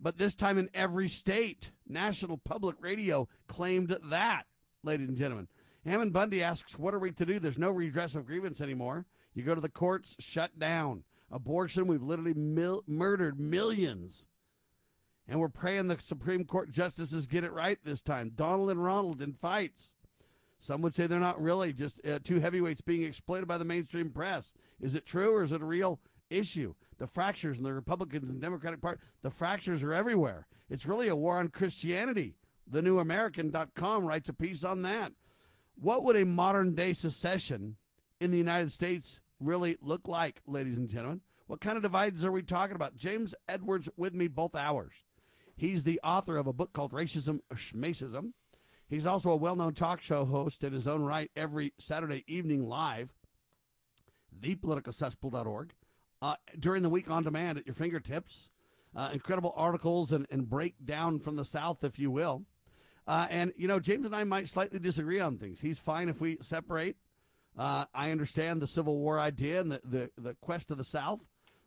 but 0.00 0.16
this 0.16 0.34
time 0.34 0.56
in 0.56 0.70
every 0.72 1.08
state. 1.08 1.72
National 1.86 2.38
Public 2.38 2.76
Radio 2.80 3.28
claimed 3.48 3.94
that, 4.04 4.46
ladies 4.82 5.08
and 5.08 5.18
gentlemen. 5.18 5.48
Ammon 5.84 6.10
Bundy 6.10 6.42
asks, 6.42 6.78
What 6.78 6.94
are 6.94 6.98
we 6.98 7.10
to 7.10 7.26
do? 7.26 7.38
There's 7.38 7.58
no 7.58 7.70
redress 7.70 8.14
of 8.14 8.24
grievance 8.24 8.62
anymore. 8.62 9.04
You 9.34 9.42
go 9.42 9.54
to 9.54 9.60
the 9.60 9.68
courts, 9.68 10.16
shut 10.20 10.58
down. 10.58 11.04
Abortion, 11.32 11.86
we've 11.86 12.02
literally 12.02 12.34
mil- 12.34 12.84
murdered 12.86 13.40
millions. 13.40 14.28
And 15.26 15.40
we're 15.40 15.48
praying 15.48 15.88
the 15.88 15.98
Supreme 15.98 16.44
Court 16.44 16.70
justices 16.70 17.26
get 17.26 17.44
it 17.44 17.52
right 17.52 17.78
this 17.82 18.02
time. 18.02 18.32
Donald 18.34 18.70
and 18.70 18.82
Ronald 18.82 19.22
in 19.22 19.32
fights. 19.32 19.94
Some 20.60 20.82
would 20.82 20.94
say 20.94 21.06
they're 21.06 21.18
not 21.18 21.42
really 21.42 21.72
just 21.72 22.04
uh, 22.06 22.18
two 22.22 22.38
heavyweights 22.38 22.82
being 22.82 23.02
exploited 23.02 23.48
by 23.48 23.58
the 23.58 23.64
mainstream 23.64 24.10
press. 24.10 24.52
Is 24.80 24.94
it 24.94 25.06
true 25.06 25.34
or 25.34 25.42
is 25.42 25.52
it 25.52 25.62
a 25.62 25.64
real 25.64 25.98
issue? 26.30 26.74
the 27.02 27.08
fractures 27.08 27.58
in 27.58 27.64
the 27.64 27.74
Republicans 27.74 28.30
and 28.30 28.40
Democratic 28.40 28.80
Party, 28.80 29.00
the 29.22 29.30
fractures 29.30 29.82
are 29.82 29.92
everywhere. 29.92 30.46
It's 30.70 30.86
really 30.86 31.08
a 31.08 31.16
war 31.16 31.40
on 31.40 31.48
Christianity. 31.48 32.36
TheNewAmerican.com 32.70 34.04
writes 34.06 34.28
a 34.28 34.32
piece 34.32 34.62
on 34.62 34.82
that. 34.82 35.10
What 35.74 36.04
would 36.04 36.14
a 36.14 36.24
modern 36.24 36.76
day 36.76 36.92
secession 36.92 37.74
in 38.20 38.30
the 38.30 38.38
United 38.38 38.70
States 38.70 39.18
really 39.42 39.76
look 39.80 40.08
like, 40.08 40.40
ladies 40.46 40.76
and 40.76 40.88
gentlemen? 40.88 41.20
What 41.46 41.60
kind 41.60 41.76
of 41.76 41.82
divides 41.82 42.24
are 42.24 42.32
we 42.32 42.42
talking 42.42 42.76
about? 42.76 42.96
James 42.96 43.34
Edwards 43.48 43.88
with 43.96 44.14
me 44.14 44.28
both 44.28 44.54
hours. 44.54 45.04
He's 45.54 45.82
the 45.82 46.00
author 46.02 46.36
of 46.36 46.46
a 46.46 46.52
book 46.52 46.72
called 46.72 46.92
Racism 46.92 47.40
Schmacism. 47.54 48.32
He's 48.88 49.06
also 49.06 49.30
a 49.30 49.36
well 49.36 49.56
known 49.56 49.74
talk 49.74 50.00
show 50.00 50.24
host 50.24 50.64
in 50.64 50.72
his 50.72 50.88
own 50.88 51.02
right 51.02 51.30
every 51.36 51.72
Saturday 51.78 52.24
evening 52.26 52.68
live, 52.68 53.12
thepoliticalcesspool.org 54.40 55.74
uh, 56.20 56.36
during 56.58 56.82
the 56.82 56.88
week 56.88 57.10
on 57.10 57.22
demand 57.22 57.58
at 57.58 57.66
your 57.66 57.74
fingertips. 57.74 58.50
Uh, 58.94 59.08
incredible 59.12 59.54
articles 59.56 60.12
and, 60.12 60.26
and 60.30 60.48
breakdown 60.48 61.18
from 61.18 61.36
the 61.36 61.44
South, 61.44 61.82
if 61.82 61.98
you 61.98 62.10
will. 62.10 62.44
Uh, 63.06 63.26
and, 63.30 63.52
you 63.56 63.66
know, 63.66 63.80
James 63.80 64.06
and 64.06 64.14
I 64.14 64.24
might 64.24 64.48
slightly 64.48 64.78
disagree 64.78 65.18
on 65.18 65.38
things. 65.38 65.60
He's 65.60 65.78
fine 65.78 66.08
if 66.08 66.20
we 66.20 66.36
separate. 66.40 66.96
Uh, 67.56 67.84
I 67.94 68.10
understand 68.10 68.62
the 68.62 68.66
Civil 68.66 68.98
War 68.98 69.20
idea 69.20 69.60
and 69.60 69.70
the, 69.70 69.80
the, 69.84 70.10
the 70.16 70.34
quest 70.40 70.70
of 70.70 70.78
the 70.78 70.84
South. 70.84 71.26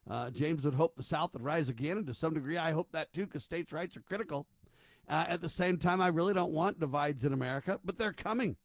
Uh, 0.09 0.29
James 0.29 0.63
would 0.63 0.75
hope 0.75 0.95
the 0.95 1.03
South 1.03 1.33
would 1.33 1.43
rise 1.43 1.69
again, 1.69 1.97
and 1.97 2.07
to 2.07 2.13
some 2.13 2.33
degree, 2.33 2.57
I 2.57 2.71
hope 2.71 2.91
that 2.91 3.13
too, 3.13 3.25
because 3.25 3.43
states' 3.43 3.73
rights 3.73 3.97
are 3.97 4.01
critical. 4.01 4.47
Uh, 5.07 5.25
at 5.27 5.41
the 5.41 5.49
same 5.49 5.77
time, 5.77 6.01
I 6.01 6.07
really 6.07 6.33
don't 6.33 6.51
want 6.51 6.79
divides 6.79 7.23
in 7.23 7.33
America, 7.33 7.79
but 7.83 7.97
they're 7.97 8.13
coming. 8.13 8.55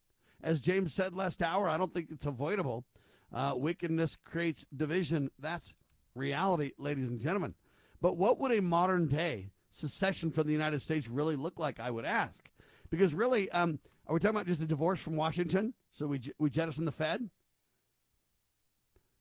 As 0.43 0.61
James 0.61 0.95
said 0.95 1.14
last 1.14 1.43
hour, 1.43 1.68
I 1.68 1.77
don't 1.77 1.93
think 1.93 2.09
it's 2.11 2.27
avoidable. 2.27 2.85
Uh, 3.33 3.53
wickedness 3.55 4.16
creates 4.25 4.64
division. 4.75 5.31
That's 5.39 5.75
reality, 6.14 6.73
ladies 6.79 7.09
and 7.09 7.21
gentlemen. 7.21 7.55
But 8.01 8.16
what 8.16 8.39
would 8.41 8.53
a 8.53 8.62
modern 8.62 9.07
day 9.07 9.51
secession 9.71 10.31
from 10.31 10.47
the 10.47 10.53
United 10.53 10.81
States 10.81 11.09
really 11.09 11.37
look 11.37 11.59
like? 11.59 11.79
I 11.79 11.91
would 11.91 12.07
ask, 12.07 12.49
because 12.91 13.14
really, 13.14 13.51
um, 13.51 13.79
are 14.07 14.14
we 14.14 14.21
talking 14.21 14.37
about 14.37 14.47
just 14.47 14.62
a 14.62 14.66
divorce 14.66 14.99
from 14.99 15.16
Washington? 15.16 15.75
So 15.93 16.07
we 16.07 16.20
we 16.38 16.51
jettison 16.51 16.84
the 16.84 16.93
Fed, 16.93 17.30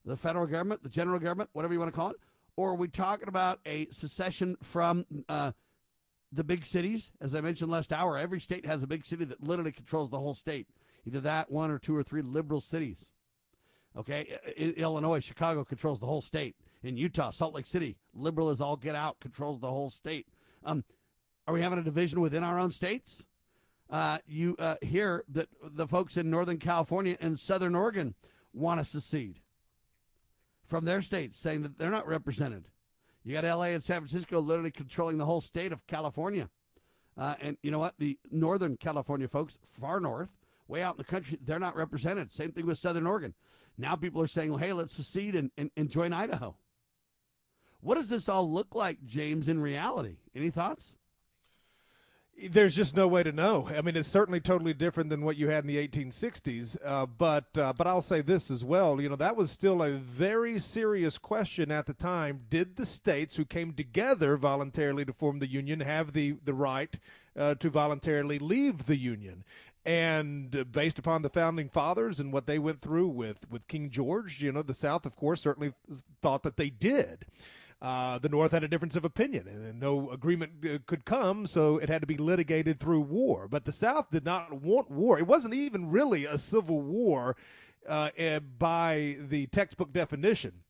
the 0.05 0.15
federal 0.15 0.47
government, 0.47 0.84
the 0.84 0.89
general 0.89 1.20
government, 1.20 1.49
whatever 1.53 1.74
you 1.74 1.80
want 1.80 1.91
to 1.91 1.95
call 1.95 2.11
it, 2.11 2.17
or 2.55 2.72
are 2.72 2.76
we 2.76 2.88
talking 2.88 3.28
about 3.28 3.59
a 3.65 3.88
secession 3.91 4.55
from 4.61 5.05
uh, 5.28 5.51
the 6.32 6.43
big 6.43 6.65
cities? 6.65 7.11
As 7.20 7.34
I 7.34 7.41
mentioned 7.41 7.72
last 7.72 7.91
hour, 7.91 8.17
every 8.17 8.39
state 8.39 8.65
has 8.65 8.84
a 8.84 8.88
big 8.88 9.05
city 9.05 9.26
that 9.26 9.43
literally 9.43 9.72
controls 9.72 10.09
the 10.09 10.20
whole 10.20 10.36
state. 10.36 10.67
Either 11.05 11.22
that, 11.22 11.49
one, 11.49 11.72
or 11.72 11.80
two, 11.80 11.95
or 11.95 12.03
three 12.03 12.22
liberal 12.22 12.61
cities. 12.61 13.11
Okay, 13.97 14.38
in 14.55 14.72
Illinois, 14.72 15.20
Chicago 15.20 15.63
controls 15.63 15.99
the 15.99 16.05
whole 16.05 16.22
state 16.22 16.55
in 16.84 16.95
Utah, 16.95 17.32
Salt 17.32 17.55
Lake 17.55 17.65
City, 17.65 17.97
liberal 18.13 18.49
as 18.49 18.61
all 18.61 18.76
get 18.76 18.95
out, 18.95 19.20
controls 19.20 19.59
the 19.59 19.70
whole 19.70 19.89
state. 19.89 20.28
Um, 20.63 20.84
are 21.47 21.53
we 21.53 21.61
having 21.61 21.80
a 21.80 21.84
division 21.84 22.22
within 22.22 22.43
our 22.43 22.59
own 22.59 22.72
states? 22.72 23.24
Uh, 23.90 24.20
you 24.28 24.56
uh, 24.60 24.76
hear 24.82 25.24
that 25.30 25.50
the 25.64 25.88
folks 25.88 26.16
in 26.16 26.30
Northern 26.30 26.58
California 26.58 27.18
and 27.20 27.40
Southern 27.40 27.76
Oregon 27.76 28.14
want 28.54 28.80
to 28.80 28.86
secede 28.86 29.40
from 30.68 30.86
their 30.86 31.02
states, 31.02 31.40
saying 31.40 31.64
that 31.64 31.78
they're 31.80 31.90
not 31.90 32.08
represented. 32.08 32.66
You 33.24 33.34
got 33.34 33.44
LA 33.44 33.66
and 33.66 33.84
San 33.84 33.98
Francisco 34.02 34.40
literally 34.40 34.72
controlling 34.72 35.18
the 35.18 35.26
whole 35.26 35.42
state 35.42 35.72
of 35.72 35.86
California. 35.88 36.50
Uh, 37.18 37.36
and 37.42 37.58
you 37.62 37.72
know 37.72 37.80
what? 37.80 37.96
The 37.98 38.18
Northern 38.32 38.78
California 38.78 39.28
folks, 39.28 39.58
far 39.64 40.00
north, 40.00 40.38
way 40.68 40.84
out 40.84 40.94
in 40.94 40.98
the 40.98 41.04
country, 41.04 41.38
they're 41.44 41.60
not 41.60 41.76
represented. 41.76 42.32
Same 42.32 42.52
thing 42.52 42.66
with 42.66 42.78
Southern 42.78 43.08
Oregon. 43.08 43.34
Now 43.78 43.96
people 43.96 44.22
are 44.22 44.28
saying, 44.28 44.52
well, 44.52 44.60
hey, 44.60 44.74
let's 44.74 44.96
secede 44.96 45.36
and, 45.36 45.52
and, 45.58 45.72
and 45.76 45.90
join 45.90 46.14
Idaho. 46.14 46.56
What 47.82 47.96
does 47.96 48.10
this 48.10 48.30
all 48.30 48.50
look 48.50 48.76
like, 48.76 49.06
James, 49.06 49.48
in 49.48 49.60
reality? 49.62 50.18
Any 50.36 50.50
thoughts? 50.50 50.96
There's 52.48 52.76
just 52.76 52.96
no 52.96 53.08
way 53.08 53.24
to 53.24 53.32
know. 53.32 53.70
I 53.76 53.82
mean, 53.82 53.98
it's 53.98 54.08
certainly 54.08 54.40
totally 54.40 54.74
different 54.74 55.10
than 55.10 55.24
what 55.24 55.36
you 55.36 55.50
had 55.50 55.66
in 55.66 55.68
the 55.68 55.88
1860s. 55.88 56.78
Uh, 56.84 57.06
but 57.06 57.58
uh, 57.58 57.74
but 57.74 57.86
I'll 57.86 58.02
say 58.02 58.22
this 58.22 58.50
as 58.50 58.64
well. 58.64 59.02
You 59.02 59.10
know, 59.10 59.18
that 59.18 59.36
was 59.36 59.52
still 59.52 59.84
a 59.84 59.92
very 59.92 60.60
serious 60.60 61.18
question 61.18 61.72
at 61.72 61.86
the 61.86 61.94
time. 61.94 62.46
Did 62.50 62.78
the 62.78 62.86
states 62.86 63.36
who 63.36 63.46
came 63.46 63.74
together 63.74 64.38
voluntarily 64.38 65.04
to 65.06 65.14
form 65.14 65.40
the 65.40 65.50
union 65.50 65.82
have 65.82 66.14
the 66.14 66.36
the 66.44 66.54
right 66.54 66.98
uh, 67.38 67.56
to 67.56 67.70
voluntarily 67.70 68.40
leave 68.40 68.86
the 68.86 68.98
union? 68.98 69.44
And 69.86 70.72
based 70.72 71.00
upon 71.00 71.24
the 71.24 71.30
founding 71.30 71.68
fathers 71.68 72.20
and 72.20 72.32
what 72.32 72.46
they 72.46 72.60
went 72.60 72.80
through 72.80 73.08
with 73.08 73.50
with 73.50 73.68
King 73.68 73.90
George, 73.90 74.42
you 74.42 74.52
know, 74.52 74.62
the 74.62 74.74
South, 74.74 75.06
of 75.06 75.16
course, 75.16 75.42
certainly 75.42 75.74
thought 76.22 76.44
that 76.44 76.58
they 76.58 76.70
did. 76.70 77.26
Uh, 77.82 78.20
the 78.20 78.28
North 78.28 78.52
had 78.52 78.64
a 78.64 78.68
difference 78.68 78.98
of 78.98 79.06
opinion, 79.06 79.48
and 79.48 79.80
no 79.80 80.12
agreement 80.12 80.52
uh, 80.66 80.80
could 80.86 81.06
come, 81.06 81.48
so 81.48 81.78
it 81.78 81.88
had 81.88 82.02
to 82.02 82.08
be 82.08 82.18
litigated 82.18 82.78
through 82.80 83.00
war. 83.00 83.48
But 83.48 83.64
the 83.64 83.72
South 83.72 84.12
did 84.12 84.26
not 84.26 84.62
want 84.62 84.92
war. 84.92 85.18
It 85.18 85.28
wasn't 85.28 85.54
even 85.54 85.90
really 85.90 86.26
a 86.26 86.38
civil 86.38 86.82
war 86.82 87.38
uh, 87.88 88.10
eh, 88.18 88.40
by 88.40 89.18
the 89.20 89.48
textbook 89.48 89.94
definition. 89.94 90.64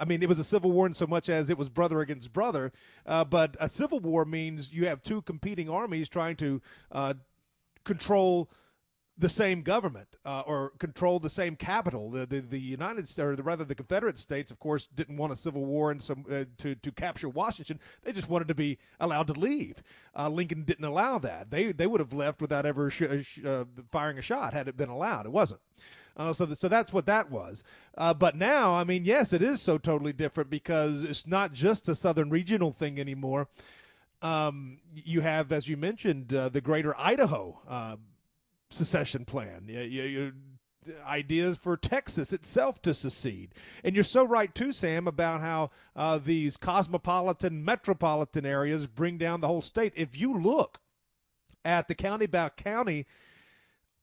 I 0.00 0.04
mean, 0.04 0.22
it 0.22 0.28
was 0.28 0.38
a 0.40 0.44
civil 0.44 0.72
war 0.72 0.86
in 0.86 0.94
so 0.94 1.06
much 1.06 1.28
as 1.28 1.48
it 1.48 1.58
was 1.58 1.68
brother 1.68 2.00
against 2.00 2.32
brother. 2.32 2.72
Uh, 3.06 3.24
but 3.24 3.56
a 3.60 3.68
civil 3.68 4.00
war 4.00 4.24
means 4.24 4.72
you 4.72 4.88
have 4.88 5.02
two 5.02 5.22
competing 5.22 5.68
armies 5.68 6.08
trying 6.08 6.36
to 6.36 6.60
uh, 6.90 7.14
control 7.84 8.50
the 9.16 9.28
same 9.28 9.62
government 9.62 10.08
uh, 10.24 10.40
or 10.46 10.72
controlled 10.78 11.22
the 11.22 11.30
same 11.30 11.54
capital. 11.56 12.10
The, 12.10 12.26
the 12.26 12.40
the 12.40 12.60
United 12.60 13.08
States, 13.08 13.18
or 13.18 13.34
rather 13.34 13.64
the 13.64 13.74
Confederate 13.74 14.18
States, 14.18 14.50
of 14.50 14.58
course, 14.58 14.88
didn't 14.94 15.16
want 15.16 15.32
a 15.32 15.36
civil 15.36 15.64
war 15.64 15.90
and 15.90 16.02
some 16.02 16.24
uh, 16.30 16.44
to 16.58 16.74
to 16.74 16.92
capture 16.92 17.28
Washington. 17.28 17.78
They 18.02 18.12
just 18.12 18.28
wanted 18.28 18.48
to 18.48 18.54
be 18.54 18.78
allowed 18.98 19.26
to 19.28 19.34
leave. 19.34 19.82
Uh, 20.16 20.28
Lincoln 20.28 20.64
didn't 20.64 20.84
allow 20.84 21.18
that. 21.18 21.50
They 21.50 21.72
they 21.72 21.86
would 21.86 22.00
have 22.00 22.12
left 22.12 22.40
without 22.40 22.64
ever 22.64 22.90
sh- 22.90 23.02
sh- 23.22 23.44
uh, 23.44 23.64
firing 23.90 24.18
a 24.18 24.22
shot 24.22 24.54
had 24.54 24.68
it 24.68 24.76
been 24.76 24.88
allowed. 24.88 25.26
It 25.26 25.32
wasn't. 25.32 25.60
Uh, 26.16 26.32
so, 26.32 26.52
so 26.52 26.68
that's 26.68 26.92
what 26.92 27.06
that 27.06 27.30
was. 27.30 27.64
Uh, 27.96 28.12
but 28.12 28.36
now, 28.36 28.74
I 28.74 28.84
mean, 28.84 29.04
yes, 29.04 29.32
it 29.32 29.40
is 29.40 29.62
so 29.62 29.78
totally 29.78 30.12
different 30.12 30.50
because 30.50 31.04
it's 31.04 31.26
not 31.26 31.54
just 31.54 31.88
a 31.88 31.94
southern 31.94 32.28
regional 32.28 32.70
thing 32.70 33.00
anymore. 33.00 33.48
Um, 34.20 34.78
you 34.94 35.22
have, 35.22 35.50
as 35.50 35.68
you 35.68 35.76
mentioned, 35.76 36.32
uh, 36.32 36.48
the 36.48 36.60
Greater 36.60 36.94
Idaho 36.98 37.60
uh, 37.66 37.96
secession 38.72 39.24
plan. 39.24 39.64
You, 39.66 39.80
you, 39.80 40.02
you, 40.02 40.32
ideas 41.06 41.58
for 41.58 41.76
Texas 41.76 42.32
itself 42.32 42.80
to 42.82 42.94
secede. 42.94 43.54
And 43.84 43.94
you're 43.94 44.04
so 44.04 44.24
right 44.24 44.54
too, 44.54 44.72
Sam, 44.72 45.06
about 45.06 45.40
how 45.40 45.70
uh, 45.94 46.18
these 46.18 46.56
cosmopolitan, 46.56 47.64
metropolitan 47.64 48.44
areas 48.44 48.86
bring 48.86 49.18
down 49.18 49.40
the 49.40 49.48
whole 49.48 49.62
state. 49.62 49.92
If 49.96 50.18
you 50.18 50.38
look 50.38 50.80
at 51.64 51.88
the 51.88 51.94
county 51.94 52.26
by 52.26 52.48
county 52.50 53.06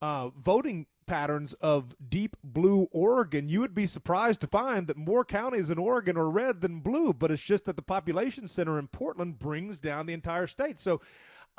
uh, 0.02 0.30
voting 0.30 0.86
patterns 1.06 1.54
of 1.54 1.96
deep 2.08 2.38
blue 2.44 2.88
Oregon, 2.92 3.50
you 3.50 3.60
would 3.60 3.74
be 3.74 3.88
surprised 3.88 4.42
to 4.42 4.48
find 4.48 4.88
that 4.88 4.96
more 4.96 5.26
counties 5.26 5.70
in 5.70 5.78
Oregon 5.78 6.18
are 6.18 6.30
red 6.30 6.62
than 6.62 6.80
blue, 6.80 7.14
but 7.14 7.32
it's 7.32 7.42
just 7.42 7.66
that 7.66 7.76
the 7.76 7.82
population 7.82 8.48
center 8.48 8.78
in 8.80 8.88
Portland 8.88 9.40
brings 9.40 9.80
down 9.80 10.06
the 10.06 10.14
entire 10.14 10.48
state. 10.48 10.80
So 10.80 11.02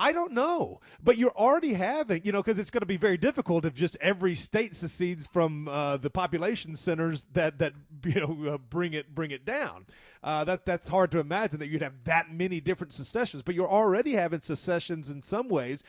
I 0.01 0.13
don't 0.13 0.33
know, 0.33 0.81
but 1.03 1.19
you're 1.19 1.37
already 1.37 1.75
having, 1.75 2.23
you 2.25 2.33
know, 2.33 2.43
because 2.43 2.59
it's 2.59 2.71
going 2.71 2.81
to 2.81 2.87
be 2.87 2.97
very 2.97 3.19
difficult 3.19 3.67
if 3.67 3.75
just 3.75 3.99
every 4.01 4.35
state 4.35 4.75
secedes 4.75 5.27
from 5.27 5.69
uh, 5.69 5.99
the 5.99 6.09
population 6.09 6.75
centers 6.75 7.27
that 7.35 7.59
that 7.59 7.75
you 8.07 8.15
know 8.15 8.55
uh, 8.55 8.59
bring 8.59 8.95
it 8.95 9.15
bring 9.15 9.31
it 9.31 9.45
down. 9.45 9.85
Uh, 10.25 10.43
that 10.45 10.65
that's 10.65 10.89
hard 10.89 11.11
to 11.11 11.19
imagine 11.19 11.61
that 11.61 11.69
you'd 11.69 11.83
have 11.83 12.05
that 12.05 12.33
many 12.33 12.63
different 12.63 12.95
secessions, 12.95 13.43
but 13.43 13.55
you're 13.55 13.69
already 13.69 14.13
having 14.13 14.41
secessions 14.41 15.11
in 15.11 15.23
some 15.23 15.49
ways. 15.49 15.83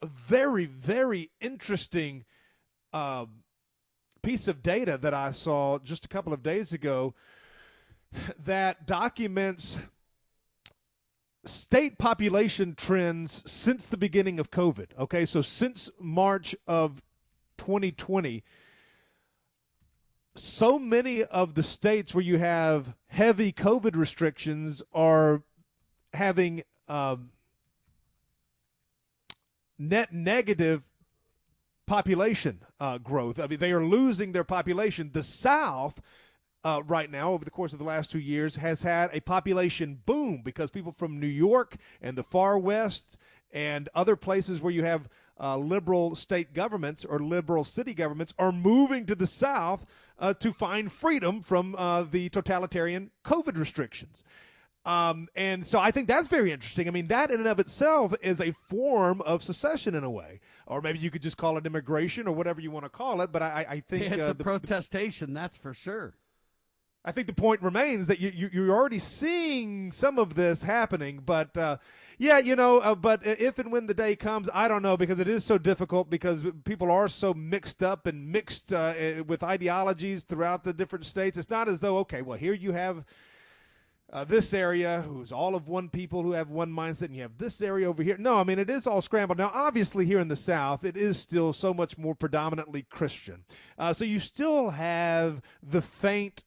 A 0.00 0.06
very 0.06 0.64
very 0.64 1.30
interesting 1.38 2.24
uh, 2.94 3.26
piece 4.22 4.48
of 4.48 4.62
data 4.62 4.96
that 4.96 5.12
I 5.12 5.32
saw 5.32 5.78
just 5.78 6.06
a 6.06 6.08
couple 6.08 6.32
of 6.32 6.42
days 6.42 6.72
ago 6.72 7.14
that 8.38 8.86
documents 8.86 9.76
state 11.44 11.98
population 11.98 12.74
trends 12.74 13.42
since 13.50 13.86
the 13.86 13.96
beginning 13.96 14.38
of 14.38 14.50
COVID. 14.50 14.88
Okay, 14.98 15.24
so 15.24 15.42
since 15.42 15.90
March 16.00 16.54
of 16.66 17.02
2020, 17.58 18.42
so 20.34 20.78
many 20.78 21.24
of 21.24 21.54
the 21.54 21.62
states 21.62 22.14
where 22.14 22.24
you 22.24 22.38
have 22.38 22.94
heavy 23.08 23.52
COVID 23.52 23.96
restrictions 23.96 24.82
are 24.92 25.42
having 26.12 26.62
um, 26.88 27.30
net 29.78 30.12
negative 30.12 30.84
population 31.86 32.60
uh, 32.78 32.98
growth. 32.98 33.40
I 33.40 33.46
mean, 33.46 33.58
they 33.58 33.72
are 33.72 33.84
losing 33.84 34.32
their 34.32 34.44
population. 34.44 35.10
The 35.12 35.22
South 35.22 36.00
uh, 36.68 36.82
right 36.82 37.10
now, 37.10 37.32
over 37.32 37.44
the 37.44 37.50
course 37.50 37.72
of 37.72 37.78
the 37.78 37.84
last 37.84 38.10
two 38.10 38.18
years, 38.18 38.56
has 38.56 38.82
had 38.82 39.08
a 39.14 39.20
population 39.20 40.00
boom 40.04 40.42
because 40.44 40.70
people 40.70 40.92
from 40.92 41.18
New 41.18 41.26
York 41.26 41.76
and 42.02 42.16
the 42.16 42.22
far 42.22 42.58
west 42.58 43.16
and 43.50 43.88
other 43.94 44.16
places 44.16 44.60
where 44.60 44.72
you 44.72 44.84
have 44.84 45.08
uh, 45.40 45.56
liberal 45.56 46.14
state 46.14 46.52
governments 46.52 47.06
or 47.06 47.20
liberal 47.20 47.64
city 47.64 47.94
governments 47.94 48.34
are 48.38 48.52
moving 48.52 49.06
to 49.06 49.14
the 49.14 49.26
South 49.26 49.86
uh, 50.18 50.34
to 50.34 50.52
find 50.52 50.92
freedom 50.92 51.40
from 51.40 51.74
uh, 51.76 52.02
the 52.02 52.28
totalitarian 52.28 53.12
COVID 53.24 53.56
restrictions. 53.56 54.22
Um, 54.84 55.28
and 55.34 55.66
so 55.66 55.78
I 55.78 55.90
think 55.90 56.06
that's 56.06 56.28
very 56.28 56.52
interesting. 56.52 56.86
I 56.86 56.90
mean, 56.90 57.08
that 57.08 57.30
in 57.30 57.40
and 57.40 57.48
of 57.48 57.58
itself 57.58 58.14
is 58.20 58.40
a 58.40 58.52
form 58.52 59.22
of 59.22 59.42
secession 59.42 59.94
in 59.94 60.04
a 60.04 60.10
way, 60.10 60.40
or 60.66 60.82
maybe 60.82 60.98
you 60.98 61.10
could 61.10 61.22
just 61.22 61.38
call 61.38 61.56
it 61.56 61.64
immigration 61.64 62.26
or 62.26 62.34
whatever 62.34 62.60
you 62.60 62.70
want 62.70 62.84
to 62.84 62.90
call 62.90 63.22
it. 63.22 63.32
But 63.32 63.42
I, 63.42 63.66
I 63.68 63.80
think 63.80 64.12
it's 64.12 64.20
uh, 64.20 64.30
a 64.30 64.34
the, 64.34 64.44
protestation, 64.44 65.32
that's 65.32 65.56
for 65.56 65.72
sure. 65.72 66.14
I 67.08 67.10
think 67.10 67.26
the 67.26 67.32
point 67.32 67.62
remains 67.62 68.06
that 68.08 68.20
you, 68.20 68.30
you 68.34 68.50
you're 68.52 68.76
already 68.76 68.98
seeing 68.98 69.92
some 69.92 70.18
of 70.18 70.34
this 70.34 70.62
happening, 70.62 71.22
but 71.24 71.56
uh, 71.56 71.78
yeah, 72.18 72.36
you 72.36 72.54
know, 72.54 72.80
uh, 72.80 72.94
but 72.94 73.26
if 73.26 73.58
and 73.58 73.72
when 73.72 73.86
the 73.86 73.94
day 73.94 74.14
comes, 74.14 74.50
I 74.52 74.68
don't 74.68 74.82
know 74.82 74.94
because 74.98 75.18
it 75.18 75.26
is 75.26 75.42
so 75.42 75.56
difficult 75.56 76.10
because 76.10 76.42
people 76.64 76.90
are 76.90 77.08
so 77.08 77.32
mixed 77.32 77.82
up 77.82 78.06
and 78.06 78.30
mixed 78.30 78.74
uh, 78.74 79.24
with 79.26 79.42
ideologies 79.42 80.22
throughout 80.22 80.64
the 80.64 80.74
different 80.74 81.06
states. 81.06 81.38
It's 81.38 81.48
not 81.48 81.66
as 81.66 81.80
though 81.80 81.96
okay, 82.00 82.20
well 82.20 82.36
here 82.36 82.52
you 82.52 82.72
have. 82.72 83.06
Uh, 84.10 84.24
this 84.24 84.54
area 84.54 85.04
who's 85.06 85.30
all 85.30 85.54
of 85.54 85.68
one 85.68 85.90
people 85.90 86.22
who 86.22 86.32
have 86.32 86.48
one 86.48 86.70
mindset 86.70 87.02
and 87.02 87.16
you 87.16 87.20
have 87.20 87.36
this 87.36 87.60
area 87.60 87.86
over 87.86 88.02
here 88.02 88.16
no 88.16 88.38
i 88.38 88.42
mean 88.42 88.58
it 88.58 88.70
is 88.70 88.86
all 88.86 89.02
scrambled 89.02 89.36
now 89.36 89.50
obviously 89.52 90.06
here 90.06 90.18
in 90.18 90.28
the 90.28 90.34
south 90.34 90.82
it 90.82 90.96
is 90.96 91.18
still 91.18 91.52
so 91.52 91.74
much 91.74 91.98
more 91.98 92.14
predominantly 92.14 92.80
christian 92.88 93.44
uh, 93.76 93.92
so 93.92 94.06
you 94.06 94.18
still 94.18 94.70
have 94.70 95.42
the 95.62 95.82
faint 95.82 96.42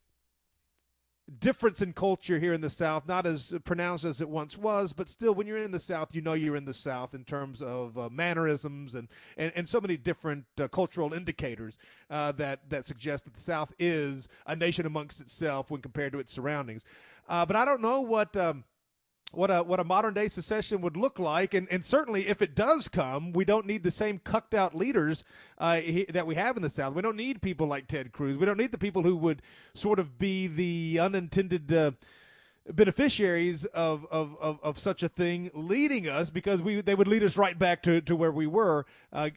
difference 1.40 1.82
in 1.82 1.94
culture 1.94 2.40
here 2.40 2.54
in 2.54 2.62
the 2.62 2.70
South, 2.70 3.08
not 3.08 3.26
as 3.26 3.54
pronounced 3.64 4.04
as 4.04 4.22
it 4.22 4.30
once 4.30 4.58
was, 4.58 4.94
but 4.94 5.10
still, 5.10 5.34
when 5.34 5.48
you're 5.48 5.58
in 5.58 5.72
the 5.72 5.80
South, 5.80 6.14
you 6.14 6.22
know 6.22 6.34
you're 6.34 6.56
in 6.56 6.66
the 6.66 6.74
South 6.74 7.14
in 7.14 7.24
terms 7.24 7.62
of 7.62 7.98
uh, 7.98 8.10
mannerisms 8.10 8.96
and, 8.96 9.08
and, 9.38 9.52
and 9.56 9.68
so 9.68 9.80
many 9.80 9.98
different 9.98 10.46
uh, 10.60 10.68
cultural 10.68 11.14
indicators 11.14 11.78
uh, 12.10 12.32
that, 12.34 12.70
that 12.70 12.86
suggest 12.86 13.24
that 13.26 13.34
the 13.34 13.40
South 13.40 13.74
is 13.80 14.28
a 14.46 14.56
nation 14.56 14.86
amongst 14.86 15.22
itself 15.22 15.72
when 15.72 15.82
compared 15.82 16.12
to 16.14 16.20
its 16.20 16.32
surroundings. 16.32 16.84
Uh, 17.30 17.46
but 17.46 17.56
I 17.56 17.66
don't 17.66 17.82
know 17.82 18.02
what. 18.02 18.36
Um, 18.36 18.64
what 19.32 19.50
a 19.50 19.64
what 19.64 19.80
a 19.80 19.84
modern 19.84 20.14
day 20.14 20.28
secession 20.28 20.82
would 20.82 20.98
look 20.98 21.18
like, 21.18 21.54
and, 21.54 21.68
and 21.72 21.86
certainly 21.86 22.28
if 22.28 22.42
it 22.42 22.54
does 22.54 22.88
come, 22.88 23.32
we 23.32 23.46
don't 23.46 23.66
need 23.66 23.84
the 23.84 23.92
same 23.92 24.20
cucked 24.20 24.54
out 24.54 24.76
leaders 24.76 25.24
uh, 25.58 25.78
he, 25.78 26.06
that 26.10 26.28
we 26.28 26.36
have 26.36 26.58
in 26.58 26.64
the 26.64 26.70
South. 26.70 26.94
We 26.94 27.02
don't 27.02 27.16
need 27.16 27.42
people 27.42 27.68
like 27.68 27.88
Ted 27.88 28.12
Cruz. 28.12 28.38
We 28.38 28.46
don't 28.46 28.58
need 28.58 28.72
the 28.72 28.78
people 28.78 29.04
who 29.04 29.16
would 29.16 29.42
sort 29.74 30.00
of 30.00 30.18
be 30.18 30.48
the 30.48 31.00
unintended 31.00 31.72
uh, 31.72 31.92
beneficiaries 32.70 33.66
of, 33.66 34.06
of, 34.12 34.36
of, 34.40 34.60
of, 34.62 34.78
such 34.78 35.02
a 35.02 35.10
thing 35.10 35.50
leading 35.54 36.08
us 36.08 36.30
because 36.30 36.62
we 36.62 36.82
they 36.82 36.94
would 36.94 37.08
lead 37.08 37.24
us 37.24 37.38
right 37.38 37.58
back 37.58 37.82
to, 37.84 38.02
to 38.02 38.16
where 38.16 38.32
we 38.32 38.48
were 38.48 38.86
uh, 39.12 39.30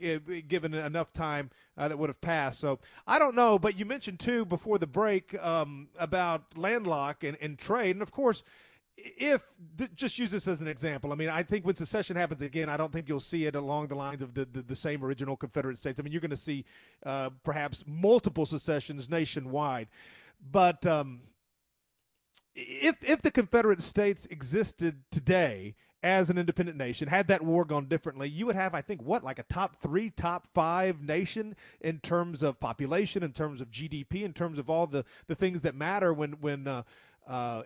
given 0.46 0.74
enough 0.74 1.12
time 1.12 1.50
uh, 1.78 1.88
that 1.88 1.98
would 1.98 2.10
have 2.10 2.20
passed. 2.20 2.60
So 2.60 2.80
I 3.06 3.18
don't 3.18 3.34
know, 3.34 3.58
but 3.58 3.78
you 3.78 3.84
mentioned 3.84 4.20
too 4.20 4.44
before 4.44 4.78
the 4.78 4.86
break 4.86 5.40
um, 5.42 5.88
about 5.98 6.56
landlock 6.56 7.24
and, 7.24 7.36
and 7.40 7.58
trade, 7.58 7.96
and 7.96 8.02
of 8.02 8.12
course 8.12 8.42
if 8.96 9.44
just 9.94 10.18
use 10.18 10.30
this 10.30 10.46
as 10.46 10.60
an 10.60 10.68
example, 10.68 11.12
I 11.12 11.16
mean, 11.16 11.28
I 11.28 11.42
think 11.42 11.66
when 11.66 11.74
secession 11.74 12.16
happens 12.16 12.42
again, 12.42 12.68
I 12.68 12.76
don't 12.76 12.92
think 12.92 13.08
you'll 13.08 13.20
see 13.20 13.44
it 13.46 13.54
along 13.56 13.88
the 13.88 13.96
lines 13.96 14.22
of 14.22 14.34
the, 14.34 14.44
the, 14.44 14.62
the 14.62 14.76
same 14.76 15.04
original 15.04 15.36
Confederate 15.36 15.78
states. 15.78 15.98
I 15.98 16.02
mean, 16.02 16.12
you're 16.12 16.20
going 16.20 16.30
to 16.30 16.36
see 16.36 16.64
uh, 17.04 17.30
perhaps 17.42 17.84
multiple 17.86 18.46
secessions 18.46 19.08
nationwide, 19.10 19.88
but 20.50 20.86
um, 20.86 21.22
if 22.54 23.02
if 23.02 23.22
the 23.22 23.30
Confederate 23.30 23.82
states 23.82 24.26
existed 24.30 25.02
today 25.10 25.74
as 26.04 26.28
an 26.28 26.36
independent 26.36 26.76
nation, 26.76 27.08
had 27.08 27.28
that 27.28 27.42
war 27.42 27.64
gone 27.64 27.86
differently, 27.86 28.28
you 28.28 28.44
would 28.44 28.54
have, 28.54 28.74
I 28.74 28.82
think, 28.82 29.02
what 29.02 29.24
like 29.24 29.38
a 29.38 29.42
top 29.44 29.80
three, 29.80 30.10
top 30.10 30.46
five 30.54 31.02
nation 31.02 31.56
in 31.80 31.98
terms 31.98 32.42
of 32.42 32.60
population, 32.60 33.22
in 33.22 33.32
terms 33.32 33.60
of 33.60 33.70
GDP, 33.70 34.22
in 34.22 34.34
terms 34.34 34.58
of 34.58 34.68
all 34.70 34.86
the 34.86 35.04
the 35.26 35.34
things 35.34 35.62
that 35.62 35.74
matter 35.74 36.12
when 36.12 36.32
when 36.32 36.68
uh, 36.68 36.82
uh, 37.26 37.62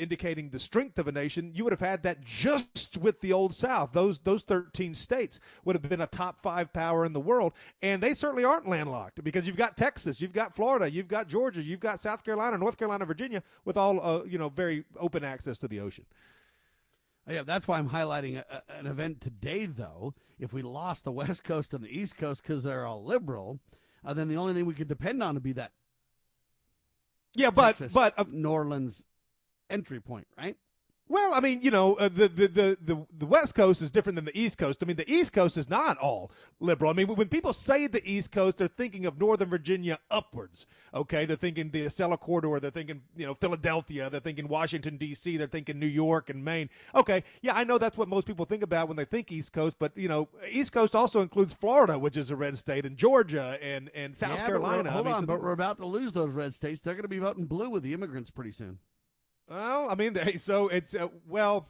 indicating 0.00 0.48
the 0.48 0.58
strength 0.58 0.98
of 0.98 1.06
a 1.06 1.12
nation, 1.12 1.52
you 1.54 1.62
would 1.62 1.72
have 1.72 1.80
had 1.80 2.02
that 2.02 2.24
just 2.24 2.96
with 2.96 3.20
the 3.20 3.32
old 3.32 3.54
South. 3.54 3.92
Those 3.92 4.18
those 4.20 4.42
13 4.42 4.94
states 4.94 5.38
would 5.64 5.76
have 5.76 5.88
been 5.88 6.00
a 6.00 6.06
top 6.06 6.42
five 6.42 6.72
power 6.72 7.04
in 7.04 7.12
the 7.12 7.20
world, 7.20 7.52
and 7.82 8.02
they 8.02 8.14
certainly 8.14 8.44
aren't 8.44 8.66
landlocked 8.66 9.22
because 9.22 9.46
you've 9.46 9.56
got 9.56 9.76
Texas, 9.76 10.20
you've 10.20 10.32
got 10.32 10.56
Florida, 10.56 10.90
you've 10.90 11.08
got 11.08 11.28
Georgia, 11.28 11.62
you've 11.62 11.80
got 11.80 12.00
South 12.00 12.24
Carolina, 12.24 12.56
North 12.58 12.78
Carolina, 12.78 13.04
Virginia, 13.04 13.42
with 13.64 13.76
all 13.76 14.00
uh, 14.00 14.24
you 14.24 14.38
know 14.38 14.48
very 14.48 14.84
open 14.98 15.22
access 15.22 15.58
to 15.58 15.68
the 15.68 15.80
ocean. 15.80 16.06
Yeah, 17.28 17.42
that's 17.42 17.68
why 17.68 17.78
I'm 17.78 17.90
highlighting 17.90 18.38
a, 18.38 18.62
an 18.70 18.86
event 18.86 19.20
today. 19.20 19.66
Though, 19.66 20.14
if 20.38 20.52
we 20.52 20.62
lost 20.62 21.04
the 21.04 21.12
West 21.20 21.44
Coast 21.44 21.74
and 21.74 21.84
the 21.84 21.88
East 21.88 22.16
Coast 22.16 22.42
because 22.42 22.62
they're 22.62 22.86
all 22.86 23.04
liberal, 23.04 23.60
uh, 24.04 24.14
then 24.14 24.28
the 24.28 24.36
only 24.36 24.54
thing 24.54 24.64
we 24.64 24.74
could 24.74 24.88
depend 24.88 25.22
on 25.22 25.34
would 25.34 25.42
be 25.42 25.52
that 25.52 25.72
yeah, 27.34 27.50
but 27.50 27.76
Texas, 27.76 27.92
but 27.92 28.14
uh, 28.18 28.24
New 28.30 28.50
Orleans 28.50 29.04
entry 29.68 30.00
point, 30.00 30.26
right? 30.36 30.56
Well, 31.10 31.34
I 31.34 31.40
mean, 31.40 31.60
you 31.60 31.72
know, 31.72 31.94
uh, 31.94 32.08
the, 32.08 32.28
the, 32.28 32.46
the 32.46 32.78
the 32.80 33.06
the 33.18 33.26
West 33.26 33.56
Coast 33.56 33.82
is 33.82 33.90
different 33.90 34.14
than 34.14 34.26
the 34.26 34.38
East 34.38 34.56
Coast. 34.58 34.80
I 34.80 34.86
mean, 34.86 34.94
the 34.94 35.10
East 35.12 35.32
Coast 35.32 35.56
is 35.56 35.68
not 35.68 35.98
all 35.98 36.30
liberal. 36.60 36.88
I 36.88 36.94
mean, 36.94 37.08
when 37.08 37.26
people 37.26 37.52
say 37.52 37.88
the 37.88 38.00
East 38.08 38.30
Coast, 38.30 38.58
they're 38.58 38.68
thinking 38.68 39.04
of 39.06 39.18
Northern 39.18 39.50
Virginia 39.50 39.98
upwards. 40.08 40.66
Okay, 40.94 41.26
they're 41.26 41.36
thinking 41.36 41.70
the 41.72 41.84
Acela 41.84 42.16
corridor. 42.16 42.60
They're 42.60 42.70
thinking, 42.70 43.02
you 43.16 43.26
know, 43.26 43.34
Philadelphia. 43.34 44.08
They're 44.08 44.20
thinking 44.20 44.46
Washington 44.46 44.98
D.C. 44.98 45.36
They're 45.36 45.48
thinking 45.48 45.80
New 45.80 45.88
York 45.88 46.30
and 46.30 46.44
Maine. 46.44 46.70
Okay, 46.94 47.24
yeah, 47.42 47.54
I 47.56 47.64
know 47.64 47.76
that's 47.76 47.98
what 47.98 48.06
most 48.06 48.28
people 48.28 48.44
think 48.44 48.62
about 48.62 48.86
when 48.86 48.96
they 48.96 49.04
think 49.04 49.32
East 49.32 49.52
Coast. 49.52 49.80
But 49.80 49.96
you 49.96 50.06
know, 50.06 50.28
East 50.48 50.70
Coast 50.70 50.94
also 50.94 51.22
includes 51.22 51.52
Florida, 51.52 51.98
which 51.98 52.16
is 52.16 52.30
a 52.30 52.36
red 52.36 52.56
state, 52.56 52.86
and 52.86 52.96
Georgia 52.96 53.58
and 53.60 53.90
and 53.96 54.16
South 54.16 54.38
yeah, 54.38 54.46
Carolina. 54.46 54.92
Hold 54.92 55.06
I 55.06 55.08
mean, 55.08 55.16
on, 55.16 55.22
so 55.22 55.26
but 55.26 55.42
we're 55.42 55.50
about 55.50 55.78
to 55.78 55.86
lose 55.86 56.12
those 56.12 56.34
red 56.34 56.54
states. 56.54 56.80
They're 56.80 56.94
going 56.94 57.02
to 57.02 57.08
be 57.08 57.18
voting 57.18 57.46
blue 57.46 57.68
with 57.68 57.82
the 57.82 57.94
immigrants 57.94 58.30
pretty 58.30 58.52
soon. 58.52 58.78
Well, 59.50 59.90
I 59.90 59.96
mean, 59.96 60.12
they, 60.14 60.36
so 60.36 60.68
it's 60.68 60.94
uh, 60.94 61.08
well, 61.28 61.66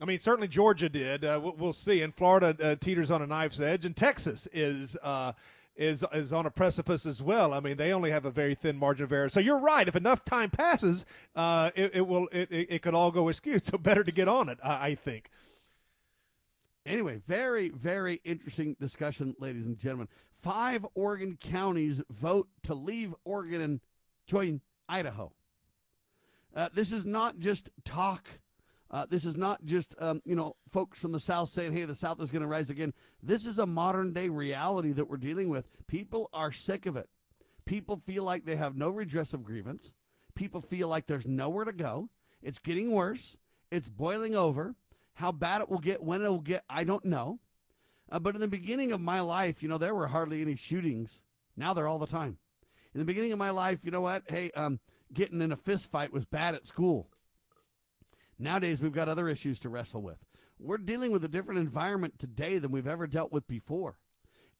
I 0.00 0.06
mean, 0.06 0.18
certainly 0.18 0.48
Georgia 0.48 0.88
did. 0.88 1.24
Uh, 1.24 1.40
we'll, 1.56 1.74
see. 1.74 2.00
And 2.00 2.14
Florida 2.14 2.56
uh, 2.60 2.76
teeters 2.76 3.10
on 3.10 3.20
a 3.22 3.26
knife's 3.26 3.60
edge, 3.60 3.84
and 3.84 3.94
Texas 3.94 4.48
is. 4.52 4.96
Uh, 5.02 5.32
is 5.76 6.04
is 6.12 6.30
on 6.30 6.44
a 6.44 6.50
precipice 6.50 7.06
as 7.06 7.22
well. 7.22 7.54
I 7.54 7.60
mean, 7.60 7.78
they 7.78 7.90
only 7.90 8.10
have 8.10 8.26
a 8.26 8.30
very 8.30 8.54
thin 8.54 8.76
margin 8.76 9.04
of 9.04 9.12
error. 9.12 9.30
So 9.30 9.40
you're 9.40 9.60
right. 9.60 9.88
If 9.88 9.96
enough 9.96 10.26
time 10.26 10.50
passes, 10.50 11.06
uh, 11.34 11.70
it, 11.74 11.92
it 11.94 12.06
will 12.06 12.28
it, 12.32 12.50
it, 12.50 12.66
it 12.68 12.82
could 12.82 12.92
all 12.92 13.10
go 13.10 13.30
askew. 13.30 13.58
So 13.60 13.78
better 13.78 14.04
to 14.04 14.12
get 14.12 14.28
on 14.28 14.50
it, 14.50 14.58
I, 14.62 14.88
I 14.88 14.94
think. 14.94 15.30
Anyway, 16.84 17.18
very, 17.26 17.70
very 17.70 18.20
interesting 18.24 18.76
discussion, 18.78 19.34
ladies 19.38 19.64
and 19.64 19.78
gentlemen. 19.78 20.08
Five 20.34 20.84
Oregon 20.94 21.38
counties 21.40 22.02
vote 22.10 22.48
to 22.64 22.74
leave 22.74 23.14
Oregon 23.24 23.62
and 23.62 23.80
join 24.26 24.60
Idaho. 24.86 25.32
Uh, 26.54 26.68
this 26.74 26.92
is 26.92 27.06
not 27.06 27.38
just 27.38 27.70
talk. 27.84 28.28
Uh, 28.90 29.06
this 29.08 29.24
is 29.24 29.36
not 29.36 29.64
just 29.64 29.94
um, 29.98 30.20
you 30.24 30.34
know 30.34 30.56
folks 30.70 30.98
from 30.98 31.12
the 31.12 31.20
South 31.20 31.48
saying, 31.50 31.72
"Hey, 31.72 31.84
the 31.84 31.94
South 31.94 32.20
is 32.20 32.30
going 32.30 32.42
to 32.42 32.48
rise 32.48 32.70
again." 32.70 32.92
This 33.22 33.46
is 33.46 33.58
a 33.58 33.66
modern 33.66 34.12
day 34.12 34.28
reality 34.28 34.92
that 34.92 35.08
we're 35.08 35.16
dealing 35.16 35.48
with. 35.48 35.68
People 35.86 36.28
are 36.32 36.50
sick 36.52 36.86
of 36.86 36.96
it. 36.96 37.08
People 37.64 38.02
feel 38.04 38.24
like 38.24 38.44
they 38.44 38.56
have 38.56 38.76
no 38.76 38.90
redress 38.90 39.32
of 39.32 39.44
grievance. 39.44 39.92
People 40.34 40.60
feel 40.60 40.88
like 40.88 41.06
there's 41.06 41.26
nowhere 41.26 41.64
to 41.64 41.72
go. 41.72 42.08
It's 42.42 42.58
getting 42.58 42.90
worse. 42.90 43.36
It's 43.70 43.88
boiling 43.88 44.34
over. 44.34 44.74
How 45.14 45.32
bad 45.32 45.60
it 45.60 45.68
will 45.68 45.78
get, 45.78 46.02
when 46.02 46.22
it 46.22 46.28
will 46.28 46.40
get, 46.40 46.64
I 46.68 46.84
don't 46.84 47.04
know. 47.04 47.40
Uh, 48.10 48.18
but 48.18 48.34
in 48.34 48.40
the 48.40 48.48
beginning 48.48 48.90
of 48.90 49.00
my 49.00 49.20
life, 49.20 49.62
you 49.62 49.68
know, 49.68 49.78
there 49.78 49.94
were 49.94 50.08
hardly 50.08 50.40
any 50.40 50.56
shootings. 50.56 51.22
Now 51.56 51.74
they're 51.74 51.86
all 51.86 51.98
the 51.98 52.06
time. 52.06 52.38
In 52.94 52.98
the 52.98 53.04
beginning 53.04 53.32
of 53.32 53.38
my 53.38 53.50
life, 53.50 53.84
you 53.84 53.90
know 53.90 54.00
what? 54.00 54.24
Hey, 54.28 54.50
um, 54.52 54.80
getting 55.12 55.40
in 55.40 55.52
a 55.52 55.56
fist 55.56 55.90
fight 55.90 56.12
was 56.12 56.24
bad 56.24 56.54
at 56.54 56.66
school. 56.66 57.08
Nowadays, 58.38 58.80
we've 58.80 58.92
got 58.92 59.08
other 59.08 59.28
issues 59.28 59.58
to 59.60 59.68
wrestle 59.68 60.02
with. 60.02 60.18
We're 60.58 60.78
dealing 60.78 61.12
with 61.12 61.24
a 61.24 61.28
different 61.28 61.60
environment 61.60 62.18
today 62.18 62.58
than 62.58 62.70
we've 62.70 62.86
ever 62.86 63.06
dealt 63.06 63.32
with 63.32 63.46
before. 63.46 63.98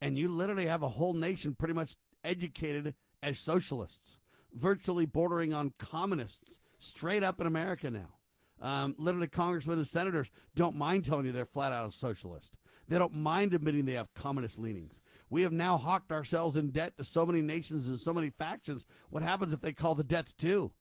And 0.01 0.17
you 0.19 0.29
literally 0.29 0.67
have 0.67 0.83
a 0.83 0.89
whole 0.89 1.15
nation 1.15 1.55
pretty 1.55 1.75
much 1.75 1.97
educated 2.25 2.95
as 3.23 3.39
socialists, 3.39 4.19
virtually 4.53 5.07
bordering 5.07 5.53
on 5.53 5.73
communists, 5.79 6.59
straight 6.79 7.23
up 7.23 7.41
in 7.41 7.47
America 7.47 7.91
now. 7.91 8.15
Um, 8.63 8.95
literally, 8.99 9.29
congressmen 9.29 9.79
and 9.79 9.87
senators 9.87 10.31
don't 10.55 10.77
mind 10.77 11.07
telling 11.07 11.27
you 11.27 11.33
they're 11.33 11.47
flat 11.47 11.73
out 11.73 11.89
a 11.89 11.93
socialist. 11.93 12.55
They 12.89 12.99
don't 12.99 13.15
mind 13.15 13.55
admitting 13.55 13.85
they 13.85 13.93
have 13.93 14.13
communist 14.15 14.59
leanings. 14.59 15.01
We 15.31 15.43
have 15.43 15.53
now 15.53 15.79
hawked 15.79 16.11
ourselves 16.11 16.57
in 16.57 16.71
debt 16.71 16.97
to 16.99 17.05
so 17.05 17.25
many 17.25 17.41
nations 17.41 17.87
and 17.87 17.99
so 17.99 18.13
many 18.13 18.31
factions. 18.31 18.85
What 19.11 19.23
happens 19.23 19.53
if 19.53 19.61
they 19.61 19.73
call 19.73 19.95
the 19.95 20.05
debts 20.05 20.35
due? 20.35 20.73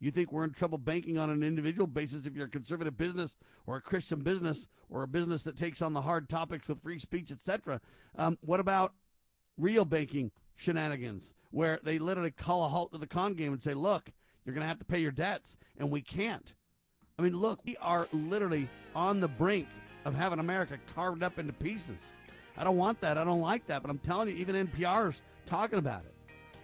You 0.00 0.12
think 0.12 0.30
we're 0.30 0.44
in 0.44 0.52
trouble 0.52 0.78
banking 0.78 1.18
on 1.18 1.28
an 1.28 1.42
individual 1.42 1.88
basis 1.88 2.24
if 2.24 2.36
you're 2.36 2.46
a 2.46 2.50
conservative 2.50 2.96
business 2.96 3.36
or 3.66 3.76
a 3.76 3.80
Christian 3.80 4.20
business 4.20 4.68
or 4.88 5.02
a 5.02 5.08
business 5.08 5.42
that 5.42 5.56
takes 5.56 5.82
on 5.82 5.92
the 5.92 6.02
hard 6.02 6.28
topics 6.28 6.68
with 6.68 6.80
free 6.80 7.00
speech, 7.00 7.32
etc. 7.32 7.80
Um, 8.16 8.38
what 8.40 8.60
about 8.60 8.94
real 9.56 9.84
banking 9.84 10.30
shenanigans 10.54 11.34
where 11.50 11.80
they 11.82 11.98
literally 11.98 12.30
call 12.30 12.64
a 12.64 12.68
halt 12.68 12.92
to 12.92 12.98
the 12.98 13.06
con 13.08 13.34
game 13.34 13.52
and 13.52 13.62
say, 13.62 13.74
look, 13.74 14.12
you're 14.44 14.54
going 14.54 14.62
to 14.62 14.68
have 14.68 14.78
to 14.78 14.84
pay 14.84 15.00
your 15.00 15.10
debts, 15.10 15.56
and 15.78 15.90
we 15.90 16.00
can't. 16.00 16.54
I 17.18 17.22
mean, 17.22 17.36
look, 17.36 17.60
we 17.66 17.76
are 17.78 18.06
literally 18.12 18.68
on 18.94 19.20
the 19.20 19.28
brink 19.28 19.66
of 20.04 20.14
having 20.14 20.38
America 20.38 20.78
carved 20.94 21.22
up 21.22 21.38
into 21.38 21.52
pieces. 21.52 22.12
I 22.58 22.64
don't 22.64 22.76
want 22.76 23.00
that. 23.02 23.16
I 23.16 23.24
don't 23.24 23.40
like 23.40 23.66
that. 23.68 23.82
But 23.82 23.90
I'm 23.90 23.98
telling 23.98 24.28
you, 24.28 24.34
even 24.34 24.66
NPR's 24.66 25.22
talking 25.46 25.78
about 25.78 26.04
it. 26.04 26.14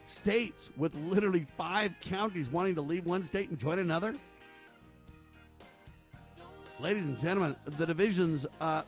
States 0.06 0.70
with 0.76 0.94
literally 0.96 1.46
five 1.56 1.92
counties 2.00 2.50
wanting 2.50 2.74
to 2.74 2.82
leave 2.82 3.06
one 3.06 3.22
state 3.22 3.48
and 3.48 3.58
join 3.58 3.78
another. 3.78 4.14
Ladies 6.80 7.04
and 7.04 7.18
gentlemen, 7.18 7.54
the 7.64 7.86
divisions, 7.86 8.44
uh, 8.60 8.82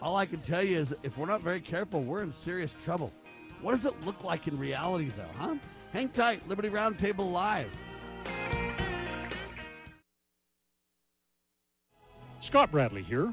all 0.00 0.16
I 0.16 0.24
can 0.26 0.40
tell 0.40 0.64
you 0.64 0.78
is 0.78 0.94
if 1.02 1.18
we're 1.18 1.26
not 1.26 1.42
very 1.42 1.60
careful, 1.60 2.02
we're 2.02 2.22
in 2.22 2.32
serious 2.32 2.74
trouble. 2.82 3.12
What 3.60 3.72
does 3.72 3.84
it 3.84 3.94
look 4.04 4.24
like 4.24 4.48
in 4.48 4.58
reality, 4.58 5.12
though, 5.16 5.38
huh? 5.38 5.56
Hang 5.92 6.08
tight. 6.08 6.48
Liberty 6.48 6.70
Roundtable 6.70 7.30
Live. 7.30 7.70
Scott 12.40 12.72
Bradley 12.72 13.02
here. 13.02 13.32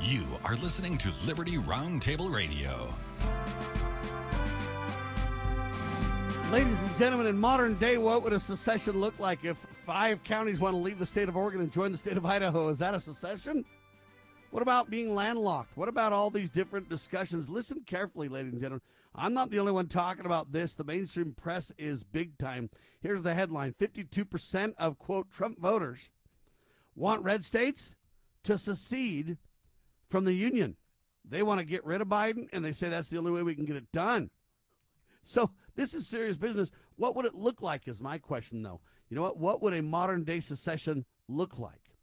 You 0.00 0.24
are 0.44 0.54
listening 0.56 0.98
to 0.98 1.12
Liberty 1.26 1.56
Roundtable 1.56 2.30
Radio. 2.30 2.94
Ladies 6.52 6.78
and 6.78 6.96
gentlemen, 6.96 7.26
in 7.26 7.38
modern 7.38 7.74
day, 7.76 7.96
what 7.96 8.22
would 8.22 8.34
a 8.34 8.38
secession 8.38 9.00
look 9.00 9.18
like 9.18 9.44
if 9.44 9.56
five 9.86 10.22
counties 10.22 10.60
want 10.60 10.74
to 10.74 10.78
leave 10.78 10.98
the 10.98 11.06
state 11.06 11.28
of 11.28 11.36
Oregon 11.36 11.62
and 11.62 11.72
join 11.72 11.92
the 11.92 11.98
state 11.98 12.18
of 12.18 12.26
Idaho? 12.26 12.68
Is 12.68 12.78
that 12.78 12.94
a 12.94 13.00
secession? 13.00 13.64
What 14.50 14.62
about 14.62 14.90
being 14.90 15.14
landlocked? 15.14 15.76
What 15.76 15.88
about 15.88 16.12
all 16.12 16.30
these 16.30 16.50
different 16.50 16.90
discussions? 16.90 17.48
Listen 17.48 17.82
carefully, 17.86 18.28
ladies 18.28 18.52
and 18.52 18.60
gentlemen. 18.60 18.82
I'm 19.14 19.32
not 19.32 19.50
the 19.50 19.58
only 19.58 19.72
one 19.72 19.88
talking 19.88 20.26
about 20.26 20.52
this. 20.52 20.74
The 20.74 20.84
mainstream 20.84 21.32
press 21.32 21.72
is 21.78 22.04
big 22.04 22.36
time. 22.36 22.68
Here's 23.00 23.22
the 23.22 23.34
headline 23.34 23.74
52% 23.80 24.74
of, 24.78 24.98
quote, 24.98 25.30
Trump 25.30 25.58
voters 25.58 26.10
want 26.94 27.24
red 27.24 27.46
states 27.46 27.94
to 28.44 28.58
secede 28.58 29.38
from 30.08 30.24
the 30.24 30.34
union. 30.34 30.76
They 31.24 31.42
want 31.42 31.58
to 31.60 31.66
get 31.66 31.84
rid 31.84 32.00
of 32.00 32.08
Biden, 32.08 32.48
and 32.52 32.64
they 32.64 32.72
say 32.72 32.88
that's 32.88 33.08
the 33.08 33.18
only 33.18 33.32
way 33.32 33.42
we 33.42 33.54
can 33.54 33.64
get 33.64 33.76
it 33.76 33.90
done. 33.92 34.30
So 35.24 35.50
this 35.74 35.92
is 35.92 36.08
serious 36.08 36.36
business. 36.36 36.70
What 36.94 37.16
would 37.16 37.24
it 37.24 37.34
look 37.34 37.60
like, 37.60 37.88
is 37.88 38.00
my 38.00 38.18
question, 38.18 38.62
though. 38.62 38.80
You 39.08 39.16
know 39.16 39.22
what? 39.22 39.38
What 39.38 39.62
would 39.62 39.74
a 39.74 39.82
modern 39.82 40.24
day 40.24 40.40
secession 40.40 41.04
look 41.28 41.58
like? 41.58 41.96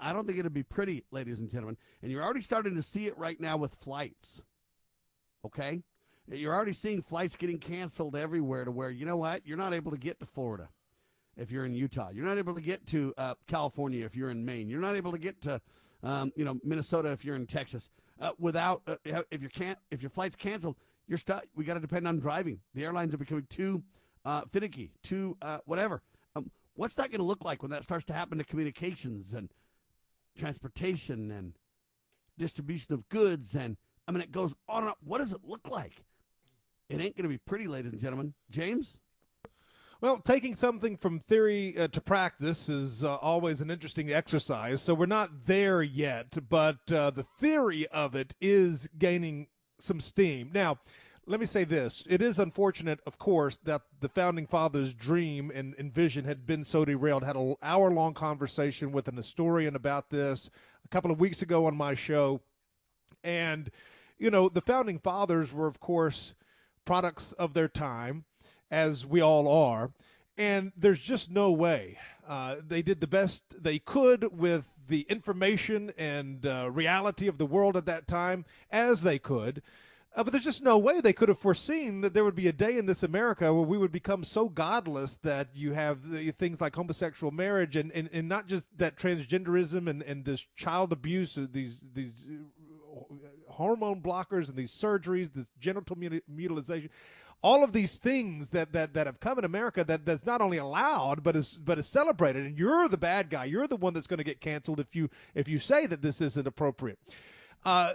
I 0.00 0.12
don't 0.12 0.26
think 0.26 0.38
it'd 0.38 0.52
be 0.52 0.64
pretty, 0.64 1.04
ladies 1.10 1.38
and 1.38 1.48
gentlemen. 1.48 1.76
And 2.02 2.10
you're 2.10 2.22
already 2.22 2.40
starting 2.40 2.74
to 2.74 2.82
see 2.82 3.06
it 3.06 3.16
right 3.16 3.40
now 3.40 3.56
with 3.56 3.74
flights. 3.74 4.42
Okay? 5.44 5.82
You're 6.28 6.54
already 6.54 6.72
seeing 6.72 7.02
flights 7.02 7.36
getting 7.36 7.58
canceled 7.58 8.16
everywhere 8.16 8.64
to 8.64 8.72
where, 8.72 8.90
you 8.90 9.06
know 9.06 9.16
what? 9.16 9.46
You're 9.46 9.56
not 9.56 9.72
able 9.72 9.92
to 9.92 9.96
get 9.96 10.18
to 10.18 10.26
Florida 10.26 10.70
if 11.36 11.52
you're 11.52 11.64
in 11.64 11.74
Utah. 11.74 12.10
You're 12.12 12.26
not 12.26 12.38
able 12.38 12.54
to 12.54 12.60
get 12.60 12.84
to 12.88 13.14
uh, 13.16 13.34
California 13.46 14.04
if 14.04 14.16
you're 14.16 14.30
in 14.30 14.44
Maine. 14.44 14.68
You're 14.68 14.80
not 14.80 14.96
able 14.96 15.12
to 15.12 15.18
get 15.18 15.40
to, 15.42 15.60
um, 16.06 16.32
you 16.36 16.44
know, 16.44 16.58
Minnesota 16.62 17.10
if 17.10 17.24
you're 17.24 17.36
in 17.36 17.46
Texas. 17.46 17.90
Uh, 18.20 18.30
without, 18.38 18.80
uh, 18.86 19.22
if 19.30 19.42
you 19.42 19.48
can't, 19.48 19.78
if 19.90 20.02
your 20.02 20.10
flight's 20.10 20.36
canceled, 20.36 20.76
you're 21.08 21.18
stuck. 21.18 21.44
We 21.54 21.64
got 21.64 21.74
to 21.74 21.80
depend 21.80 22.06
on 22.06 22.20
driving. 22.20 22.60
The 22.74 22.84
airlines 22.84 23.12
are 23.12 23.18
becoming 23.18 23.46
too 23.50 23.82
uh, 24.24 24.42
finicky, 24.42 24.92
too 25.02 25.36
uh, 25.42 25.58
whatever. 25.66 26.02
Um, 26.34 26.50
what's 26.74 26.94
that 26.94 27.10
going 27.10 27.18
to 27.18 27.26
look 27.26 27.44
like 27.44 27.60
when 27.60 27.72
that 27.72 27.82
starts 27.82 28.04
to 28.06 28.12
happen 28.12 28.38
to 28.38 28.44
communications 28.44 29.34
and 29.34 29.50
transportation 30.38 31.30
and 31.30 31.54
distribution 32.38 32.94
of 32.94 33.08
goods? 33.08 33.54
And 33.54 33.76
I 34.06 34.12
mean, 34.12 34.22
it 34.22 34.32
goes 34.32 34.54
on 34.68 34.82
and 34.82 34.90
on. 34.90 34.94
What 35.04 35.18
does 35.18 35.32
it 35.32 35.40
look 35.44 35.68
like? 35.68 36.04
It 36.88 37.00
ain't 37.00 37.16
going 37.16 37.24
to 37.24 37.28
be 37.28 37.38
pretty, 37.38 37.66
ladies 37.66 37.90
and 37.90 38.00
gentlemen. 38.00 38.34
James? 38.48 38.96
Well, 39.98 40.18
taking 40.18 40.56
something 40.56 40.98
from 40.98 41.20
theory 41.20 41.74
uh, 41.78 41.88
to 41.88 42.02
practice 42.02 42.68
is 42.68 43.02
uh, 43.02 43.16
always 43.16 43.62
an 43.62 43.70
interesting 43.70 44.12
exercise. 44.12 44.82
So 44.82 44.92
we're 44.92 45.06
not 45.06 45.46
there 45.46 45.82
yet, 45.82 46.48
but 46.50 46.92
uh, 46.92 47.10
the 47.10 47.22
theory 47.22 47.86
of 47.88 48.14
it 48.14 48.34
is 48.38 48.90
gaining 48.98 49.46
some 49.78 50.00
steam. 50.00 50.50
Now, 50.52 50.80
let 51.26 51.40
me 51.40 51.46
say 51.46 51.64
this. 51.64 52.04
It 52.10 52.20
is 52.20 52.38
unfortunate, 52.38 53.00
of 53.06 53.18
course, 53.18 53.56
that 53.64 53.82
the 54.00 54.10
founding 54.10 54.46
fathers' 54.46 54.92
dream 54.92 55.50
and, 55.54 55.74
and 55.78 55.94
vision 55.94 56.26
had 56.26 56.46
been 56.46 56.62
so 56.62 56.84
derailed. 56.84 57.24
Had 57.24 57.36
an 57.36 57.56
hour 57.62 57.90
long 57.90 58.12
conversation 58.12 58.92
with 58.92 59.08
an 59.08 59.16
historian 59.16 59.74
about 59.74 60.10
this 60.10 60.50
a 60.84 60.88
couple 60.88 61.10
of 61.10 61.18
weeks 61.18 61.40
ago 61.40 61.64
on 61.64 61.74
my 61.74 61.94
show. 61.94 62.42
And, 63.24 63.70
you 64.18 64.30
know, 64.30 64.50
the 64.50 64.60
founding 64.60 64.98
fathers 64.98 65.54
were, 65.54 65.66
of 65.66 65.80
course, 65.80 66.34
products 66.84 67.32
of 67.32 67.54
their 67.54 67.66
time, 67.66 68.24
as 68.70 69.06
we 69.06 69.20
all 69.20 69.48
are. 69.48 69.90
And 70.38 70.72
there's 70.76 71.00
just 71.00 71.30
no 71.30 71.50
way. 71.50 71.98
Uh, 72.28 72.56
they 72.66 72.82
did 72.82 73.00
the 73.00 73.06
best 73.06 73.42
they 73.62 73.78
could 73.78 74.36
with 74.36 74.64
the 74.88 75.06
information 75.08 75.92
and 75.96 76.44
uh, 76.44 76.70
reality 76.70 77.26
of 77.26 77.38
the 77.38 77.46
world 77.46 77.76
at 77.76 77.86
that 77.86 78.06
time 78.06 78.44
as 78.70 79.02
they 79.02 79.18
could. 79.18 79.62
Uh, 80.14 80.24
but 80.24 80.32
there's 80.32 80.44
just 80.44 80.62
no 80.62 80.78
way 80.78 81.00
they 81.00 81.12
could 81.12 81.28
have 81.28 81.38
foreseen 81.38 82.00
that 82.00 82.14
there 82.14 82.24
would 82.24 82.34
be 82.34 82.48
a 82.48 82.52
day 82.52 82.78
in 82.78 82.86
this 82.86 83.02
America 83.02 83.52
where 83.52 83.66
we 83.66 83.76
would 83.76 83.92
become 83.92 84.24
so 84.24 84.48
godless 84.48 85.16
that 85.18 85.48
you 85.54 85.74
have 85.74 86.10
the, 86.10 86.30
things 86.30 86.58
like 86.58 86.74
homosexual 86.74 87.30
marriage 87.30 87.76
and, 87.76 87.92
and, 87.92 88.08
and 88.12 88.26
not 88.26 88.46
just 88.46 88.66
that 88.78 88.96
transgenderism 88.96 89.88
and, 89.88 90.02
and 90.02 90.24
this 90.24 90.46
child 90.56 90.90
abuse, 90.90 91.36
uh, 91.36 91.46
these 91.52 91.84
these 91.92 92.24
uh, 92.96 93.14
hormone 93.48 94.00
blockers 94.00 94.48
and 94.48 94.56
these 94.56 94.72
surgeries, 94.72 95.34
this 95.34 95.50
genital 95.60 95.96
mutilation 96.26 96.88
all 97.42 97.62
of 97.62 97.72
these 97.72 97.96
things 97.96 98.50
that, 98.50 98.72
that, 98.72 98.94
that 98.94 99.06
have 99.06 99.20
come 99.20 99.38
in 99.38 99.44
America 99.44 99.84
that, 99.84 100.04
that's 100.04 100.26
not 100.26 100.40
only 100.40 100.58
allowed 100.58 101.22
but 101.22 101.36
is 101.36 101.58
but 101.62 101.78
is 101.78 101.86
celebrated. 101.86 102.44
And 102.46 102.58
you're 102.58 102.88
the 102.88 102.96
bad 102.96 103.30
guy. 103.30 103.44
You're 103.44 103.68
the 103.68 103.76
one 103.76 103.94
that's 103.94 104.06
going 104.06 104.18
to 104.18 104.24
get 104.24 104.40
canceled 104.40 104.80
if 104.80 104.96
you 104.96 105.10
if 105.34 105.48
you 105.48 105.58
say 105.58 105.86
that 105.86 106.02
this 106.02 106.20
isn't 106.20 106.46
appropriate. 106.46 106.98
Uh, 107.64 107.94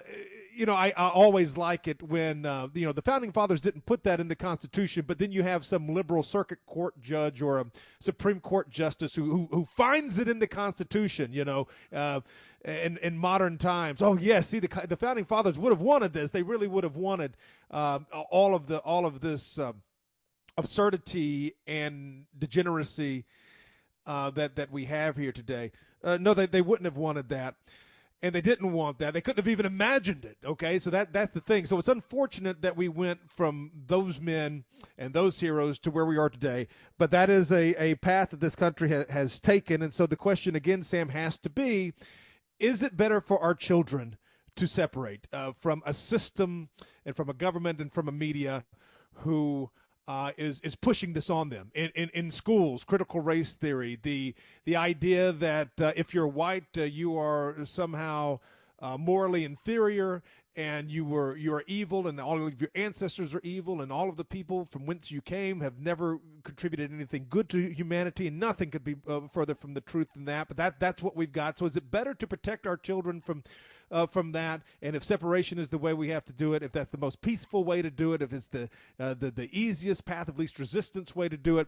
you 0.54 0.66
know, 0.66 0.74
I, 0.74 0.94
I, 0.98 1.10
always 1.10 1.56
like 1.56 1.88
it 1.88 2.04
when 2.04 2.46
uh, 2.46 2.68
you 2.74 2.86
know 2.86 2.92
the 2.92 3.02
founding 3.02 3.32
fathers 3.32 3.62
didn't 3.62 3.86
put 3.86 4.04
that 4.04 4.20
in 4.20 4.28
the 4.28 4.36
Constitution, 4.36 5.06
but 5.08 5.18
then 5.18 5.32
you 5.32 5.44
have 5.44 5.64
some 5.64 5.88
liberal 5.88 6.24
circuit 6.24 6.60
court 6.66 7.00
judge 7.02 7.42
or 7.42 7.60
a 7.60 7.66
Supreme 8.00 8.40
Court 8.40 8.70
justice 8.70 9.16
who 9.16 9.32
who, 9.32 9.48
who 9.52 9.66
finds 9.66 10.20
it 10.20 10.28
in 10.28 10.40
the 10.40 10.48
Constitution. 10.48 11.32
You 11.32 11.46
know, 11.46 11.68
uh, 11.94 12.20
in 12.66 12.98
in 12.98 13.18
modern 13.18 13.58
times. 13.58 14.02
Oh 14.02 14.18
yes, 14.18 14.48
see 14.50 14.60
the 14.60 14.86
the 14.88 14.98
founding 14.98 15.26
fathers 15.26 15.58
would 15.58 15.72
have 15.72 15.82
wanted 15.82 16.14
this. 16.14 16.32
They 16.32 16.44
really 16.44 16.68
would 16.68 16.84
have 16.84 16.96
wanted 16.96 17.38
um, 17.72 18.06
all 18.30 18.54
of 18.54 18.68
the 18.68 18.80
all 18.80 19.06
of 19.06 19.22
this 19.22 19.58
um, 19.58 19.82
absurdity 20.58 21.56
and 21.66 22.26
degeneracy 22.38 23.26
uh, 24.06 24.30
that 24.32 24.56
that 24.56 24.72
we 24.72 24.86
have 24.86 25.16
here 25.16 25.32
today. 25.32 25.72
Uh, 26.04 26.18
no, 26.20 26.34
they 26.34 26.46
they 26.46 26.62
wouldn't 26.62 26.86
have 26.86 26.98
wanted 26.98 27.30
that. 27.30 27.56
And 28.24 28.36
they 28.36 28.42
didn't 28.42 28.72
want 28.72 29.00
that. 29.00 29.14
They 29.14 29.22
couldn't 29.22 29.44
have 29.44 29.52
even 29.52 29.66
imagined 29.66 30.26
it. 30.26 30.38
Okay, 30.46 30.78
so 30.78 30.92
that 30.92 31.12
that's 31.12 31.32
the 31.32 31.42
thing. 31.42 31.66
So 31.66 31.80
it's 31.80 31.88
unfortunate 31.88 32.62
that 32.62 32.78
we 32.78 32.88
went 32.88 33.32
from 33.32 33.72
those 33.88 34.22
men 34.22 34.64
and 34.96 35.14
those 35.14 35.40
heroes 35.40 35.80
to 35.80 35.90
where 35.90 36.06
we 36.06 36.18
are 36.18 36.30
today. 36.30 36.68
But 37.00 37.10
that 37.12 37.32
is 37.32 37.52
a, 37.52 37.74
a 37.82 37.96
path 37.96 38.30
that 38.30 38.40
this 38.40 38.56
country 38.56 38.92
ha- 38.92 39.06
has 39.10 39.40
taken. 39.40 39.82
And 39.82 39.92
so 39.92 40.06
the 40.06 40.16
question 40.16 40.56
again, 40.56 40.84
Sam, 40.84 41.10
has 41.10 41.38
to 41.40 41.50
be: 41.50 41.94
is 42.60 42.84
it 42.84 42.96
better 42.96 43.22
for 43.22 43.40
our 43.40 43.56
children 43.56 44.18
to 44.56 44.68
separate 44.68 45.28
uh, 45.34 45.52
from 45.52 45.82
a 45.86 45.94
system 45.94 46.70
and 47.06 47.16
from 47.16 47.30
a 47.30 47.34
government 47.34 47.80
and 47.82 47.92
from 47.92 48.08
a 48.08 48.12
media 48.12 48.66
who 49.16 49.72
uh, 50.08 50.32
is 50.38 50.60
is 50.62 50.76
pushing 50.76 51.14
this 51.14 51.30
on 51.30 51.50
them 51.50 51.72
in, 51.74 51.92
in, 51.96 52.10
in 52.14 52.32
schools? 52.32 52.84
Critical 52.84 53.20
race 53.20 53.56
theory, 53.56 53.98
the 54.02 54.36
the 54.66 54.76
idea 54.76 55.32
that 55.32 55.70
uh, 55.80 55.92
if 55.96 56.14
you're 56.14 56.28
white, 56.28 56.78
uh, 56.78 56.84
you 56.84 57.18
are 57.18 57.56
somehow 57.64 58.40
uh, 58.80 58.98
morally 58.98 59.44
inferior, 59.44 60.24
and 60.56 60.92
you 60.92 61.06
were 61.06 61.38
you 61.38 61.54
are 61.54 61.64
evil 61.66 62.08
and 62.08 62.20
all 62.20 62.46
of 62.46 62.60
your 62.60 62.70
ancestors 62.76 63.34
are 63.34 63.42
evil 63.42 63.82
and 63.82 63.92
all 63.92 64.10
of 64.10 64.18
the 64.18 64.26
people 64.26 64.66
from 64.66 64.86
whence 64.86 65.10
you 65.10 65.22
came 65.22 65.62
have 65.62 65.80
never 65.80 66.20
contributed 66.44 66.92
anything 66.92 67.26
good 67.30 67.48
to 67.48 67.74
humanity 67.74 68.28
and 68.28 68.38
nothing 68.38 68.70
could 68.70 68.84
be 68.84 68.96
uh, 69.08 69.22
further 69.32 69.56
from 69.56 69.74
the 69.76 69.82
truth 69.82 70.10
than 70.14 70.26
that 70.26 70.50
but 70.50 70.58
that 70.58 70.78
that's 70.78 71.02
what 71.02 71.16
we've 71.16 71.32
got 71.32 71.58
so 71.58 71.66
is 71.66 71.78
it 71.78 71.90
better 71.90 72.14
to 72.14 72.28
protect 72.28 72.68
our 72.68 72.76
children 72.76 73.22
from 73.22 73.44
uh, 73.92 74.06
from 74.06 74.32
that 74.32 74.62
and 74.82 74.96
if 74.96 75.04
separation 75.04 75.60
is 75.60 75.70
the 75.70 75.78
way 75.78 75.94
we 75.94 76.10
have 76.10 76.26
to 76.26 76.34
do 76.34 76.54
it 76.54 76.64
if 76.64 76.72
that's 76.72 76.90
the 76.90 76.98
most 76.98 77.22
peaceful 77.22 77.64
way 77.64 77.82
to 77.82 77.92
do 77.92 78.14
it 78.14 78.22
if 78.22 78.34
it's 78.34 78.48
the 78.48 78.70
uh, 79.00 79.14
the, 79.14 79.32
the 79.32 79.50
easiest 79.58 80.06
path 80.06 80.28
of 80.28 80.40
least 80.40 80.58
resistance 80.60 81.16
way 81.16 81.28
to 81.30 81.38
do 81.38 81.60
it 81.60 81.68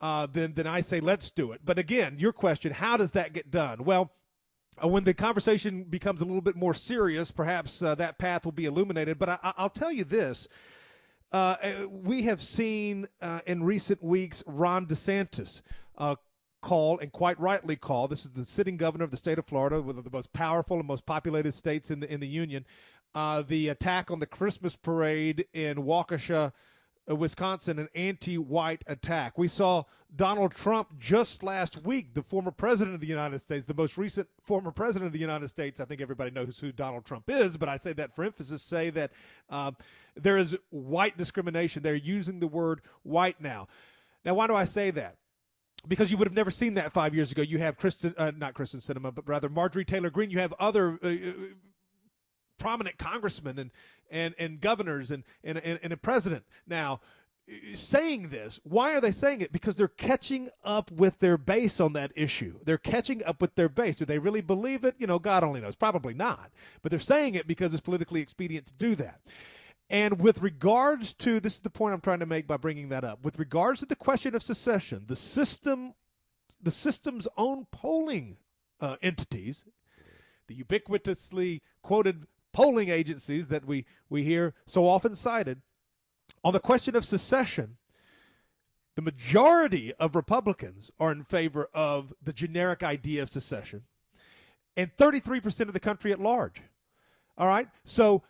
uh, 0.00 0.26
then 0.30 0.54
then 0.54 0.66
I 0.66 0.80
say 0.80 1.00
let's 1.00 1.30
do 1.30 1.52
it 1.52 1.60
but 1.64 1.78
again 1.78 2.16
your 2.18 2.32
question 2.32 2.72
how 2.72 2.96
does 2.96 3.12
that 3.12 3.32
get 3.32 3.50
done 3.50 3.84
well 3.84 4.12
uh, 4.82 4.88
when 4.88 5.04
the 5.04 5.14
conversation 5.14 5.84
becomes 5.84 6.20
a 6.20 6.24
little 6.24 6.40
bit 6.40 6.56
more 6.56 6.74
serious, 6.74 7.30
perhaps 7.30 7.80
uh, 7.80 7.94
that 7.94 8.18
path 8.18 8.44
will 8.44 8.50
be 8.50 8.64
illuminated. 8.64 9.18
But 9.18 9.40
I, 9.42 9.52
will 9.56 9.68
tell 9.68 9.92
you 9.92 10.02
this. 10.02 10.48
Uh, 11.32 11.56
uh, 11.62 11.88
we 11.88 12.22
have 12.22 12.40
seen 12.40 13.08
uh, 13.20 13.40
in 13.46 13.64
recent 13.64 14.02
weeks 14.02 14.42
Ron 14.46 14.86
DeSantis 14.86 15.62
uh, 15.98 16.14
call, 16.64 16.98
and 16.98 17.12
quite 17.12 17.38
rightly 17.38 17.76
call, 17.76 18.08
this 18.08 18.24
is 18.24 18.30
the 18.30 18.44
sitting 18.44 18.78
governor 18.78 19.04
of 19.04 19.10
the 19.10 19.18
state 19.18 19.38
of 19.38 19.46
Florida, 19.46 19.82
one 19.82 19.98
of 19.98 20.04
the 20.04 20.10
most 20.10 20.32
powerful 20.32 20.78
and 20.78 20.88
most 20.88 21.04
populated 21.04 21.52
states 21.52 21.90
in 21.90 22.00
the, 22.00 22.10
in 22.10 22.20
the 22.20 22.26
union, 22.26 22.64
the 23.46 23.68
attack 23.68 24.10
on 24.10 24.18
the 24.18 24.26
Christmas 24.26 24.74
parade 24.74 25.44
in 25.52 25.76
Waukesha, 25.76 26.52
Wisconsin 27.06 27.78
an 27.78 27.88
anti-white 27.94 28.82
attack. 28.86 29.36
We 29.36 29.46
saw 29.46 29.84
Donald 30.16 30.54
Trump 30.54 30.98
just 30.98 31.42
last 31.42 31.84
week, 31.84 32.14
the 32.14 32.22
former 32.22 32.50
president 32.50 32.94
of 32.94 33.02
the 33.02 33.06
United 33.06 33.40
States, 33.40 33.66
the 33.66 33.74
most 33.74 33.98
recent 33.98 34.28
former 34.42 34.70
president 34.70 35.08
of 35.08 35.12
the 35.12 35.18
United 35.18 35.50
States. 35.50 35.80
I 35.80 35.84
think 35.84 36.00
everybody 36.00 36.30
knows 36.30 36.58
who 36.60 36.72
Donald 36.72 37.04
Trump 37.04 37.24
is, 37.28 37.58
but 37.58 37.68
I 37.68 37.76
say 37.76 37.92
that 37.92 38.16
for 38.16 38.24
emphasis. 38.24 38.62
Say 38.62 38.88
that 38.88 39.12
uh, 39.50 39.72
there 40.16 40.38
is 40.38 40.56
white 40.70 41.18
discrimination. 41.18 41.82
They're 41.82 41.94
using 41.94 42.40
the 42.40 42.46
word 42.46 42.80
white 43.02 43.38
now. 43.38 43.68
Now, 44.24 44.32
why 44.32 44.46
do 44.46 44.54
I 44.54 44.64
say 44.64 44.90
that? 44.92 45.16
Because 45.86 46.10
you 46.10 46.16
would 46.16 46.26
have 46.26 46.34
never 46.34 46.50
seen 46.50 46.74
that 46.74 46.92
five 46.92 47.14
years 47.14 47.30
ago. 47.30 47.42
You 47.42 47.58
have 47.58 47.78
Kyrsten, 47.78 48.14
uh, 48.16 48.32
not 48.36 48.54
Kyrsten 48.54 48.76
Sinema, 48.76 49.14
but 49.14 49.28
rather 49.28 49.48
Marjorie 49.48 49.84
Taylor 49.84 50.10
Greene. 50.10 50.30
You 50.30 50.38
have 50.38 50.54
other 50.58 50.98
uh, 51.02 51.08
uh 51.08 51.32
prominent 52.58 52.96
congressmen 52.98 53.58
and 53.58 53.70
and 54.10 54.34
and 54.38 54.60
governors 54.60 55.10
and 55.10 55.24
and 55.42 55.58
and, 55.58 55.78
and 55.82 55.92
a 55.92 55.96
president 55.96 56.44
now 56.66 57.00
saying 57.74 58.30
this. 58.30 58.58
Why 58.64 58.94
are 58.94 59.00
they 59.00 59.12
saying 59.12 59.40
it? 59.40 59.52
Because 59.52 59.74
they're 59.74 59.88
catching 59.88 60.48
up 60.64 60.90
with 60.90 61.18
their 61.18 61.36
base 61.36 61.78
on 61.78 61.92
that 61.92 62.12
issue. 62.14 62.58
They're 62.64 62.78
catching 62.78 63.22
up 63.24 63.40
with 63.40 63.54
their 63.54 63.68
base. 63.68 63.96
Do 63.96 64.04
they 64.04 64.18
really 64.18 64.40
believe 64.40 64.84
it? 64.84 64.94
You 64.98 65.06
know, 65.06 65.18
God 65.18 65.44
only 65.44 65.60
knows. 65.60 65.74
Probably 65.74 66.14
not. 66.14 66.50
But 66.82 66.90
they're 66.90 67.00
saying 67.00 67.34
it 67.34 67.46
because 67.46 67.74
it's 67.74 67.82
politically 67.82 68.20
expedient 68.20 68.66
to 68.66 68.74
do 68.74 68.94
that. 68.96 69.20
And 69.94 70.20
with 70.20 70.42
regards 70.42 71.12
to 71.12 71.38
this 71.38 71.54
is 71.54 71.60
the 71.60 71.70
point 71.70 71.94
I'm 71.94 72.00
trying 72.00 72.18
to 72.18 72.26
make 72.26 72.48
by 72.48 72.56
bringing 72.56 72.88
that 72.88 73.04
up. 73.04 73.22
With 73.22 73.38
regards 73.38 73.78
to 73.78 73.86
the 73.86 73.94
question 73.94 74.34
of 74.34 74.42
secession, 74.42 75.04
the 75.06 75.14
system, 75.14 75.94
the 76.60 76.72
system's 76.72 77.28
own 77.36 77.68
polling 77.70 78.38
uh, 78.80 78.96
entities, 79.02 79.64
the 80.48 80.60
ubiquitously 80.60 81.60
quoted 81.82 82.26
polling 82.52 82.88
agencies 82.88 83.46
that 83.50 83.66
we 83.66 83.86
we 84.08 84.24
hear 84.24 84.54
so 84.66 84.84
often 84.84 85.14
cited, 85.14 85.62
on 86.42 86.52
the 86.52 86.58
question 86.58 86.96
of 86.96 87.04
secession, 87.04 87.76
the 88.96 89.02
majority 89.02 89.94
of 90.00 90.16
Republicans 90.16 90.90
are 90.98 91.12
in 91.12 91.22
favor 91.22 91.68
of 91.72 92.12
the 92.20 92.32
generic 92.32 92.82
idea 92.82 93.22
of 93.22 93.28
secession, 93.28 93.84
and 94.76 94.90
33% 94.96 95.68
of 95.68 95.72
the 95.72 95.78
country 95.78 96.10
at 96.10 96.18
large. 96.18 96.62
All 97.38 97.46
right, 97.46 97.68
so 97.84 98.24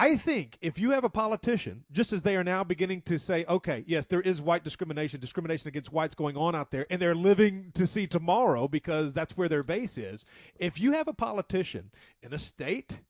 I 0.00 0.14
think 0.14 0.58
if 0.60 0.78
you 0.78 0.92
have 0.92 1.02
a 1.02 1.10
politician, 1.10 1.82
just 1.90 2.12
as 2.12 2.22
they 2.22 2.36
are 2.36 2.44
now 2.44 2.62
beginning 2.62 3.02
to 3.06 3.18
say, 3.18 3.44
okay, 3.48 3.82
yes, 3.84 4.06
there 4.06 4.20
is 4.20 4.40
white 4.40 4.62
discrimination, 4.62 5.18
discrimination 5.18 5.66
against 5.66 5.92
whites 5.92 6.14
going 6.14 6.36
on 6.36 6.54
out 6.54 6.70
there, 6.70 6.86
and 6.88 7.02
they're 7.02 7.16
living 7.16 7.72
to 7.74 7.84
see 7.84 8.06
tomorrow 8.06 8.68
because 8.68 9.12
that's 9.12 9.36
where 9.36 9.48
their 9.48 9.64
base 9.64 9.98
is. 9.98 10.24
If 10.54 10.78
you 10.78 10.92
have 10.92 11.08
a 11.08 11.12
politician 11.12 11.90
in 12.22 12.32
a 12.32 12.38
state 12.38 13.00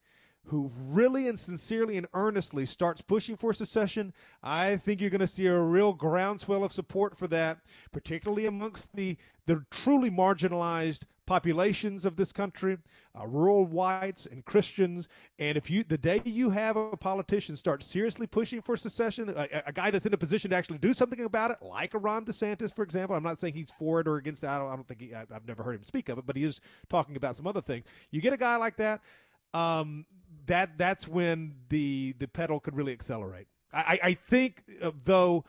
who 0.46 0.72
really 0.78 1.28
and 1.28 1.38
sincerely 1.38 1.98
and 1.98 2.06
earnestly 2.14 2.64
starts 2.64 3.02
pushing 3.02 3.36
for 3.36 3.52
secession, 3.52 4.14
I 4.42 4.78
think 4.78 5.02
you're 5.02 5.10
going 5.10 5.20
to 5.20 5.26
see 5.26 5.46
a 5.46 5.60
real 5.60 5.92
groundswell 5.92 6.64
of 6.64 6.72
support 6.72 7.18
for 7.18 7.26
that, 7.26 7.58
particularly 7.92 8.46
amongst 8.46 8.96
the, 8.96 9.18
the 9.44 9.66
truly 9.70 10.10
marginalized 10.10 11.04
populations 11.28 12.06
of 12.06 12.16
this 12.16 12.32
country, 12.32 12.78
uh, 13.14 13.26
rural 13.26 13.66
whites 13.66 14.26
and 14.26 14.44
Christians. 14.46 15.08
And 15.38 15.58
if 15.58 15.70
you, 15.70 15.84
the 15.84 15.98
day 15.98 16.22
you 16.24 16.50
have 16.50 16.74
a 16.76 16.96
politician 16.96 17.54
start 17.54 17.82
seriously 17.82 18.26
pushing 18.26 18.62
for 18.62 18.78
secession, 18.78 19.28
a, 19.28 19.62
a 19.66 19.72
guy 19.72 19.90
that's 19.90 20.06
in 20.06 20.14
a 20.14 20.16
position 20.16 20.50
to 20.50 20.56
actually 20.56 20.78
do 20.78 20.94
something 20.94 21.20
about 21.20 21.50
it, 21.50 21.58
like 21.60 21.92
a 21.92 21.98
Ron 21.98 22.24
DeSantis, 22.24 22.74
for 22.74 22.82
example, 22.82 23.14
I'm 23.14 23.22
not 23.22 23.38
saying 23.38 23.52
he's 23.52 23.70
for 23.78 24.00
it 24.00 24.08
or 24.08 24.16
against 24.16 24.42
it. 24.42 24.48
I 24.48 24.58
don't, 24.58 24.68
I 24.72 24.74
don't 24.74 24.88
think 24.88 25.00
he, 25.02 25.14
I, 25.14 25.26
I've 25.32 25.46
never 25.46 25.62
heard 25.62 25.74
him 25.74 25.84
speak 25.84 26.08
of 26.08 26.18
it, 26.18 26.26
but 26.26 26.34
he 26.34 26.44
is 26.44 26.62
talking 26.88 27.14
about 27.14 27.36
some 27.36 27.46
other 27.46 27.60
things. 27.60 27.84
You 28.10 28.22
get 28.22 28.32
a 28.32 28.38
guy 28.38 28.56
like 28.56 28.76
that, 28.78 29.02
um, 29.52 30.06
that 30.46 30.78
that's 30.78 31.06
when 31.06 31.56
the 31.68 32.14
the 32.18 32.26
pedal 32.26 32.58
could 32.58 32.74
really 32.74 32.92
accelerate. 32.92 33.48
I, 33.70 34.00
I 34.02 34.14
think, 34.14 34.62
uh, 34.82 34.92
though, 35.04 35.44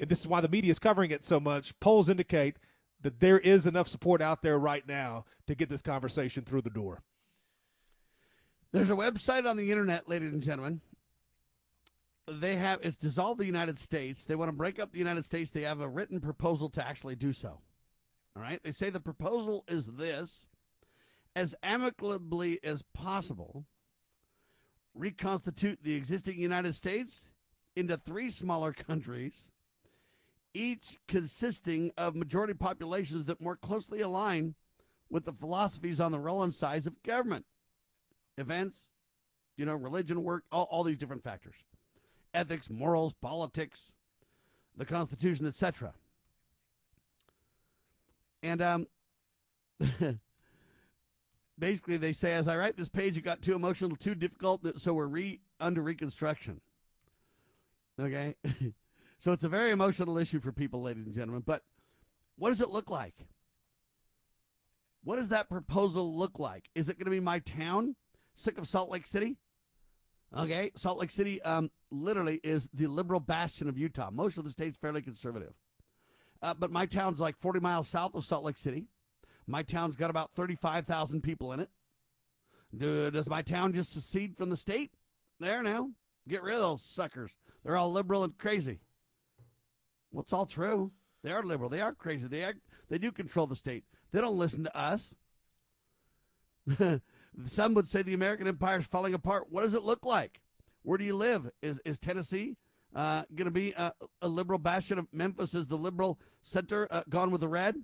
and 0.00 0.08
this 0.08 0.20
is 0.20 0.26
why 0.26 0.40
the 0.40 0.48
media 0.48 0.70
is 0.70 0.78
covering 0.78 1.10
it 1.10 1.24
so 1.24 1.38
much. 1.38 1.78
Polls 1.78 2.08
indicate 2.08 2.56
that 3.02 3.20
there 3.20 3.38
is 3.38 3.66
enough 3.66 3.88
support 3.88 4.22
out 4.22 4.42
there 4.42 4.58
right 4.58 4.86
now 4.86 5.24
to 5.46 5.54
get 5.54 5.68
this 5.68 5.82
conversation 5.82 6.44
through 6.44 6.62
the 6.62 6.70
door. 6.70 7.02
There's 8.72 8.90
a 8.90 8.94
website 8.94 9.48
on 9.48 9.56
the 9.56 9.70
internet, 9.70 10.08
ladies 10.08 10.32
and 10.32 10.42
gentlemen. 10.42 10.80
They 12.26 12.56
have 12.56 12.80
it's 12.82 12.96
dissolve 12.96 13.38
the 13.38 13.44
United 13.44 13.78
States. 13.78 14.24
They 14.24 14.36
want 14.36 14.48
to 14.48 14.56
break 14.56 14.78
up 14.78 14.92
the 14.92 14.98
United 14.98 15.24
States. 15.24 15.50
They 15.50 15.62
have 15.62 15.80
a 15.80 15.88
written 15.88 16.20
proposal 16.20 16.70
to 16.70 16.86
actually 16.86 17.16
do 17.16 17.32
so. 17.32 17.60
All 18.34 18.42
right. 18.42 18.60
They 18.62 18.70
say 18.70 18.88
the 18.88 19.00
proposal 19.00 19.64
is 19.68 19.86
this 19.86 20.46
as 21.34 21.54
amicably 21.62 22.60
as 22.62 22.82
possible, 22.94 23.64
reconstitute 24.94 25.82
the 25.82 25.94
existing 25.94 26.38
United 26.38 26.74
States 26.74 27.30
into 27.74 27.96
three 27.96 28.30
smaller 28.30 28.72
countries, 28.72 29.50
each 30.54 30.98
consisting 31.08 31.92
of 31.96 32.14
majority 32.14 32.54
populations 32.54 33.24
that 33.26 33.40
more 33.40 33.56
closely 33.56 34.00
align 34.00 34.54
with 35.10 35.24
the 35.24 35.32
philosophies 35.32 36.00
on 36.00 36.12
the 36.12 36.18
role 36.18 36.42
and 36.42 36.54
size 36.54 36.86
of 36.86 37.02
government, 37.02 37.44
events, 38.38 38.90
you 39.56 39.66
know, 39.66 39.74
religion, 39.74 40.24
work, 40.24 40.44
all, 40.50 40.68
all 40.70 40.82
these 40.82 40.96
different 40.96 41.22
factors, 41.22 41.56
ethics, 42.32 42.70
morals, 42.70 43.12
politics, 43.20 43.92
the 44.76 44.84
Constitution, 44.84 45.46
etc. 45.46 45.92
And 48.42 48.62
um, 48.62 48.86
basically 51.58 51.96
they 51.96 52.12
say 52.12 52.34
as 52.34 52.48
I 52.48 52.56
write 52.56 52.76
this 52.76 52.88
page, 52.88 53.16
it 53.16 53.22
got 53.22 53.42
too 53.42 53.54
emotional, 53.54 53.96
too 53.96 54.14
difficult, 54.14 54.80
so 54.80 54.94
we're 54.94 55.06
re 55.06 55.40
under 55.60 55.82
reconstruction. 55.82 56.60
Okay, 58.00 58.34
so 59.22 59.30
it's 59.30 59.44
a 59.44 59.48
very 59.48 59.70
emotional 59.70 60.18
issue 60.18 60.40
for 60.40 60.50
people, 60.50 60.82
ladies 60.82 61.06
and 61.06 61.14
gentlemen. 61.14 61.44
But 61.46 61.62
what 62.36 62.48
does 62.48 62.60
it 62.60 62.70
look 62.70 62.90
like? 62.90 63.14
What 65.04 65.14
does 65.14 65.28
that 65.28 65.48
proposal 65.48 66.16
look 66.18 66.40
like? 66.40 66.68
Is 66.74 66.88
it 66.88 66.98
going 66.98 67.04
to 67.04 67.12
be 67.12 67.20
my 67.20 67.38
town? 67.38 67.94
Sick 68.34 68.58
of 68.58 68.66
Salt 68.66 68.90
Lake 68.90 69.06
City? 69.06 69.36
Okay, 70.36 70.72
Salt 70.74 70.98
Lake 70.98 71.12
City 71.12 71.40
um, 71.42 71.70
literally 71.92 72.40
is 72.42 72.68
the 72.74 72.88
liberal 72.88 73.20
bastion 73.20 73.68
of 73.68 73.78
Utah. 73.78 74.10
Most 74.10 74.38
of 74.38 74.44
the 74.44 74.50
state's 74.50 74.76
fairly 74.76 75.02
conservative. 75.02 75.54
Uh, 76.42 76.54
but 76.54 76.72
my 76.72 76.84
town's 76.84 77.20
like 77.20 77.36
40 77.38 77.60
miles 77.60 77.86
south 77.86 78.16
of 78.16 78.24
Salt 78.24 78.42
Lake 78.42 78.58
City. 78.58 78.88
My 79.46 79.62
town's 79.62 79.94
got 79.94 80.10
about 80.10 80.32
35,000 80.34 81.22
people 81.22 81.52
in 81.52 81.60
it. 81.60 81.70
Do, 82.76 83.08
does 83.12 83.28
my 83.28 83.42
town 83.42 83.72
just 83.72 83.92
secede 83.92 84.36
from 84.36 84.50
the 84.50 84.56
state? 84.56 84.90
There 85.38 85.62
now. 85.62 85.90
Get 86.26 86.42
rid 86.42 86.56
of 86.56 86.60
those 86.62 86.82
suckers. 86.82 87.30
They're 87.62 87.76
all 87.76 87.92
liberal 87.92 88.24
and 88.24 88.36
crazy. 88.36 88.80
Well, 90.12 90.22
it's 90.22 90.32
all 90.32 90.46
true. 90.46 90.92
They 91.22 91.32
are 91.32 91.42
liberal. 91.42 91.70
They 91.70 91.80
are 91.80 91.92
crazy. 91.92 92.26
They 92.26 92.44
are, 92.44 92.54
they 92.88 92.98
do 92.98 93.10
control 93.12 93.46
the 93.46 93.56
state. 93.56 93.84
They 94.12 94.20
don't 94.20 94.38
listen 94.38 94.64
to 94.64 94.76
us. 94.76 95.14
Some 97.44 97.74
would 97.74 97.88
say 97.88 98.02
the 98.02 98.14
American 98.14 98.46
empire 98.46 98.78
is 98.78 98.86
falling 98.86 99.14
apart. 99.14 99.46
What 99.50 99.62
does 99.62 99.74
it 99.74 99.82
look 99.82 100.04
like? 100.04 100.40
Where 100.82 100.98
do 100.98 101.04
you 101.04 101.16
live? 101.16 101.50
Is 101.62 101.80
is 101.84 101.98
Tennessee 101.98 102.56
uh, 102.94 103.22
going 103.34 103.46
to 103.46 103.52
be 103.52 103.72
a, 103.72 103.92
a, 104.20 104.28
liberal 104.28 104.58
bastion 104.58 104.98
of 104.98 105.06
Memphis? 105.12 105.54
Is 105.54 105.66
the 105.66 105.76
liberal 105.76 106.18
center 106.42 106.88
uh, 106.90 107.02
gone 107.08 107.30
with 107.30 107.40
the 107.40 107.48
red? 107.48 107.76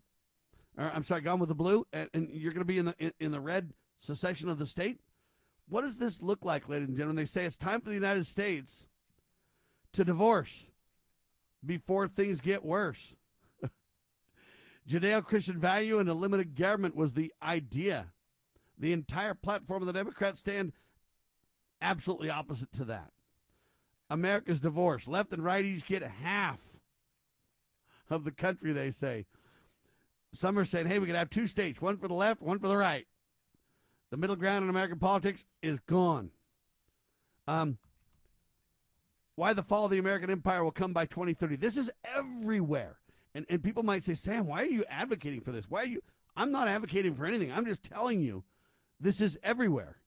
Or, 0.76 0.90
I'm 0.94 1.04
sorry, 1.04 1.22
gone 1.22 1.38
with 1.38 1.48
the 1.48 1.54
blue, 1.54 1.86
and, 1.92 2.10
and 2.12 2.28
you're 2.30 2.52
going 2.52 2.60
to 2.60 2.66
be 2.66 2.78
in 2.78 2.86
the 2.86 2.94
in, 2.98 3.12
in 3.20 3.32
the 3.32 3.40
red 3.40 3.72
secession 4.00 4.48
of 4.48 4.58
the 4.58 4.66
state. 4.66 5.00
What 5.68 5.82
does 5.82 5.96
this 5.96 6.22
look 6.22 6.44
like, 6.44 6.68
ladies 6.68 6.88
and 6.88 6.96
gentlemen? 6.96 7.16
They 7.16 7.24
say 7.24 7.44
it's 7.44 7.56
time 7.56 7.80
for 7.80 7.88
the 7.88 7.94
United 7.94 8.26
States 8.26 8.86
to 9.92 10.04
divorce 10.04 10.70
before 11.64 12.08
things 12.08 12.40
get 12.40 12.64
worse. 12.64 13.14
Judeo 14.88 15.24
Christian 15.24 15.58
value 15.58 15.98
and 15.98 16.08
a 16.08 16.14
limited 16.14 16.54
government 16.54 16.96
was 16.96 17.12
the 17.12 17.32
idea. 17.42 18.06
The 18.78 18.92
entire 18.92 19.34
platform 19.34 19.82
of 19.82 19.86
the 19.86 19.92
Democrats 19.92 20.40
stand 20.40 20.72
absolutely 21.80 22.30
opposite 22.30 22.72
to 22.72 22.84
that. 22.84 23.10
America's 24.10 24.60
divorce. 24.60 25.08
Left 25.08 25.32
and 25.32 25.44
right 25.44 25.64
each 25.64 25.86
get 25.86 26.02
half 26.02 26.60
of 28.08 28.24
the 28.24 28.30
country, 28.30 28.72
they 28.72 28.90
say. 28.90 29.26
Some 30.32 30.58
are 30.58 30.64
saying, 30.64 30.86
hey, 30.86 30.98
we 30.98 31.06
could 31.06 31.16
have 31.16 31.30
two 31.30 31.46
states, 31.46 31.80
one 31.80 31.96
for 31.96 32.08
the 32.08 32.14
left, 32.14 32.42
one 32.42 32.58
for 32.58 32.68
the 32.68 32.76
right. 32.76 33.06
The 34.10 34.16
middle 34.16 34.36
ground 34.36 34.64
in 34.64 34.70
American 34.70 34.98
politics 34.98 35.44
is 35.62 35.80
gone. 35.80 36.30
Um, 37.46 37.78
why 39.38 39.52
the 39.52 39.62
fall 39.62 39.84
of 39.84 39.92
the 39.92 39.98
American 39.98 40.30
empire 40.30 40.64
will 40.64 40.72
come 40.72 40.92
by 40.92 41.06
2030. 41.06 41.54
This 41.56 41.76
is 41.76 41.92
everywhere. 42.04 42.98
And, 43.36 43.46
and 43.48 43.62
people 43.62 43.84
might 43.84 44.02
say, 44.02 44.14
Sam, 44.14 44.48
why 44.48 44.62
are 44.62 44.66
you 44.66 44.84
advocating 44.90 45.42
for 45.42 45.52
this? 45.52 45.66
Why 45.68 45.82
are 45.82 45.86
you? 45.86 46.02
I'm 46.36 46.50
not 46.50 46.66
advocating 46.66 47.14
for 47.14 47.24
anything. 47.24 47.52
I'm 47.52 47.64
just 47.64 47.84
telling 47.84 48.20
you 48.20 48.42
this 48.98 49.20
is 49.20 49.38
everywhere. 49.44 49.98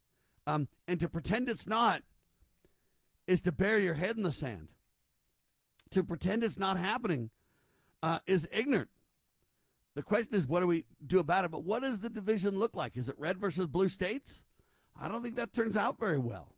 Um, 0.46 0.68
and 0.86 1.00
to 1.00 1.08
pretend 1.08 1.48
it's 1.48 1.66
not 1.66 2.02
is 3.26 3.40
to 3.42 3.54
bury 3.54 3.86
your 3.86 3.94
head 3.94 4.18
in 4.18 4.24
the 4.24 4.34
sand. 4.34 4.68
To 5.92 6.04
pretend 6.04 6.44
it's 6.44 6.60
not 6.60 6.78
happening 6.78 7.30
uh, 8.04 8.20
is 8.28 8.50
ignorant. 8.52 8.90
The 9.96 10.04
question 10.04 10.36
is, 10.36 10.46
what 10.46 10.60
do 10.60 10.68
we 10.68 10.84
do 11.08 11.20
about 11.20 11.46
it? 11.46 11.52
But 11.52 11.64
what 11.64 11.84
does 11.84 12.00
the 12.00 12.10
division 12.10 12.60
look 12.60 12.76
like? 12.76 12.98
Is 12.98 13.08
it 13.08 13.16
red 13.18 13.38
versus 13.38 13.68
blue 13.68 13.88
states? 13.88 14.44
I 15.00 15.08
don't 15.08 15.24
think 15.24 15.36
that 15.36 15.54
turns 15.54 15.78
out 15.78 15.98
very 15.98 16.20
well. 16.20 16.54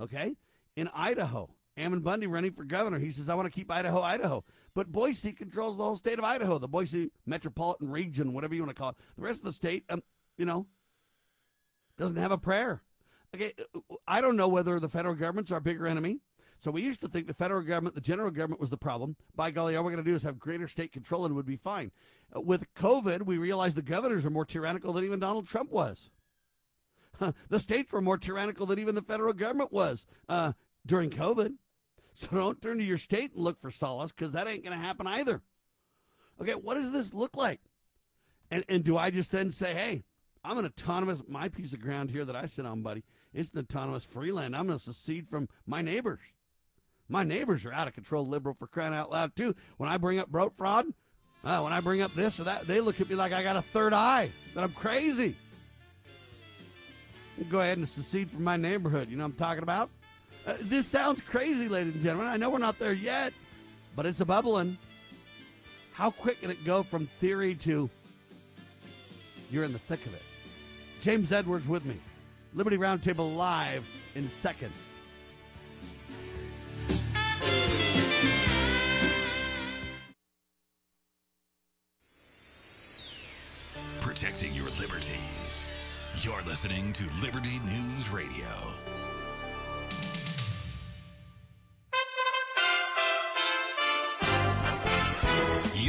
Okay? 0.00 0.36
In 0.76 0.88
Idaho, 0.94 1.50
Ammon 1.76 2.00
Bundy 2.00 2.26
running 2.26 2.52
for 2.52 2.64
governor. 2.64 2.98
He 2.98 3.10
says, 3.10 3.28
I 3.28 3.34
want 3.34 3.46
to 3.46 3.54
keep 3.54 3.70
Idaho, 3.70 4.00
Idaho. 4.00 4.44
But 4.74 4.92
Boise 4.92 5.32
controls 5.32 5.76
the 5.76 5.84
whole 5.84 5.96
state 5.96 6.18
of 6.18 6.24
Idaho, 6.24 6.58
the 6.58 6.68
Boise 6.68 7.10
metropolitan 7.26 7.90
region, 7.90 8.32
whatever 8.32 8.54
you 8.54 8.62
want 8.62 8.74
to 8.74 8.80
call 8.80 8.90
it. 8.90 8.96
The 9.16 9.22
rest 9.22 9.40
of 9.40 9.44
the 9.44 9.52
state, 9.52 9.84
um, 9.88 10.02
you 10.36 10.44
know, 10.44 10.66
doesn't 11.98 12.16
have 12.16 12.32
a 12.32 12.38
prayer. 12.38 12.82
Okay, 13.34 13.52
I 14.06 14.20
don't 14.20 14.36
know 14.36 14.48
whether 14.48 14.78
the 14.78 14.88
federal 14.88 15.14
government's 15.14 15.52
our 15.52 15.60
bigger 15.60 15.86
enemy. 15.86 16.20
So 16.58 16.70
we 16.70 16.82
used 16.82 17.00
to 17.02 17.08
think 17.08 17.26
the 17.26 17.34
federal 17.34 17.62
government, 17.62 17.94
the 17.94 18.00
general 18.00 18.30
government 18.30 18.60
was 18.60 18.70
the 18.70 18.78
problem. 18.78 19.16
By 19.34 19.50
golly, 19.50 19.76
all 19.76 19.84
we're 19.84 19.92
going 19.92 20.04
to 20.04 20.10
do 20.10 20.16
is 20.16 20.22
have 20.22 20.38
greater 20.38 20.68
state 20.68 20.92
control 20.92 21.26
and 21.26 21.34
would 21.34 21.46
be 21.46 21.56
fine. 21.56 21.92
Uh, 22.34 22.40
with 22.40 22.72
COVID, 22.74 23.22
we 23.22 23.36
realized 23.36 23.76
the 23.76 23.82
governors 23.82 24.24
are 24.24 24.30
more 24.30 24.46
tyrannical 24.46 24.92
than 24.92 25.04
even 25.04 25.20
Donald 25.20 25.46
Trump 25.46 25.70
was. 25.70 26.10
the 27.48 27.60
states 27.60 27.92
were 27.92 28.00
more 28.00 28.18
tyrannical 28.18 28.66
than 28.66 28.78
even 28.78 28.94
the 28.94 29.02
federal 29.02 29.32
government 29.32 29.72
was 29.72 30.06
uh, 30.28 30.52
during 30.86 31.10
COVID. 31.10 31.54
So 32.16 32.28
don't 32.34 32.62
turn 32.62 32.78
to 32.78 32.84
your 32.84 32.96
state 32.96 33.34
and 33.34 33.44
look 33.44 33.60
for 33.60 33.70
solace 33.70 34.10
because 34.10 34.32
that 34.32 34.48
ain't 34.48 34.64
going 34.64 34.76
to 34.76 34.82
happen 34.82 35.06
either. 35.06 35.42
Okay, 36.40 36.54
what 36.54 36.74
does 36.74 36.90
this 36.90 37.12
look 37.12 37.36
like? 37.36 37.60
And, 38.50 38.64
and 38.70 38.82
do 38.82 38.96
I 38.96 39.10
just 39.10 39.32
then 39.32 39.50
say, 39.50 39.74
hey, 39.74 40.04
I'm 40.42 40.56
an 40.56 40.64
autonomous, 40.64 41.22
my 41.28 41.50
piece 41.50 41.74
of 41.74 41.80
ground 41.80 42.10
here 42.10 42.24
that 42.24 42.34
I 42.34 42.46
sit 42.46 42.64
on, 42.64 42.80
buddy, 42.80 43.04
It's 43.34 43.50
an 43.50 43.58
autonomous 43.58 44.06
free 44.06 44.32
land. 44.32 44.56
I'm 44.56 44.66
going 44.66 44.78
to 44.78 44.82
secede 44.82 45.28
from 45.28 45.50
my 45.66 45.82
neighbors. 45.82 46.20
My 47.06 47.22
neighbors 47.22 47.66
are 47.66 47.72
out 47.72 47.86
of 47.86 47.92
control 47.92 48.24
liberal 48.24 48.54
for 48.58 48.66
crying 48.66 48.94
out 48.94 49.10
loud, 49.10 49.36
too. 49.36 49.54
When 49.76 49.90
I 49.90 49.98
bring 49.98 50.18
up 50.18 50.30
vote 50.30 50.56
fraud, 50.56 50.86
uh, 51.44 51.60
when 51.60 51.74
I 51.74 51.80
bring 51.80 52.00
up 52.00 52.14
this 52.14 52.40
or 52.40 52.44
that, 52.44 52.66
they 52.66 52.80
look 52.80 52.98
at 52.98 53.10
me 53.10 53.14
like 53.14 53.32
I 53.32 53.42
got 53.42 53.56
a 53.56 53.62
third 53.62 53.92
eye, 53.92 54.30
that 54.54 54.64
I'm 54.64 54.72
crazy. 54.72 55.36
Go 57.50 57.60
ahead 57.60 57.76
and 57.76 57.86
secede 57.86 58.30
from 58.30 58.44
my 58.44 58.56
neighborhood. 58.56 59.10
You 59.10 59.18
know 59.18 59.24
what 59.24 59.32
I'm 59.32 59.36
talking 59.36 59.62
about? 59.62 59.90
Uh, 60.46 60.54
this 60.60 60.86
sounds 60.86 61.20
crazy, 61.22 61.68
ladies 61.68 61.94
and 61.94 62.04
gentlemen. 62.04 62.28
I 62.28 62.36
know 62.36 62.50
we're 62.50 62.58
not 62.58 62.78
there 62.78 62.92
yet, 62.92 63.32
but 63.96 64.06
it's 64.06 64.20
a 64.20 64.24
bubbling. 64.24 64.78
How 65.92 66.10
quick 66.10 66.40
can 66.40 66.50
it 66.50 66.64
go 66.64 66.82
from 66.84 67.06
theory 67.18 67.54
to 67.56 67.90
you're 69.50 69.64
in 69.64 69.72
the 69.72 69.78
thick 69.78 70.04
of 70.06 70.14
it? 70.14 70.22
James 71.00 71.32
Edwards 71.32 71.66
with 71.66 71.84
me. 71.84 71.96
Liberty 72.54 72.76
Roundtable 72.76 73.36
live 73.36 73.86
in 74.14 74.28
seconds. 74.28 74.94
Protecting 84.00 84.54
your 84.54 84.66
liberties. 84.80 85.66
You're 86.20 86.42
listening 86.42 86.92
to 86.94 87.04
Liberty 87.20 87.58
News 87.66 88.08
Radio. 88.10 88.46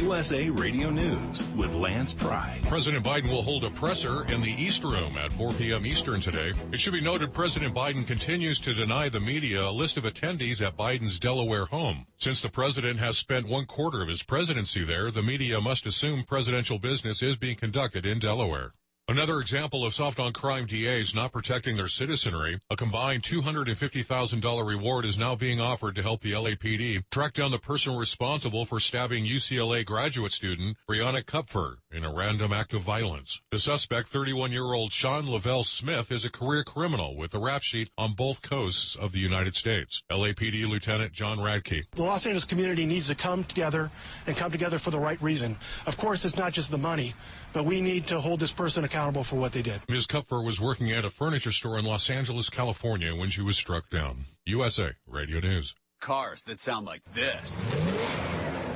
USA 0.08 0.48
Radio 0.48 0.88
News 0.88 1.44
with 1.54 1.74
Lance 1.74 2.14
Pry. 2.14 2.58
President 2.62 3.04
Biden 3.04 3.28
will 3.28 3.42
hold 3.42 3.64
a 3.64 3.70
presser 3.70 4.24
in 4.32 4.40
the 4.40 4.50
East 4.50 4.82
Room 4.82 5.18
at 5.18 5.30
4 5.32 5.52
p.m. 5.52 5.84
Eastern 5.84 6.18
today. 6.18 6.54
It 6.72 6.80
should 6.80 6.94
be 6.94 7.02
noted 7.02 7.34
President 7.34 7.74
Biden 7.74 8.06
continues 8.06 8.58
to 8.60 8.72
deny 8.72 9.10
the 9.10 9.20
media 9.20 9.68
a 9.68 9.70
list 9.70 9.98
of 9.98 10.04
attendees 10.04 10.66
at 10.66 10.78
Biden's 10.78 11.20
Delaware 11.20 11.66
home. 11.66 12.06
Since 12.16 12.40
the 12.40 12.48
president 12.48 12.98
has 13.00 13.18
spent 13.18 13.48
one 13.48 13.66
quarter 13.66 14.00
of 14.00 14.08
his 14.08 14.22
presidency 14.22 14.82
there, 14.82 15.10
the 15.10 15.22
media 15.22 15.60
must 15.60 15.84
assume 15.84 16.24
presidential 16.24 16.78
business 16.78 17.22
is 17.22 17.36
being 17.36 17.56
conducted 17.56 18.06
in 18.06 18.18
Delaware. 18.18 18.72
Another 19.10 19.40
example 19.40 19.86
of 19.86 19.94
soft 19.94 20.20
on 20.20 20.34
crime 20.34 20.66
DAs 20.66 21.14
not 21.14 21.32
protecting 21.32 21.78
their 21.78 21.88
citizenry, 21.88 22.60
a 22.68 22.76
combined 22.76 23.22
$250,000 23.22 24.66
reward 24.66 25.06
is 25.06 25.16
now 25.16 25.34
being 25.34 25.62
offered 25.62 25.94
to 25.94 26.02
help 26.02 26.20
the 26.20 26.32
LAPD 26.32 27.04
track 27.10 27.32
down 27.32 27.50
the 27.50 27.58
person 27.58 27.96
responsible 27.96 28.66
for 28.66 28.78
stabbing 28.78 29.24
UCLA 29.24 29.82
graduate 29.82 30.32
student 30.32 30.76
Brianna 30.86 31.24
Kupfer 31.24 31.78
in 31.90 32.04
a 32.04 32.12
random 32.12 32.52
act 32.52 32.74
of 32.74 32.82
violence. 32.82 33.40
The 33.50 33.58
suspect, 33.58 34.12
31-year-old 34.12 34.92
Sean 34.92 35.30
Lavelle 35.30 35.64
Smith, 35.64 36.12
is 36.12 36.26
a 36.26 36.30
career 36.30 36.62
criminal 36.62 37.16
with 37.16 37.32
a 37.32 37.38
rap 37.38 37.62
sheet 37.62 37.88
on 37.96 38.12
both 38.12 38.42
coasts 38.42 38.94
of 38.94 39.12
the 39.12 39.20
United 39.20 39.56
States. 39.56 40.02
LAPD 40.10 40.68
Lieutenant 40.68 41.14
John 41.14 41.38
Radke. 41.38 41.84
The 41.92 42.02
Los 42.02 42.26
Angeles 42.26 42.44
community 42.44 42.84
needs 42.84 43.06
to 43.06 43.14
come 43.14 43.42
together 43.44 43.90
and 44.26 44.36
come 44.36 44.50
together 44.50 44.76
for 44.76 44.90
the 44.90 45.00
right 45.00 45.20
reason. 45.22 45.56
Of 45.86 45.96
course, 45.96 46.26
it's 46.26 46.36
not 46.36 46.52
just 46.52 46.70
the 46.70 46.76
money, 46.76 47.14
but 47.52 47.64
we 47.64 47.80
need 47.80 48.06
to 48.06 48.20
hold 48.20 48.40
this 48.40 48.52
person 48.52 48.84
accountable 48.84 49.24
for 49.24 49.36
what 49.36 49.52
they 49.52 49.62
did. 49.62 49.80
Ms. 49.88 50.06
Kupfer 50.06 50.42
was 50.42 50.60
working 50.60 50.90
at 50.92 51.04
a 51.04 51.10
furniture 51.10 51.52
store 51.52 51.78
in 51.78 51.84
Los 51.84 52.10
Angeles, 52.10 52.50
California 52.50 53.14
when 53.14 53.30
she 53.30 53.42
was 53.42 53.56
struck 53.56 53.88
down. 53.90 54.24
USA 54.44 54.92
Radio 55.06 55.40
News. 55.40 55.74
Cars 56.00 56.42
that 56.44 56.60
sound 56.60 56.86
like 56.86 57.02
this. 57.12 57.64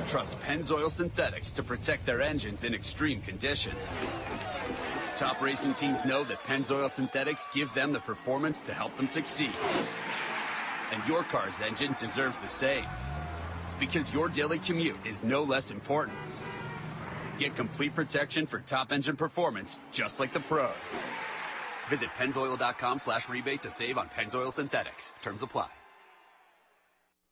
Trust 0.07 0.39
Pennzoil 0.41 0.89
Synthetics 0.89 1.51
to 1.53 1.63
protect 1.63 2.05
their 2.05 2.21
engines 2.21 2.63
in 2.63 2.73
extreme 2.73 3.21
conditions. 3.21 3.93
Top 5.15 5.41
racing 5.41 5.73
teams 5.75 6.03
know 6.03 6.23
that 6.23 6.43
Pennzoil 6.43 6.89
Synthetics 6.89 7.47
give 7.53 7.73
them 7.73 7.93
the 7.93 7.99
performance 7.99 8.61
to 8.63 8.73
help 8.73 8.95
them 8.97 9.07
succeed. 9.07 9.53
And 10.91 11.01
your 11.07 11.23
car's 11.23 11.61
engine 11.61 11.95
deserves 11.99 12.39
the 12.39 12.47
same. 12.47 12.85
Because 13.79 14.13
your 14.13 14.27
daily 14.27 14.59
commute 14.59 14.97
is 15.05 15.23
no 15.23 15.43
less 15.43 15.71
important. 15.71 16.17
Get 17.37 17.55
complete 17.55 17.93
protection 17.95 18.45
for 18.45 18.59
top 18.59 18.91
engine 18.91 19.15
performance, 19.15 19.81
just 19.91 20.19
like 20.19 20.33
the 20.33 20.39
pros. 20.39 20.93
Visit 21.89 22.09
Pennzoil.com 22.17 22.99
slash 22.99 23.29
rebate 23.29 23.61
to 23.61 23.69
save 23.69 23.97
on 23.97 24.09
Pennzoil 24.09 24.51
Synthetics. 24.51 25.13
Terms 25.21 25.43
apply. 25.43 25.69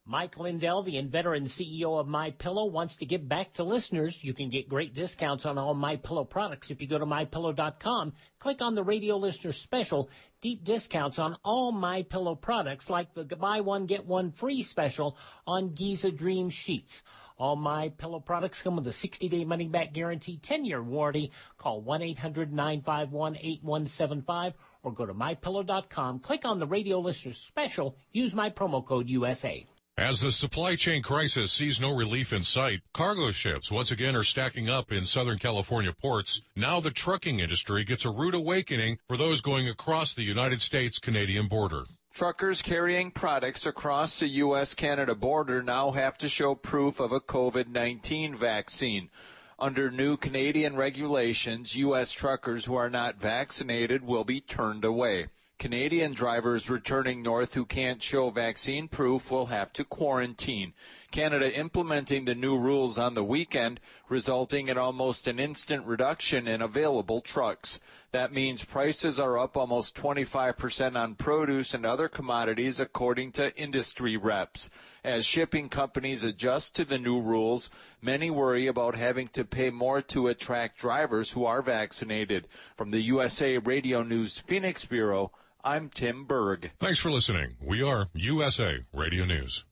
Mike 0.03 0.39
Lindell, 0.39 0.81
the 0.81 0.97
inveterate 0.97 1.43
CEO 1.43 1.99
of 1.99 2.07
My 2.07 2.31
Pillow, 2.31 2.65
wants 2.65 2.97
to 2.97 3.05
give 3.05 3.29
back 3.29 3.53
to 3.53 3.63
listeners. 3.63 4.23
You 4.23 4.33
can 4.33 4.49
get 4.49 4.67
great 4.67 4.95
discounts 4.95 5.45
on 5.45 5.59
all 5.59 5.75
My 5.75 5.95
Pillow 5.95 6.25
products 6.25 6.71
if 6.71 6.81
you 6.81 6.87
go 6.87 6.97
to 6.97 7.05
mypillow.com. 7.05 8.13
Click 8.39 8.61
on 8.63 8.73
the 8.73 8.83
radio 8.83 9.15
listener 9.17 9.51
special. 9.51 10.09
Deep 10.41 10.63
discounts 10.63 11.19
on 11.19 11.37
all 11.45 11.71
My 11.71 12.01
Pillow 12.01 12.33
products, 12.33 12.89
like 12.89 13.13
the 13.13 13.23
buy 13.23 13.61
one 13.61 13.85
get 13.85 14.07
one 14.07 14.31
free 14.31 14.63
special 14.63 15.17
on 15.45 15.75
Giza 15.75 16.11
Dream 16.11 16.49
sheets. 16.49 17.03
All 17.41 17.55
My 17.55 17.89
Pillow 17.89 18.19
products 18.19 18.61
come 18.61 18.75
with 18.75 18.85
a 18.85 18.91
60-day 18.91 19.45
money-back 19.45 19.93
guarantee, 19.93 20.39
10-year 20.43 20.83
warranty. 20.83 21.31
Call 21.57 21.81
1-800-951-8175 21.81 24.53
or 24.83 24.93
go 24.93 25.07
to 25.07 25.13
mypillow.com. 25.15 26.19
Click 26.19 26.45
on 26.45 26.59
the 26.59 26.67
radio 26.67 26.99
listener 26.99 27.33
special. 27.33 27.95
Use 28.11 28.35
my 28.35 28.51
promo 28.51 28.85
code 28.85 29.09
USA. 29.09 29.65
As 29.97 30.19
the 30.19 30.31
supply 30.31 30.75
chain 30.75 31.01
crisis 31.01 31.51
sees 31.51 31.81
no 31.81 31.89
relief 31.89 32.31
in 32.31 32.43
sight, 32.43 32.81
cargo 32.93 33.31
ships 33.31 33.71
once 33.71 33.89
again 33.89 34.15
are 34.15 34.23
stacking 34.23 34.69
up 34.69 34.91
in 34.91 35.07
Southern 35.07 35.39
California 35.39 35.93
ports. 35.99 36.43
Now 36.55 36.79
the 36.79 36.91
trucking 36.91 37.39
industry 37.39 37.83
gets 37.83 38.05
a 38.05 38.11
rude 38.11 38.35
awakening 38.35 38.99
for 39.07 39.17
those 39.17 39.41
going 39.41 39.67
across 39.67 40.13
the 40.13 40.21
United 40.21 40.61
States-Canadian 40.61 41.47
border. 41.47 41.85
Truckers 42.13 42.61
carrying 42.61 43.09
products 43.11 43.65
across 43.65 44.19
the 44.19 44.27
U.S. 44.27 44.73
Canada 44.73 45.15
border 45.15 45.63
now 45.63 45.91
have 45.91 46.17
to 46.17 46.27
show 46.27 46.55
proof 46.55 46.99
of 46.99 47.13
a 47.13 47.21
COVID 47.21 47.67
19 47.69 48.37
vaccine. 48.37 49.09
Under 49.57 49.89
new 49.89 50.17
Canadian 50.17 50.75
regulations, 50.75 51.77
U.S. 51.77 52.11
truckers 52.11 52.65
who 52.65 52.75
are 52.75 52.89
not 52.89 53.15
vaccinated 53.15 54.03
will 54.03 54.25
be 54.25 54.41
turned 54.41 54.83
away. 54.83 55.27
Canadian 55.61 56.11
drivers 56.11 56.71
returning 56.71 57.21
north 57.21 57.53
who 57.53 57.67
can't 57.67 58.01
show 58.01 58.31
vaccine 58.31 58.87
proof 58.87 59.29
will 59.29 59.45
have 59.45 59.71
to 59.71 59.83
quarantine. 59.83 60.73
Canada 61.11 61.55
implementing 61.55 62.25
the 62.25 62.33
new 62.33 62.57
rules 62.57 62.97
on 62.97 63.13
the 63.13 63.23
weekend, 63.23 63.79
resulting 64.09 64.69
in 64.69 64.79
almost 64.79 65.27
an 65.27 65.39
instant 65.39 65.85
reduction 65.85 66.47
in 66.47 66.63
available 66.63 67.21
trucks. 67.21 67.79
That 68.11 68.33
means 68.33 68.65
prices 68.65 69.19
are 69.19 69.37
up 69.37 69.55
almost 69.55 69.95
25% 69.95 70.95
on 70.95 71.13
produce 71.13 71.75
and 71.75 71.85
other 71.85 72.07
commodities, 72.07 72.79
according 72.79 73.33
to 73.33 73.55
industry 73.55 74.17
reps. 74.17 74.71
As 75.03 75.27
shipping 75.27 75.69
companies 75.69 76.23
adjust 76.23 76.75
to 76.77 76.85
the 76.85 76.97
new 76.97 77.21
rules, 77.21 77.69
many 78.01 78.31
worry 78.31 78.65
about 78.65 78.95
having 78.95 79.27
to 79.27 79.45
pay 79.45 79.69
more 79.69 80.01
to 80.01 80.27
attract 80.27 80.79
drivers 80.79 81.31
who 81.31 81.45
are 81.45 81.61
vaccinated. 81.61 82.47
From 82.75 82.89
the 82.89 83.01
USA 83.01 83.59
Radio 83.59 84.01
News 84.01 84.39
Phoenix 84.39 84.85
Bureau, 84.85 85.31
I'm 85.63 85.89
Tim 85.89 86.25
Berg. 86.25 86.71
Thanks 86.79 86.99
for 86.99 87.11
listening. 87.11 87.55
We 87.61 87.83
are 87.83 88.07
USA 88.15 88.79
Radio 88.93 89.25
News. 89.25 89.63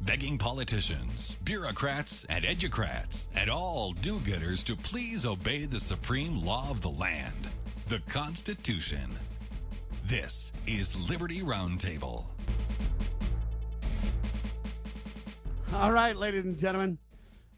Begging 0.00 0.38
politicians, 0.38 1.36
bureaucrats, 1.44 2.24
and 2.28 2.44
educrats, 2.44 3.26
and 3.36 3.48
all 3.48 3.92
do 3.92 4.18
gooders 4.20 4.64
to 4.64 4.74
please 4.76 5.24
obey 5.24 5.66
the 5.66 5.80
supreme 5.80 6.34
law 6.34 6.68
of 6.70 6.82
the 6.82 6.90
land, 6.90 7.48
the 7.88 8.00
Constitution. 8.08 9.08
This 10.04 10.50
is 10.66 11.08
Liberty 11.08 11.40
Roundtable. 11.40 12.24
All 15.72 15.92
right, 15.92 16.14
ladies 16.16 16.44
and 16.44 16.58
gentlemen, 16.58 16.98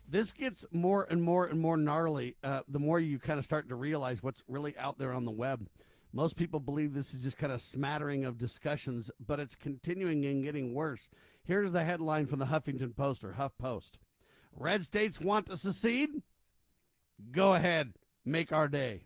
this 0.08 0.32
gets 0.32 0.64
more 0.72 1.06
and 1.10 1.22
more 1.22 1.46
and 1.46 1.60
more 1.60 1.76
gnarly 1.76 2.36
uh, 2.42 2.60
the 2.68 2.78
more 2.78 3.00
you 3.00 3.18
kind 3.18 3.38
of 3.38 3.44
start 3.44 3.68
to 3.68 3.74
realize 3.74 4.22
what's 4.22 4.42
really 4.48 4.76
out 4.78 4.98
there 4.98 5.12
on 5.12 5.24
the 5.24 5.30
web. 5.30 5.68
Most 6.12 6.36
people 6.36 6.60
believe 6.60 6.94
this 6.94 7.12
is 7.12 7.22
just 7.22 7.36
kind 7.36 7.52
of 7.52 7.60
smattering 7.60 8.24
of 8.24 8.38
discussions, 8.38 9.10
but 9.24 9.40
it's 9.40 9.54
continuing 9.54 10.24
and 10.24 10.42
getting 10.42 10.72
worse. 10.72 11.10
Here's 11.44 11.72
the 11.72 11.84
headline 11.84 12.26
from 12.26 12.38
the 12.38 12.46
Huffington 12.46 12.96
Post 12.96 13.22
or 13.24 13.32
Huff 13.34 13.52
Post 13.58 13.98
Red 14.54 14.84
states 14.84 15.20
want 15.20 15.46
to 15.46 15.56
secede? 15.56 16.22
Go 17.30 17.54
ahead, 17.54 17.94
make 18.24 18.52
our 18.52 18.68
day. 18.68 19.02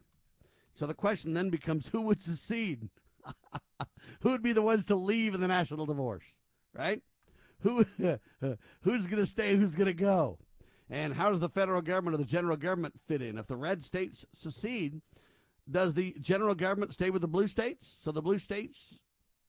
So 0.75 0.87
the 0.87 0.95
question 0.95 1.35
then 1.35 1.51
becomes 1.51 1.89
who 1.89 2.03
would 2.03 2.23
secede? 2.23 2.91
who 4.21 4.31
would 4.31 4.43
be 4.43 4.53
the 4.53 4.63
ones 4.63 4.85
to 4.87 4.95
leave 4.95 5.35
in 5.35 5.41
the 5.41 5.49
national 5.49 5.87
divorce, 5.87 6.37
right? 6.73 7.03
Who 7.61 7.85
who's 8.83 9.07
going 9.07 9.23
to 9.23 9.27
stay, 9.27 9.57
who's 9.57 9.75
going 9.75 9.87
to 9.87 9.95
go? 9.95 10.39
And 10.91 11.15
how 11.15 11.31
does 11.31 11.41
the 11.41 11.49
federal 11.49 11.83
government 11.83 12.17
or 12.17 12.19
the 12.19 12.25
general 12.25 12.57
government 12.57 13.01
fit 13.07 13.23
in? 13.23 13.39
If 13.39 13.47
the 13.47 13.57
red 13.57 13.85
states 13.85 14.27
secede, 14.35 15.01
does 15.71 15.95
the 15.95 16.17
general 16.21 16.57
government 16.57 16.93
stay 16.93 17.11
with 17.11 17.23
the 17.23 17.29
blue 17.29 17.47
states? 17.47 17.89
So 17.89 18.11
the 18.11 18.21
blue 18.21 18.41
states 18.41 19.03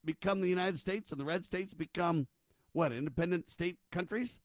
become 0.06 0.42
the 0.42 0.50
United 0.50 0.78
States 0.78 1.12
and 1.12 1.20
the 1.20 1.26
red 1.26 1.44
states 1.44 1.74
become 1.74 2.28
what? 2.74 2.92
Independent 2.92 3.50
state 3.50 3.78
countries? 3.92 4.40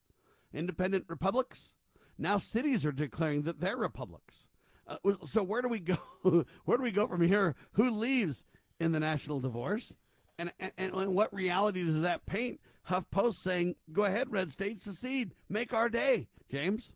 Independent 0.54 1.04
republics? 1.08 1.72
Now 2.18 2.38
cities 2.38 2.86
are 2.86 2.92
declaring 2.92 3.42
that 3.42 3.60
they're 3.60 3.76
republics. 3.76 4.46
Uh, 4.86 4.96
so 5.24 5.42
where 5.42 5.60
do 5.62 5.68
we 5.68 5.80
go? 5.80 5.98
where 6.64 6.78
do 6.78 6.82
we 6.82 6.92
go 6.92 7.06
from 7.06 7.20
here? 7.20 7.54
Who 7.72 7.90
leaves 7.90 8.42
in 8.80 8.92
the 8.92 9.00
national 9.00 9.40
divorce? 9.40 9.92
And, 10.38 10.52
and, 10.58 10.72
and 10.78 11.14
what 11.14 11.32
reality 11.32 11.84
does 11.84 12.02
that 12.02 12.26
paint? 12.26 12.60
HuffPost 12.90 13.34
saying, 13.34 13.74
"Go 13.92 14.04
ahead, 14.04 14.30
red 14.30 14.52
states, 14.52 14.84
secede, 14.84 15.34
make 15.48 15.72
our 15.72 15.88
day." 15.88 16.28
James. 16.50 16.92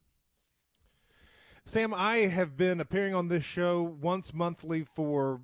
Sam, 1.65 1.93
I 1.93 2.19
have 2.19 2.57
been 2.57 2.81
appearing 2.81 3.15
on 3.15 3.29
this 3.29 3.45
show 3.45 3.83
once 3.83 4.33
monthly 4.33 4.83
for 4.83 5.41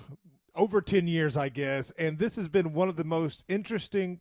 over 0.54 0.80
10 0.80 1.06
years, 1.06 1.36
I 1.36 1.48
guess, 1.48 1.92
and 1.98 2.18
this 2.18 2.36
has 2.36 2.48
been 2.48 2.72
one 2.72 2.88
of 2.88 2.96
the 2.96 3.04
most 3.04 3.44
interesting 3.48 4.20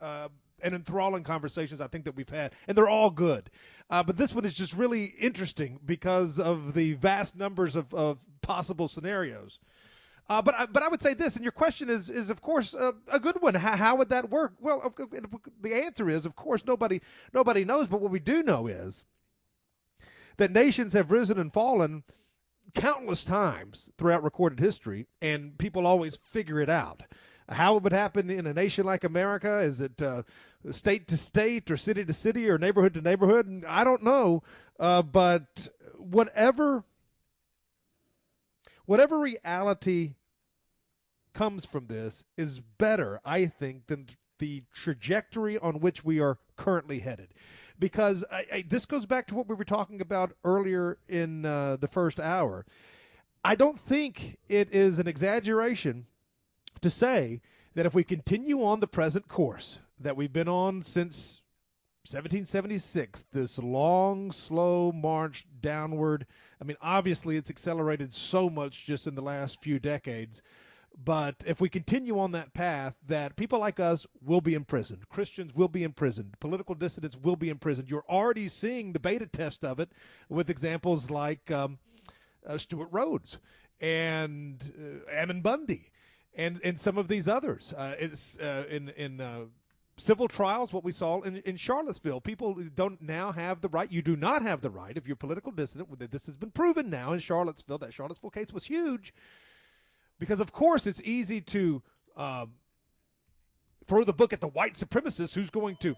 uh, 0.00 0.28
and 0.60 0.74
enthralling 0.74 1.22
conversations 1.22 1.80
I 1.80 1.86
think 1.86 2.04
that 2.04 2.16
we've 2.16 2.28
had, 2.28 2.52
and 2.66 2.76
they're 2.76 2.88
all 2.88 3.10
good. 3.10 3.50
Uh, 3.90 4.02
but 4.02 4.16
this 4.16 4.34
one 4.34 4.44
is 4.44 4.54
just 4.54 4.74
really 4.74 5.06
interesting 5.18 5.80
because 5.84 6.38
of 6.38 6.74
the 6.74 6.94
vast 6.94 7.36
numbers 7.36 7.76
of, 7.76 7.94
of 7.94 8.18
possible 8.42 8.88
scenarios. 8.88 9.58
Uh, 10.28 10.42
but 10.42 10.54
I, 10.54 10.66
but 10.66 10.82
I 10.82 10.88
would 10.88 11.00
say 11.00 11.14
this, 11.14 11.36
and 11.36 11.44
your 11.44 11.52
question 11.52 11.88
is 11.88 12.10
is 12.10 12.28
of 12.28 12.42
course 12.42 12.74
uh, 12.74 12.92
a 13.10 13.18
good 13.18 13.40
one. 13.40 13.54
How, 13.54 13.76
how 13.76 13.96
would 13.96 14.10
that 14.10 14.28
work? 14.28 14.54
Well, 14.60 14.94
the 15.60 15.74
answer 15.74 16.10
is 16.10 16.26
of 16.26 16.36
course 16.36 16.64
nobody 16.66 17.00
nobody 17.32 17.64
knows. 17.64 17.86
But 17.86 18.00
what 18.00 18.10
we 18.10 18.18
do 18.20 18.42
know 18.42 18.66
is 18.66 19.04
that 20.36 20.52
nations 20.52 20.92
have 20.92 21.10
risen 21.10 21.38
and 21.38 21.52
fallen 21.52 22.02
countless 22.74 23.24
times 23.24 23.90
throughout 23.96 24.22
recorded 24.22 24.60
history, 24.60 25.06
and 25.22 25.56
people 25.56 25.86
always 25.86 26.16
figure 26.16 26.60
it 26.60 26.68
out. 26.68 27.02
How 27.48 27.78
it 27.78 27.82
would 27.82 27.94
happen 27.94 28.28
in 28.28 28.46
a 28.46 28.52
nation 28.52 28.84
like 28.84 29.04
America? 29.04 29.60
Is 29.60 29.80
it 29.80 30.02
uh, 30.02 30.24
state 30.70 31.08
to 31.08 31.16
state 31.16 31.70
or 31.70 31.78
city 31.78 32.04
to 32.04 32.12
city 32.12 32.50
or 32.50 32.58
neighborhood 32.58 32.92
to 32.94 33.00
neighborhood? 33.00 33.64
I 33.66 33.84
don't 33.84 34.02
know. 34.02 34.42
Uh, 34.78 35.00
but 35.00 35.68
whatever 35.96 36.84
whatever 38.88 39.18
reality 39.18 40.14
comes 41.34 41.66
from 41.66 41.88
this 41.88 42.24
is 42.38 42.60
better, 42.78 43.20
I 43.22 43.44
think, 43.44 43.86
than 43.86 44.06
the 44.38 44.62
trajectory 44.72 45.58
on 45.58 45.80
which 45.80 46.06
we 46.06 46.20
are 46.20 46.38
currently 46.56 47.00
headed. 47.00 47.34
Because 47.78 48.24
I, 48.32 48.46
I, 48.50 48.64
this 48.66 48.86
goes 48.86 49.04
back 49.04 49.26
to 49.26 49.34
what 49.34 49.46
we 49.46 49.54
were 49.54 49.64
talking 49.64 50.00
about 50.00 50.32
earlier 50.42 50.96
in 51.06 51.44
uh, 51.44 51.76
the 51.76 51.86
first 51.86 52.18
hour. 52.18 52.64
I 53.44 53.56
don't 53.56 53.78
think 53.78 54.38
it 54.48 54.72
is 54.72 54.98
an 54.98 55.06
exaggeration 55.06 56.06
to 56.80 56.88
say 56.88 57.42
that 57.74 57.84
if 57.84 57.94
we 57.94 58.04
continue 58.04 58.64
on 58.64 58.80
the 58.80 58.88
present 58.88 59.28
course 59.28 59.80
that 60.00 60.16
we've 60.16 60.32
been 60.32 60.48
on 60.48 60.80
since 60.80 61.42
1776, 62.04 63.24
this 63.32 63.58
long, 63.58 64.32
slow 64.32 64.92
march 64.92 65.46
downward. 65.60 66.26
I 66.60 66.64
mean, 66.64 66.76
obviously, 66.80 67.36
it's 67.36 67.50
accelerated 67.50 68.14
so 68.14 68.48
much 68.48 68.86
just 68.86 69.06
in 69.06 69.14
the 69.14 69.22
last 69.22 69.62
few 69.62 69.78
decades. 69.78 70.42
But 70.96 71.36
if 71.46 71.60
we 71.60 71.68
continue 71.68 72.18
on 72.18 72.32
that 72.32 72.54
path, 72.54 72.94
that 73.06 73.36
people 73.36 73.60
like 73.60 73.78
us 73.78 74.06
will 74.20 74.40
be 74.40 74.54
imprisoned, 74.54 75.08
Christians 75.08 75.54
will 75.54 75.68
be 75.68 75.84
imprisoned, 75.84 76.34
political 76.40 76.74
dissidents 76.74 77.16
will 77.16 77.36
be 77.36 77.50
imprisoned. 77.50 77.88
You're 77.88 78.04
already 78.08 78.48
seeing 78.48 78.92
the 78.92 79.00
beta 79.00 79.26
test 79.26 79.64
of 79.64 79.78
it 79.78 79.92
with 80.28 80.50
examples 80.50 81.10
like 81.10 81.50
um, 81.50 81.78
uh, 82.44 82.58
Stewart 82.58 82.88
Rhodes 82.90 83.38
and 83.80 85.04
uh, 85.08 85.10
Ammon 85.12 85.40
Bundy 85.40 85.92
and 86.34 86.60
and 86.64 86.80
some 86.80 86.96
of 86.96 87.08
these 87.08 87.28
others. 87.28 87.72
Uh, 87.76 87.94
it's 87.98 88.38
uh, 88.38 88.64
in 88.70 88.88
in 88.90 89.20
uh, 89.20 89.44
civil 89.98 90.28
trials. 90.28 90.72
What 90.72 90.84
we 90.84 90.92
saw 90.92 91.20
in, 91.22 91.36
in 91.38 91.56
Charlottesville, 91.56 92.20
people 92.20 92.54
don't 92.74 93.02
now 93.02 93.32
have 93.32 93.60
the 93.60 93.68
right. 93.68 93.90
You 93.90 94.02
do 94.02 94.16
not 94.16 94.42
have 94.42 94.60
the 94.60 94.70
right 94.70 94.96
if 94.96 95.06
you're 95.06 95.16
political 95.16 95.52
dissident. 95.52 96.10
This 96.10 96.26
has 96.26 96.36
been 96.36 96.50
proven 96.50 96.88
now 96.90 97.12
in 97.12 97.20
Charlottesville. 97.20 97.78
That 97.78 97.92
Charlottesville 97.92 98.30
case 98.30 98.52
was 98.52 98.64
huge 98.64 99.12
because, 100.18 100.40
of 100.40 100.52
course, 100.52 100.86
it's 100.86 101.02
easy 101.02 101.40
to. 101.42 101.82
Um, 102.16 102.54
throw 103.88 104.04
the 104.04 104.12
book 104.12 104.32
at 104.32 104.40
the 104.40 104.48
white 104.48 104.74
supremacist 104.74 105.34
who's 105.34 105.50
going 105.50 105.76
to 105.76 105.96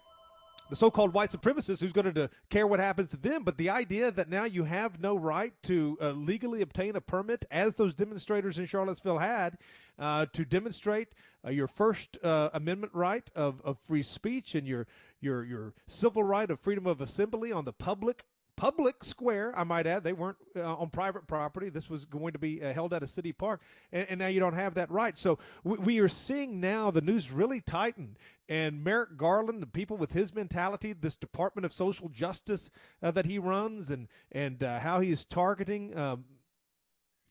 the 0.69 0.75
so-called 0.77 1.13
white 1.13 1.31
supremacists 1.31 1.81
who's 1.81 1.91
going 1.91 2.11
to 2.13 2.29
care 2.49 2.65
what 2.65 2.79
happens 2.79 3.09
to 3.09 3.17
them 3.17 3.43
but 3.43 3.57
the 3.57 3.69
idea 3.69 4.09
that 4.09 4.29
now 4.29 4.45
you 4.45 4.63
have 4.63 4.99
no 4.99 5.15
right 5.15 5.53
to 5.61 5.97
uh, 6.01 6.11
legally 6.11 6.61
obtain 6.61 6.95
a 6.95 7.01
permit 7.01 7.43
as 7.51 7.75
those 7.75 7.93
demonstrators 7.93 8.57
in 8.57 8.65
charlottesville 8.65 9.17
had 9.17 9.57
uh, 10.01 10.25
to 10.33 10.43
demonstrate 10.43 11.09
uh, 11.45 11.49
your 11.51 11.67
first 11.67 12.17
uh, 12.23 12.49
amendment 12.53 12.91
right 12.93 13.29
of, 13.35 13.61
of 13.63 13.77
free 13.79 14.03
speech 14.03 14.55
and 14.55 14.67
your 14.67 14.87
your 15.21 15.45
your 15.45 15.73
civil 15.87 16.23
right 16.23 16.49
of 16.49 16.59
freedom 16.59 16.87
of 16.87 16.99
assembly 16.99 17.51
on 17.51 17.63
the 17.63 17.71
public 17.71 18.25
public 18.61 19.03
square, 19.03 19.57
I 19.57 19.63
might 19.63 19.87
add. 19.87 20.03
They 20.03 20.13
weren't 20.13 20.37
uh, 20.55 20.75
on 20.75 20.91
private 20.91 21.25
property. 21.25 21.69
This 21.69 21.89
was 21.89 22.05
going 22.05 22.33
to 22.33 22.39
be 22.39 22.61
uh, 22.61 22.73
held 22.73 22.93
at 22.93 23.01
a 23.01 23.07
city 23.07 23.31
park, 23.31 23.59
and, 23.91 24.05
and, 24.07 24.19
now 24.19 24.27
you 24.27 24.39
don't 24.39 24.53
have 24.53 24.75
that 24.75 24.91
right. 24.91 25.17
So 25.17 25.39
we, 25.63 25.77
we, 25.77 25.99
are 25.99 26.07
seeing 26.07 26.59
now 26.59 26.91
the 26.91 27.01
news 27.01 27.31
really 27.31 27.59
tighten. 27.59 28.17
And 28.47 28.83
Merrick 28.83 29.17
Garland, 29.17 29.63
the 29.63 29.67
people 29.67 29.97
with 29.97 30.11
his 30.11 30.35
mentality, 30.35 30.93
this 30.93 31.15
Department 31.15 31.65
of 31.65 31.73
Social 31.73 32.09
Justice 32.09 32.69
uh, 33.01 33.09
that 33.11 33.25
he 33.25 33.39
runs, 33.39 33.89
and 33.89 34.07
and 34.31 34.63
uh, 34.63 34.79
how 34.79 34.99
he 34.99 35.09
is 35.09 35.25
targeting. 35.25 35.97
Um, 35.97 36.25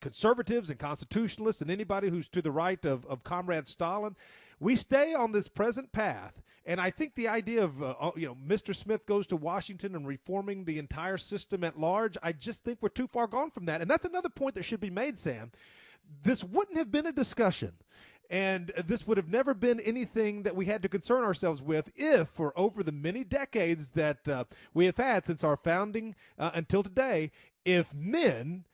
conservatives 0.00 0.70
and 0.70 0.78
constitutionalists 0.78 1.62
and 1.62 1.70
anybody 1.70 2.08
who's 2.08 2.28
to 2.28 2.42
the 2.42 2.50
right 2.50 2.84
of, 2.84 3.04
of 3.06 3.24
Comrade 3.24 3.66
Stalin. 3.66 4.16
We 4.58 4.76
stay 4.76 5.14
on 5.14 5.32
this 5.32 5.48
present 5.48 5.92
path 5.92 6.42
and 6.66 6.80
I 6.80 6.90
think 6.90 7.14
the 7.14 7.28
idea 7.28 7.64
of 7.64 7.82
uh, 7.82 7.94
oh, 8.00 8.12
you 8.16 8.26
know 8.26 8.36
Mr. 8.46 8.74
Smith 8.74 9.06
goes 9.06 9.26
to 9.28 9.36
Washington 9.36 9.94
and 9.94 10.06
reforming 10.06 10.64
the 10.64 10.78
entire 10.78 11.16
system 11.16 11.64
at 11.64 11.78
large, 11.78 12.16
I 12.22 12.32
just 12.32 12.64
think 12.64 12.78
we're 12.80 12.90
too 12.90 13.08
far 13.08 13.26
gone 13.26 13.50
from 13.50 13.64
that. 13.66 13.80
And 13.80 13.90
that's 13.90 14.04
another 14.04 14.28
point 14.28 14.54
that 14.54 14.64
should 14.64 14.80
be 14.80 14.90
made, 14.90 15.18
Sam. 15.18 15.52
This 16.22 16.44
wouldn't 16.44 16.76
have 16.76 16.90
been 16.90 17.06
a 17.06 17.12
discussion 17.12 17.72
and 18.30 18.72
this 18.86 19.06
would 19.06 19.16
have 19.16 19.28
never 19.28 19.54
been 19.54 19.80
anything 19.80 20.44
that 20.44 20.54
we 20.54 20.66
had 20.66 20.82
to 20.82 20.88
concern 20.88 21.24
ourselves 21.24 21.60
with 21.60 21.90
if, 21.96 22.28
for 22.28 22.56
over 22.56 22.84
the 22.84 22.92
many 22.92 23.24
decades 23.24 23.88
that 23.90 24.28
uh, 24.28 24.44
we 24.72 24.86
have 24.86 24.96
had 24.96 25.26
since 25.26 25.42
our 25.42 25.56
founding 25.56 26.14
uh, 26.38 26.52
until 26.54 26.84
today, 26.84 27.32
if 27.64 27.92
men 27.92 28.64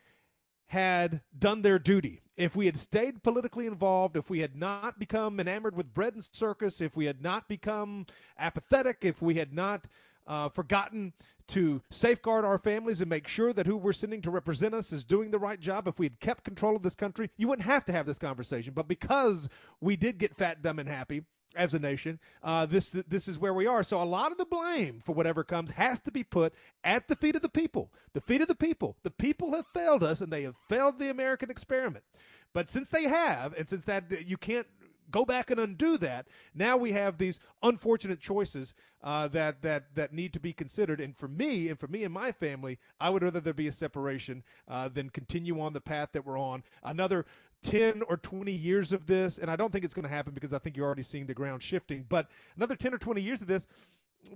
had 0.68 1.20
done 1.38 1.62
their 1.62 1.78
duty 1.78 2.22
if 2.36 2.54
we 2.54 2.66
had 2.66 2.78
stayed 2.78 3.22
politically 3.22 3.66
involved, 3.66 4.16
if 4.16 4.28
we 4.28 4.40
had 4.40 4.56
not 4.56 4.98
become 4.98 5.40
enamored 5.40 5.74
with 5.74 5.94
bread 5.94 6.14
and 6.14 6.28
circus, 6.32 6.80
if 6.80 6.96
we 6.96 7.06
had 7.06 7.22
not 7.22 7.48
become 7.48 8.06
apathetic, 8.38 8.98
if 9.00 9.22
we 9.22 9.36
had 9.36 9.52
not 9.52 9.86
uh, 10.26 10.48
forgotten 10.48 11.12
to 11.48 11.80
safeguard 11.90 12.44
our 12.44 12.58
families 12.58 13.00
and 13.00 13.08
make 13.08 13.28
sure 13.28 13.52
that 13.52 13.66
who 13.66 13.76
we're 13.76 13.92
sending 13.92 14.20
to 14.20 14.30
represent 14.30 14.74
us 14.74 14.92
is 14.92 15.04
doing 15.04 15.30
the 15.30 15.38
right 15.38 15.60
job, 15.60 15.86
if 15.86 15.98
we 15.98 16.06
had 16.06 16.20
kept 16.20 16.44
control 16.44 16.76
of 16.76 16.82
this 16.82 16.94
country, 16.94 17.30
you 17.36 17.48
wouldn't 17.48 17.66
have 17.66 17.84
to 17.84 17.92
have 17.92 18.04
this 18.04 18.18
conversation. 18.18 18.74
But 18.74 18.88
because 18.88 19.48
we 19.80 19.96
did 19.96 20.18
get 20.18 20.36
fat, 20.36 20.62
dumb, 20.62 20.78
and 20.78 20.88
happy, 20.88 21.22
as 21.56 21.74
a 21.74 21.78
nation. 21.78 22.20
Uh, 22.42 22.66
this 22.66 22.90
this 22.90 23.28
is 23.28 23.38
where 23.38 23.54
we 23.54 23.66
are. 23.66 23.82
So 23.82 24.00
a 24.00 24.04
lot 24.04 24.32
of 24.32 24.38
the 24.38 24.44
blame 24.44 25.00
for 25.04 25.14
whatever 25.14 25.42
comes 25.42 25.70
has 25.70 26.00
to 26.00 26.10
be 26.10 26.22
put 26.22 26.54
at 26.84 27.08
the 27.08 27.16
feet 27.16 27.36
of 27.36 27.42
the 27.42 27.48
people. 27.48 27.90
The 28.12 28.20
feet 28.20 28.40
of 28.40 28.48
the 28.48 28.54
people. 28.54 28.96
The 29.02 29.10
people 29.10 29.54
have 29.54 29.66
failed 29.74 30.02
us, 30.02 30.20
and 30.20 30.32
they 30.32 30.42
have 30.42 30.56
failed 30.68 30.98
the 30.98 31.10
American 31.10 31.50
experiment. 31.50 32.04
But 32.52 32.70
since 32.70 32.88
they 32.88 33.04
have, 33.04 33.54
and 33.54 33.68
since 33.68 33.84
that 33.84 34.26
you 34.26 34.36
can't 34.36 34.66
go 35.10 35.24
back 35.24 35.50
and 35.50 35.60
undo 35.60 35.96
that. 35.98 36.26
Now 36.54 36.76
we 36.76 36.92
have 36.92 37.18
these 37.18 37.38
unfortunate 37.62 38.20
choices 38.20 38.74
uh, 39.02 39.28
that 39.28 39.62
that 39.62 39.94
that 39.94 40.12
need 40.12 40.32
to 40.32 40.40
be 40.40 40.52
considered. 40.52 41.00
And 41.00 41.16
for 41.16 41.28
me, 41.28 41.68
and 41.68 41.78
for 41.78 41.86
me 41.86 42.04
and 42.04 42.12
my 42.12 42.32
family, 42.32 42.78
I 43.00 43.10
would 43.10 43.22
rather 43.22 43.40
there 43.40 43.54
be 43.54 43.68
a 43.68 43.72
separation 43.72 44.42
uh, 44.68 44.88
than 44.88 45.10
continue 45.10 45.60
on 45.60 45.72
the 45.72 45.80
path 45.80 46.10
that 46.12 46.26
we're 46.26 46.38
on. 46.38 46.64
Another 46.82 47.26
10 47.66 48.02
or 48.08 48.16
20 48.16 48.52
years 48.52 48.92
of 48.92 49.06
this, 49.06 49.38
and 49.38 49.50
I 49.50 49.56
don't 49.56 49.72
think 49.72 49.84
it's 49.84 49.94
going 49.94 50.04
to 50.04 50.08
happen 50.08 50.32
because 50.32 50.52
I 50.52 50.58
think 50.58 50.76
you're 50.76 50.86
already 50.86 51.02
seeing 51.02 51.26
the 51.26 51.34
ground 51.34 51.62
shifting, 51.62 52.06
but 52.08 52.28
another 52.56 52.76
10 52.76 52.94
or 52.94 52.98
20 52.98 53.20
years 53.20 53.42
of 53.42 53.48
this, 53.48 53.66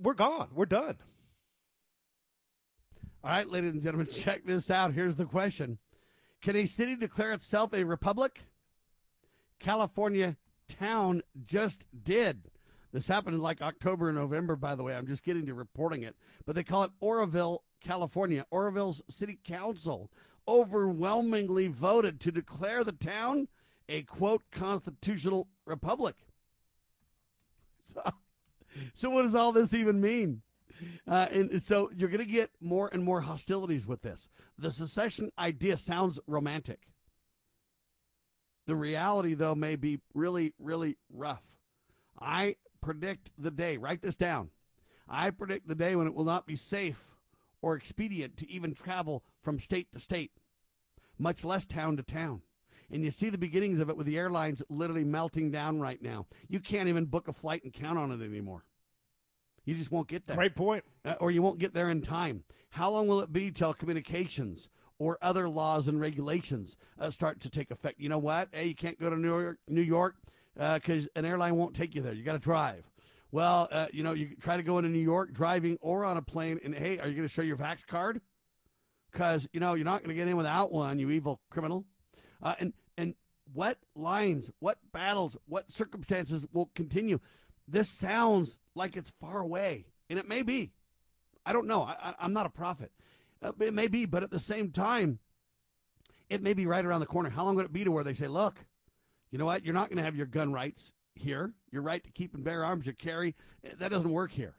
we're 0.01 0.13
gone. 0.13 0.49
We're 0.53 0.65
done. 0.65 0.97
All 3.23 3.31
right, 3.31 3.47
ladies 3.47 3.71
and 3.71 3.81
gentlemen, 3.81 4.07
check 4.07 4.45
this 4.45 4.69
out. 4.69 4.93
Here's 4.93 5.15
the 5.15 5.25
question 5.25 5.77
Can 6.41 6.55
a 6.55 6.65
city 6.65 6.95
declare 6.95 7.31
itself 7.31 7.73
a 7.73 7.83
republic? 7.83 8.41
California 9.59 10.37
town 10.67 11.21
just 11.43 11.85
did. 12.03 12.49
This 12.91 13.07
happened 13.07 13.35
in 13.35 13.41
like 13.41 13.61
October 13.61 14.09
and 14.09 14.17
November, 14.17 14.55
by 14.55 14.75
the 14.75 14.83
way. 14.83 14.93
I'm 14.95 15.07
just 15.07 15.23
getting 15.23 15.45
to 15.45 15.53
reporting 15.53 16.01
it. 16.01 16.15
But 16.45 16.55
they 16.55 16.63
call 16.63 16.83
it 16.83 16.91
Oroville, 16.99 17.63
California. 17.79 18.45
Oroville's 18.51 19.01
city 19.07 19.39
council 19.41 20.11
overwhelmingly 20.47 21.67
voted 21.67 22.19
to 22.21 22.31
declare 22.31 22.83
the 22.83 22.91
town 22.91 23.47
a 23.87 24.03
quote 24.03 24.43
constitutional 24.51 25.47
republic. 25.65 26.15
So, 27.83 28.01
so 28.93 29.09
what 29.09 29.23
does 29.23 29.35
all 29.35 29.51
this 29.51 29.73
even 29.73 29.99
mean? 29.99 30.43
Uh, 31.07 31.27
and 31.31 31.61
so 31.61 31.89
you're 31.95 32.09
going 32.09 32.25
to 32.25 32.31
get 32.31 32.51
more 32.61 32.89
and 32.93 33.03
more 33.03 33.21
hostilities 33.21 33.85
with 33.85 34.01
this. 34.01 34.29
The 34.57 34.71
secession 34.71 35.31
idea 35.37 35.77
sounds 35.77 36.19
romantic. 36.27 36.87
The 38.67 38.75
reality, 38.75 39.33
though, 39.33 39.55
may 39.55 39.75
be 39.75 39.99
really, 40.13 40.53
really 40.59 40.97
rough. 41.09 41.43
I 42.19 42.55
predict 42.81 43.31
the 43.37 43.51
day, 43.51 43.77
write 43.77 44.01
this 44.01 44.15
down. 44.15 44.51
I 45.09 45.31
predict 45.31 45.67
the 45.67 45.75
day 45.75 45.95
when 45.95 46.07
it 46.07 46.13
will 46.13 46.23
not 46.23 46.45
be 46.45 46.55
safe 46.55 47.10
or 47.61 47.75
expedient 47.75 48.37
to 48.37 48.49
even 48.49 48.73
travel 48.73 49.23
from 49.41 49.59
state 49.59 49.91
to 49.93 49.99
state. 49.99 50.31
much 51.17 51.45
less 51.45 51.65
town 51.65 51.97
to 51.97 52.03
town. 52.03 52.41
And 52.89 53.03
you 53.03 53.11
see 53.11 53.29
the 53.29 53.37
beginnings 53.37 53.79
of 53.79 53.89
it 53.89 53.95
with 53.95 54.05
the 54.05 54.17
airlines 54.17 54.61
literally 54.69 55.05
melting 55.05 55.51
down 55.51 55.79
right 55.79 56.01
now. 56.01 56.25
You 56.49 56.59
can't 56.59 56.89
even 56.89 57.05
book 57.05 57.27
a 57.27 57.33
flight 57.33 57.63
and 57.63 57.71
count 57.71 57.97
on 57.97 58.11
it 58.11 58.23
anymore. 58.25 58.65
You 59.63 59.75
just 59.75 59.91
won't 59.91 60.07
get 60.07 60.27
there. 60.27 60.35
Great 60.35 60.55
point. 60.55 60.83
Uh, 61.05 61.13
or 61.19 61.31
you 61.31 61.41
won't 61.41 61.59
get 61.59 61.73
there 61.73 61.89
in 61.89 62.01
time. 62.01 62.43
How 62.71 62.89
long 62.89 63.07
will 63.07 63.21
it 63.21 63.31
be 63.31 63.51
till 63.51 63.73
communications 63.73 64.67
or 64.97 65.17
other 65.21 65.47
laws 65.47 65.87
and 65.87 66.01
regulations 66.01 66.75
uh, 66.99 67.11
start 67.11 67.39
to 67.41 67.49
take 67.49 67.71
effect? 67.71 67.99
You 67.99 68.09
know 68.09 68.17
what? 68.17 68.49
Hey, 68.51 68.65
you 68.67 68.75
can't 68.75 68.99
go 68.99 69.09
to 69.09 69.15
New 69.15 69.39
York, 69.39 69.59
New 69.67 69.81
York, 69.81 70.15
because 70.55 71.05
uh, 71.05 71.09
an 71.15 71.25
airline 71.25 71.55
won't 71.55 71.75
take 71.75 71.95
you 71.95 72.01
there. 72.01 72.13
You 72.13 72.23
got 72.23 72.33
to 72.33 72.39
drive. 72.39 72.89
Well, 73.31 73.69
uh, 73.71 73.87
you 73.93 74.03
know, 74.03 74.13
you 74.13 74.35
try 74.39 74.57
to 74.57 74.63
go 74.63 74.77
into 74.77 74.89
New 74.89 74.99
York 74.99 75.31
driving 75.31 75.77
or 75.81 76.03
on 76.03 76.17
a 76.17 76.21
plane, 76.21 76.59
and 76.63 76.75
hey, 76.75 76.99
are 76.99 77.07
you 77.07 77.15
going 77.15 77.27
to 77.27 77.33
show 77.33 77.41
your 77.41 77.55
vax 77.55 77.85
card? 77.85 78.19
Because 79.11 79.47
you 79.53 79.59
know 79.59 79.73
you're 79.73 79.85
not 79.85 79.99
going 79.99 80.09
to 80.09 80.15
get 80.15 80.27
in 80.27 80.35
without 80.35 80.71
one, 80.71 80.99
you 80.99 81.09
evil 81.09 81.39
criminal. 81.49 81.85
Uh, 82.43 82.55
and 82.59 82.73
and 82.97 83.15
what 83.53 83.77
lines, 83.95 84.51
what 84.59 84.77
battles, 84.91 85.37
what 85.47 85.71
circumstances 85.71 86.45
will 86.51 86.69
continue? 86.75 87.19
This 87.67 87.89
sounds 87.89 88.57
like 88.75 88.97
it's 88.97 89.13
far 89.21 89.39
away, 89.39 89.85
and 90.09 90.19
it 90.19 90.27
may 90.27 90.41
be. 90.41 90.71
I 91.45 91.53
don't 91.53 91.67
know. 91.67 91.83
I, 91.83 92.13
am 92.19 92.33
not 92.33 92.45
a 92.45 92.49
prophet. 92.49 92.91
Uh, 93.41 93.53
it 93.61 93.73
may 93.73 93.87
be, 93.87 94.05
but 94.05 94.23
at 94.23 94.29
the 94.29 94.39
same 94.39 94.71
time, 94.71 95.19
it 96.29 96.43
may 96.43 96.53
be 96.53 96.65
right 96.65 96.85
around 96.85 96.99
the 96.99 97.05
corner. 97.05 97.29
How 97.29 97.45
long 97.45 97.55
would 97.55 97.65
it 97.65 97.73
be 97.73 97.83
to 97.83 97.91
where 97.91 98.03
they 98.03 98.13
say, 98.13 98.27
look, 98.27 98.59
you 99.31 99.37
know 99.37 99.45
what? 99.45 99.65
You're 99.65 99.73
not 99.73 99.89
going 99.89 99.97
to 99.97 100.03
have 100.03 100.15
your 100.15 100.27
gun 100.27 100.53
rights 100.53 100.93
here. 101.21 101.53
Your 101.71 101.81
right 101.81 102.03
to 102.03 102.11
keep 102.11 102.33
and 102.33 102.43
bear 102.43 102.65
arms, 102.65 102.85
you 102.85 102.93
carry. 102.93 103.35
That 103.79 103.91
doesn't 103.91 104.11
work 104.11 104.31
here. 104.31 104.55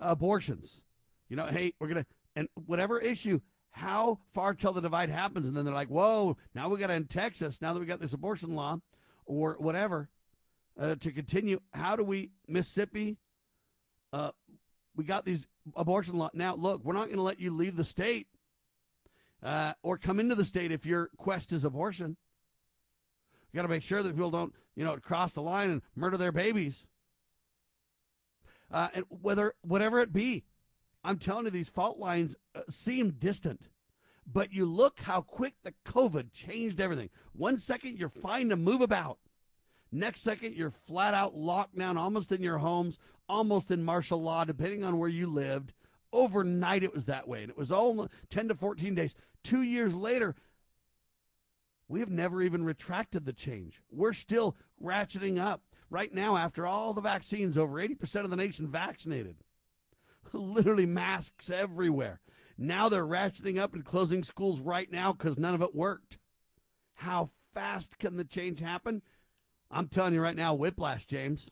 Uh, 0.00 0.08
abortions. 0.10 0.82
You 1.28 1.36
know, 1.36 1.46
hey, 1.46 1.72
we're 1.78 1.88
going 1.88 2.04
to, 2.04 2.06
and 2.34 2.48
whatever 2.66 2.98
issue, 2.98 3.40
how 3.70 4.18
far 4.32 4.54
till 4.54 4.72
the 4.72 4.80
divide 4.80 5.10
happens? 5.10 5.46
And 5.46 5.56
then 5.56 5.64
they're 5.64 5.74
like, 5.74 5.88
whoa, 5.88 6.36
now 6.54 6.68
we 6.68 6.78
got 6.78 6.88
to 6.88 6.94
in 6.94 7.06
Texas, 7.06 7.60
now 7.60 7.72
that 7.72 7.80
we 7.80 7.86
got 7.86 8.00
this 8.00 8.12
abortion 8.12 8.54
law 8.54 8.78
or 9.26 9.56
whatever 9.58 10.08
uh, 10.80 10.94
to 10.96 11.12
continue. 11.12 11.60
How 11.72 11.96
do 11.96 12.04
we, 12.04 12.30
Mississippi, 12.48 13.16
uh, 14.12 14.30
we 14.94 15.04
got 15.04 15.24
these 15.24 15.46
abortion 15.74 16.16
law. 16.16 16.30
Now, 16.32 16.54
look, 16.54 16.84
we're 16.84 16.94
not 16.94 17.06
going 17.06 17.16
to 17.16 17.22
let 17.22 17.40
you 17.40 17.54
leave 17.54 17.76
the 17.76 17.84
state 17.84 18.28
uh, 19.42 19.74
or 19.82 19.98
come 19.98 20.20
into 20.20 20.34
the 20.34 20.44
state 20.44 20.72
if 20.72 20.86
your 20.86 21.10
quest 21.16 21.52
is 21.52 21.64
abortion. 21.64 22.16
You 23.52 23.58
got 23.58 23.62
to 23.62 23.68
make 23.68 23.82
sure 23.82 24.02
that 24.02 24.14
people 24.14 24.30
don't, 24.30 24.54
you 24.74 24.84
know, 24.84 24.96
cross 24.96 25.32
the 25.32 25.42
line 25.42 25.70
and 25.70 25.82
murder 25.94 26.16
their 26.16 26.32
babies. 26.32 26.86
Uh, 28.70 28.88
and 28.94 29.04
whether 29.08 29.54
whatever 29.62 30.00
it 30.00 30.12
be, 30.12 30.44
I'm 31.04 31.18
telling 31.18 31.44
you, 31.44 31.50
these 31.50 31.68
fault 31.68 31.98
lines 31.98 32.34
uh, 32.54 32.62
seem 32.68 33.12
distant, 33.12 33.62
but 34.26 34.52
you 34.52 34.66
look 34.66 34.98
how 35.00 35.20
quick 35.20 35.54
the 35.62 35.72
COVID 35.86 36.32
changed 36.32 36.80
everything. 36.80 37.10
One 37.32 37.58
second 37.58 37.98
you're 37.98 38.08
fine 38.08 38.48
to 38.48 38.56
move 38.56 38.80
about, 38.80 39.18
next 39.92 40.22
second 40.22 40.54
you're 40.54 40.72
flat 40.72 41.14
out 41.14 41.36
locked 41.36 41.78
down, 41.78 41.96
almost 41.96 42.32
in 42.32 42.42
your 42.42 42.58
homes, 42.58 42.98
almost 43.28 43.70
in 43.70 43.84
martial 43.84 44.20
law, 44.20 44.44
depending 44.44 44.82
on 44.82 44.98
where 44.98 45.08
you 45.08 45.28
lived. 45.28 45.72
Overnight, 46.12 46.82
it 46.82 46.94
was 46.94 47.06
that 47.06 47.28
way. 47.28 47.42
And 47.42 47.50
it 47.50 47.58
was 47.58 47.70
all 47.70 48.08
10 48.30 48.48
to 48.48 48.54
14 48.54 48.94
days. 48.94 49.14
Two 49.42 49.62
years 49.62 49.94
later, 49.94 50.34
we 51.88 52.00
have 52.00 52.10
never 52.10 52.42
even 52.42 52.64
retracted 52.64 53.24
the 53.24 53.32
change. 53.32 53.80
We're 53.90 54.12
still 54.12 54.56
ratcheting 54.82 55.38
up. 55.38 55.62
Right 55.88 56.12
now, 56.12 56.36
after 56.36 56.66
all 56.66 56.92
the 56.92 57.00
vaccines, 57.00 57.56
over 57.56 57.74
80% 57.74 58.24
of 58.24 58.30
the 58.30 58.36
nation 58.36 58.66
vaccinated. 58.66 59.36
Literally 60.32 60.86
masks 60.86 61.48
everywhere. 61.48 62.20
Now 62.58 62.88
they're 62.88 63.06
ratcheting 63.06 63.58
up 63.58 63.74
and 63.74 63.84
closing 63.84 64.24
schools 64.24 64.60
right 64.60 64.90
now 64.90 65.12
because 65.12 65.38
none 65.38 65.54
of 65.54 65.62
it 65.62 65.74
worked. 65.74 66.18
How 66.94 67.30
fast 67.54 67.98
can 67.98 68.16
the 68.16 68.24
change 68.24 68.60
happen? 68.60 69.02
I'm 69.70 69.88
telling 69.88 70.14
you 70.14 70.20
right 70.20 70.36
now, 70.36 70.54
whiplash, 70.54 71.06
James. 71.06 71.50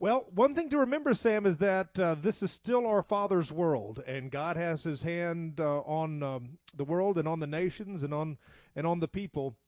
Well, 0.00 0.24
one 0.34 0.54
thing 0.54 0.70
to 0.70 0.78
remember, 0.78 1.12
Sam, 1.12 1.44
is 1.44 1.58
that 1.58 1.98
uh, 1.98 2.14
this 2.14 2.42
is 2.42 2.50
still 2.50 2.86
our 2.86 3.02
Father's 3.02 3.52
world, 3.52 4.02
and 4.06 4.30
God 4.30 4.56
has 4.56 4.82
His 4.82 5.02
hand 5.02 5.60
uh, 5.60 5.80
on 5.80 6.22
um, 6.22 6.58
the 6.74 6.84
world 6.84 7.18
and 7.18 7.28
on 7.28 7.40
the 7.40 7.46
nations 7.46 8.02
and 8.02 8.14
on 8.14 8.38
and 8.74 8.86
on 8.86 9.00
the 9.00 9.08
people. 9.08 9.58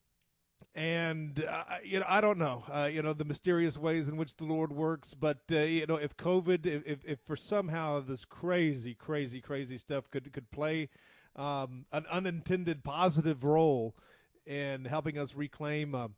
And 0.74 1.44
uh, 1.46 1.64
you 1.84 2.00
know, 2.00 2.06
I 2.08 2.22
don't 2.22 2.38
know, 2.38 2.64
uh, 2.72 2.88
you 2.90 3.02
know, 3.02 3.12
the 3.12 3.26
mysterious 3.26 3.76
ways 3.76 4.08
in 4.08 4.16
which 4.16 4.38
the 4.38 4.46
Lord 4.46 4.72
works. 4.72 5.12
But 5.12 5.40
uh, 5.50 5.58
you 5.58 5.84
know, 5.84 5.96
if 5.96 6.16
COVID, 6.16 6.64
if, 6.64 7.04
if 7.04 7.18
for 7.26 7.36
somehow 7.36 8.00
this 8.00 8.24
crazy, 8.24 8.94
crazy, 8.94 9.42
crazy 9.42 9.76
stuff 9.76 10.10
could 10.10 10.32
could 10.32 10.50
play 10.50 10.88
um, 11.36 11.84
an 11.92 12.06
unintended 12.10 12.84
positive 12.84 13.44
role 13.44 13.94
in 14.46 14.86
helping 14.86 15.18
us 15.18 15.34
reclaim 15.34 15.94
a 15.94 16.08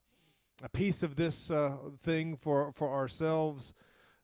piece 0.72 1.02
of 1.02 1.16
this 1.16 1.50
uh, 1.50 1.78
thing 2.00 2.36
for 2.36 2.70
for 2.70 2.94
ourselves 2.94 3.74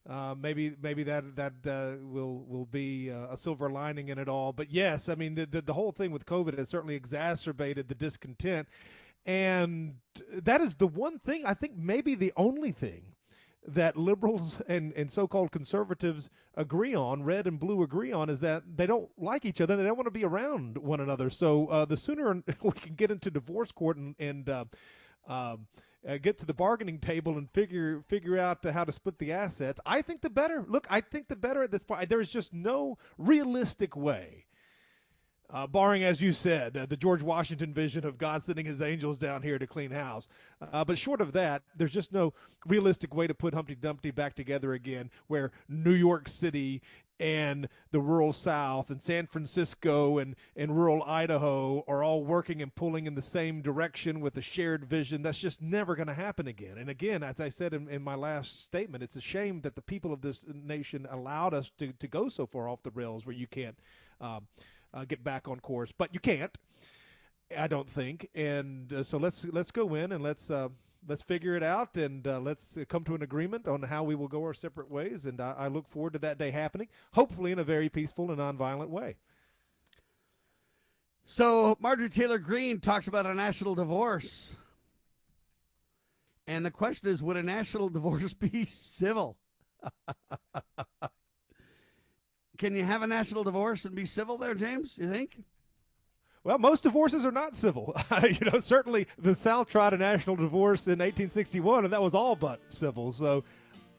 uh, 0.08 0.34
maybe 0.40 0.74
maybe 0.80 1.02
that 1.04 1.36
that 1.36 1.52
uh, 1.66 2.02
will 2.04 2.44
will 2.46 2.66
be 2.66 3.10
uh, 3.10 3.32
a 3.32 3.36
silver 3.36 3.70
lining 3.70 4.08
in 4.08 4.18
it 4.18 4.28
all. 4.28 4.52
But 4.52 4.70
yes, 4.70 5.08
I 5.08 5.14
mean 5.14 5.34
the, 5.34 5.46
the, 5.46 5.62
the 5.62 5.74
whole 5.74 5.92
thing 5.92 6.10
with 6.10 6.26
COVID 6.26 6.56
has 6.58 6.68
certainly 6.68 6.94
exacerbated 6.94 7.88
the 7.88 7.94
discontent, 7.94 8.68
and 9.26 9.96
that 10.32 10.60
is 10.60 10.74
the 10.76 10.86
one 10.86 11.18
thing 11.18 11.44
I 11.44 11.54
think 11.54 11.76
maybe 11.76 12.14
the 12.14 12.32
only 12.36 12.72
thing 12.72 13.02
that 13.66 13.94
liberals 13.94 14.60
and, 14.66 14.92
and 14.94 15.12
so-called 15.12 15.52
conservatives 15.52 16.30
agree 16.54 16.94
on, 16.94 17.22
red 17.22 17.46
and 17.46 17.60
blue 17.60 17.82
agree 17.82 18.10
on, 18.10 18.30
is 18.30 18.40
that 18.40 18.62
they 18.76 18.86
don't 18.86 19.10
like 19.18 19.44
each 19.44 19.60
other. 19.60 19.76
They 19.76 19.84
don't 19.84 19.96
want 19.96 20.06
to 20.06 20.10
be 20.10 20.24
around 20.24 20.78
one 20.78 20.98
another. 20.98 21.28
So 21.28 21.66
uh, 21.66 21.84
the 21.84 21.98
sooner 21.98 22.42
we 22.62 22.72
can 22.72 22.94
get 22.94 23.10
into 23.10 23.30
divorce 23.30 23.70
court 23.70 23.98
and, 23.98 24.14
and 24.18 24.48
uh, 26.08 26.16
get 26.16 26.38
to 26.38 26.46
the 26.46 26.54
bargaining 26.54 26.98
table 26.98 27.36
and 27.36 27.50
figure 27.50 28.02
figure 28.08 28.38
out 28.38 28.64
how 28.64 28.84
to 28.84 28.92
split 28.92 29.18
the 29.18 29.32
assets. 29.32 29.80
I 29.84 30.02
think 30.02 30.22
the 30.22 30.30
better. 30.30 30.64
Look, 30.66 30.86
I 30.90 31.00
think 31.00 31.28
the 31.28 31.36
better 31.36 31.62
at 31.62 31.70
this 31.70 31.82
point. 31.82 32.08
There 32.08 32.20
is 32.20 32.30
just 32.30 32.52
no 32.52 32.98
realistic 33.18 33.96
way. 33.96 34.46
Uh, 35.52 35.66
barring, 35.66 36.04
as 36.04 36.20
you 36.20 36.30
said, 36.30 36.76
uh, 36.76 36.86
the 36.86 36.96
George 36.96 37.22
Washington 37.22 37.74
vision 37.74 38.06
of 38.06 38.18
God 38.18 38.44
sending 38.44 38.66
his 38.66 38.80
angels 38.80 39.18
down 39.18 39.42
here 39.42 39.58
to 39.58 39.66
clean 39.66 39.90
house. 39.90 40.28
Uh, 40.72 40.84
but 40.84 40.96
short 40.96 41.20
of 41.20 41.32
that, 41.32 41.62
there's 41.74 41.92
just 41.92 42.12
no 42.12 42.32
realistic 42.66 43.12
way 43.12 43.26
to 43.26 43.34
put 43.34 43.52
Humpty 43.52 43.74
Dumpty 43.74 44.12
back 44.12 44.36
together 44.36 44.72
again, 44.72 45.10
where 45.26 45.50
New 45.68 45.92
York 45.92 46.28
City 46.28 46.82
and 47.20 47.68
the 47.90 48.00
rural 48.00 48.32
South 48.32 48.90
and 48.90 49.02
San 49.02 49.26
Francisco 49.26 50.16
and, 50.16 50.34
and 50.56 50.74
rural 50.74 51.02
Idaho 51.02 51.84
are 51.86 52.02
all 52.02 52.24
working 52.24 52.62
and 52.62 52.74
pulling 52.74 53.06
in 53.06 53.14
the 53.14 53.22
same 53.22 53.60
direction 53.60 54.20
with 54.20 54.36
a 54.38 54.40
shared 54.40 54.86
vision. 54.86 55.22
That's 55.22 55.38
just 55.38 55.60
never 55.60 55.94
going 55.94 56.08
to 56.08 56.14
happen 56.14 56.48
again. 56.48 56.78
And 56.78 56.88
again, 56.88 57.22
as 57.22 57.38
I 57.38 57.50
said 57.50 57.74
in, 57.74 57.88
in, 57.88 58.02
my 58.02 58.14
last 58.14 58.62
statement, 58.62 59.04
it's 59.04 59.16
a 59.16 59.20
shame 59.20 59.60
that 59.60 59.74
the 59.74 59.82
people 59.82 60.12
of 60.14 60.22
this 60.22 60.46
nation 60.50 61.06
allowed 61.10 61.52
us 61.52 61.70
to, 61.78 61.92
to 61.92 62.08
go 62.08 62.30
so 62.30 62.46
far 62.46 62.68
off 62.68 62.82
the 62.82 62.90
rails 62.90 63.26
where 63.26 63.36
you 63.36 63.46
can't 63.46 63.78
uh, 64.18 64.40
uh, 64.94 65.04
get 65.04 65.22
back 65.22 65.46
on 65.46 65.60
course. 65.60 65.92
But 65.96 66.14
you 66.14 66.20
can't, 66.20 66.56
I 67.56 67.66
don't 67.66 67.88
think. 67.88 68.30
And 68.34 68.90
uh, 68.92 69.02
so 69.02 69.18
let's 69.18 69.44
let's 69.52 69.70
go 69.70 69.94
in 69.94 70.12
and 70.12 70.24
let's 70.24 70.50
uh, 70.50 70.68
let's 71.06 71.22
figure 71.22 71.56
it 71.56 71.62
out 71.62 71.96
and 71.96 72.26
uh, 72.26 72.40
let's 72.40 72.78
come 72.88 73.04
to 73.04 73.14
an 73.14 73.22
agreement 73.22 73.66
on 73.66 73.82
how 73.82 74.04
we 74.04 74.14
will 74.14 74.28
go 74.28 74.42
our 74.42 74.54
separate 74.54 74.90
ways. 74.90 75.26
And 75.26 75.40
I, 75.40 75.54
I, 75.58 75.68
look 75.68 75.88
forward 75.88 76.12
to 76.14 76.18
that 76.20 76.38
day 76.38 76.50
happening, 76.50 76.88
hopefully 77.12 77.52
in 77.52 77.58
a 77.58 77.64
very 77.64 77.88
peaceful 77.88 78.30
and 78.30 78.38
nonviolent 78.40 78.88
way. 78.88 79.16
So 81.24 81.76
Marjorie 81.80 82.08
Taylor 82.08 82.38
Greene 82.38 82.80
talks 82.80 83.06
about 83.06 83.26
a 83.26 83.34
national 83.34 83.74
divorce. 83.74 84.56
And 86.46 86.66
the 86.66 86.70
question 86.70 87.08
is 87.08 87.22
would 87.22 87.36
a 87.36 87.42
national 87.42 87.88
divorce 87.90 88.34
be 88.34 88.66
civil? 88.66 89.36
Can 92.58 92.76
you 92.76 92.84
have 92.84 93.02
a 93.02 93.06
national 93.06 93.44
divorce 93.44 93.84
and 93.86 93.94
be 93.94 94.04
civil 94.04 94.36
there, 94.36 94.54
James? 94.54 94.98
You 94.98 95.08
think? 95.10 95.44
Well, 96.42 96.58
most 96.58 96.82
divorces 96.82 97.26
are 97.26 97.32
not 97.32 97.54
civil. 97.54 97.94
you 98.22 98.50
know, 98.50 98.60
certainly 98.60 99.06
the 99.18 99.34
South 99.34 99.68
tried 99.68 99.92
a 99.92 99.98
national 99.98 100.36
divorce 100.36 100.86
in 100.86 100.92
1861, 100.92 101.84
and 101.84 101.92
that 101.92 102.00
was 102.00 102.14
all 102.14 102.34
but 102.34 102.60
civil. 102.70 103.12
So 103.12 103.44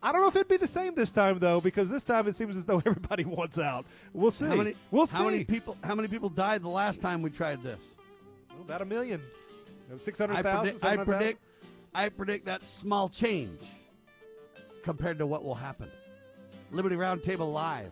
I 0.02 0.12
don't 0.12 0.22
know 0.22 0.28
if 0.28 0.36
it'd 0.36 0.48
be 0.48 0.58
the 0.58 0.68
same 0.68 0.96
this 0.96 1.12
time, 1.12 1.38
though, 1.38 1.62
because 1.62 1.90
this 1.90 2.02
time 2.02 2.28
it 2.28 2.36
seems 2.36 2.58
as 2.58 2.66
though 2.66 2.78
everybody 2.86 3.26
wants 3.26 3.60
out. 3.60 3.86
We'll 4.14 4.32
see. 4.32 4.46
How 4.46 4.56
many, 4.56 4.74
we'll 4.90 5.06
how 5.06 5.20
see. 5.20 5.26
many 5.26 5.44
people? 5.44 5.78
How 5.84 5.94
many 5.94 6.08
people 6.08 6.30
died 6.30 6.64
the 6.64 6.70
last 6.70 7.02
time 7.02 7.22
we 7.22 7.30
tried 7.30 7.62
this? 7.62 7.94
Well, 8.50 8.62
about 8.62 8.82
a 8.82 8.86
million. 8.86 9.22
Six 9.98 10.18
hundred 10.18 10.42
thousand. 10.42 10.80
I 10.82 10.96
predict. 10.96 11.02
I 11.02 11.04
predict. 11.04 11.40
I 11.94 12.10
predict 12.10 12.46
that 12.46 12.66
small 12.66 13.10
change 13.10 13.62
compared 14.84 15.20
to 15.20 15.28
what 15.28 15.44
will 15.44 15.56
happen. 15.56 15.92
Liberty 16.72 16.96
Roundtable 16.96 17.52
Live. 17.52 17.92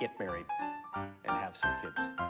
get 0.00 0.18
married, 0.18 0.46
and 0.94 1.14
have 1.26 1.56
some 1.56 1.70
kids. 1.82 2.26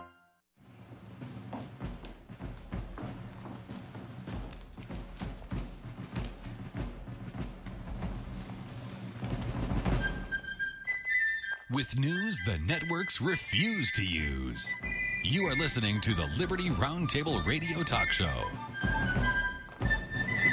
With 11.72 11.98
news 11.98 12.40
the 12.47 12.59
networks 12.64 13.20
refuse 13.20 13.90
to 13.93 14.05
use. 14.05 14.72
You 15.24 15.47
are 15.47 15.55
listening 15.56 16.01
to 16.02 16.14
the 16.14 16.26
Liberty 16.38 16.70
Roundtable 16.70 17.44
Radio 17.44 17.82
Talk 17.82 18.09
Show. 18.10 18.51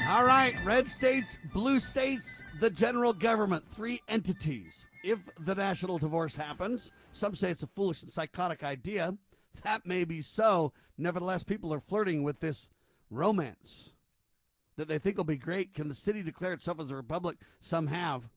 All 0.10 0.26
right, 0.26 0.56
red 0.66 0.90
states, 0.90 1.38
blue 1.54 1.80
states, 1.80 2.44
the 2.60 2.70
general 2.70 3.14
government, 3.14 3.64
three 3.70 4.02
entities. 4.10 4.88
If 5.04 5.20
the 5.38 5.54
national 5.54 5.98
divorce 5.98 6.38
happens, 6.38 6.90
some 7.12 7.36
say 7.36 7.52
it's 7.52 7.62
a 7.62 7.68
foolish 7.68 8.02
and 8.02 8.12
psychotic 8.12 8.64
idea. 8.64 9.18
That 9.64 9.86
may 9.86 10.06
be 10.06 10.22
so. 10.22 10.72
Nevertheless, 10.98 11.44
people 11.44 11.74
are 11.74 11.82
flirting 11.82 12.24
with 12.24 12.40
this 12.40 12.70
romance 13.10 13.94
that 14.78 14.88
they 14.88 14.98
think 14.98 15.18
will 15.18 15.26
be 15.26 15.36
great. 15.36 15.74
Can 15.74 15.90
the 15.90 15.96
city 15.96 16.24
declare 16.24 16.54
itself 16.54 16.80
as 16.80 16.90
a 16.90 16.96
republic? 16.96 17.38
Some 17.60 17.88
have. 17.88 18.30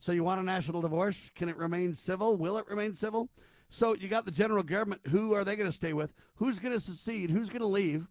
So 0.00 0.12
you 0.12 0.24
want 0.24 0.40
a 0.40 0.44
national 0.44 0.80
divorce? 0.80 1.30
Can 1.34 1.50
it 1.50 1.56
remain 1.56 1.94
civil? 1.94 2.36
Will 2.36 2.56
it 2.56 2.66
remain 2.66 2.94
civil? 2.94 3.28
So 3.68 3.94
you 3.94 4.08
got 4.08 4.24
the 4.24 4.30
general 4.30 4.62
government. 4.62 5.02
Who 5.08 5.34
are 5.34 5.44
they 5.44 5.54
going 5.54 5.68
to 5.68 5.76
stay 5.76 5.92
with? 5.92 6.14
Who's 6.36 6.58
going 6.58 6.74
to 6.74 6.80
secede? 6.80 7.30
Who's 7.30 7.50
going 7.50 7.60
to 7.60 7.66
leave? 7.66 8.08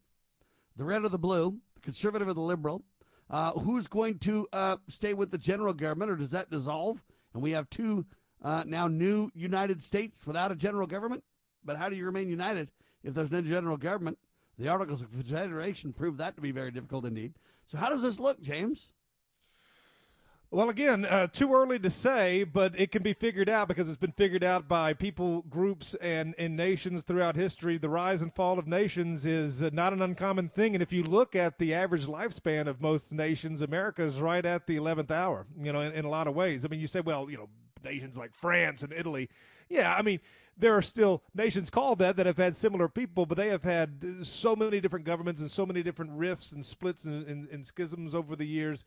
The 0.77 0.84
red 0.84 1.03
or 1.03 1.10
the 1.10 1.18
blue? 1.18 1.60
The 1.76 1.82
conservative 1.82 2.27
or 2.27 2.34
the 2.34 2.41
liberal? 2.41 2.84
Uh, 3.30 3.52
who's 3.53 3.88
going 3.88 4.19
to 4.19 4.48
uh, 4.53 4.77
stay 4.88 5.14
with 5.14 5.32
the 5.32 5.38
general 5.38 5.73
government, 5.73 6.11
or 6.11 6.15
does 6.15 6.30
that 6.30 6.52
dissolve? 6.52 7.03
And 7.35 7.43
we 7.43 7.51
have 7.51 7.69
two 7.69 8.05
uh, 8.41 8.63
now 8.65 8.87
new 8.87 9.29
United 9.35 9.83
States 9.83 10.25
without 10.25 10.51
a 10.51 10.55
general 10.55 10.87
government. 10.87 11.23
But 11.63 11.77
how 11.77 11.89
do 11.89 11.95
you 11.95 12.05
remain 12.05 12.29
united 12.29 12.71
if 13.03 13.13
there's 13.13 13.29
no 13.29 13.41
general 13.41 13.75
government? 13.75 14.17
The 14.57 14.69
Articles 14.69 15.01
of 15.01 15.11
Confederation 15.11 15.91
prove 15.91 16.15
that 16.17 16.37
to 16.37 16.41
be 16.41 16.51
very 16.51 16.71
difficult 16.71 17.05
indeed. 17.05 17.33
So 17.67 17.77
how 17.77 17.89
does 17.89 18.01
this 18.01 18.19
look, 18.21 18.41
James? 18.41 18.93
Well, 20.51 20.69
again, 20.69 21.05
uh, 21.05 21.27
too 21.27 21.53
early 21.53 21.80
to 21.80 21.89
say, 21.89 22.43
but 22.43 22.80
it 22.80 22.91
can 22.91 23.01
be 23.01 23.13
figured 23.13 23.49
out 23.49 23.67
because 23.67 23.89
it's 23.89 23.97
been 23.97 24.11
figured 24.11 24.43
out 24.43 24.67
by 24.67 24.93
people, 24.93 25.41
groups, 25.49 25.95
and, 25.95 26.35
and 26.38 26.55
nations 26.55 27.01
throughout 27.03 27.35
history. 27.35 27.77
The 27.77 27.89
rise 27.89 28.22
and 28.22 28.34
fall 28.34 28.59
of 28.59 28.67
nations 28.67 29.26
is 29.26 29.63
uh, 29.63 29.72
not 29.73 29.91
an 29.91 30.03
uncommon 30.03 30.49
thing. 30.49 30.76
And 30.76 30.84
if 30.84 30.93
you 30.93 31.03
look 31.03 31.35
at 31.35 31.57
the 31.57 31.73
average 31.73 32.05
lifespan 32.05 32.67
of 32.67 32.80
most 32.80 33.11
nations, 33.11 33.61
America 33.61 34.03
is 34.03 34.22
right 34.22 34.45
at 34.45 34.67
the 34.67 34.77
11th 34.77 35.09
hour, 35.09 35.47
you 35.59 35.73
know, 35.73 35.81
in, 35.81 35.91
in 35.93 36.05
a 36.05 36.09
lot 36.09 36.27
of 36.27 36.35
ways. 36.35 36.63
I 36.63 36.67
mean, 36.67 36.80
you 36.80 36.88
say, 36.88 37.01
well, 37.01 37.30
you 37.30 37.38
know, 37.38 37.49
nations 37.84 38.15
like 38.15 38.35
France 38.35 38.84
and 38.84 38.93
Italy. 38.93 39.30
Yeah, 39.67 39.95
I 39.95 40.03
mean, 40.03 40.19
there 40.55 40.77
are 40.77 40.81
still 40.84 41.23
nations 41.34 41.72
called 41.72 41.99
that 41.99 42.17
that 42.17 42.27
have 42.27 42.38
had 42.38 42.55
similar 42.55 42.88
people, 42.88 43.26
but 43.26 43.35
they 43.35 43.49
have 43.49 43.63
had 43.63 44.19
so 44.22 44.55
many 44.55 44.80
different 44.80 45.05
governments 45.05 45.41
and 45.41 45.49
so 45.49 45.65
many 45.65 45.81
different 45.81 46.11
rifts 46.13 46.51
and 46.51 46.63
splits 46.63 47.03
and, 47.03 47.27
and, 47.27 47.49
and 47.49 47.65
schisms 47.65 48.13
over 48.13 48.35
the 48.35 48.45
years 48.47 48.85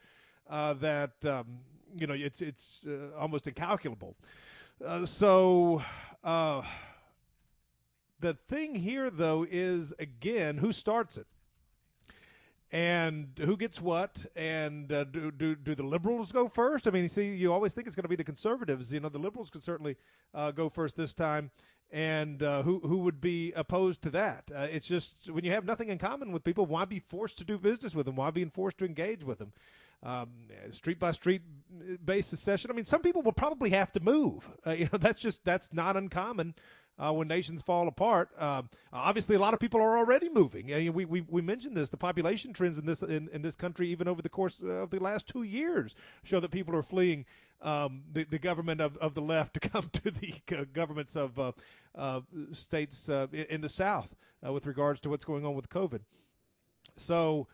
uh, 0.49 0.75
that 0.75 1.13
um, 1.25 1.59
you 1.97 2.07
know 2.07 2.15
it's 2.15 2.41
it's 2.41 2.81
uh, 2.87 3.17
almost 3.19 3.47
incalculable. 3.47 4.17
Uh, 4.85 5.05
so 5.05 5.83
uh, 6.25 6.63
the 8.21 8.35
thing 8.49 8.77
here, 8.77 9.11
though, 9.11 9.47
is 9.49 9.93
again 9.99 10.59
who 10.59 10.73
starts 10.73 11.17
it. 11.17 11.27
And 12.71 13.29
who 13.39 13.57
gets 13.57 13.81
what? 13.81 14.27
And 14.37 14.93
uh, 14.93 15.05
do, 15.05 15.31
do 15.31 15.55
do 15.55 15.75
the 15.75 15.85
liberals 15.85 16.33
go 16.33 16.49
first? 16.49 16.87
I 16.87 16.91
mean, 16.91 17.09
see, 17.09 17.35
you 17.35 17.51
always 17.51 17.73
think 17.73 17.87
it's 17.87 17.97
going 17.97 18.03
to 18.03 18.11
be 18.11 18.17
the 18.17 18.25
conservatives. 18.25 18.93
You 18.93 19.01
know, 19.01 19.09
the 19.09 19.19
liberals 19.19 19.49
could 19.49 19.63
certainly 19.63 19.97
uh, 20.35 20.51
go 20.51 20.69
first 20.69 20.95
this 20.95 21.15
time, 21.15 21.51
and 21.91 22.43
uh, 22.43 22.63
who 22.65 22.81
who 22.81 22.99
would 22.99 23.23
be 23.23 23.53
opposed 23.53 24.03
to 24.03 24.11
that? 24.11 24.51
Uh, 24.55 24.67
it's 24.71 24.87
just 24.87 25.31
when 25.31 25.45
you 25.45 25.53
have 25.53 25.65
nothing 25.65 25.89
in 25.89 25.97
common 25.97 26.31
with 26.31 26.45
people, 26.45 26.67
why 26.67 26.85
be 26.85 26.99
forced 26.99 27.39
to 27.39 27.45
do 27.45 27.57
business 27.57 27.95
with 27.95 28.05
them? 28.05 28.17
Why 28.17 28.31
being 28.31 28.51
forced 28.51 28.77
to 28.79 28.85
engage 28.85 29.25
with 29.25 29.39
them? 29.39 29.55
Um, 30.03 30.29
street 30.71 30.99
by 30.99 31.13
street 31.13 31.43
based 32.05 32.31
secession. 32.31 32.71
I 32.71 32.75
mean, 32.75 32.85
some 32.85 33.03
people 33.03 33.23
will 33.23 33.33
probably 33.33 33.71
have 33.71 33.93
to 33.93 34.01
move. 34.01 34.49
Uh, 34.67 34.73
you 34.73 34.89
know, 34.93 34.99
that's 34.99 35.21
just 35.21 35.45
that's 35.45 35.73
not 35.73 35.97
uncommon. 35.97 36.55
Uh, 37.01 37.13
when 37.13 37.29
nations 37.29 37.63
fall 37.63 37.87
apart. 37.87 38.29
Um, 38.43 38.69
obviously, 38.93 39.37
a 39.37 39.39
lot 39.39 39.55
of 39.55 39.61
people 39.61 39.81
are 39.81 39.97
already 39.97 40.29
moving. 40.29 40.75
I 40.75 40.79
mean, 40.79 40.93
we, 40.95 41.05
we 41.05 41.21
we 41.21 41.41
mentioned 41.41 41.77
this. 41.77 41.91
The 41.91 41.97
population 41.97 42.53
trends 42.53 42.77
in 42.77 42.87
this 42.87 43.03
in, 43.03 43.29
in 43.33 43.43
this 43.43 43.55
country, 43.55 43.89
even 43.89 44.09
over 44.09 44.21
the 44.21 44.29
course 44.29 44.61
of 44.61 44.91
the 44.91 44.99
last 44.99 45.29
two 45.29 45.45
years, 45.45 45.95
show 46.25 46.41
that 46.41 46.51
people 46.51 46.75
are 46.75 46.83
fleeing 46.83 47.25
um, 47.63 48.03
the 48.13 48.25
the 48.25 48.39
government 48.39 48.81
of, 48.81 48.97
of 48.97 49.15
the 49.15 49.21
left 49.21 49.55
to 49.55 49.61
come 49.69 49.91
to 49.93 50.11
the 50.11 50.35
uh, 50.57 50.65
governments 50.73 51.15
of 51.15 51.39
uh, 51.39 51.53
uh 51.95 52.21
states 52.53 53.09
uh, 53.09 53.29
in 53.33 53.61
the 53.61 53.69
South 53.69 54.17
uh, 54.45 54.53
with 54.53 54.67
regards 54.67 55.01
to 55.01 55.09
what's 55.09 55.25
going 55.25 55.45
on 55.45 55.55
with 55.55 55.69
COVID. 55.69 56.01
So 56.97 57.47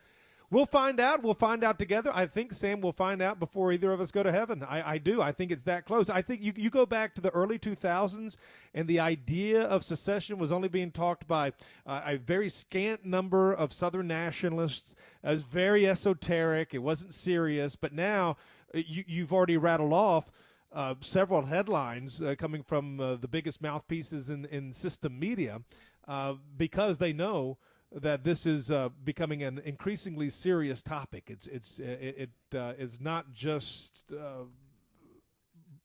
We'll 0.50 0.66
find 0.66 1.00
out. 1.00 1.22
We'll 1.22 1.34
find 1.34 1.64
out 1.64 1.78
together. 1.78 2.10
I 2.14 2.26
think, 2.26 2.52
Sam, 2.52 2.80
we'll 2.80 2.92
find 2.92 3.22
out 3.22 3.40
before 3.40 3.72
either 3.72 3.92
of 3.92 4.00
us 4.00 4.10
go 4.10 4.22
to 4.22 4.30
heaven. 4.30 4.62
I, 4.62 4.92
I 4.92 4.98
do. 4.98 5.20
I 5.20 5.32
think 5.32 5.50
it's 5.50 5.64
that 5.64 5.84
close. 5.86 6.10
I 6.10 6.22
think 6.22 6.42
you, 6.42 6.52
you 6.54 6.70
go 6.70 6.86
back 6.86 7.14
to 7.14 7.20
the 7.20 7.30
early 7.30 7.58
2000s, 7.58 8.36
and 8.74 8.86
the 8.86 9.00
idea 9.00 9.62
of 9.62 9.82
secession 9.82 10.38
was 10.38 10.52
only 10.52 10.68
being 10.68 10.90
talked 10.90 11.26
by 11.26 11.52
uh, 11.86 12.02
a 12.04 12.16
very 12.16 12.48
scant 12.48 13.04
number 13.04 13.52
of 13.52 13.72
Southern 13.72 14.06
nationalists. 14.06 14.94
It 15.22 15.30
was 15.30 15.42
very 15.42 15.88
esoteric. 15.88 16.74
It 16.74 16.78
wasn't 16.78 17.14
serious. 17.14 17.74
But 17.74 17.92
now 17.92 18.36
uh, 18.74 18.78
you, 18.86 19.04
you've 19.06 19.32
already 19.32 19.56
rattled 19.56 19.92
off. 19.92 20.30
Uh, 20.72 20.94
several 21.00 21.46
headlines 21.46 22.20
uh, 22.20 22.34
coming 22.36 22.60
from 22.60 22.98
uh, 22.98 23.14
the 23.14 23.28
biggest 23.28 23.62
mouthpieces 23.62 24.28
in, 24.28 24.44
in 24.46 24.72
system 24.72 25.20
media 25.20 25.60
uh, 26.08 26.34
because 26.56 26.98
they 26.98 27.12
know 27.12 27.56
that 27.94 28.24
this 28.24 28.44
is 28.44 28.70
uh, 28.70 28.88
becoming 29.04 29.42
an 29.42 29.60
increasingly 29.64 30.28
serious 30.28 30.82
topic. 30.82 31.24
It's 31.28 31.46
it's 31.46 31.78
it, 31.78 32.30
it 32.52 32.58
uh, 32.58 32.72
is 32.76 33.00
not 33.00 33.32
just 33.32 34.12
uh, 34.12 34.44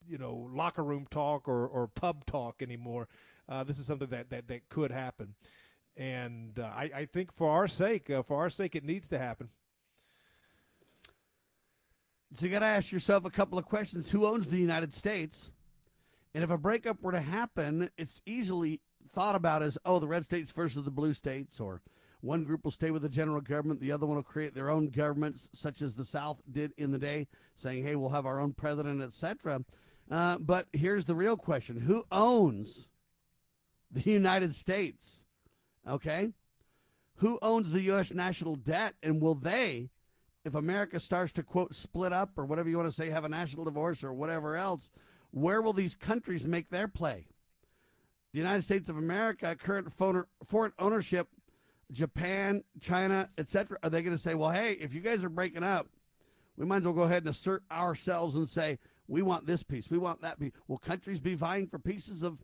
you 0.07 0.17
know 0.17 0.49
locker 0.51 0.83
room 0.83 1.07
talk 1.09 1.47
or, 1.47 1.67
or 1.67 1.87
pub 1.87 2.25
talk 2.25 2.61
anymore. 2.61 3.07
Uh, 3.47 3.63
this 3.63 3.79
is 3.79 3.85
something 3.85 4.09
that, 4.09 4.29
that, 4.29 4.47
that 4.47 4.69
could 4.69 4.91
happen, 4.91 5.33
and 5.97 6.59
uh, 6.59 6.63
I, 6.63 6.91
I 6.95 7.05
think 7.05 7.33
for 7.33 7.49
our 7.49 7.67
sake, 7.67 8.09
uh, 8.09 8.21
for 8.21 8.37
our 8.37 8.49
sake, 8.49 8.75
it 8.75 8.83
needs 8.83 9.07
to 9.07 9.17
happen. 9.17 9.49
So 12.33 12.45
you 12.45 12.51
got 12.51 12.59
to 12.59 12.67
ask 12.67 12.91
yourself 12.91 13.25
a 13.25 13.31
couple 13.31 13.57
of 13.57 13.65
questions: 13.65 14.09
Who 14.11 14.25
owns 14.25 14.49
the 14.49 14.57
United 14.57 14.93
States? 14.93 15.51
And 16.33 16.43
if 16.43 16.51
a 16.51 16.59
breakup 16.59 17.01
were 17.01 17.11
to 17.11 17.21
happen, 17.21 17.89
it's 17.97 18.21
easily 18.23 18.81
thought 19.11 19.33
about 19.33 19.63
as, 19.63 19.79
oh, 19.83 19.97
the 19.97 20.07
red 20.07 20.25
states 20.25 20.51
versus 20.51 20.85
the 20.85 20.91
blue 20.91 21.15
states, 21.15 21.59
or 21.59 21.81
one 22.21 22.43
group 22.43 22.63
will 22.63 22.71
stay 22.71 22.91
with 22.91 23.01
the 23.01 23.09
general 23.09 23.41
government, 23.41 23.79
the 23.79 23.91
other 23.91 24.05
one 24.05 24.17
will 24.17 24.23
create 24.23 24.53
their 24.53 24.69
own 24.69 24.89
governments, 24.89 25.49
such 25.53 25.81
as 25.81 25.95
the 25.95 26.05
South 26.05 26.41
did 26.49 26.73
in 26.77 26.91
the 26.91 26.99
day, 26.99 27.27
saying, 27.55 27.83
hey, 27.83 27.95
we'll 27.95 28.09
have 28.09 28.25
our 28.25 28.39
own 28.39 28.53
president, 28.53 29.01
etc. 29.01 29.63
Uh, 30.11 30.37
but 30.39 30.67
here's 30.73 31.05
the 31.05 31.15
real 31.15 31.37
question 31.37 31.81
who 31.81 32.03
owns 32.11 32.89
the 33.91 34.01
United 34.11 34.53
States? 34.53 35.23
Okay? 35.87 36.33
Who 37.17 37.39
owns 37.41 37.71
the 37.71 37.81
U.S. 37.83 38.13
national 38.13 38.55
debt? 38.55 38.95
And 39.01 39.21
will 39.21 39.35
they, 39.35 39.89
if 40.43 40.55
America 40.55 40.99
starts 40.99 41.31
to, 41.33 41.43
quote, 41.43 41.75
split 41.75 42.13
up 42.13 42.31
or 42.37 42.45
whatever 42.45 42.69
you 42.69 42.77
want 42.77 42.89
to 42.89 42.95
say, 42.95 43.09
have 43.09 43.25
a 43.25 43.29
national 43.29 43.65
divorce 43.65 44.03
or 44.03 44.13
whatever 44.13 44.55
else, 44.55 44.89
where 45.31 45.61
will 45.61 45.73
these 45.73 45.95
countries 45.95 46.45
make 46.45 46.69
their 46.69 46.87
play? 46.87 47.27
The 48.31 48.39
United 48.39 48.63
States 48.63 48.89
of 48.89 48.97
America, 48.97 49.55
current 49.55 49.91
foreign 49.91 50.73
ownership, 50.77 51.27
Japan, 51.91 52.63
China, 52.79 53.29
etc. 53.37 53.77
Are 53.83 53.89
they 53.89 54.01
going 54.01 54.15
to 54.15 54.21
say, 54.21 54.35
well, 54.35 54.51
hey, 54.51 54.73
if 54.73 54.93
you 54.93 55.01
guys 55.01 55.23
are 55.23 55.29
breaking 55.29 55.63
up, 55.63 55.87
we 56.57 56.65
might 56.65 56.77
as 56.77 56.83
well 56.83 56.93
go 56.93 57.03
ahead 57.03 57.23
and 57.23 57.29
assert 57.29 57.63
ourselves 57.71 58.35
and 58.35 58.47
say, 58.47 58.77
we 59.07 59.21
want 59.21 59.47
this 59.47 59.63
piece, 59.63 59.89
we 59.89 59.97
want 59.97 60.21
that 60.21 60.39
piece. 60.39 60.51
Will 60.67 60.77
countries 60.77 61.19
be 61.19 61.33
vying 61.33 61.67
for 61.67 61.79
pieces 61.79 62.21
of 62.21 62.37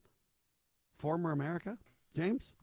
former 0.98 1.32
America, 1.32 1.78
James? 2.16 2.56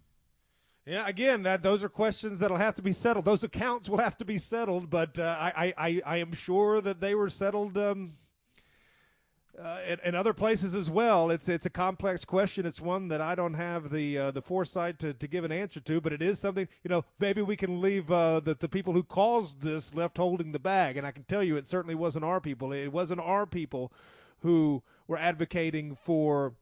Yeah, 0.84 1.06
again, 1.06 1.44
that 1.44 1.62
those 1.62 1.84
are 1.84 1.88
questions 1.88 2.40
that'll 2.40 2.56
have 2.56 2.74
to 2.74 2.82
be 2.82 2.92
settled. 2.92 3.24
Those 3.24 3.44
accounts 3.44 3.88
will 3.88 3.98
have 3.98 4.16
to 4.16 4.24
be 4.24 4.36
settled, 4.38 4.90
but 4.90 5.16
uh, 5.16 5.36
I, 5.38 5.74
I, 5.78 6.02
I 6.04 6.16
am 6.16 6.32
sure 6.32 6.80
that 6.80 7.00
they 7.00 7.14
were 7.14 7.30
settled 7.30 7.78
um, 7.78 8.14
uh, 9.60 9.78
in, 9.86 9.98
in, 10.04 10.14
other 10.14 10.32
places 10.32 10.74
as 10.74 10.88
well. 10.88 11.30
It's 11.30 11.48
it's 11.48 11.66
a 11.66 11.70
complex 11.70 12.24
question. 12.24 12.64
It's 12.64 12.80
one 12.80 13.08
that 13.08 13.20
I 13.20 13.34
don't 13.34 13.54
have 13.54 13.90
the 13.90 14.18
uh, 14.18 14.30
the 14.30 14.40
foresight 14.42 14.98
to, 15.00 15.12
to 15.12 15.26
give 15.26 15.44
an 15.44 15.52
answer 15.52 15.80
to, 15.80 16.00
but 16.00 16.12
it 16.12 16.22
is 16.22 16.38
something 16.38 16.68
you 16.82 16.88
know. 16.88 17.04
Maybe 17.18 17.42
we 17.42 17.56
can 17.56 17.80
leave 17.80 18.10
uh, 18.10 18.40
the 18.40 18.54
the 18.54 18.68
people 18.68 18.94
who 18.94 19.02
caused 19.02 19.60
this 19.60 19.94
left 19.94 20.16
holding 20.16 20.52
the 20.52 20.58
bag, 20.58 20.96
and 20.96 21.06
I 21.06 21.10
can 21.10 21.24
tell 21.24 21.42
you, 21.42 21.56
it 21.56 21.66
certainly 21.66 21.94
wasn't 21.94 22.24
our 22.24 22.40
people. 22.40 22.72
It 22.72 22.92
wasn't 22.92 23.20
our 23.20 23.46
people 23.46 23.92
who 24.40 24.82
were 25.06 25.18
advocating 25.18 25.94
for 25.94 26.54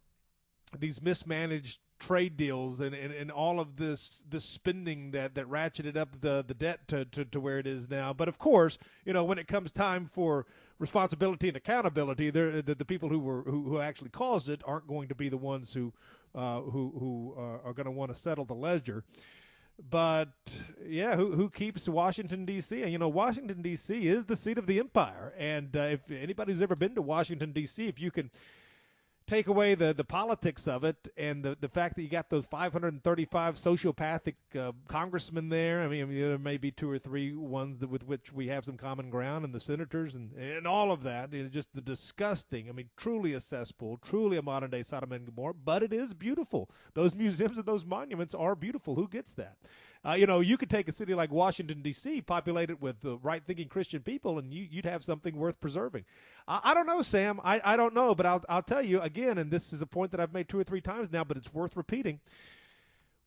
these 0.77 1.01
mismanaged 1.01 1.79
trade 1.99 2.37
deals 2.37 2.81
and, 2.81 2.95
and, 2.95 3.13
and 3.13 3.31
all 3.31 3.61
of 3.61 3.77
this 3.77 4.25
this 4.29 4.45
spending 4.45 5.11
that, 5.11 5.35
that 5.35 5.47
ratcheted 5.47 5.97
up 5.97 6.21
the, 6.21 6.43
the 6.47 6.55
debt 6.55 6.89
to, 6.89 7.05
to, 7.05 7.25
to 7.25 7.39
where 7.39 7.59
it 7.59 7.67
is 7.67 7.89
now. 7.89 8.13
But 8.13 8.29
of 8.29 8.39
course, 8.39 8.79
you 9.05 9.13
know, 9.13 9.23
when 9.23 9.39
it 9.39 9.47
comes 9.47 9.71
time 9.71 10.07
for 10.07 10.47
responsibility 10.81 11.47
and 11.47 11.57
accountability, 11.57 12.31
the, 12.31 12.65
the 12.67 12.85
people 12.85 13.09
who 13.09 13.21
were 13.21 13.43
who, 13.43 13.65
who 13.65 13.79
actually 13.79 14.09
caused 14.11 14.49
it 14.49 14.63
aren't 14.65 14.89
going 14.89 15.09
to 15.09 15.15
be 15.15 15.29
the 15.29 15.37
ones 15.37 15.75
who 15.75 15.93
uh, 16.35 16.61
who 16.63 16.93
who 16.99 17.35
uh, 17.37 17.69
are 17.69 17.73
going 17.73 17.85
to 17.85 17.93
want 17.93 18.13
to 18.13 18.21
settle 18.21 18.45
the 18.45 18.55
ledger. 18.55 19.05
But 19.89 20.33
yeah, 20.85 21.17
who 21.17 21.33
who 21.33 21.51
keeps 21.51 21.89
Washington 21.89 22.45
D.C. 22.45 22.83
And 22.83 22.91
you 22.91 22.99
know, 22.99 23.09
Washington 23.09 23.63
D.C. 23.63 24.09
is 24.09 24.25
the 24.25 24.37
seat 24.37 24.59
of 24.59 24.67
the 24.67 24.79
empire. 24.79 25.33
And 25.39 25.77
uh, 25.77 25.81
if 25.81 26.11
anybody 26.11 26.53
who's 26.53 26.63
ever 26.63 26.77
been 26.77 26.95
to 26.97 27.03
Washington 27.03 27.53
D.C., 27.53 27.87
if 27.87 28.01
you 28.01 28.11
can 28.11 28.31
take 29.31 29.47
away 29.47 29.77
the, 29.77 29.95
the 29.95 30.03
politics 30.03 30.67
of 30.67 30.83
it 30.83 31.09
and 31.17 31.45
the, 31.45 31.57
the 31.61 31.69
fact 31.69 31.95
that 31.95 32.03
you 32.03 32.09
got 32.09 32.31
those 32.31 32.45
535 32.47 33.55
sociopathic 33.55 34.35
uh, 34.59 34.73
congressmen 34.89 35.51
there. 35.51 35.83
I 35.83 35.89
mean, 35.89 36.03
I 36.03 36.05
mean, 36.07 36.21
there 36.21 36.39
may 36.39 36.57
be 36.57 36.73
two 36.73 36.91
or 36.91 36.99
three 36.99 37.33
ones 37.33 37.79
that, 37.79 37.89
with 37.89 38.05
which 38.05 38.33
we 38.33 38.49
have 38.49 38.65
some 38.65 38.77
common 38.77 39.09
ground, 39.09 39.45
and 39.45 39.55
the 39.55 39.61
senators 39.61 40.17
and, 40.17 40.33
and 40.33 40.67
all 40.67 40.91
of 40.91 41.05
that. 41.05 41.33
You 41.33 41.45
know, 41.45 41.49
just 41.49 41.73
the 41.75 41.81
disgusting, 41.81 42.69
I 42.69 42.73
mean, 42.73 42.91
truly 42.97 43.33
a 43.33 43.41
cesspool, 43.41 43.99
truly 43.99 44.37
a 44.37 44.43
modern 44.43 44.71
day 44.71 44.83
Sodom 44.83 45.13
and 45.13 45.25
Gomorrah, 45.25 45.55
but 45.55 45.85
it 45.85 45.93
is 45.93 46.13
beautiful. 46.13 46.69
Those 46.95 47.15
museums 47.15 47.57
and 47.57 47.67
those 47.67 47.87
monuments 47.87 48.35
are 48.35 48.57
beautiful. 48.57 48.97
Who 48.97 49.07
gets 49.07 49.33
that? 49.35 49.59
Uh, 50.03 50.13
you 50.13 50.27
know, 50.27 50.41
you 50.41 50.57
could 50.57 50.71
take 50.71 50.89
a 50.89 50.93
city 50.93 51.15
like 51.15 51.31
Washington 51.31 51.83
D.C., 51.83 52.23
populated 52.23 52.81
with 52.81 53.05
uh, 53.05 53.19
right-thinking 53.19 53.69
Christian 53.69 54.01
people, 54.01 54.39
and 54.39 54.53
you, 54.53 54.67
would 54.77 54.87
have 54.87 55.05
something 55.05 55.37
worth 55.37 55.61
preserving. 55.61 56.05
I, 56.49 56.61
I, 56.65 56.75
don't 56.75 56.87
know, 56.87 57.03
Sam. 57.03 57.39
I, 57.45 57.61
I 57.63 57.77
don't 57.77 57.93
know, 57.93 58.15
but 58.15 58.25
I'll 58.25 58.43
I'll 58.49 58.63
tell 58.63 58.83
you 58.83 59.01
again, 59.03 59.37
and 59.37 59.51
this 59.51 59.75
is 59.75 59.83
a 59.83 59.87
point 59.87 60.11
that 60.13 60.21
I've 60.21 60.33
made 60.33 60.49
two 60.49 60.59
or 60.59 60.65
three 60.65 60.81
times 60.81 61.13
now, 61.13 61.25
but 61.25 61.37
it's 61.37 61.53
worth 61.53 61.77
repeating. 61.77 62.21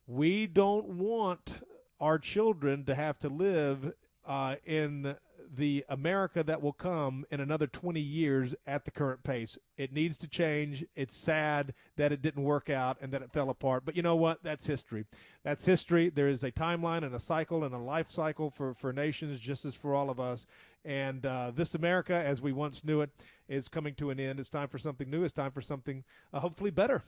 We 0.08 0.46
don't 0.48 0.86
want 0.86 1.54
our 2.00 2.18
children 2.18 2.84
to 2.86 2.94
have 2.94 3.20
to 3.20 3.28
live 3.28 3.92
uh, 4.26 4.56
in 4.66 5.14
the 5.52 5.84
America 5.88 6.42
that 6.42 6.62
will 6.62 6.72
come 6.72 7.24
in 7.30 7.40
another 7.40 7.66
20 7.66 8.00
years 8.00 8.54
at 8.66 8.84
the 8.84 8.90
current 8.90 9.22
pace. 9.22 9.58
It 9.76 9.92
needs 9.92 10.16
to 10.18 10.28
change. 10.28 10.84
It's 10.94 11.16
sad 11.16 11.74
that 11.96 12.12
it 12.12 12.22
didn't 12.22 12.44
work 12.44 12.70
out 12.70 12.98
and 13.00 13.12
that 13.12 13.22
it 13.22 13.32
fell 13.32 13.50
apart. 13.50 13.84
But 13.84 13.96
you 13.96 14.02
know 14.02 14.16
what? 14.16 14.42
That's 14.42 14.66
history. 14.66 15.06
That's 15.42 15.64
history. 15.64 16.10
There 16.10 16.28
is 16.28 16.42
a 16.42 16.52
timeline 16.52 17.04
and 17.04 17.14
a 17.14 17.20
cycle 17.20 17.64
and 17.64 17.74
a 17.74 17.78
life 17.78 18.10
cycle 18.10 18.50
for, 18.50 18.74
for 18.74 18.92
nations, 18.92 19.38
just 19.38 19.64
as 19.64 19.74
for 19.74 19.94
all 19.94 20.10
of 20.10 20.20
us. 20.20 20.46
And 20.84 21.24
uh, 21.24 21.52
this 21.54 21.74
America, 21.74 22.14
as 22.14 22.42
we 22.42 22.52
once 22.52 22.84
knew 22.84 23.00
it, 23.00 23.10
is 23.48 23.68
coming 23.68 23.94
to 23.96 24.10
an 24.10 24.20
end. 24.20 24.38
It's 24.38 24.48
time 24.48 24.68
for 24.68 24.78
something 24.78 25.08
new. 25.08 25.24
It's 25.24 25.32
time 25.32 25.52
for 25.52 25.62
something 25.62 26.04
uh, 26.32 26.40
hopefully 26.40 26.70
better. 26.70 27.02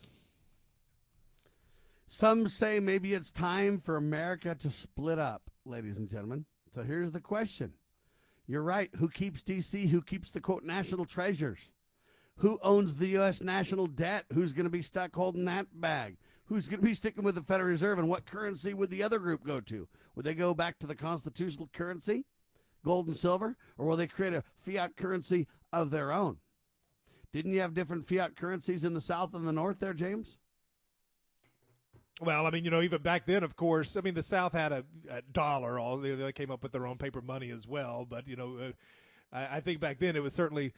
Some 2.08 2.46
say 2.48 2.78
maybe 2.80 3.14
it's 3.14 3.30
time 3.30 3.80
for 3.80 3.96
America 3.96 4.54
to 4.60 4.70
split 4.70 5.18
up, 5.18 5.50
ladies 5.64 5.96
and 5.96 6.08
gentlemen. 6.08 6.44
So 6.72 6.82
here's 6.82 7.10
the 7.10 7.20
question 7.20 7.72
you're 8.46 8.62
right. 8.62 8.90
Who 8.96 9.08
keeps 9.08 9.42
D.C.? 9.42 9.86
Who 9.88 10.02
keeps 10.02 10.30
the 10.30 10.40
quote 10.40 10.64
national 10.64 11.04
treasures? 11.04 11.72
Who 12.38 12.58
owns 12.62 12.96
the 12.96 13.08
U.S. 13.08 13.42
national 13.42 13.86
debt? 13.86 14.26
Who's 14.32 14.52
going 14.52 14.64
to 14.64 14.70
be 14.70 14.82
stuck 14.82 15.14
holding 15.14 15.46
that 15.46 15.66
bag? 15.80 16.18
Who's 16.44 16.68
going 16.68 16.80
to 16.80 16.86
be 16.86 16.94
sticking 16.94 17.24
with 17.24 17.34
the 17.34 17.42
Federal 17.42 17.70
Reserve? 17.70 17.98
And 17.98 18.08
what 18.08 18.26
currency 18.26 18.72
would 18.72 18.90
the 18.90 19.02
other 19.02 19.18
group 19.18 19.44
go 19.44 19.60
to? 19.60 19.88
Would 20.14 20.24
they 20.24 20.34
go 20.34 20.54
back 20.54 20.78
to 20.78 20.86
the 20.86 20.94
constitutional 20.94 21.68
currency, 21.72 22.24
gold 22.84 23.08
and 23.08 23.16
silver, 23.16 23.56
or 23.76 23.86
will 23.86 23.96
they 23.96 24.06
create 24.06 24.34
a 24.34 24.44
fiat 24.58 24.96
currency 24.96 25.48
of 25.72 25.90
their 25.90 26.12
own? 26.12 26.38
Didn't 27.32 27.52
you 27.52 27.60
have 27.60 27.74
different 27.74 28.06
fiat 28.06 28.36
currencies 28.36 28.84
in 28.84 28.94
the 28.94 29.00
South 29.00 29.34
and 29.34 29.46
the 29.46 29.52
North 29.52 29.80
there, 29.80 29.94
James? 29.94 30.38
Well, 32.20 32.46
I 32.46 32.50
mean, 32.50 32.64
you 32.64 32.70
know, 32.70 32.80
even 32.80 33.02
back 33.02 33.26
then, 33.26 33.42
of 33.42 33.56
course, 33.56 33.96
I 33.96 34.00
mean, 34.00 34.14
the 34.14 34.22
South 34.22 34.52
had 34.52 34.72
a, 34.72 34.84
a 35.10 35.20
dollar. 35.20 35.78
All 35.78 35.98
they, 35.98 36.14
they, 36.14 36.32
came 36.32 36.50
up 36.50 36.62
with 36.62 36.72
their 36.72 36.86
own 36.86 36.96
paper 36.96 37.20
money 37.20 37.50
as 37.50 37.68
well. 37.68 38.06
But 38.08 38.26
you 38.26 38.36
know, 38.36 38.56
uh, 38.58 39.36
I, 39.36 39.56
I, 39.56 39.60
think 39.60 39.80
back 39.80 39.98
then 39.98 40.16
it 40.16 40.22
was 40.22 40.32
certainly 40.32 40.72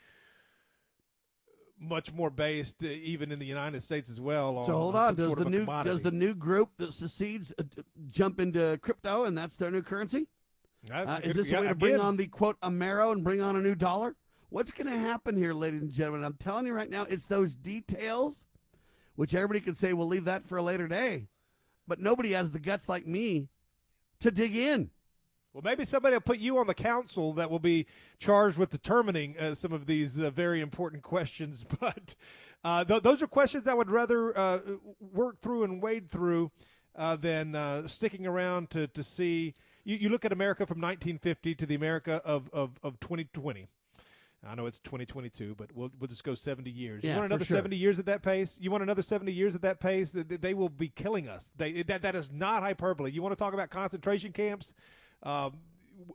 much 1.81 2.13
more 2.13 2.31
based, 2.31 2.83
uh, 2.83 2.89
even 2.89 3.31
in 3.31 3.39
the 3.39 3.47
United 3.47 3.83
States 3.83 4.11
as 4.11 4.21
well. 4.21 4.65
So 4.65 4.73
hold 4.77 4.97
on, 4.97 5.15
does 5.15 5.35
the 5.37 5.45
new 5.45 5.61
commodity. 5.61 5.95
does 5.95 6.03
the 6.03 6.11
new 6.11 6.35
group 6.35 6.71
that 6.79 6.93
secedes 6.93 7.55
uh, 7.59 7.63
jump 8.11 8.41
into 8.41 8.79
crypto 8.83 9.25
and 9.25 9.39
that's 9.39 9.57
their 9.57 9.71
new 9.71 9.83
currency? 9.83 10.27
Uh, 10.93 11.21
is 11.23 11.35
this 11.35 11.51
yeah, 11.51 11.59
a 11.59 11.61
way 11.63 11.69
to 11.69 11.75
bring 11.75 12.01
on 12.01 12.17
the 12.17 12.27
quote 12.27 12.59
Amero 12.61 13.13
and 13.13 13.23
bring 13.23 13.41
on 13.41 13.57
a 13.57 13.61
new 13.61 13.75
dollar? 13.75 14.17
What's 14.51 14.71
going 14.71 14.87
to 14.87 14.99
happen 14.99 15.37
here, 15.37 15.53
ladies 15.53 15.83
and 15.83 15.93
gentlemen? 15.93 16.25
I'm 16.25 16.35
telling 16.35 16.67
you 16.67 16.73
right 16.73 16.89
now, 16.89 17.05
it's 17.05 17.27
those 17.27 17.55
details 17.55 18.47
which 19.19 19.35
everybody 19.35 19.59
could 19.59 19.77
say, 19.77 19.93
we'll 19.93 20.07
leave 20.07 20.27
that 20.27 20.47
for 20.47 20.57
a 20.59 20.63
later 20.63 20.87
day. 20.87 21.27
But 21.89 21.99
nobody 21.99 22.35
has 22.35 22.53
the 22.53 22.61
guts 22.61 22.89
like 22.89 23.05
me 23.05 23.49
to 24.21 24.31
dig 24.31 24.55
in. 24.55 24.91
Well, 25.53 25.63
maybe 25.65 25.85
somebody 25.85 26.15
will 26.15 26.21
put 26.21 26.39
you 26.39 26.57
on 26.59 26.69
the 26.69 26.75
council 26.75 27.33
that 27.33 27.51
will 27.51 27.59
be 27.59 27.87
charged 28.21 28.59
with 28.59 28.71
determining 28.71 29.37
uh, 29.37 29.57
some 29.57 29.73
of 29.73 29.87
these 29.87 30.21
uh, 30.21 30.31
very 30.31 30.61
important 30.61 31.03
questions. 31.03 31.67
But 31.81 32.15
uh, 32.63 32.85
th- 32.85 33.03
those 33.03 33.21
are 33.21 33.27
questions 33.27 33.67
I 33.67 33.75
would 33.75 33.91
rather 33.91 34.39
uh, 34.39 34.61
work 35.01 35.41
through 35.41 35.65
and 35.65 35.83
wade 35.83 36.09
through 36.09 36.53
uh, 36.95 37.17
than 37.17 37.57
uh, 37.57 37.89
sticking 37.89 38.25
around 38.25 38.71
to, 38.71 38.87
to 38.87 39.03
see. 39.03 39.53
You, 39.83 39.97
you, 39.97 40.09
look 40.11 40.25
at 40.25 40.31
America 40.31 40.65
from 40.65 40.81
1950 40.81 41.57
to 41.57 41.67
the 41.67 41.75
America 41.75 42.23
of, 42.25 42.49
of, 42.53 42.79
of 42.85 43.01
2020. 43.01 43.67
I 44.47 44.55
know 44.55 44.67
it's 44.67 44.79
2022, 44.79 45.55
but 45.57 45.71
we'll 45.75 45.91
we'll 45.99 46.09
just 46.09 46.23
go 46.23 46.35
70 46.35 46.71
years. 46.71 47.03
Yeah, 47.03 47.11
you 47.11 47.17
want 47.17 47.27
another 47.27 47.45
sure. 47.45 47.57
70 47.57 47.77
years 47.77 47.99
at 47.99 48.07
that 48.07 48.23
pace? 48.23 48.57
You 48.61 48.71
want 48.71 48.83
another 48.83 49.03
70 49.03 49.33
years 49.33 49.55
at 49.55 49.63
that 49.63 49.81
pace? 49.81 50.13
They, 50.13 50.23
they 50.23 50.55
will 50.55 50.69
be 50.69 50.89
killing 50.89 51.29
us. 51.29 51.51
They 51.57 51.83
that 51.83 52.03
that 52.03 52.15
is 52.15 52.31
not 52.31 52.63
hyperbole. 52.63 53.11
You 53.11 53.23
want 53.23 53.33
to 53.33 53.37
talk 53.37 53.53
about 53.53 53.71
concentration 53.71 54.33
camps? 54.33 54.73
Um, 55.23 55.59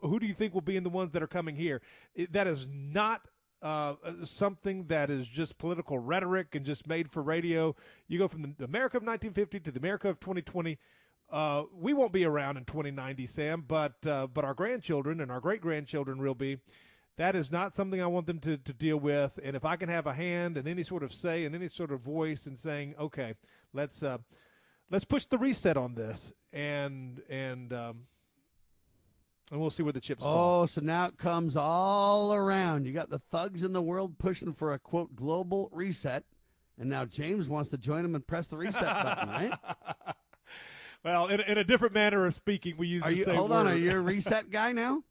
who 0.00 0.18
do 0.18 0.26
you 0.26 0.34
think 0.34 0.54
will 0.54 0.62
be 0.62 0.76
in 0.76 0.84
the 0.84 0.90
ones 0.90 1.12
that 1.12 1.22
are 1.22 1.28
coming 1.28 1.56
here? 1.56 1.82
It, 2.14 2.32
that 2.32 2.46
is 2.46 2.66
not 2.70 3.28
uh, 3.60 3.94
something 4.24 4.86
that 4.86 5.10
is 5.10 5.26
just 5.26 5.58
political 5.58 5.98
rhetoric 5.98 6.54
and 6.54 6.64
just 6.64 6.86
made 6.86 7.10
for 7.10 7.22
radio. 7.22 7.74
You 8.08 8.18
go 8.18 8.28
from 8.28 8.54
the 8.58 8.64
America 8.64 8.96
of 8.96 9.02
1950 9.02 9.60
to 9.60 9.70
the 9.70 9.78
America 9.78 10.08
of 10.08 10.20
2020. 10.20 10.78
Uh, 11.30 11.64
we 11.74 11.92
won't 11.92 12.12
be 12.12 12.24
around 12.24 12.56
in 12.56 12.64
2090, 12.64 13.26
Sam, 13.26 13.64
but 13.66 13.94
uh, 14.06 14.26
but 14.26 14.44
our 14.44 14.54
grandchildren 14.54 15.20
and 15.20 15.32
our 15.32 15.40
great 15.40 15.60
grandchildren 15.60 16.18
will 16.20 16.34
be 16.34 16.58
That 17.16 17.36
is 17.36 17.50
not 17.50 17.74
something 17.74 18.02
I 18.02 18.06
want 18.06 18.26
them 18.26 18.40
to, 18.40 18.56
to 18.56 18.72
deal 18.72 18.96
with. 18.96 19.38
And 19.42 19.54
if 19.54 19.64
I 19.64 19.76
can 19.76 19.88
have 19.88 20.06
a 20.06 20.14
hand 20.14 20.56
and 20.56 20.66
any 20.66 20.82
sort 20.82 21.02
of 21.02 21.12
say 21.12 21.44
and 21.44 21.54
any 21.54 21.68
sort 21.68 21.92
of 21.92 22.00
voice 22.00 22.46
in 22.46 22.56
saying, 22.56 22.94
okay, 22.98 23.34
let's 23.72 24.02
uh, 24.02 24.18
let's 24.90 25.04
push 25.04 25.24
the 25.24 25.38
reset 25.38 25.76
on 25.76 25.94
this, 25.94 26.32
and 26.52 27.22
and 27.28 27.72
um, 27.72 28.06
and 29.50 29.60
we'll 29.60 29.70
see 29.70 29.82
where 29.82 29.92
the 29.92 30.00
chips 30.00 30.22
fall. 30.22 30.62
Oh, 30.62 30.66
so 30.66 30.80
now 30.80 31.06
it 31.06 31.18
comes 31.18 31.56
all 31.56 32.34
around. 32.34 32.86
You 32.86 32.92
got 32.92 33.10
the 33.10 33.18
thugs 33.18 33.62
in 33.62 33.72
the 33.72 33.82
world 33.82 34.18
pushing 34.18 34.52
for 34.52 34.72
a 34.72 34.78
quote 34.78 35.14
global 35.14 35.68
reset, 35.72 36.24
and 36.78 36.88
now 36.90 37.04
James 37.04 37.48
wants 37.48 37.68
to 37.70 37.78
join 37.78 38.02
them 38.02 38.16
and 38.16 38.26
press 38.26 38.48
the 38.48 38.56
reset 38.56 38.82
button, 38.82 39.28
right? 39.28 39.58
Well, 41.04 41.26
in, 41.28 41.40
in 41.40 41.58
a 41.58 41.64
different 41.64 41.94
manner 41.94 42.26
of 42.26 42.34
speaking, 42.34 42.76
we 42.76 42.88
use 42.88 43.04
Are 43.04 43.10
the 43.10 43.16
you 43.16 43.24
same 43.24 43.36
hold 43.36 43.52
on? 43.52 43.68
Are 43.68 43.76
you 43.76 43.92
a 43.92 44.00
reset 44.00 44.50
guy 44.50 44.72
now? 44.72 45.04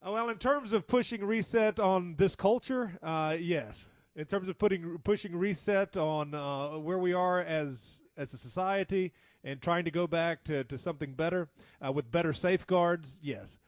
Uh, 0.00 0.12
well, 0.12 0.28
in 0.28 0.38
terms 0.38 0.72
of 0.72 0.86
pushing 0.86 1.24
reset 1.24 1.80
on 1.80 2.14
this 2.16 2.36
culture, 2.36 2.96
uh, 3.02 3.36
yes. 3.38 3.86
In 4.14 4.26
terms 4.26 4.48
of 4.48 4.56
putting 4.58 4.98
pushing 4.98 5.34
reset 5.34 5.96
on 5.96 6.34
uh, 6.34 6.78
where 6.78 6.98
we 6.98 7.12
are 7.12 7.40
as 7.40 8.02
as 8.16 8.32
a 8.32 8.38
society 8.38 9.12
and 9.42 9.60
trying 9.60 9.84
to 9.84 9.90
go 9.90 10.06
back 10.06 10.44
to, 10.44 10.64
to 10.64 10.78
something 10.78 11.14
better 11.14 11.48
uh, 11.84 11.90
with 11.92 12.10
better 12.10 12.32
safeguards, 12.32 13.18
yes. 13.22 13.58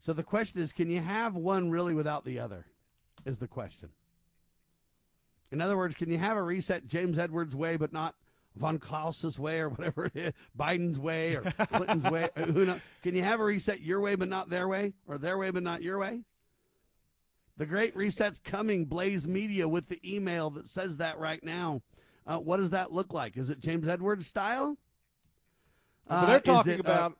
So 0.00 0.12
the 0.12 0.22
question 0.22 0.60
is, 0.60 0.72
can 0.72 0.90
you 0.90 1.00
have 1.00 1.34
one 1.34 1.70
really 1.70 1.94
without 1.94 2.24
the 2.24 2.38
other? 2.38 2.66
Is 3.24 3.38
the 3.38 3.48
question. 3.48 3.90
In 5.50 5.60
other 5.60 5.76
words, 5.76 5.94
can 5.94 6.10
you 6.10 6.18
have 6.18 6.36
a 6.36 6.42
reset 6.42 6.86
James 6.86 7.18
Edwards 7.18 7.54
way, 7.54 7.76
but 7.76 7.92
not 7.92 8.14
von 8.58 8.78
Klaus's 8.78 9.38
way 9.38 9.60
or 9.60 9.68
whatever 9.68 10.06
it 10.06 10.16
is, 10.16 10.32
Biden's 10.58 10.98
way 10.98 11.36
or 11.36 11.42
Clinton's 11.42 12.04
way? 12.04 12.28
uh, 12.36 12.42
Who 12.46 12.66
knows? 12.66 12.80
Can 13.02 13.14
you 13.14 13.22
have 13.22 13.40
a 13.40 13.44
reset 13.44 13.80
your 13.80 14.00
way, 14.00 14.14
but 14.14 14.28
not 14.28 14.50
their 14.50 14.68
way, 14.68 14.92
or 15.06 15.18
their 15.18 15.38
way, 15.38 15.50
but 15.50 15.62
not 15.62 15.82
your 15.82 15.98
way? 15.98 16.20
The 17.56 17.66
great 17.66 17.96
reset's 17.96 18.38
coming. 18.38 18.84
Blaze 18.84 19.26
Media 19.26 19.68
with 19.68 19.88
the 19.88 20.00
email 20.04 20.50
that 20.50 20.68
says 20.68 20.98
that 20.98 21.18
right 21.18 21.42
now. 21.42 21.82
Uh, 22.26 22.36
what 22.36 22.58
does 22.58 22.70
that 22.70 22.92
look 22.92 23.12
like? 23.12 23.36
Is 23.36 23.50
it 23.50 23.58
James 23.58 23.88
Edwards 23.88 24.26
style? 24.26 24.76
Uh, 26.08 26.26
they're 26.26 26.40
talking 26.40 26.74
it, 26.74 26.78
uh, 26.78 26.80
about 26.80 27.18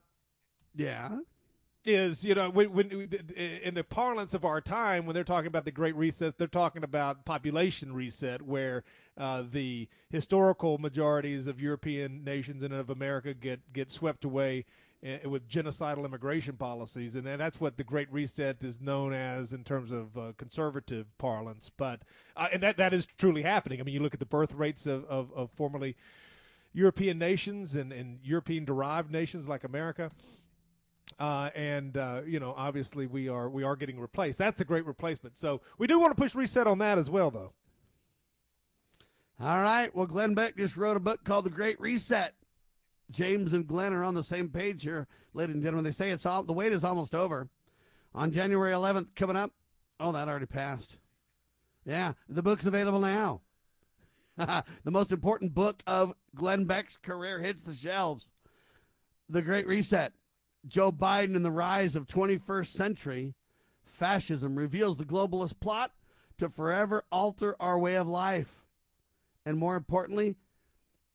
yeah. 0.74 1.18
is 1.84 2.24
you 2.24 2.34
know 2.34 2.50
when, 2.50 2.72
when 2.72 2.90
in 3.36 3.74
the 3.74 3.84
parlance 3.84 4.32
of 4.32 4.44
our 4.44 4.60
time 4.60 5.06
when 5.06 5.14
they're 5.14 5.24
talking 5.24 5.46
about 5.46 5.64
the 5.64 5.70
great 5.70 5.94
reset 5.96 6.38
they're 6.38 6.46
talking 6.46 6.82
about 6.82 7.24
population 7.24 7.92
reset 7.92 8.42
where 8.42 8.84
uh, 9.18 9.42
the 9.50 9.88
historical 10.10 10.78
majorities 10.78 11.46
of 11.46 11.60
european 11.60 12.24
nations 12.24 12.62
and 12.62 12.72
of 12.72 12.90
america 12.90 13.34
get 13.34 13.72
get 13.72 13.90
swept 13.90 14.24
away 14.24 14.64
eh, 15.02 15.26
with 15.26 15.48
genocidal 15.48 16.04
immigration 16.04 16.56
policies 16.56 17.14
and 17.14 17.26
that's 17.26 17.60
what 17.60 17.76
the 17.76 17.84
great 17.84 18.10
reset 18.12 18.56
is 18.62 18.80
known 18.80 19.12
as 19.12 19.52
in 19.52 19.64
terms 19.64 19.90
of 19.90 20.16
uh, 20.16 20.32
conservative 20.36 21.06
parlance 21.18 21.70
but 21.76 22.02
uh, 22.36 22.48
and 22.52 22.62
that 22.62 22.76
that 22.76 22.94
is 22.94 23.06
truly 23.18 23.42
happening 23.42 23.80
i 23.80 23.82
mean 23.82 23.94
you 23.94 24.00
look 24.00 24.14
at 24.14 24.20
the 24.20 24.26
birth 24.26 24.54
rates 24.54 24.86
of, 24.86 25.04
of, 25.06 25.32
of 25.34 25.50
formerly 25.50 25.96
european 26.72 27.18
nations 27.18 27.74
and, 27.74 27.92
and 27.92 28.20
european 28.22 28.64
derived 28.64 29.10
nations 29.10 29.48
like 29.48 29.64
america 29.64 30.10
uh, 31.18 31.50
and 31.54 31.96
uh, 31.96 32.20
you 32.26 32.38
know, 32.38 32.54
obviously, 32.56 33.06
we 33.06 33.28
are 33.28 33.48
we 33.48 33.64
are 33.64 33.76
getting 33.76 33.98
replaced. 33.98 34.38
That's 34.38 34.60
a 34.60 34.64
great 34.64 34.86
replacement. 34.86 35.36
So 35.38 35.60
we 35.78 35.86
do 35.86 35.98
want 35.98 36.16
to 36.16 36.20
push 36.20 36.34
reset 36.34 36.66
on 36.66 36.78
that 36.78 36.98
as 36.98 37.10
well, 37.10 37.30
though. 37.30 37.52
All 39.40 39.62
right. 39.62 39.94
Well, 39.94 40.06
Glenn 40.06 40.34
Beck 40.34 40.56
just 40.56 40.76
wrote 40.76 40.96
a 40.96 41.00
book 41.00 41.22
called 41.22 41.44
The 41.44 41.50
Great 41.50 41.80
Reset. 41.80 42.34
James 43.10 43.52
and 43.52 43.66
Glenn 43.66 43.92
are 43.92 44.02
on 44.02 44.14
the 44.14 44.24
same 44.24 44.48
page 44.48 44.82
here, 44.82 45.06
ladies 45.32 45.54
and 45.54 45.62
gentlemen. 45.62 45.84
They 45.84 45.92
say 45.92 46.10
it's 46.10 46.26
all 46.26 46.42
the 46.42 46.52
wait 46.52 46.72
is 46.72 46.84
almost 46.84 47.14
over. 47.14 47.48
On 48.14 48.32
January 48.32 48.72
11th, 48.72 49.14
coming 49.14 49.36
up. 49.36 49.52
Oh, 50.00 50.12
that 50.12 50.28
already 50.28 50.46
passed. 50.46 50.98
Yeah, 51.84 52.14
the 52.28 52.42
book's 52.42 52.66
available 52.66 53.00
now. 53.00 53.40
the 54.36 54.64
most 54.90 55.12
important 55.12 55.54
book 55.54 55.82
of 55.86 56.14
Glenn 56.34 56.64
Beck's 56.64 56.96
career 56.96 57.38
hits 57.38 57.62
the 57.62 57.74
shelves. 57.74 58.30
The 59.28 59.42
Great 59.42 59.66
Reset. 59.66 60.12
Joe 60.66 60.90
Biden 60.90 61.36
and 61.36 61.44
the 61.44 61.52
rise 61.52 61.94
of 61.94 62.06
21st 62.06 62.66
century 62.66 63.34
fascism 63.86 64.56
reveals 64.56 64.96
the 64.96 65.04
globalist 65.04 65.60
plot 65.60 65.92
to 66.38 66.48
forever 66.48 67.04
alter 67.10 67.56
our 67.60 67.78
way 67.78 67.94
of 67.94 68.08
life. 68.08 68.64
And 69.48 69.56
more 69.56 69.76
importantly, 69.76 70.36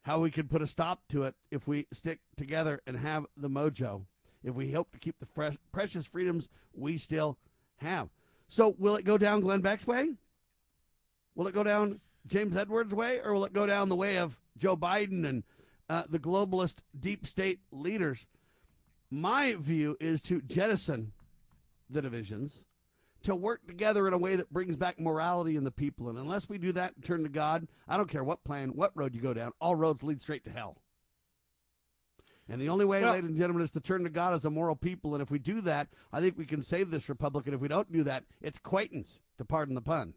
how 0.01 0.17
we 0.17 0.31
can 0.31 0.47
put 0.47 0.63
a 0.63 0.65
stop 0.65 1.03
to 1.09 1.21
it 1.25 1.35
if 1.51 1.67
we 1.67 1.85
stick 1.93 2.17
together 2.35 2.81
and 2.87 2.97
have 2.97 3.27
the 3.37 3.47
mojo, 3.47 4.07
if 4.43 4.55
we 4.55 4.71
hope 4.71 4.91
to 4.93 4.97
keep 4.97 5.19
the 5.19 5.27
fresh, 5.27 5.55
precious 5.71 6.07
freedoms 6.07 6.49
we 6.73 6.97
still 6.97 7.37
have. 7.75 8.09
So, 8.47 8.73
will 8.79 8.95
it 8.95 9.05
go 9.05 9.19
down 9.19 9.41
Glenn 9.41 9.61
Beck's 9.61 9.85
way? 9.85 10.15
Will 11.35 11.47
it 11.47 11.53
go 11.53 11.61
down 11.61 11.99
James 12.25 12.55
Edwards' 12.55 12.95
way, 12.95 13.19
or 13.23 13.33
will 13.33 13.45
it 13.45 13.53
go 13.53 13.67
down 13.67 13.89
the 13.89 13.95
way 13.95 14.17
of 14.17 14.41
Joe 14.57 14.75
Biden 14.75 15.27
and 15.27 15.43
uh, 15.87 16.05
the 16.09 16.17
globalist 16.17 16.77
deep 16.99 17.27
state 17.27 17.59
leaders? 17.71 18.25
My 19.11 19.53
view 19.59 19.95
is 19.99 20.23
to 20.23 20.41
jettison 20.41 21.11
the 21.87 22.01
divisions, 22.01 22.63
to 23.23 23.35
work 23.35 23.65
together 23.67 24.07
in 24.07 24.13
a 24.13 24.17
way 24.17 24.35
that 24.35 24.51
brings 24.51 24.75
back 24.75 24.99
morality 24.99 25.55
in 25.55 25.63
the 25.63 25.71
people. 25.71 26.09
And 26.09 26.17
unless 26.17 26.47
we 26.47 26.57
do 26.57 26.71
that 26.73 26.95
and 26.95 27.03
turn 27.03 27.23
to 27.23 27.29
God, 27.29 27.67
I 27.87 27.97
don't 27.97 28.09
care 28.09 28.23
what 28.23 28.43
plan, 28.43 28.69
what 28.69 28.91
road 28.95 29.15
you 29.15 29.21
go 29.21 29.33
down, 29.33 29.51
all 29.59 29.75
roads 29.75 30.03
lead 30.03 30.21
straight 30.21 30.43
to 30.45 30.51
hell. 30.51 30.77
And 32.49 32.59
the 32.59 32.69
only 32.69 32.85
way, 32.85 33.01
Well- 33.01 33.13
ladies 33.13 33.29
and 33.29 33.37
gentlemen, 33.37 33.63
is 33.63 33.71
to 33.71 33.79
turn 33.79 34.03
to 34.03 34.09
God 34.09 34.33
as 34.33 34.43
a 34.43 34.49
moral 34.49 34.75
people. 34.75 35.15
And 35.15 35.21
if 35.21 35.31
we 35.31 35.39
do 35.39 35.61
that, 35.61 35.87
I 36.11 36.19
think 36.19 36.37
we 36.37 36.45
can 36.45 36.61
save 36.61 36.91
this 36.91 37.07
republic. 37.07 37.45
And 37.45 37.55
if 37.55 37.61
we 37.61 37.69
don't 37.69 37.91
do 37.91 38.03
that, 38.03 38.25
it's 38.41 38.59
quaintance, 38.59 39.21
to 39.37 39.45
pardon 39.45 39.75
the 39.75 39.81
pun. 39.81 40.15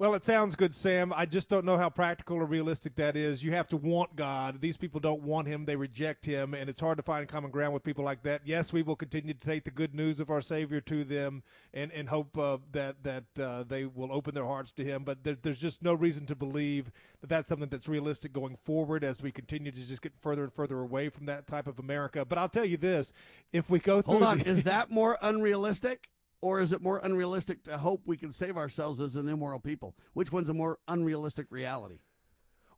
Well, 0.00 0.14
it 0.14 0.24
sounds 0.24 0.56
good, 0.56 0.74
Sam. 0.74 1.12
I 1.14 1.26
just 1.26 1.50
don't 1.50 1.66
know 1.66 1.76
how 1.76 1.90
practical 1.90 2.38
or 2.38 2.46
realistic 2.46 2.96
that 2.96 3.18
is. 3.18 3.44
You 3.44 3.52
have 3.52 3.68
to 3.68 3.76
want 3.76 4.16
God. 4.16 4.62
These 4.62 4.78
people 4.78 4.98
don't 4.98 5.20
want 5.20 5.46
Him; 5.46 5.66
they 5.66 5.76
reject 5.76 6.24
Him, 6.24 6.54
and 6.54 6.70
it's 6.70 6.80
hard 6.80 6.96
to 6.96 7.02
find 7.02 7.28
common 7.28 7.50
ground 7.50 7.74
with 7.74 7.82
people 7.82 8.02
like 8.02 8.22
that. 8.22 8.40
Yes, 8.46 8.72
we 8.72 8.80
will 8.80 8.96
continue 8.96 9.34
to 9.34 9.38
take 9.46 9.64
the 9.64 9.70
good 9.70 9.94
news 9.94 10.18
of 10.18 10.30
our 10.30 10.40
Savior 10.40 10.80
to 10.80 11.04
them, 11.04 11.42
and 11.74 11.92
and 11.92 12.08
hope 12.08 12.38
uh, 12.38 12.56
that 12.72 13.02
that 13.02 13.24
uh, 13.38 13.64
they 13.64 13.84
will 13.84 14.10
open 14.10 14.34
their 14.34 14.46
hearts 14.46 14.72
to 14.72 14.84
Him. 14.86 15.04
But 15.04 15.22
there, 15.22 15.36
there's 15.42 15.60
just 15.60 15.82
no 15.82 15.92
reason 15.92 16.24
to 16.28 16.34
believe 16.34 16.90
that 17.20 17.28
that's 17.28 17.50
something 17.50 17.68
that's 17.68 17.86
realistic 17.86 18.32
going 18.32 18.56
forward 18.64 19.04
as 19.04 19.20
we 19.20 19.30
continue 19.30 19.70
to 19.70 19.80
just 19.82 20.00
get 20.00 20.14
further 20.18 20.44
and 20.44 20.52
further 20.54 20.78
away 20.80 21.10
from 21.10 21.26
that 21.26 21.46
type 21.46 21.66
of 21.66 21.78
America. 21.78 22.24
But 22.24 22.38
I'll 22.38 22.48
tell 22.48 22.64
you 22.64 22.78
this: 22.78 23.12
if 23.52 23.68
we 23.68 23.78
go 23.78 24.00
through, 24.00 24.12
Hold 24.12 24.22
on. 24.22 24.38
the- 24.38 24.48
is 24.48 24.62
that 24.62 24.90
more 24.90 25.18
unrealistic? 25.20 26.08
Or 26.42 26.60
is 26.60 26.72
it 26.72 26.80
more 26.80 26.98
unrealistic 27.02 27.64
to 27.64 27.78
hope 27.78 28.02
we 28.06 28.16
can 28.16 28.32
save 28.32 28.56
ourselves 28.56 29.00
as 29.00 29.16
an 29.16 29.28
immoral 29.28 29.60
people? 29.60 29.94
Which 30.14 30.32
one's 30.32 30.48
a 30.48 30.54
more 30.54 30.78
unrealistic 30.88 31.46
reality? 31.50 31.98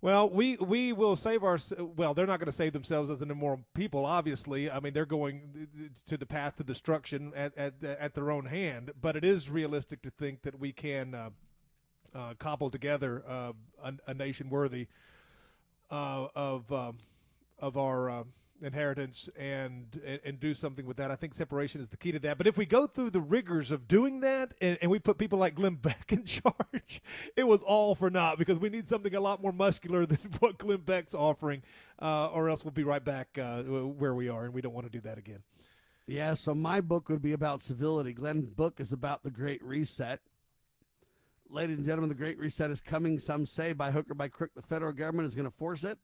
Well, 0.01 0.29
we 0.29 0.57
we 0.57 0.93
will 0.93 1.15
save 1.15 1.45
our. 1.45 1.61
Well, 1.79 2.13
they're 2.13 2.27
not 2.27 2.41
going 2.41 2.47
to 2.47 2.53
save 2.53 2.73
themselves 2.73 3.09
as 3.09 3.23
an 3.23 3.31
immoral 3.31 3.61
people. 3.73 4.05
Obviously, 4.05 4.69
I 4.69 4.81
mean 4.81 4.95
they're 4.95 5.07
going 5.07 5.69
to 6.09 6.17
the 6.17 6.27
path 6.27 6.57
to 6.57 6.65
destruction 6.65 7.33
at 7.37 7.57
at, 7.57 7.75
at 7.85 8.15
their 8.15 8.33
own 8.33 8.47
hand. 8.47 8.91
But 9.01 9.15
it 9.15 9.25
is 9.25 9.49
realistic 9.49 10.03
to 10.03 10.11
think 10.11 10.43
that 10.43 10.59
we 10.59 10.73
can 10.73 11.15
uh, 11.15 11.31
uh, 12.13 12.35
cobble 12.41 12.69
together 12.69 13.23
uh, 13.29 13.53
a, 13.81 13.93
a 14.09 14.15
nation 14.15 14.51
worthy 14.51 14.89
uh, 15.89 16.27
of 16.35 16.73
um 16.73 16.99
of 17.61 17.77
our 17.77 18.11
uh, 18.11 18.25
inheritance 18.63 19.29
and, 19.37 20.01
and 20.05 20.21
and 20.25 20.41
do 20.41 20.55
something 20.55 20.87
with 20.87 20.97
that. 20.97 21.11
I 21.11 21.17
think 21.17 21.35
separation 21.35 21.81
is 21.81 21.89
the 21.89 21.97
key 21.97 22.13
to 22.13 22.19
that. 22.21 22.39
But 22.39 22.47
if 22.47 22.57
we 22.57 22.67
go 22.67 22.87
through 22.87 23.11
the 23.11 23.21
rigors 23.21 23.71
of 23.71 23.89
doing 23.89 24.21
that 24.21 24.55
and, 24.61 24.79
and 24.81 24.91
we 24.91 24.99
put 24.99 25.19
people 25.19 25.39
like 25.39 25.55
Glenn 25.55 25.75
Beck 25.75 26.13
in 26.13 26.25
charge, 26.27 27.03
it 27.37 27.47
was 27.47 27.63
all 27.63 27.95
for 27.95 28.11
naught 28.11 28.39
because 28.39 28.59
we 28.59 28.69
need 28.69 28.89
something 28.89 29.15
a 29.15 29.21
lot 29.21 29.43
more 29.43 29.53
muscular 29.53 30.07
than 30.13 30.19
what 30.39 30.59
Glenn 30.59 30.81
Beck's 30.81 31.15
offering, 31.15 31.63
uh, 32.01 32.29
or 32.29 32.49
else 32.49 32.65
we'll 32.65 32.73
be 32.73 32.85
right 32.85 33.05
back 33.05 33.39
uh, 33.39 33.63
where 33.63 34.15
we 34.15 34.29
are, 34.29 34.45
and 34.45 34.55
we 34.55 34.61
don't 34.61 34.75
want 34.75 34.87
to 34.87 34.93
do 34.93 35.01
that 35.01 35.19
again. 35.19 35.43
Yeah, 36.07 36.35
so 36.35 36.55
my 36.55 36.81
book 36.81 37.09
would 37.09 37.23
be 37.23 37.33
about 37.33 37.63
civility. 37.63 38.13
Glenn's 38.13 38.49
book 38.49 38.81
is 38.81 38.93
about 38.93 39.23
the 39.23 39.31
Great 39.31 39.63
Reset. 39.63 40.21
Ladies 41.49 41.77
and 41.77 41.87
gentlemen, 41.87 42.09
the 42.09 42.17
Great 42.17 42.39
Reset 42.39 42.71
is 42.71 42.81
coming, 42.81 43.19
some 43.19 43.47
say, 43.47 43.73
by 43.73 43.93
hook 43.93 44.11
or 44.11 44.15
by 44.15 44.29
crook. 44.29 44.51
The 44.57 44.63
federal 44.63 44.93
government 44.93 45.29
is 45.29 45.37
going 45.37 45.49
to 45.49 45.57
force 45.57 45.85
it 45.85 45.99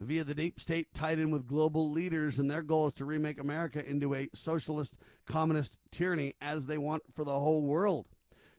via 0.00 0.24
the 0.24 0.34
deep 0.34 0.58
state 0.58 0.94
tied 0.94 1.18
in 1.18 1.30
with 1.30 1.46
global 1.46 1.90
leaders, 1.90 2.38
and 2.38 2.50
their 2.50 2.62
goal 2.62 2.86
is 2.86 2.92
to 2.94 3.04
remake 3.04 3.38
America 3.38 3.84
into 3.86 4.14
a 4.14 4.28
socialist, 4.34 4.94
communist 5.26 5.76
tyranny 5.90 6.34
as 6.40 6.66
they 6.66 6.78
want 6.78 7.02
for 7.14 7.24
the 7.24 7.38
whole 7.38 7.62
world. 7.62 8.06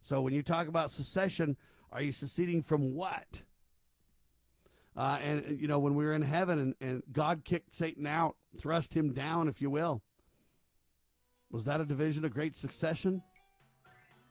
So 0.02 0.22
when 0.22 0.34
you 0.34 0.44
talk 0.44 0.68
about 0.68 0.92
secession, 0.92 1.58
are 1.92 2.02
you 2.02 2.12
seceding 2.12 2.62
from 2.62 2.94
what? 2.94 3.42
Uh, 4.96 5.18
and, 5.24 5.60
you 5.60 5.68
know, 5.68 5.80
when 5.80 5.96
we 5.96 6.06
were 6.06 6.14
in 6.14 6.22
heaven 6.22 6.60
and, 6.60 6.76
and 6.80 7.04
God 7.12 7.44
kicked 7.44 7.76
Satan 7.76 8.06
out, 8.06 8.36
thrust 8.58 8.94
him 8.94 9.14
down, 9.14 9.48
if 9.48 9.62
you 9.62 9.70
will, 9.70 10.04
was 11.50 11.64
that 11.66 11.82
a 11.82 11.86
division 11.86 12.24
of 12.24 12.34
great 12.34 12.56
succession 12.56 13.24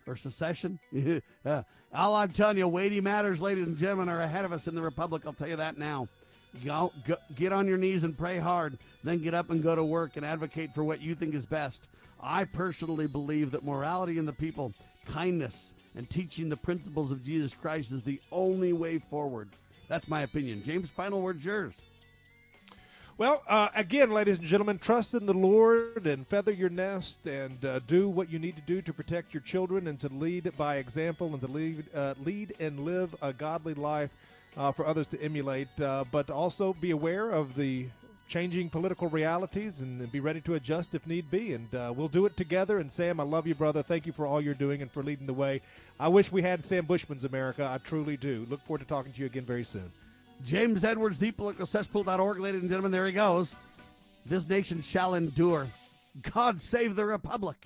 or 0.06 0.16
secession? 0.16 0.78
uh, 1.44 1.62
all 1.92 2.14
I'm 2.14 2.30
telling 2.30 2.58
you, 2.58 2.68
weighty 2.68 3.00
matters, 3.00 3.40
ladies 3.40 3.66
and 3.66 3.76
gentlemen, 3.76 4.08
are 4.08 4.20
ahead 4.20 4.44
of 4.44 4.52
us 4.52 4.68
in 4.68 4.74
the 4.74 4.82
republic. 4.82 5.22
I'll 5.26 5.32
tell 5.32 5.48
you 5.48 5.56
that 5.56 5.76
now. 5.76 6.08
Go, 6.64 6.92
go, 7.06 7.16
get 7.34 7.52
on 7.52 7.68
your 7.68 7.78
knees 7.78 8.04
and 8.04 8.16
pray 8.16 8.38
hard, 8.38 8.76
then 9.04 9.22
get 9.22 9.34
up 9.34 9.50
and 9.50 9.62
go 9.62 9.74
to 9.76 9.84
work 9.84 10.16
and 10.16 10.26
advocate 10.26 10.74
for 10.74 10.82
what 10.82 11.00
you 11.00 11.14
think 11.14 11.34
is 11.34 11.46
best. 11.46 11.88
I 12.20 12.44
personally 12.44 13.06
believe 13.06 13.52
that 13.52 13.64
morality 13.64 14.18
in 14.18 14.26
the 14.26 14.32
people, 14.32 14.74
kindness, 15.06 15.74
and 15.94 16.08
teaching 16.08 16.48
the 16.48 16.56
principles 16.56 17.10
of 17.10 17.24
Jesus 17.24 17.54
Christ 17.54 17.92
is 17.92 18.02
the 18.02 18.20
only 18.30 18.72
way 18.72 18.98
forward. 18.98 19.48
That's 19.88 20.08
my 20.08 20.22
opinion. 20.22 20.62
James, 20.64 20.90
final 20.90 21.20
word's 21.20 21.44
yours. 21.44 21.80
Well, 23.20 23.42
uh, 23.46 23.68
again, 23.74 24.10
ladies 24.10 24.38
and 24.38 24.46
gentlemen, 24.46 24.78
trust 24.78 25.12
in 25.12 25.26
the 25.26 25.34
Lord 25.34 26.06
and 26.06 26.26
feather 26.26 26.52
your 26.52 26.70
nest 26.70 27.26
and 27.26 27.62
uh, 27.64 27.80
do 27.80 28.08
what 28.08 28.30
you 28.30 28.38
need 28.38 28.56
to 28.56 28.62
do 28.62 28.80
to 28.80 28.94
protect 28.94 29.34
your 29.34 29.42
children 29.42 29.86
and 29.88 30.00
to 30.00 30.08
lead 30.08 30.50
by 30.56 30.76
example 30.76 31.28
and 31.28 31.40
to 31.42 31.46
lead, 31.46 31.84
uh, 31.94 32.14
lead 32.24 32.54
and 32.58 32.80
live 32.80 33.14
a 33.20 33.34
godly 33.34 33.74
life 33.74 34.10
uh, 34.56 34.72
for 34.72 34.86
others 34.86 35.06
to 35.08 35.22
emulate. 35.22 35.68
Uh, 35.80 36.04
but 36.10 36.30
also 36.30 36.72
be 36.74 36.90
aware 36.90 37.30
of 37.30 37.54
the 37.54 37.88
changing 38.28 38.70
political 38.70 39.08
realities 39.08 39.80
and 39.80 40.10
be 40.12 40.20
ready 40.20 40.40
to 40.40 40.54
adjust 40.54 40.94
if 40.94 41.04
need 41.06 41.30
be. 41.30 41.52
And 41.52 41.74
uh, 41.74 41.92
we'll 41.94 42.08
do 42.08 42.26
it 42.26 42.36
together. 42.36 42.78
And 42.78 42.92
Sam, 42.92 43.18
I 43.18 43.24
love 43.24 43.46
you, 43.46 43.54
brother. 43.54 43.82
Thank 43.82 44.06
you 44.06 44.12
for 44.12 44.24
all 44.24 44.40
you're 44.40 44.54
doing 44.54 44.82
and 44.82 44.90
for 44.90 45.02
leading 45.02 45.26
the 45.26 45.34
way. 45.34 45.62
I 45.98 46.08
wish 46.08 46.30
we 46.30 46.42
had 46.42 46.64
Sam 46.64 46.86
Bushman's 46.86 47.24
America. 47.24 47.68
I 47.70 47.78
truly 47.78 48.16
do. 48.16 48.46
Look 48.48 48.62
forward 48.62 48.80
to 48.80 48.86
talking 48.86 49.12
to 49.12 49.18
you 49.18 49.26
again 49.26 49.44
very 49.44 49.64
soon. 49.64 49.90
James 50.44 50.84
Edwards, 50.84 51.18
thepoliticalcesspool.org, 51.18 52.38
ladies 52.38 52.60
and 52.62 52.70
gentlemen, 52.70 52.92
there 52.92 53.06
he 53.06 53.12
goes. 53.12 53.54
This 54.24 54.48
nation 54.48 54.80
shall 54.80 55.14
endure. 55.14 55.66
God 56.22 56.60
save 56.60 56.96
the 56.96 57.04
Republic. 57.04 57.56